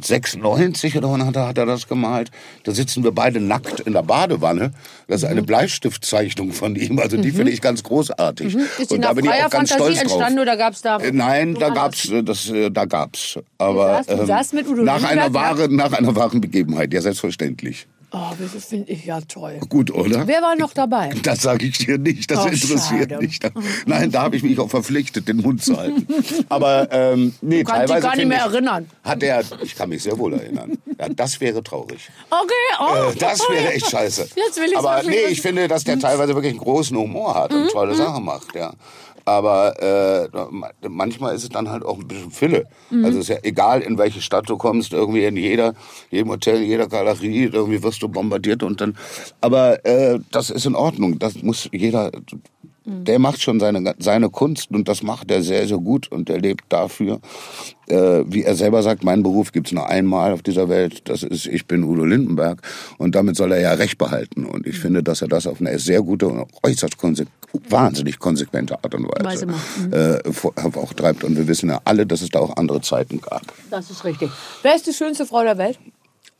96 0.00 0.96
oder 0.96 1.10
wann 1.10 1.26
hat 1.26 1.36
er, 1.36 1.48
hat 1.48 1.58
er 1.58 1.66
das 1.66 1.88
gemalt? 1.88 2.30
Da 2.64 2.72
sitzen 2.72 3.02
wir 3.04 3.12
beide 3.12 3.40
nackt 3.40 3.80
in 3.80 3.92
der 3.92 4.02
Badewanne. 4.02 4.72
Das 5.08 5.18
ist 5.22 5.24
Mhm. 5.24 5.30
eine 5.32 5.42
Bleistiftzeichnung 5.42 6.52
von 6.52 6.76
ihm. 6.76 6.98
Also 6.98 7.16
die 7.16 7.30
finde 7.32 7.50
ich 7.52 7.60
ganz 7.60 7.82
großartig. 7.82 8.54
Mhm. 8.54 8.60
Ist 8.78 8.90
die 8.90 8.94
Und 8.94 9.02
da 9.04 9.12
bin 9.12 9.24
ich 9.24 9.30
auch 9.30 9.50
ganz 9.50 9.70
Fantasie 9.70 9.74
stolz 9.74 9.94
drauf. 9.94 10.02
entstanden 10.12 10.38
oder 10.38 10.56
gab's 10.56 10.82
da 10.82 10.98
Äh, 10.98 11.12
Nein, 11.12 11.54
da 11.58 11.70
gab's, 11.70 12.08
das, 12.24 12.48
äh, 12.50 12.70
da 12.70 12.84
gab's. 12.84 13.38
Aber 13.58 14.02
du 14.08 14.24
saßt 14.26 14.54
mit 14.54 14.68
Udo 14.68 14.82
nach 14.82 15.02
einer 15.02 15.32
wahren, 15.34 15.74
nach 15.76 15.92
einer 15.92 16.14
wahren 16.14 16.40
Begebenheit. 16.40 16.92
Ja, 16.94 17.00
selbstverständlich. 17.02 17.86
Oh, 18.14 18.30
das 18.38 18.64
finde 18.66 18.92
ich 18.92 19.06
ja 19.06 19.20
toll. 19.22 19.58
Gut, 19.70 19.90
oder? 19.90 20.26
Wer 20.26 20.42
war 20.42 20.54
noch 20.56 20.74
dabei? 20.74 21.10
Das 21.22 21.40
sage 21.42 21.64
ich 21.66 21.78
dir 21.78 21.96
nicht, 21.98 22.30
das 22.30 22.40
Oh, 22.40 22.48
interessiert 22.48 23.10
schade. 23.10 23.24
nicht. 23.24 23.42
Nein, 23.86 24.10
da 24.10 24.22
habe 24.22 24.36
ich 24.36 24.42
mich 24.42 24.58
auch 24.58 24.68
verpflichtet, 24.68 25.28
den 25.28 25.38
Mund 25.38 25.62
zu 25.64 25.76
halten. 25.78 26.06
Aber 26.50 26.88
ähm, 26.92 27.34
nee, 27.40 27.62
Du 27.62 27.70
kannst 27.70 27.82
dich 27.82 27.88
teilweise 27.88 28.06
gar 28.06 28.16
nicht 28.16 28.28
mehr 28.28 28.44
ich, 28.46 28.52
erinnern. 28.52 28.90
Hat 29.02 29.22
er, 29.22 29.42
ich 29.62 29.74
kann 29.74 29.88
mich 29.88 30.02
sehr 30.02 30.18
wohl 30.18 30.34
erinnern. 30.34 30.76
Ja, 30.98 31.08
das 31.08 31.40
wäre 31.40 31.62
traurig. 31.62 32.10
Okay, 32.28 32.52
oh. 32.80 33.12
Äh, 33.12 33.16
das 33.16 33.40
wäre 33.48 33.72
echt 33.72 33.88
scheiße. 33.90 34.28
Jetzt 34.36 34.56
will 34.58 34.66
ich's 34.66 34.76
Aber 34.76 35.02
nee, 35.04 35.26
ich 35.30 35.40
finde, 35.40 35.66
dass 35.68 35.84
der 35.84 35.98
teilweise 35.98 36.34
wirklich 36.34 36.52
einen 36.52 36.60
großen 36.60 36.96
Humor 36.96 37.34
hat 37.34 37.54
und 37.54 37.70
tolle 37.70 37.94
Sachen 37.94 38.24
macht, 38.24 38.54
ja. 38.54 38.74
Aber 39.24 39.80
äh, 39.80 40.28
manchmal 40.88 41.34
ist 41.34 41.44
es 41.44 41.48
dann 41.48 41.70
halt 41.70 41.84
auch 41.84 41.98
ein 41.98 42.08
bisschen 42.08 42.30
Fülle. 42.30 42.66
Also 43.04 43.18
es 43.18 43.24
ist 43.24 43.28
ja 43.28 43.38
egal, 43.42 43.80
in 43.80 43.98
welche 43.98 44.20
Stadt 44.20 44.48
du 44.48 44.56
kommst, 44.56 44.92
irgendwie 44.92 45.24
in 45.24 45.36
jeder, 45.36 45.74
jedem 46.10 46.30
Hotel, 46.30 46.62
jeder 46.62 46.88
Galerie, 46.88 47.44
irgendwie 47.52 47.82
wirst 47.82 48.02
du 48.02 48.08
bombardiert 48.08 48.62
und 48.62 48.80
dann. 48.80 48.96
Aber 49.40 49.84
äh, 49.86 50.18
das 50.30 50.50
ist 50.50 50.66
in 50.66 50.74
Ordnung. 50.74 51.18
Das 51.18 51.42
muss 51.42 51.68
jeder. 51.72 52.10
Der 52.84 53.18
macht 53.18 53.40
schon 53.40 53.60
seine, 53.60 53.94
seine 53.98 54.28
Kunst 54.28 54.70
und 54.70 54.88
das 54.88 55.02
macht 55.02 55.30
er 55.30 55.42
sehr, 55.42 55.68
sehr 55.68 55.78
gut 55.78 56.10
und 56.10 56.28
er 56.28 56.40
lebt 56.40 56.64
dafür. 56.68 57.20
Äh, 57.86 58.24
wie 58.26 58.42
er 58.42 58.56
selber 58.56 58.82
sagt, 58.82 59.04
mein 59.04 59.22
Beruf 59.22 59.52
gibt's 59.52 59.72
nur 59.72 59.88
einmal 59.88 60.32
auf 60.32 60.42
dieser 60.42 60.68
Welt. 60.68 61.08
Das 61.08 61.22
ist, 61.22 61.46
ich 61.46 61.66
bin 61.66 61.84
Udo 61.84 62.04
Lindenberg 62.04 62.60
und 62.98 63.14
damit 63.14 63.36
soll 63.36 63.52
er 63.52 63.60
ja 63.60 63.72
Recht 63.72 63.98
behalten. 63.98 64.44
Und 64.46 64.66
ich 64.66 64.78
finde, 64.78 65.02
dass 65.02 65.22
er 65.22 65.28
das 65.28 65.46
auf 65.46 65.60
eine 65.60 65.78
sehr 65.78 66.02
gute 66.02 66.26
und 66.26 66.46
äußerst 66.62 66.98
konse 66.98 67.26
wahnsinnig 67.68 68.18
konsequente 68.18 68.82
Art 68.82 68.94
und 68.94 69.04
Weise 69.04 69.24
Weise 69.24 69.46
macht. 69.46 69.92
äh, 69.92 70.78
auch 70.78 70.92
treibt. 70.94 71.22
Und 71.22 71.36
wir 71.36 71.46
wissen 71.46 71.68
ja 71.68 71.80
alle, 71.84 72.06
dass 72.06 72.22
es 72.22 72.30
da 72.30 72.40
auch 72.40 72.56
andere 72.56 72.80
Zeiten 72.80 73.20
gab. 73.20 73.42
Das 73.70 73.90
ist 73.90 74.04
richtig. 74.04 74.30
Wer 74.62 74.74
ist 74.74 74.86
die 74.86 74.92
schönste 74.92 75.26
Frau 75.26 75.42
der 75.42 75.58
Welt? 75.58 75.78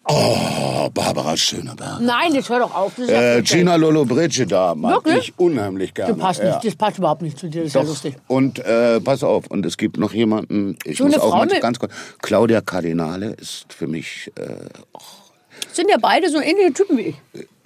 Oh, 0.09 0.91
Barbara 0.93 1.37
Schöneberg. 1.37 2.01
Nein, 2.01 2.35
jetzt 2.35 2.49
hör 2.49 2.59
doch 2.59 2.75
auf. 2.75 2.93
Das 2.97 3.05
ist 3.07 3.11
ja 3.13 3.37
Äh. 3.37 3.43
Gina 3.43 3.77
Lollobrigida 3.77 4.75
mag 4.75 5.05
Wirklich? 5.05 5.29
ich 5.29 5.35
unheimlich 5.39 5.95
gerne. 5.95 6.15
das 6.15 6.21
passt, 6.21 6.41
ja. 6.41 6.47
nicht, 6.57 6.65
das 6.65 6.75
passt 6.75 6.99
überhaupt 6.99 7.23
nicht 7.23 7.39
zu 7.39 7.49
dir, 7.49 7.61
das 7.61 7.69
ist 7.69 7.75
ja 7.75 7.81
Doch. 7.83 7.89
lustig. 7.89 8.17
Und 8.27 8.59
äh, 8.59 9.01
pass 9.01 9.23
auf, 9.23 9.47
und 9.47 9.65
es 9.65 9.77
gibt 9.77 9.99
noch 9.99 10.13
jemanden, 10.13 10.77
ich 10.85 10.99
So 10.99 11.05
muss 11.07 11.17
auch 11.19 11.31
Frau 11.31 11.45
mit- 11.45 11.61
ganz 11.61 11.79
kurz. 11.79 11.93
Claudia 12.21 12.61
Cardinale 12.61 13.31
ist 13.35 13.73
für 13.73 13.87
mich, 13.87 14.33
äh, 14.37 14.57
Sind 15.73 15.89
ja 15.89 15.97
beide 16.01 16.29
so 16.29 16.41
ähnliche 16.41 16.73
Typen 16.73 16.99
wie 16.99 17.03
ich. 17.03 17.17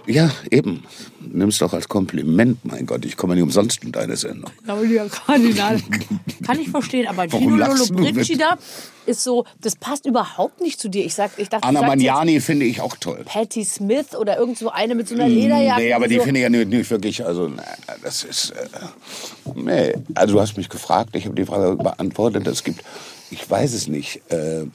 Ja, 0.06 0.30
eben. 0.50 0.84
Nimm's 1.20 1.58
doch 1.58 1.72
als 1.72 1.88
Kompliment, 1.88 2.64
mein 2.64 2.86
Gott, 2.86 3.04
ich 3.04 3.16
komme 3.16 3.34
nicht 3.34 3.42
umsonst 3.42 3.82
in 3.82 3.92
deine 3.92 4.16
Sendung. 4.16 4.50
Claudia 4.64 5.06
Cardinal. 5.06 5.80
Kann 6.46 6.60
ich 6.60 6.68
verstehen, 6.68 7.08
aber 7.08 7.30
Warum 7.30 7.54
Gino 7.54 7.56
Lollobrigida 7.56 8.58
ist 9.06 9.22
so, 9.22 9.44
das 9.60 9.76
passt 9.76 10.06
überhaupt 10.06 10.60
nicht 10.60 10.80
zu 10.80 10.88
dir. 10.88 11.04
Ich 11.04 11.14
sag, 11.14 11.32
ich 11.38 11.48
dachte, 11.48 11.66
Anna 11.66 11.82
Magnani 11.82 12.40
finde 12.40 12.66
ich 12.66 12.80
auch 12.80 12.96
toll. 12.96 13.22
Patty 13.24 13.64
Smith 13.64 14.14
oder 14.16 14.38
irgend 14.38 14.58
so 14.58 14.70
eine 14.70 14.94
mit 14.94 15.08
so 15.08 15.14
einer 15.14 15.28
Lederjacke. 15.28 15.82
Nee, 15.82 15.92
aber 15.92 16.08
die 16.08 16.16
so. 16.16 16.22
finde 16.22 16.40
ich 16.40 16.44
ja 16.44 16.50
nicht, 16.50 16.68
nicht 16.68 16.90
wirklich, 16.90 17.24
also, 17.24 17.48
na, 17.48 17.62
das 18.02 18.24
ist, 18.24 18.50
äh, 18.50 19.54
nee. 19.54 19.94
Also, 20.14 20.34
du 20.34 20.40
hast 20.40 20.56
mich 20.56 20.68
gefragt, 20.68 21.16
ich 21.16 21.24
habe 21.24 21.34
die 21.34 21.44
Frage 21.44 21.76
beantwortet. 21.76 22.46
Es 22.46 22.62
gibt, 22.64 22.82
ich 23.30 23.48
weiß 23.48 23.72
es 23.72 23.88
nicht, 23.88 24.20
äh, 24.30 24.66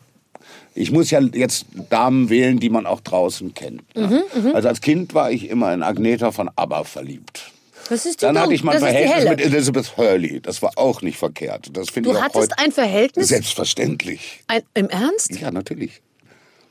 ich 0.74 0.91
muss 0.91 1.11
ja 1.11 1.19
jetzt 1.19 1.65
Damen 1.89 2.30
wählen, 2.30 2.59
die 2.59 2.69
man 2.69 2.86
auch 2.86 3.01
draußen 3.01 3.53
kennt. 3.53 3.84
ne? 3.95 4.24
Mhm, 4.34 4.55
Also 4.55 4.67
als 4.67 4.82
Kind 4.82 5.13
war 5.13 5.32
ich 5.32 5.49
immer 5.49 5.74
in 5.74 5.84
Agneta 5.84 6.32
von 6.32 6.49
ABBA 6.55 6.84
verliebt. 6.86 7.51
Das 7.89 8.05
ist 8.05 8.22
die 8.22 8.26
Dann 8.26 8.39
hatte 8.39 8.53
ich 8.53 8.63
mal 8.63 8.76
ein 8.76 8.82
das 8.82 8.89
Verhältnis 8.89 9.30
mit 9.30 9.41
Elizabeth 9.41 9.97
Hurley. 9.97 10.39
Das 10.39 10.61
war 10.61 10.72
auch 10.78 11.01
nicht 11.01 11.17
verkehrt. 11.17 11.69
Das 11.74 11.89
finde 11.89 12.09
Du 12.09 12.15
ich 12.15 12.22
auch 12.22 12.26
hattest 12.26 12.57
ein 12.57 12.72
Verhältnis? 12.72 13.28
selbstverständlich. 13.28 14.43
Ein, 14.47 14.61
Im 14.74 14.89
Ernst? 14.89 15.32
Ja, 15.39 15.51
natürlich. 15.51 16.01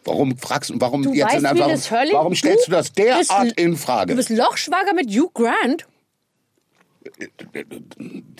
Warum 0.04 0.36
fragst 0.38 0.70
du, 0.70 0.74
warum 0.78 1.02
Du 1.02 1.12
jetzt 1.12 1.26
weißt, 1.34 1.44
in 1.52 1.58
warum, 1.58 1.78
warum 2.12 2.34
stellst 2.34 2.68
du, 2.68 2.70
das 2.70 2.92
derart 2.92 3.52
in 3.56 3.76
Frage? 3.76 4.12
Du 4.12 4.16
bist 4.16 4.30
Lochschwager 4.30 4.94
mit 4.94 5.10
Hugh 5.10 5.30
Grant? 5.34 5.86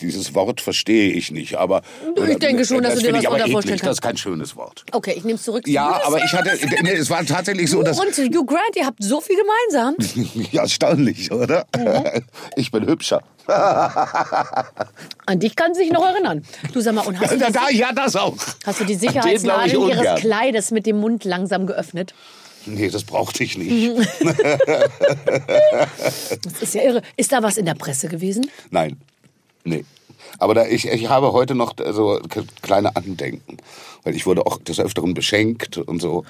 Dieses 0.01 0.33
Wort 0.33 0.61
verstehe 0.61 1.11
ich 1.13 1.31
nicht, 1.31 1.55
aber 1.55 1.81
Ich 2.27 2.37
denke 2.39 2.65
schon, 2.65 2.81
dass 2.81 2.93
das 2.95 3.03
du 3.03 3.07
dir 3.09 3.13
was 3.17 3.23
darunter 3.23 3.47
vorstellen 3.49 3.77
Das 3.77 3.85
kannst. 3.85 3.99
ist 3.99 4.01
kein 4.01 4.17
schönes 4.17 4.55
Wort. 4.55 4.85
Okay, 4.91 5.13
ich 5.15 5.23
nehme 5.23 5.35
es 5.35 5.43
zurück. 5.43 5.67
Ja, 5.67 5.97
Das 5.99 6.07
aber 6.07 6.23
ich 6.23 6.31
hatte, 6.33 6.51
nee, 6.83 6.91
es 6.93 7.09
war 7.09 7.23
tatsächlich 7.25 7.69
so, 7.69 7.83
dass 7.83 7.99
Und 7.99 8.15
Hugh 8.17 8.45
Grant, 8.45 8.75
ihr 8.75 8.85
habt 8.85 9.03
so 9.03 9.21
viel 9.21 9.35
gemeinsam. 9.37 9.95
ja 10.51 10.61
erstaunlich, 10.61 11.31
oder? 11.31 11.65
Mhm. 11.75 12.23
Ich 12.55 12.71
bin 12.71 12.85
hübscher. 12.87 13.21
An 15.25 15.39
dich 15.39 15.55
kann 15.55 15.73
sie 15.73 15.81
sich 15.83 15.91
noch 15.91 16.05
erinnern. 16.05 16.43
Du 16.73 16.81
sag 16.81 16.93
mal, 16.93 17.01
und 17.05 17.19
hast 17.19 17.31
du 17.33 17.37
Da, 17.37 17.69
ja, 17.71 17.91
das 17.91 18.15
auch. 18.15 18.35
hast 18.65 18.79
du 18.79 18.85
die 18.85 18.95
Sicherheitsnadeln 18.95 19.89
ihres. 19.89 20.19
Kleides 20.21 20.71
mit 20.71 20.85
dem 20.85 20.99
Mund 20.99 21.23
langsam 21.25 21.65
geöffnet? 21.67 22.13
Nee, 22.65 22.89
das 22.89 23.03
brauchte 23.03 23.43
ich 23.43 23.57
nicht. 23.57 23.71
Das 26.43 26.61
ist 26.61 26.75
ja 26.75 26.83
irre. 26.83 27.01
Ist 27.17 27.31
da 27.31 27.43
was 27.43 27.57
in 27.57 27.65
der 27.65 27.75
Presse 27.75 28.07
gewesen? 28.07 28.49
Nein, 28.69 28.97
nee. 29.63 29.83
Aber 30.41 30.55
da, 30.55 30.65
ich, 30.65 30.87
ich 30.87 31.07
habe 31.07 31.33
heute 31.33 31.53
noch 31.53 31.75
so 31.91 32.19
kleine 32.63 32.95
Andenken. 32.95 33.57
Weil 34.03 34.15
ich 34.15 34.25
wurde 34.25 34.47
auch 34.47 34.57
des 34.57 34.79
Öfteren 34.79 35.13
beschenkt 35.13 35.77
und 35.77 36.01
so. 36.01 36.25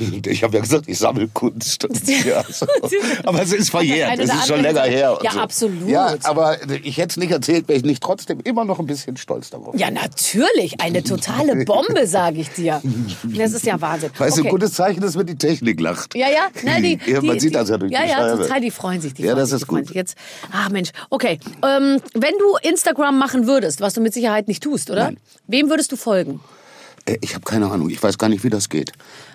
Und 0.00 0.26
ich 0.26 0.42
habe 0.42 0.54
ja 0.56 0.62
gesagt, 0.62 0.84
ich 0.88 0.98
sammle 0.98 1.28
Kunst. 1.28 1.84
Und, 1.84 2.24
ja, 2.24 2.42
so. 2.50 2.66
Aber 3.24 3.42
es 3.42 3.52
ist 3.52 3.68
verjährt, 3.68 4.18
es 4.18 4.32
ist 4.32 4.48
schon 4.48 4.62
länger 4.62 4.84
her. 4.84 5.18
Ja, 5.22 5.32
so. 5.32 5.40
absolut. 5.40 5.86
Ja, 5.90 6.14
aber 6.22 6.56
ich 6.82 6.96
hätte 6.96 7.10
es 7.10 7.16
nicht 7.18 7.30
erzählt, 7.30 7.68
wäre 7.68 7.78
ich 7.78 7.84
nicht 7.84 8.02
trotzdem 8.02 8.40
immer 8.40 8.64
noch 8.64 8.78
ein 8.78 8.86
bisschen 8.86 9.18
stolz 9.18 9.50
darauf. 9.50 9.74
Ja, 9.78 9.90
natürlich. 9.90 10.80
Eine 10.80 11.04
totale 11.04 11.56
Bombe, 11.66 12.06
sage 12.06 12.40
ich 12.40 12.48
dir. 12.50 12.80
Das 13.24 13.52
ist 13.52 13.66
ja 13.66 13.78
Wahnsinn. 13.78 14.10
Weißt 14.16 14.38
du, 14.38 14.40
Okay. 14.40 14.48
ein 14.48 14.52
gutes 14.52 14.72
Zeichen 14.72 15.02
ist, 15.02 15.18
wenn 15.18 15.26
die 15.26 15.36
Technik 15.36 15.78
lacht. 15.78 16.14
Ja, 16.14 16.28
ja, 16.30 16.48
nein, 16.62 16.82
die, 16.82 16.98
ja, 17.06 17.20
man 17.20 17.34
die, 17.34 17.40
sieht 17.40 17.50
die, 17.50 17.54
das 17.54 17.68
ja 17.68 17.76
durch 17.76 17.92
ja, 17.92 18.02
die 18.04 18.08
ja, 18.08 18.16
Scheibe. 18.16 18.42
total, 18.44 18.60
die 18.62 18.70
freuen 18.70 19.00
sich. 19.02 19.12
Die 19.12 19.22
Ja, 19.24 19.34
das 19.34 19.50
sich, 19.50 19.60
ist 19.60 19.66
gut. 19.68 19.90
Jetzt, 19.90 20.16
ach 20.50 20.70
Mensch, 20.70 20.90
okay. 21.10 21.38
Ähm, 21.62 22.00
wenn 22.14 22.32
du 22.38 22.56
Instagram 22.62 23.01
machen 23.10 23.46
würdest, 23.48 23.80
was 23.80 23.94
du 23.94 24.00
mit 24.00 24.14
Sicherheit 24.14 24.46
nicht 24.46 24.62
tust, 24.62 24.90
oder? 24.90 25.04
Nein. 25.06 25.16
Wem 25.48 25.68
würdest 25.70 25.90
du 25.90 25.96
folgen? 25.96 26.40
Äh, 27.06 27.16
Ich 27.20 27.34
habe 27.34 27.44
keine 27.44 27.68
Ahnung. 27.70 27.90
Ich 27.90 28.00
weiß 28.02 28.18
gar 28.18 28.28
nicht, 28.28 28.44
wie 28.44 28.50
das 28.50 28.68
geht. 28.68 28.92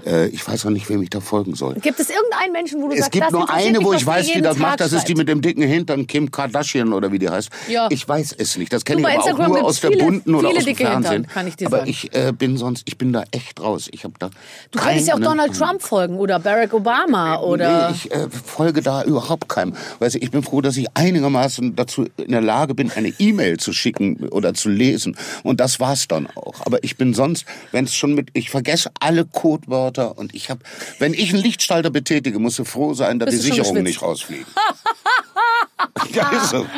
Äh, 0.07 0.27
Ich 0.27 0.47
weiß 0.47 0.65
auch 0.65 0.69
nicht, 0.69 0.89
wem 0.89 1.01
ich 1.01 1.09
da 1.09 1.19
folgen 1.19 1.55
soll. 1.55 1.75
Gibt 1.75 1.99
es 1.99 2.09
irgendeinen 2.09 2.51
Menschen, 2.53 2.81
wo 2.81 2.87
du 2.87 2.93
Es 2.93 2.99
sagst, 2.99 3.11
gibt 3.11 3.25
das 3.25 3.31
nur 3.31 3.49
eine, 3.51 3.83
wo 3.83 3.93
ich 3.93 4.05
weiß, 4.05 4.27
die 4.31 4.41
das 4.41 4.55
Tag 4.57 4.61
macht. 4.61 4.79
Das 4.79 4.93
ist 4.93 5.05
die 5.07 5.15
mit 5.15 5.27
dem 5.27 5.41
dicken 5.41 5.63
Hintern, 5.63 6.07
Kim 6.07 6.31
Kardashian 6.31 6.93
oder 6.93 7.11
wie 7.11 7.19
die 7.19 7.29
heißt. 7.29 7.49
Ja. 7.69 7.87
Ich 7.91 8.07
weiß 8.07 8.35
es 8.37 8.57
nicht. 8.57 8.71
Das 8.71 8.85
kenne 8.85 9.01
ich 9.01 9.07
aber 9.07 9.23
auch 9.43 9.47
nur 9.47 9.63
aus 9.63 9.81
der 9.81 9.91
viele- 9.91 10.03
bunten 10.03 10.35
oder 10.35 10.47
viele 10.49 10.59
aus 10.59 10.65
dem 10.65 10.75
dicke 10.75 10.83
Hintern, 10.83 11.03
Fernsehen. 11.03 11.27
kann 11.27 11.47
ich 11.47 11.55
dir 11.55 11.67
aber 11.67 11.77
sagen. 11.79 11.89
ich 11.89 12.13
äh, 12.15 12.31
bin 12.37 12.57
sonst, 12.57 12.83
ich 12.85 12.97
bin 12.97 13.11
da 13.13 13.23
echt 13.31 13.59
raus. 13.61 13.87
Ich 13.91 14.03
habe 14.03 14.13
da. 14.19 14.29
Du 14.71 14.79
könntest 14.79 15.07
ja 15.07 15.15
auch 15.15 15.19
Donald. 15.19 15.53
Trump 15.57 15.81
folgen 15.81 16.17
oder 16.17 16.39
Barack 16.39 16.73
Obama 16.73 17.39
oder. 17.41 17.89
Nee, 17.89 17.95
ich 17.95 18.11
äh, 18.11 18.27
folge 18.29 18.81
da 18.81 19.03
überhaupt 19.03 19.49
keinem. 19.49 19.73
Weißt 19.99 20.15
du, 20.15 20.19
ich 20.19 20.29
bin 20.31 20.43
froh, 20.43 20.61
dass 20.61 20.77
ich 20.77 20.87
einigermaßen 20.93 21.75
dazu 21.75 22.05
in 22.17 22.31
der 22.31 22.41
Lage 22.41 22.75
bin, 22.75 22.91
eine 22.91 23.13
E-Mail 23.17 23.57
zu 23.57 23.73
schicken 23.73 24.27
oder 24.29 24.53
zu 24.53 24.69
lesen. 24.69 25.17
Und 25.43 25.59
das 25.59 25.79
war's 25.79 26.07
dann 26.07 26.27
auch. 26.35 26.65
Aber 26.65 26.83
ich 26.83 26.97
bin 26.97 27.13
sonst, 27.13 27.45
wenn 27.71 27.85
es 27.85 27.95
schon 27.95 28.13
mit, 28.13 28.29
ich 28.33 28.49
vergesse 28.49 28.91
alle 28.99 29.25
Codewörter 29.25 29.96
und 30.05 30.33
ich 30.33 30.49
habe, 30.49 30.61
wenn 30.99 31.13
ich 31.13 31.33
einen 31.33 31.41
Lichtschalter 31.41 31.89
betätige, 31.89 32.39
musst 32.39 32.59
du 32.59 32.63
froh 32.63 32.93
sein, 32.93 33.19
dass 33.19 33.29
Bist 33.29 33.43
die 33.43 33.49
Sicherungen 33.51 33.83
nicht 33.83 34.01
rausfliegen. 34.01 34.45
ja, 36.13 36.29
ist 36.29 36.49
so. 36.49 36.65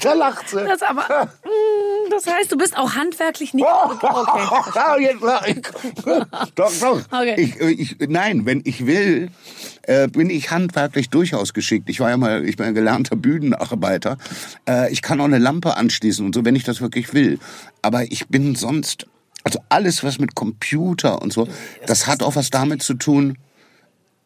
da 0.00 0.12
lacht 0.14 0.48
sie. 0.48 0.64
Das 0.64 0.82
aber, 0.82 1.26
mm, 1.44 2.10
das 2.10 2.26
heißt, 2.26 2.52
du 2.52 2.56
bist 2.56 2.76
auch 2.76 2.94
handwerklich 2.94 3.54
nicht. 3.54 3.66
Okay. 3.66 4.06
Ah, 6.30 6.46
doch, 6.54 6.72
doch. 6.80 7.00
Okay. 7.10 7.34
Ich, 7.36 7.60
äh, 7.60 7.70
ich, 7.70 7.96
nein, 8.08 8.46
wenn 8.46 8.62
ich 8.64 8.86
will, 8.86 9.30
äh, 9.82 10.08
bin 10.08 10.30
ich 10.30 10.50
handwerklich 10.50 11.10
durchaus 11.10 11.54
geschickt. 11.54 11.88
Ich 11.88 12.00
war 12.00 12.10
ja 12.10 12.16
mal, 12.16 12.44
ich 12.44 12.56
bin 12.56 12.66
ein 12.66 12.74
gelernter 12.74 13.16
Bühnenarbeiter. 13.16 14.18
Äh, 14.68 14.92
ich 14.92 15.02
kann 15.02 15.20
auch 15.20 15.24
eine 15.24 15.38
Lampe 15.38 15.76
anschließen 15.76 16.24
und 16.24 16.34
so, 16.34 16.44
wenn 16.44 16.56
ich 16.56 16.64
das 16.64 16.80
wirklich 16.80 17.14
will. 17.14 17.38
Aber 17.82 18.04
ich 18.04 18.28
bin 18.28 18.54
sonst, 18.54 19.06
also 19.46 19.60
alles, 19.68 20.02
was 20.02 20.18
mit 20.18 20.34
Computer 20.34 21.22
und 21.22 21.32
so, 21.32 21.46
das 21.86 22.08
hat 22.08 22.20
auch 22.24 22.34
was 22.34 22.50
damit 22.50 22.82
zu 22.82 22.94
tun, 22.94 23.38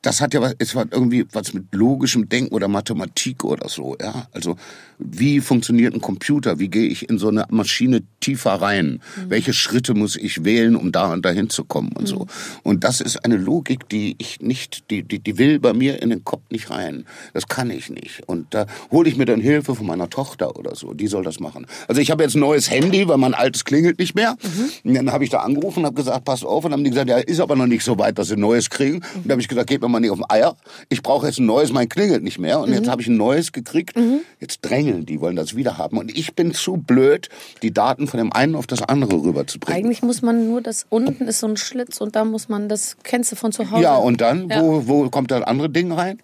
das 0.03 0.22
hat 0.22 0.32
ja 0.32 0.40
was, 0.40 0.55
es 0.59 0.74
hat 0.74 0.88
irgendwie 0.92 1.26
was 1.32 1.53
mit 1.53 1.74
logischem 1.74 2.28
Denken 2.28 2.55
oder 2.55 2.68
Mathematik 2.68 3.44
oder 3.44 3.68
so, 3.68 3.96
ja. 4.01 4.26
Also, 4.32 4.57
wie 4.98 5.40
funktioniert 5.40 5.94
ein 5.94 6.01
Computer? 6.01 6.59
Wie 6.59 6.68
gehe 6.68 6.86
ich 6.86 7.09
in 7.09 7.18
so 7.18 7.28
eine 7.28 7.46
Maschine 7.51 8.03
tiefer 8.20 8.53
rein? 8.53 9.01
Welche 9.28 9.53
Schritte 9.53 9.94
muss 9.94 10.16
ich 10.16 10.44
wählen, 10.44 10.76
um 10.76 10.92
da 10.92 11.12
und 11.12 11.24
dahin 11.24 11.48
zu 11.48 11.64
kommen 11.64 11.92
und 11.92 12.07
so? 12.07 12.26
Und 12.62 12.84
das 12.84 13.01
ist 13.01 13.24
eine 13.24 13.36
Logik, 13.36 13.88
die 13.88 14.14
ich 14.18 14.40
nicht, 14.40 14.90
die, 14.90 15.03
die, 15.03 15.18
die 15.18 15.38
will 15.38 15.59
bei 15.59 15.72
mir 15.72 16.03
in 16.03 16.11
den 16.11 16.24
Kopf 16.24 16.42
nicht 16.51 16.70
rein. 16.70 17.07
Das 17.32 17.48
kann 17.48 17.70
ich 17.70 17.88
nicht. 17.88 18.22
Und 18.26 18.53
da 18.53 18.66
hole 18.90 19.09
ich 19.09 19.16
mir 19.16 19.24
dann 19.24 19.40
Hilfe 19.40 19.74
von 19.74 19.86
meiner 19.86 20.11
Tochter 20.11 20.57
oder 20.59 20.74
so. 20.74 20.92
Die 20.92 21.07
soll 21.07 21.24
das 21.24 21.40
machen. 21.40 21.66
Also, 21.88 22.01
ich 22.01 22.11
habe 22.11 22.22
jetzt 22.22 22.36
ein 22.36 22.40
neues 22.40 22.70
Handy, 22.70 23.09
weil 23.09 23.18
mein 23.18 23.34
altes 23.34 23.64
klingelt 23.64 23.98
nicht 23.98 24.14
mehr. 24.14 24.36
Und 24.84 24.94
dann 24.94 25.12
habe 25.12 25.24
ich 25.24 25.30
da 25.30 25.40
angerufen 25.40 25.80
und 25.80 25.86
habe 25.86 25.96
gesagt, 25.96 26.24
passt 26.24 26.44
auf. 26.44 26.64
Und 26.64 26.72
dann 26.72 26.80
haben 26.80 26.84
die 26.84 26.90
gesagt, 26.90 27.09
ja, 27.09 27.18
ist 27.18 27.40
aber 27.40 27.57
noch 27.57 27.66
nicht 27.66 27.84
so 27.84 27.98
weit, 27.98 28.18
dass 28.18 28.28
sie 28.28 28.34
ein 28.34 28.40
neues 28.40 28.68
kriegen. 28.68 28.96
Und 28.96 29.26
da 29.26 29.32
habe 29.32 29.42
ich 29.42 29.48
gesagt, 29.48 29.68
geht 29.68 29.80
mir 29.80 29.89
mal 29.91 30.01
nicht 30.01 30.11
auf 30.11 30.18
den 30.18 30.30
Eier. 30.30 30.57
Ich 30.88 31.03
brauche 31.03 31.26
jetzt 31.26 31.38
ein 31.38 31.47
neues, 31.47 31.72
mein 31.72 31.88
klingelt 31.88 32.22
nicht 32.22 32.38
mehr. 32.38 32.61
Und 32.61 32.72
jetzt 32.72 32.88
habe 32.88 33.03
ich 33.03 33.09
ein 33.09 33.16
neues 33.16 33.53
gekriegt. 33.53 33.95
Jetzt 34.38 34.61
drängeln 34.62 35.07
die, 35.07 35.20
wollen 35.20 35.36
das 35.36 35.57
wieder 35.57 35.78
haben. 35.78 35.99
Und 35.99 36.16
ich 36.16 36.34
bin 36.34 36.55
zu 36.55 36.76
blöd, 36.76 37.28
die 37.62 37.72
Daten 37.72 38.07
von 38.07 38.18
dem 38.18 38.32
einen 38.32 38.55
auf 38.55 38.66
das 38.66 38.82
andere 38.82 39.14
rüberzubringen. 39.22 39.84
Eigentlich 39.84 40.03
muss 40.03 40.22
man 40.22 40.49
nur 40.49 40.61
das, 40.61 40.86
unten 40.88 41.26
ist 41.26 41.41
so 41.41 41.47
ein 41.47 41.57
Schlitz 41.57 42.01
und 42.01 42.16
da 42.16 42.24
muss 42.24 42.49
man, 42.49 42.68
das 42.68 42.97
kennst 43.03 43.32
du 43.32 43.36
von 43.36 43.53
zu 43.53 43.70
Hause. 43.70 43.82
Ja, 43.82 43.97
und 43.97 44.20
dann, 44.20 44.49
Ja. 44.49 44.62
Wo, 44.62 44.86
wo 44.86 45.11
kommt 45.11 45.30
das 45.30 45.43
andere 45.43 45.70
Ding 45.70 45.93
rein? 45.93 46.20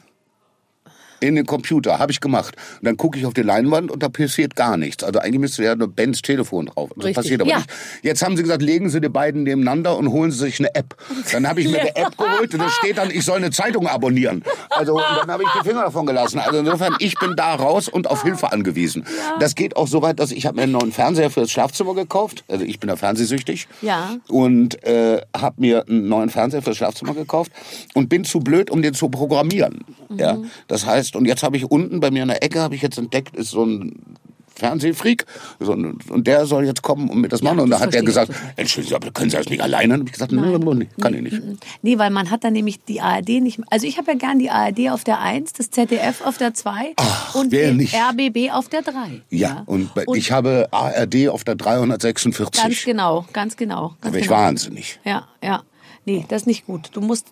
In 1.26 1.34
den 1.34 1.46
Computer, 1.46 1.98
habe 1.98 2.12
ich 2.12 2.20
gemacht. 2.20 2.54
Und 2.80 2.84
dann 2.86 2.96
gucke 2.96 3.18
ich 3.18 3.26
auf 3.26 3.34
die 3.34 3.42
Leinwand 3.42 3.90
und 3.90 4.00
da 4.00 4.08
passiert 4.08 4.54
gar 4.54 4.76
nichts. 4.76 5.02
Also 5.02 5.18
eigentlich 5.18 5.40
müsste 5.40 5.64
ja 5.64 5.74
nur 5.74 5.88
Bens 5.88 6.22
Telefon 6.22 6.66
drauf. 6.66 6.90
Das 6.94 7.04
Richtig, 7.04 7.14
passiert 7.16 7.40
aber 7.40 7.50
ja. 7.50 7.56
nicht. 7.58 7.70
Jetzt 8.02 8.22
haben 8.22 8.36
sie 8.36 8.42
gesagt, 8.44 8.62
legen 8.62 8.90
Sie 8.90 9.00
die 9.00 9.08
beiden 9.08 9.42
nebeneinander 9.42 9.96
und 9.96 10.10
holen 10.12 10.30
Sie 10.30 10.38
sich 10.38 10.60
eine 10.60 10.72
App. 10.74 10.94
Dann 11.32 11.48
habe 11.48 11.60
ich 11.60 11.68
mir 11.68 11.80
eine 11.80 11.96
App 11.96 12.16
geholt 12.16 12.54
und 12.54 12.60
da 12.60 12.70
steht 12.70 12.98
dann, 12.98 13.10
ich 13.10 13.24
soll 13.24 13.38
eine 13.38 13.50
Zeitung 13.50 13.88
abonnieren. 13.88 14.44
Also 14.70 15.00
dann 15.20 15.30
habe 15.30 15.42
ich 15.42 15.48
die 15.60 15.68
Finger 15.68 15.82
davon 15.82 16.06
gelassen. 16.06 16.38
Also 16.38 16.58
insofern, 16.60 16.94
ich 17.00 17.18
bin 17.18 17.34
da 17.36 17.54
raus 17.56 17.88
und 17.88 18.08
auf 18.08 18.22
Hilfe 18.22 18.52
angewiesen. 18.52 19.04
Das 19.40 19.56
geht 19.56 19.76
auch 19.76 19.88
so 19.88 20.02
weit, 20.02 20.20
dass 20.20 20.30
ich 20.30 20.46
habe 20.46 20.56
mir 20.56 20.62
einen 20.62 20.72
neuen 20.72 20.92
Fernseher 20.92 21.30
für 21.30 21.40
das 21.40 21.50
Schlafzimmer 21.50 21.94
gekauft. 21.94 22.44
Also 22.46 22.64
ich 22.64 22.78
bin 22.78 22.88
da 22.88 22.94
fernsehsüchtig. 22.94 23.66
Ja. 23.82 24.16
Und 24.28 24.82
äh, 24.84 25.22
habe 25.36 25.60
mir 25.60 25.88
einen 25.88 26.08
neuen 26.08 26.30
Fernseher 26.30 26.62
für 26.62 26.70
das 26.70 26.76
Schlafzimmer 26.76 27.14
gekauft 27.14 27.50
und 27.94 28.08
bin 28.08 28.24
zu 28.24 28.38
blöd, 28.38 28.70
um 28.70 28.82
den 28.82 28.94
zu 28.94 29.08
programmieren. 29.08 29.84
Ja, 30.16 30.38
das 30.68 30.86
heißt, 30.86 31.15
und 31.16 31.24
jetzt 31.26 31.42
habe 31.42 31.56
ich 31.56 31.70
unten 31.70 32.00
bei 32.00 32.10
mir 32.10 32.22
in 32.22 32.28
der 32.28 32.42
Ecke 32.42 32.60
habe 32.60 32.74
ich 32.74 32.82
jetzt 32.82 32.98
entdeckt, 32.98 33.34
ist 33.36 33.50
so 33.50 33.64
ein 33.64 34.16
Fernsehfreak 34.58 35.26
so 35.60 35.72
und 35.72 36.26
der 36.26 36.46
soll 36.46 36.64
jetzt 36.64 36.80
kommen 36.82 37.10
und 37.10 37.20
mir 37.20 37.28
das 37.28 37.42
machen. 37.42 37.60
und 37.60 37.68
da 37.68 37.78
hat 37.78 37.94
er 37.94 38.02
gesagt, 38.02 38.32
Entschuldigung, 38.56 38.96
aber 39.02 39.10
können 39.10 39.28
Sie 39.28 39.36
das 39.36 39.50
nicht 39.50 39.60
alleine? 39.62 39.94
Und 39.94 40.06
ich 40.06 40.12
gesagt, 40.12 40.32
nein, 40.32 40.50
nein, 40.60 40.88
kann 40.98 41.12
ich 41.12 41.20
nicht. 41.20 41.42
Nee, 41.82 41.98
weil 41.98 42.08
man 42.10 42.30
hat 42.30 42.42
dann 42.42 42.54
nämlich 42.54 42.82
die 42.84 43.02
ARD 43.02 43.28
nicht. 43.42 43.60
Also 43.70 43.86
ich 43.86 43.98
habe 43.98 44.12
ja 44.12 44.16
gern 44.16 44.38
die 44.38 44.48
ARD 44.48 44.88
auf 44.90 45.04
der 45.04 45.20
1, 45.20 45.52
das 45.52 45.70
ZDF 45.70 46.22
auf 46.24 46.38
der 46.38 46.54
2 46.54 46.94
und 47.34 47.52
wer 47.52 47.66
den 47.68 47.76
nicht? 47.76 47.94
RBB 47.94 48.50
auf 48.52 48.68
der 48.70 48.80
3. 48.80 48.94
Ja, 49.28 49.62
und, 49.66 49.92
bei- 49.94 50.04
ich 50.14 50.32
habe 50.32 50.68
ARD 50.70 51.28
auf 51.28 51.44
der 51.44 51.56
346. 51.56 52.62
Ganz 52.62 52.84
genau, 52.84 53.26
ganz 53.34 53.56
genau. 53.58 53.94
Ganz 54.00 54.14
wäre 54.14 54.22
ich 54.22 54.28
genau. 54.28 54.40
wahnsinnig. 54.40 54.98
Ja, 55.04 55.28
ja. 55.42 55.62
Nee, 56.06 56.24
das 56.28 56.42
ist 56.42 56.46
nicht 56.46 56.66
gut. 56.66 56.90
Du 56.92 57.00
musst, 57.00 57.26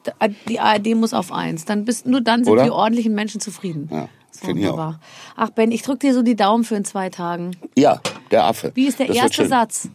die 0.49 0.59
ARD 0.61 0.95
muss 0.97 1.15
auf 1.15 1.33
eins. 1.33 1.65
Dann 1.65 1.85
bist, 1.85 2.07
nur 2.07 2.21
dann 2.21 2.45
sind 2.45 2.53
Oder? 2.53 2.65
die 2.65 2.71
ordentlichen 2.71 3.15
Menschen 3.15 3.41
zufrieden. 3.41 3.89
Ja, 3.91 4.09
ich 4.35 4.43
auch. 4.43 4.49
wunderbar. 4.49 5.01
Ach 5.37 5.51
Ben, 5.51 5.71
ich 5.73 5.83
drück 5.83 6.01
dir 6.01 6.13
so 6.13 6.23
die 6.23 6.35
Daumen 6.37 6.65
für 6.65 6.75
in 6.75 6.85
zwei 6.85 7.09
Tagen. 7.09 7.57
Ja, 7.77 8.01
der 8.33 8.45
Affe. 8.45 8.73
Wie 8.75 8.87
ist 8.87 8.99
der 8.99 9.07
Das 9.07 9.17
erste. 9.17 9.47
Satz? 9.49 9.89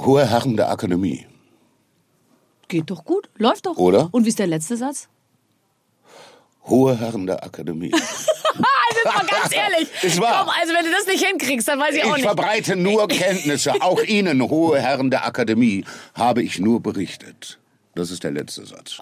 Hohe 0.00 0.26
Herren 0.26 0.56
der 0.56 0.70
Akademie. 0.70 1.26
Geht 2.68 2.90
doch 2.90 3.04
gut, 3.04 3.28
läuft 3.36 3.66
doch. 3.66 3.76
Oder? 3.76 4.08
Und 4.12 4.24
wie 4.24 4.28
ist 4.30 4.38
der 4.38 4.46
letzte 4.46 4.76
Satz? 4.76 5.08
Hohe 6.66 6.98
Herren 6.98 7.26
der 7.26 7.44
Akademie. 7.44 7.92
Also 8.90 9.18
mal 9.18 9.26
ganz 9.26 9.54
ehrlich. 9.54 9.88
Ist 10.02 10.20
wahr. 10.20 10.44
Komm, 10.46 10.54
also 10.60 10.72
wenn 10.74 10.84
du 10.84 10.90
das 10.90 11.06
nicht 11.06 11.24
hinkriegst, 11.24 11.68
dann 11.68 11.78
weiß 11.78 11.94
ich 11.94 12.02
auch 12.04 12.08
Ich 12.08 12.14
nicht. 12.16 12.24
verbreite 12.24 12.74
nur 12.74 13.06
Kenntnisse. 13.08 13.74
Auch 13.82 14.02
Ihnen, 14.02 14.42
hohe 14.42 14.80
Herren 14.80 15.10
der 15.10 15.26
Akademie, 15.26 15.84
habe 16.14 16.42
ich 16.42 16.58
nur 16.58 16.80
berichtet. 16.82 17.57
Das 17.98 18.10
ist 18.12 18.22
der 18.22 18.30
letzte 18.30 18.64
Satz. 18.64 18.98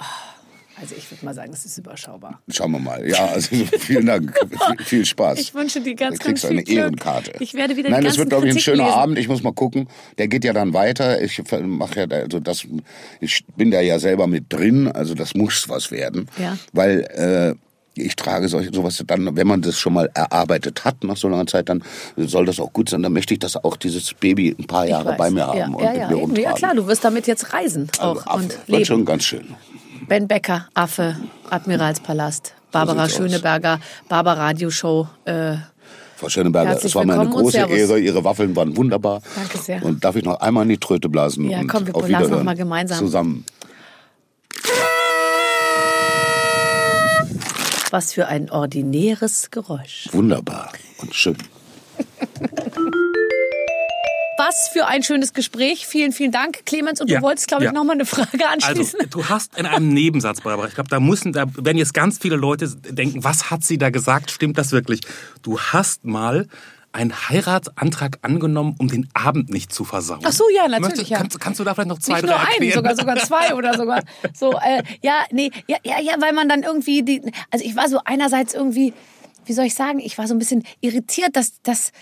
Also 0.81 0.95
ich 0.97 1.11
würde 1.11 1.25
mal 1.25 1.35
sagen, 1.35 1.51
das 1.53 1.65
ist 1.65 1.79
überschaubar. 1.79 2.41
Schauen 2.51 2.73
wir 2.73 2.79
mal. 2.79 3.07
Ja, 3.09 3.27
also 3.27 3.55
vielen 3.79 4.07
Dank. 4.07 4.35
Viel, 4.85 5.05
Spaß. 5.07 5.39
Ich 5.39 5.55
wünsche 5.55 5.81
dir 5.81 5.95
ganz, 5.95 6.19
ganz 6.19 6.41
viel 6.43 6.51
eine 6.51 6.65
Glück. 6.65 6.77
Ehrenkarte. 6.79 7.33
Ich 7.41 7.55
werde 7.55 7.77
wieder 7.77 7.91
Nein, 7.91 8.05
es 8.07 8.19
wird, 8.19 8.29
glaube 8.31 8.47
ich, 8.49 8.55
ein 8.55 8.59
schöner 8.61 8.85
lesen. 8.85 8.95
Abend. 8.99 9.19
Ich 9.19 9.29
muss 9.29 9.43
mal 9.43 9.53
gucken. 9.55 9.89
Der 10.19 10.29
geht 10.29 10.45
ja 10.45 10.53
dann 10.53 10.73
weiter. 10.75 11.23
Ich 11.23 11.43
mache 11.63 12.01
ja, 12.01 12.07
da- 12.07 12.17
also 12.21 12.41
das, 12.41 12.67
ich 13.21 13.45
bin 13.57 13.71
da 13.71 13.81
ja 13.81 13.99
selber 13.99 14.27
mit 14.27 14.53
drin. 14.53 14.89
Also 14.89 15.15
das 15.15 15.35
muss 15.35 15.69
was 15.69 15.91
werden. 15.91 16.29
Ja. 16.39 16.57
Weil, 16.73 17.01
äh, 17.01 17.55
ich 17.97 18.15
trage 18.17 18.49
solche, 18.49 18.73
sowas 18.75 19.03
dann, 19.07 19.37
wenn 19.37 19.47
man 19.47 19.63
das 19.63 19.79
schon 19.79 19.95
mal 19.95 20.11
erarbeitet 20.15 20.85
hat 20.85 21.03
nach 21.03 21.17
so 21.17 21.29
langer 21.29 21.47
Zeit, 21.47 21.69
dann 21.69 21.83
soll 22.17 22.47
das 22.47 22.61
auch 22.61 22.73
gut 22.73 22.89
sein. 22.89 23.03
Dann 23.03 23.13
möchte 23.13 23.35
ich, 23.35 23.41
dass 23.41 23.57
auch 23.57 23.77
dieses 23.77 24.13
Baby 24.15 24.55
ein 24.59 24.67
paar 24.67 24.87
Jahre 24.87 25.15
bei 25.17 25.31
mir 25.31 25.47
haben 25.47 25.59
ja, 25.59 25.67
und 25.67 25.83
ja, 25.83 25.91
mit 25.91 26.01
ja, 26.01 26.09
mir 26.09 26.17
rumtragen. 26.17 26.45
ja, 26.45 26.53
klar, 26.53 26.75
du 26.75 26.87
wirst 26.87 27.05
damit 27.05 27.27
jetzt 27.27 27.53
reisen 27.53 27.89
Also, 27.99 28.21
auch 28.21 28.27
Affe. 28.27 28.37
und 28.39 28.51
Wird 28.51 28.69
leben. 28.69 28.85
schon 28.85 29.05
ganz 29.05 29.25
schön. 29.25 29.47
Ben 30.09 30.29
Becker, 30.29 30.69
Affe, 30.75 31.17
Admiralspalast, 31.51 32.55
Barbara 32.71 33.05
aus. 33.05 33.13
Schöneberger, 33.15 33.81
Barbara 34.09 34.47
Radioshow. 34.47 35.09
Äh, 35.25 35.55
Frau 36.17 36.29
Schöneberger, 36.29 36.71
Herzlich 36.71 36.93
es 36.93 36.95
war 36.95 37.05
mir 37.05 37.19
eine 37.19 37.29
große. 37.29 37.59
Ehre. 37.59 37.99
Ihre 37.99 38.25
Waffeln 38.25 38.57
waren 38.57 38.77
wunderbar. 38.77 39.21
Danke 39.35 39.59
sehr. 39.59 39.83
Und 39.85 40.03
darf 40.05 40.17
ich 40.17 40.25
noch 40.25 40.41
einmal 40.41 40.63
in 40.63 40.71
die 40.71 40.79
Tröte 40.79 41.09
blasen? 41.09 41.51
Ja, 41.51 41.59
und 41.61 41.67
komm, 41.69 41.87
wir 41.87 41.93
blasen 41.93 42.11
noch 42.13 42.19
Wiederhören. 42.21 42.45
mal 42.45 42.57
gemeinsam. 42.57 42.99
Zusammen. 42.99 43.45
Was 47.97 48.13
für 48.13 48.27
ein 48.29 48.51
ordinäres 48.51 49.51
Geräusch. 49.51 50.11
Wunderbar 50.13 50.71
und 50.99 51.15
schön. 51.15 51.39
Was 54.37 54.69
für 54.71 54.87
ein 54.87 55.03
schönes 55.03 55.33
Gespräch. 55.33 55.87
Vielen, 55.87 56.13
vielen 56.13 56.31
Dank, 56.31 56.67
Clemens. 56.67 57.01
Und 57.01 57.09
Ja, 57.09 57.21
du 57.21 57.23
wolltest, 57.25 57.49
glaube 57.49 57.65
ich, 57.65 57.69
ja. 57.69 57.73
noch 57.73 57.85
mal 57.85 57.95
eine 57.95 58.05
Frage 58.05 58.33
Also, 58.51 58.67
anschließen. 58.69 59.01
du 59.09 59.25
hast 59.31 59.57
in 59.59 59.65
einem 59.65 59.95
Nebensatz, 59.95 60.43
Barbara, 60.43 60.69
ich 60.69 60.75
glaube, 60.75 60.91
da 60.91 61.01
müssen, 61.01 61.33
da 61.33 61.47
werden 61.57 61.79
jetzt 61.79 61.95
ganz 61.95 62.19
viele 62.19 62.37
Leute 62.37 62.69
denken, 62.69 63.25
was 63.25 63.51
hat 63.51 63.65
sie 63.65 63.79
da 63.79 63.89
gesagt? 63.89 64.31
Stimmt 64.31 64.59
das 64.59 64.73
wirklich? 64.73 65.01
Du 65.43 65.59
hast 65.59 66.05
mal 66.05 66.49
einen 66.97 67.13
Heiratsantrag 67.29 68.19
angenommen, 68.23 68.75
um 68.79 68.89
den 68.89 69.07
Abend 69.13 69.51
nicht 69.51 69.73
zu 69.73 69.85
versauen. 69.85 70.21
Ach 70.25 70.33
so, 70.33 70.45
ja, 70.55 70.67
natürlich, 70.67 70.89
Möchtest, 70.89 71.11
ja. 71.11 71.19
Kannst, 71.19 71.41
kannst 71.41 71.61
du 71.61 71.65
da 71.65 71.75
vielleicht 71.75 71.89
noch 71.89 71.99
zwei, 71.99 72.15
Nicht 72.15 72.25
drei 72.25 72.37
nur 72.37 72.63
einen, 72.63 72.73
sogar, 72.73 72.97
sogar 72.97 73.17
zwei 73.19 73.55
oder 73.55 73.77
sogar. 73.77 74.03
So, 74.35 74.53
äh, 74.53 74.83
ja, 75.03 75.25
nee, 75.31 75.51
ja, 75.67 75.77
ja, 75.85 76.01
ja, 76.01 76.15
weil 76.21 76.33
man 76.33 76.49
dann 76.49 76.63
irgendwie 76.63 77.03
die, 77.03 77.23
also 77.51 77.65
ich 77.65 77.77
war 77.77 77.89
so 77.89 78.01
einerseits 78.05 78.55
irgendwie, 78.55 78.93
wie 79.45 79.53
soll 79.53 79.67
ich 79.67 79.75
sagen, 79.75 80.01
ich 80.01 80.17
war 80.19 80.27
so 80.27 80.35
ein 80.35 80.39
bisschen 80.39 80.65
irritiert, 80.81 81.37
dass, 81.37 81.61
dass 81.63 81.93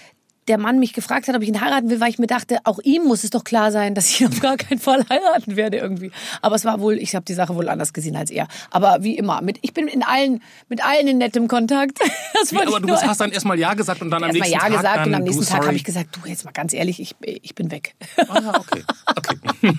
der 0.49 0.59
Mann 0.59 0.79
mich 0.79 0.93
gefragt 0.93 1.29
hat, 1.29 1.35
ob 1.35 1.43
ich 1.43 1.49
ihn 1.49 1.61
heiraten 1.61 1.91
will, 1.91 2.01
weil 2.01 2.11
ich 2.11 2.19
mir 2.19 2.27
dachte, 2.27 2.59
auch 2.65 2.79
ihm 2.81 3.05
muss 3.05 3.25
es 3.25 3.31
doch 3.31 3.45
klar 3.45 3.73
sein, 3.73 3.95
dass 3.95 4.11
ich 4.11 4.27
auf 4.27 4.41
gar 4.41 4.57
keinen 4.57 4.79
Fall 4.79 5.05
heiraten 5.11 5.57
werde 5.57 5.79
irgendwie. 5.79 6.11
Aber 6.43 6.57
es 6.57 6.65
war 6.65 6.81
wohl, 6.81 6.99
ich 6.99 7.15
habe 7.15 7.25
die 7.25 7.35
Sache 7.35 7.55
wohl 7.55 7.69
anders 7.69 7.93
gesehen 7.93 8.17
als 8.17 8.31
er. 8.31 8.49
Aber 8.71 8.99
wie 9.01 9.17
immer, 9.17 9.43
mit, 9.43 9.59
ich 9.63 9.73
bin 9.73 9.89
in 9.89 10.03
allen, 10.03 10.43
mit 10.69 10.85
allen 10.85 11.09
in 11.09 11.19
nettem 11.19 11.49
Kontakt. 11.49 11.99
Wie, 12.51 12.61
aber 12.61 12.81
du 12.81 12.93
hast 12.93 13.21
dann 13.21 13.33
erstmal 13.33 13.59
Ja 13.59 13.75
gesagt 13.75 14.03
und 14.03 14.11
dann 14.11 14.23
am 14.23 14.31
nächsten 14.31 14.53
ja 14.53 14.59
Tag. 14.59 14.73
gesagt 14.73 14.97
dann, 14.97 15.09
und 15.09 15.15
am 15.15 15.23
nächsten 15.23 15.45
Tag 15.47 15.67
habe 15.67 15.75
ich 15.75 15.85
gesagt, 15.85 16.17
du 16.17 16.29
jetzt 16.29 16.45
mal 16.45 16.53
ganz 16.53 16.73
ehrlich, 16.73 17.01
ich, 17.01 17.15
ich 17.23 17.55
bin 17.55 17.71
weg. 17.71 17.95
Ah, 18.29 18.59
okay. 18.59 18.85
okay. 19.17 19.39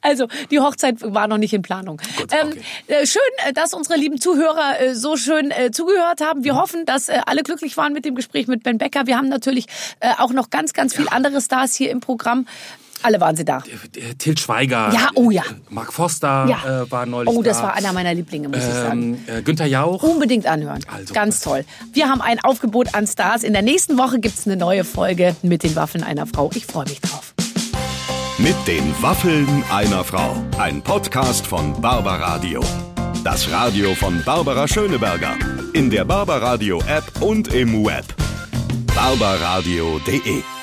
Also 0.00 0.28
die 0.50 0.60
Hochzeit 0.60 1.02
war 1.02 1.28
noch 1.28 1.38
nicht 1.38 1.52
in 1.52 1.62
Planung. 1.62 2.00
Gut, 2.16 2.32
ähm, 2.32 2.48
okay. 2.48 2.60
äh, 2.86 3.06
schön, 3.06 3.22
äh, 3.46 3.52
dass 3.52 3.74
unsere 3.74 3.98
lieben 3.98 4.20
Zuhörer 4.20 4.80
äh, 4.80 4.94
so 4.94 5.16
schön 5.16 5.50
äh, 5.50 5.70
zugehört 5.70 6.20
haben. 6.20 6.44
Wir 6.44 6.56
hoffen, 6.56 6.84
dass 6.86 7.08
äh, 7.08 7.20
alle 7.26 7.42
glücklich 7.42 7.76
waren 7.76 7.92
mit 7.92 8.04
dem 8.04 8.14
Gespräch 8.14 8.46
mit 8.46 8.62
Ben 8.62 8.78
Becker. 8.78 9.06
Wir 9.06 9.16
haben 9.16 9.28
natürlich 9.28 9.45
äh, 9.46 10.10
auch 10.18 10.32
noch 10.32 10.50
ganz, 10.50 10.72
ganz 10.72 10.94
viel 10.94 11.06
andere 11.10 11.40
Stars 11.40 11.74
hier 11.74 11.90
im 11.90 12.00
Programm. 12.00 12.46
Alle 13.02 13.20
waren 13.20 13.36
sie 13.36 13.44
da. 13.44 13.62
Til 14.18 14.38
Schweiger. 14.38 14.90
Ja, 14.92 15.10
oh 15.14 15.30
ja. 15.30 15.42
Mark 15.68 15.92
Foster 15.92 16.46
Ja. 16.48 16.82
äh, 16.82 16.90
war 16.90 17.04
neulich 17.04 17.32
Oh, 17.32 17.42
das 17.42 17.58
da. 17.58 17.64
war 17.64 17.74
einer 17.74 17.92
meiner 17.92 18.14
Lieblinge, 18.14 18.48
muss 18.48 18.58
ich 18.58 18.64
sagen. 18.72 19.22
ähm, 19.28 19.36
äh, 19.36 19.42
Günther 19.42 19.66
Jauch. 19.66 20.02
Unbedingt 20.02 20.46
anhören. 20.46 20.80
Also, 20.92 21.12
Ganz 21.12 21.40
toll. 21.40 21.64
Wir 21.92 22.08
haben 22.08 22.22
ein 22.22 22.40
Aufgebot 22.40 22.94
an 22.94 23.06
Stars. 23.06 23.42
In 23.44 23.52
der 23.52 23.62
nächsten 23.62 23.98
Woche 23.98 24.18
gibt's 24.18 24.46
eine 24.46 24.56
neue 24.56 24.82
Folge 24.82 25.36
mit 25.42 25.62
den 25.62 25.76
Waffeln 25.76 26.02
einer 26.04 26.26
Frau. 26.26 26.50
Ich 26.54 26.64
freue 26.66 26.86
mich 26.88 27.00
drauf. 27.02 27.34
Mit 28.38 28.56
den 28.66 28.94
Waffeln 29.02 29.62
einer 29.70 30.02
Frau. 30.02 30.34
Ein 30.58 30.82
Podcast 30.82 31.46
von 31.46 31.78
Barbaradio. 31.80 32.60
Das 33.24 33.50
Radio 33.50 33.94
von 33.94 34.22
Barbara 34.24 34.66
Schöneberger. 34.66 35.34
In 35.74 35.90
der 35.90 36.04
Barbaradio 36.06 36.80
App 36.88 37.04
und 37.20 37.48
im 37.52 37.84
Web. 37.84 38.04
barbaradio.de 38.96 40.55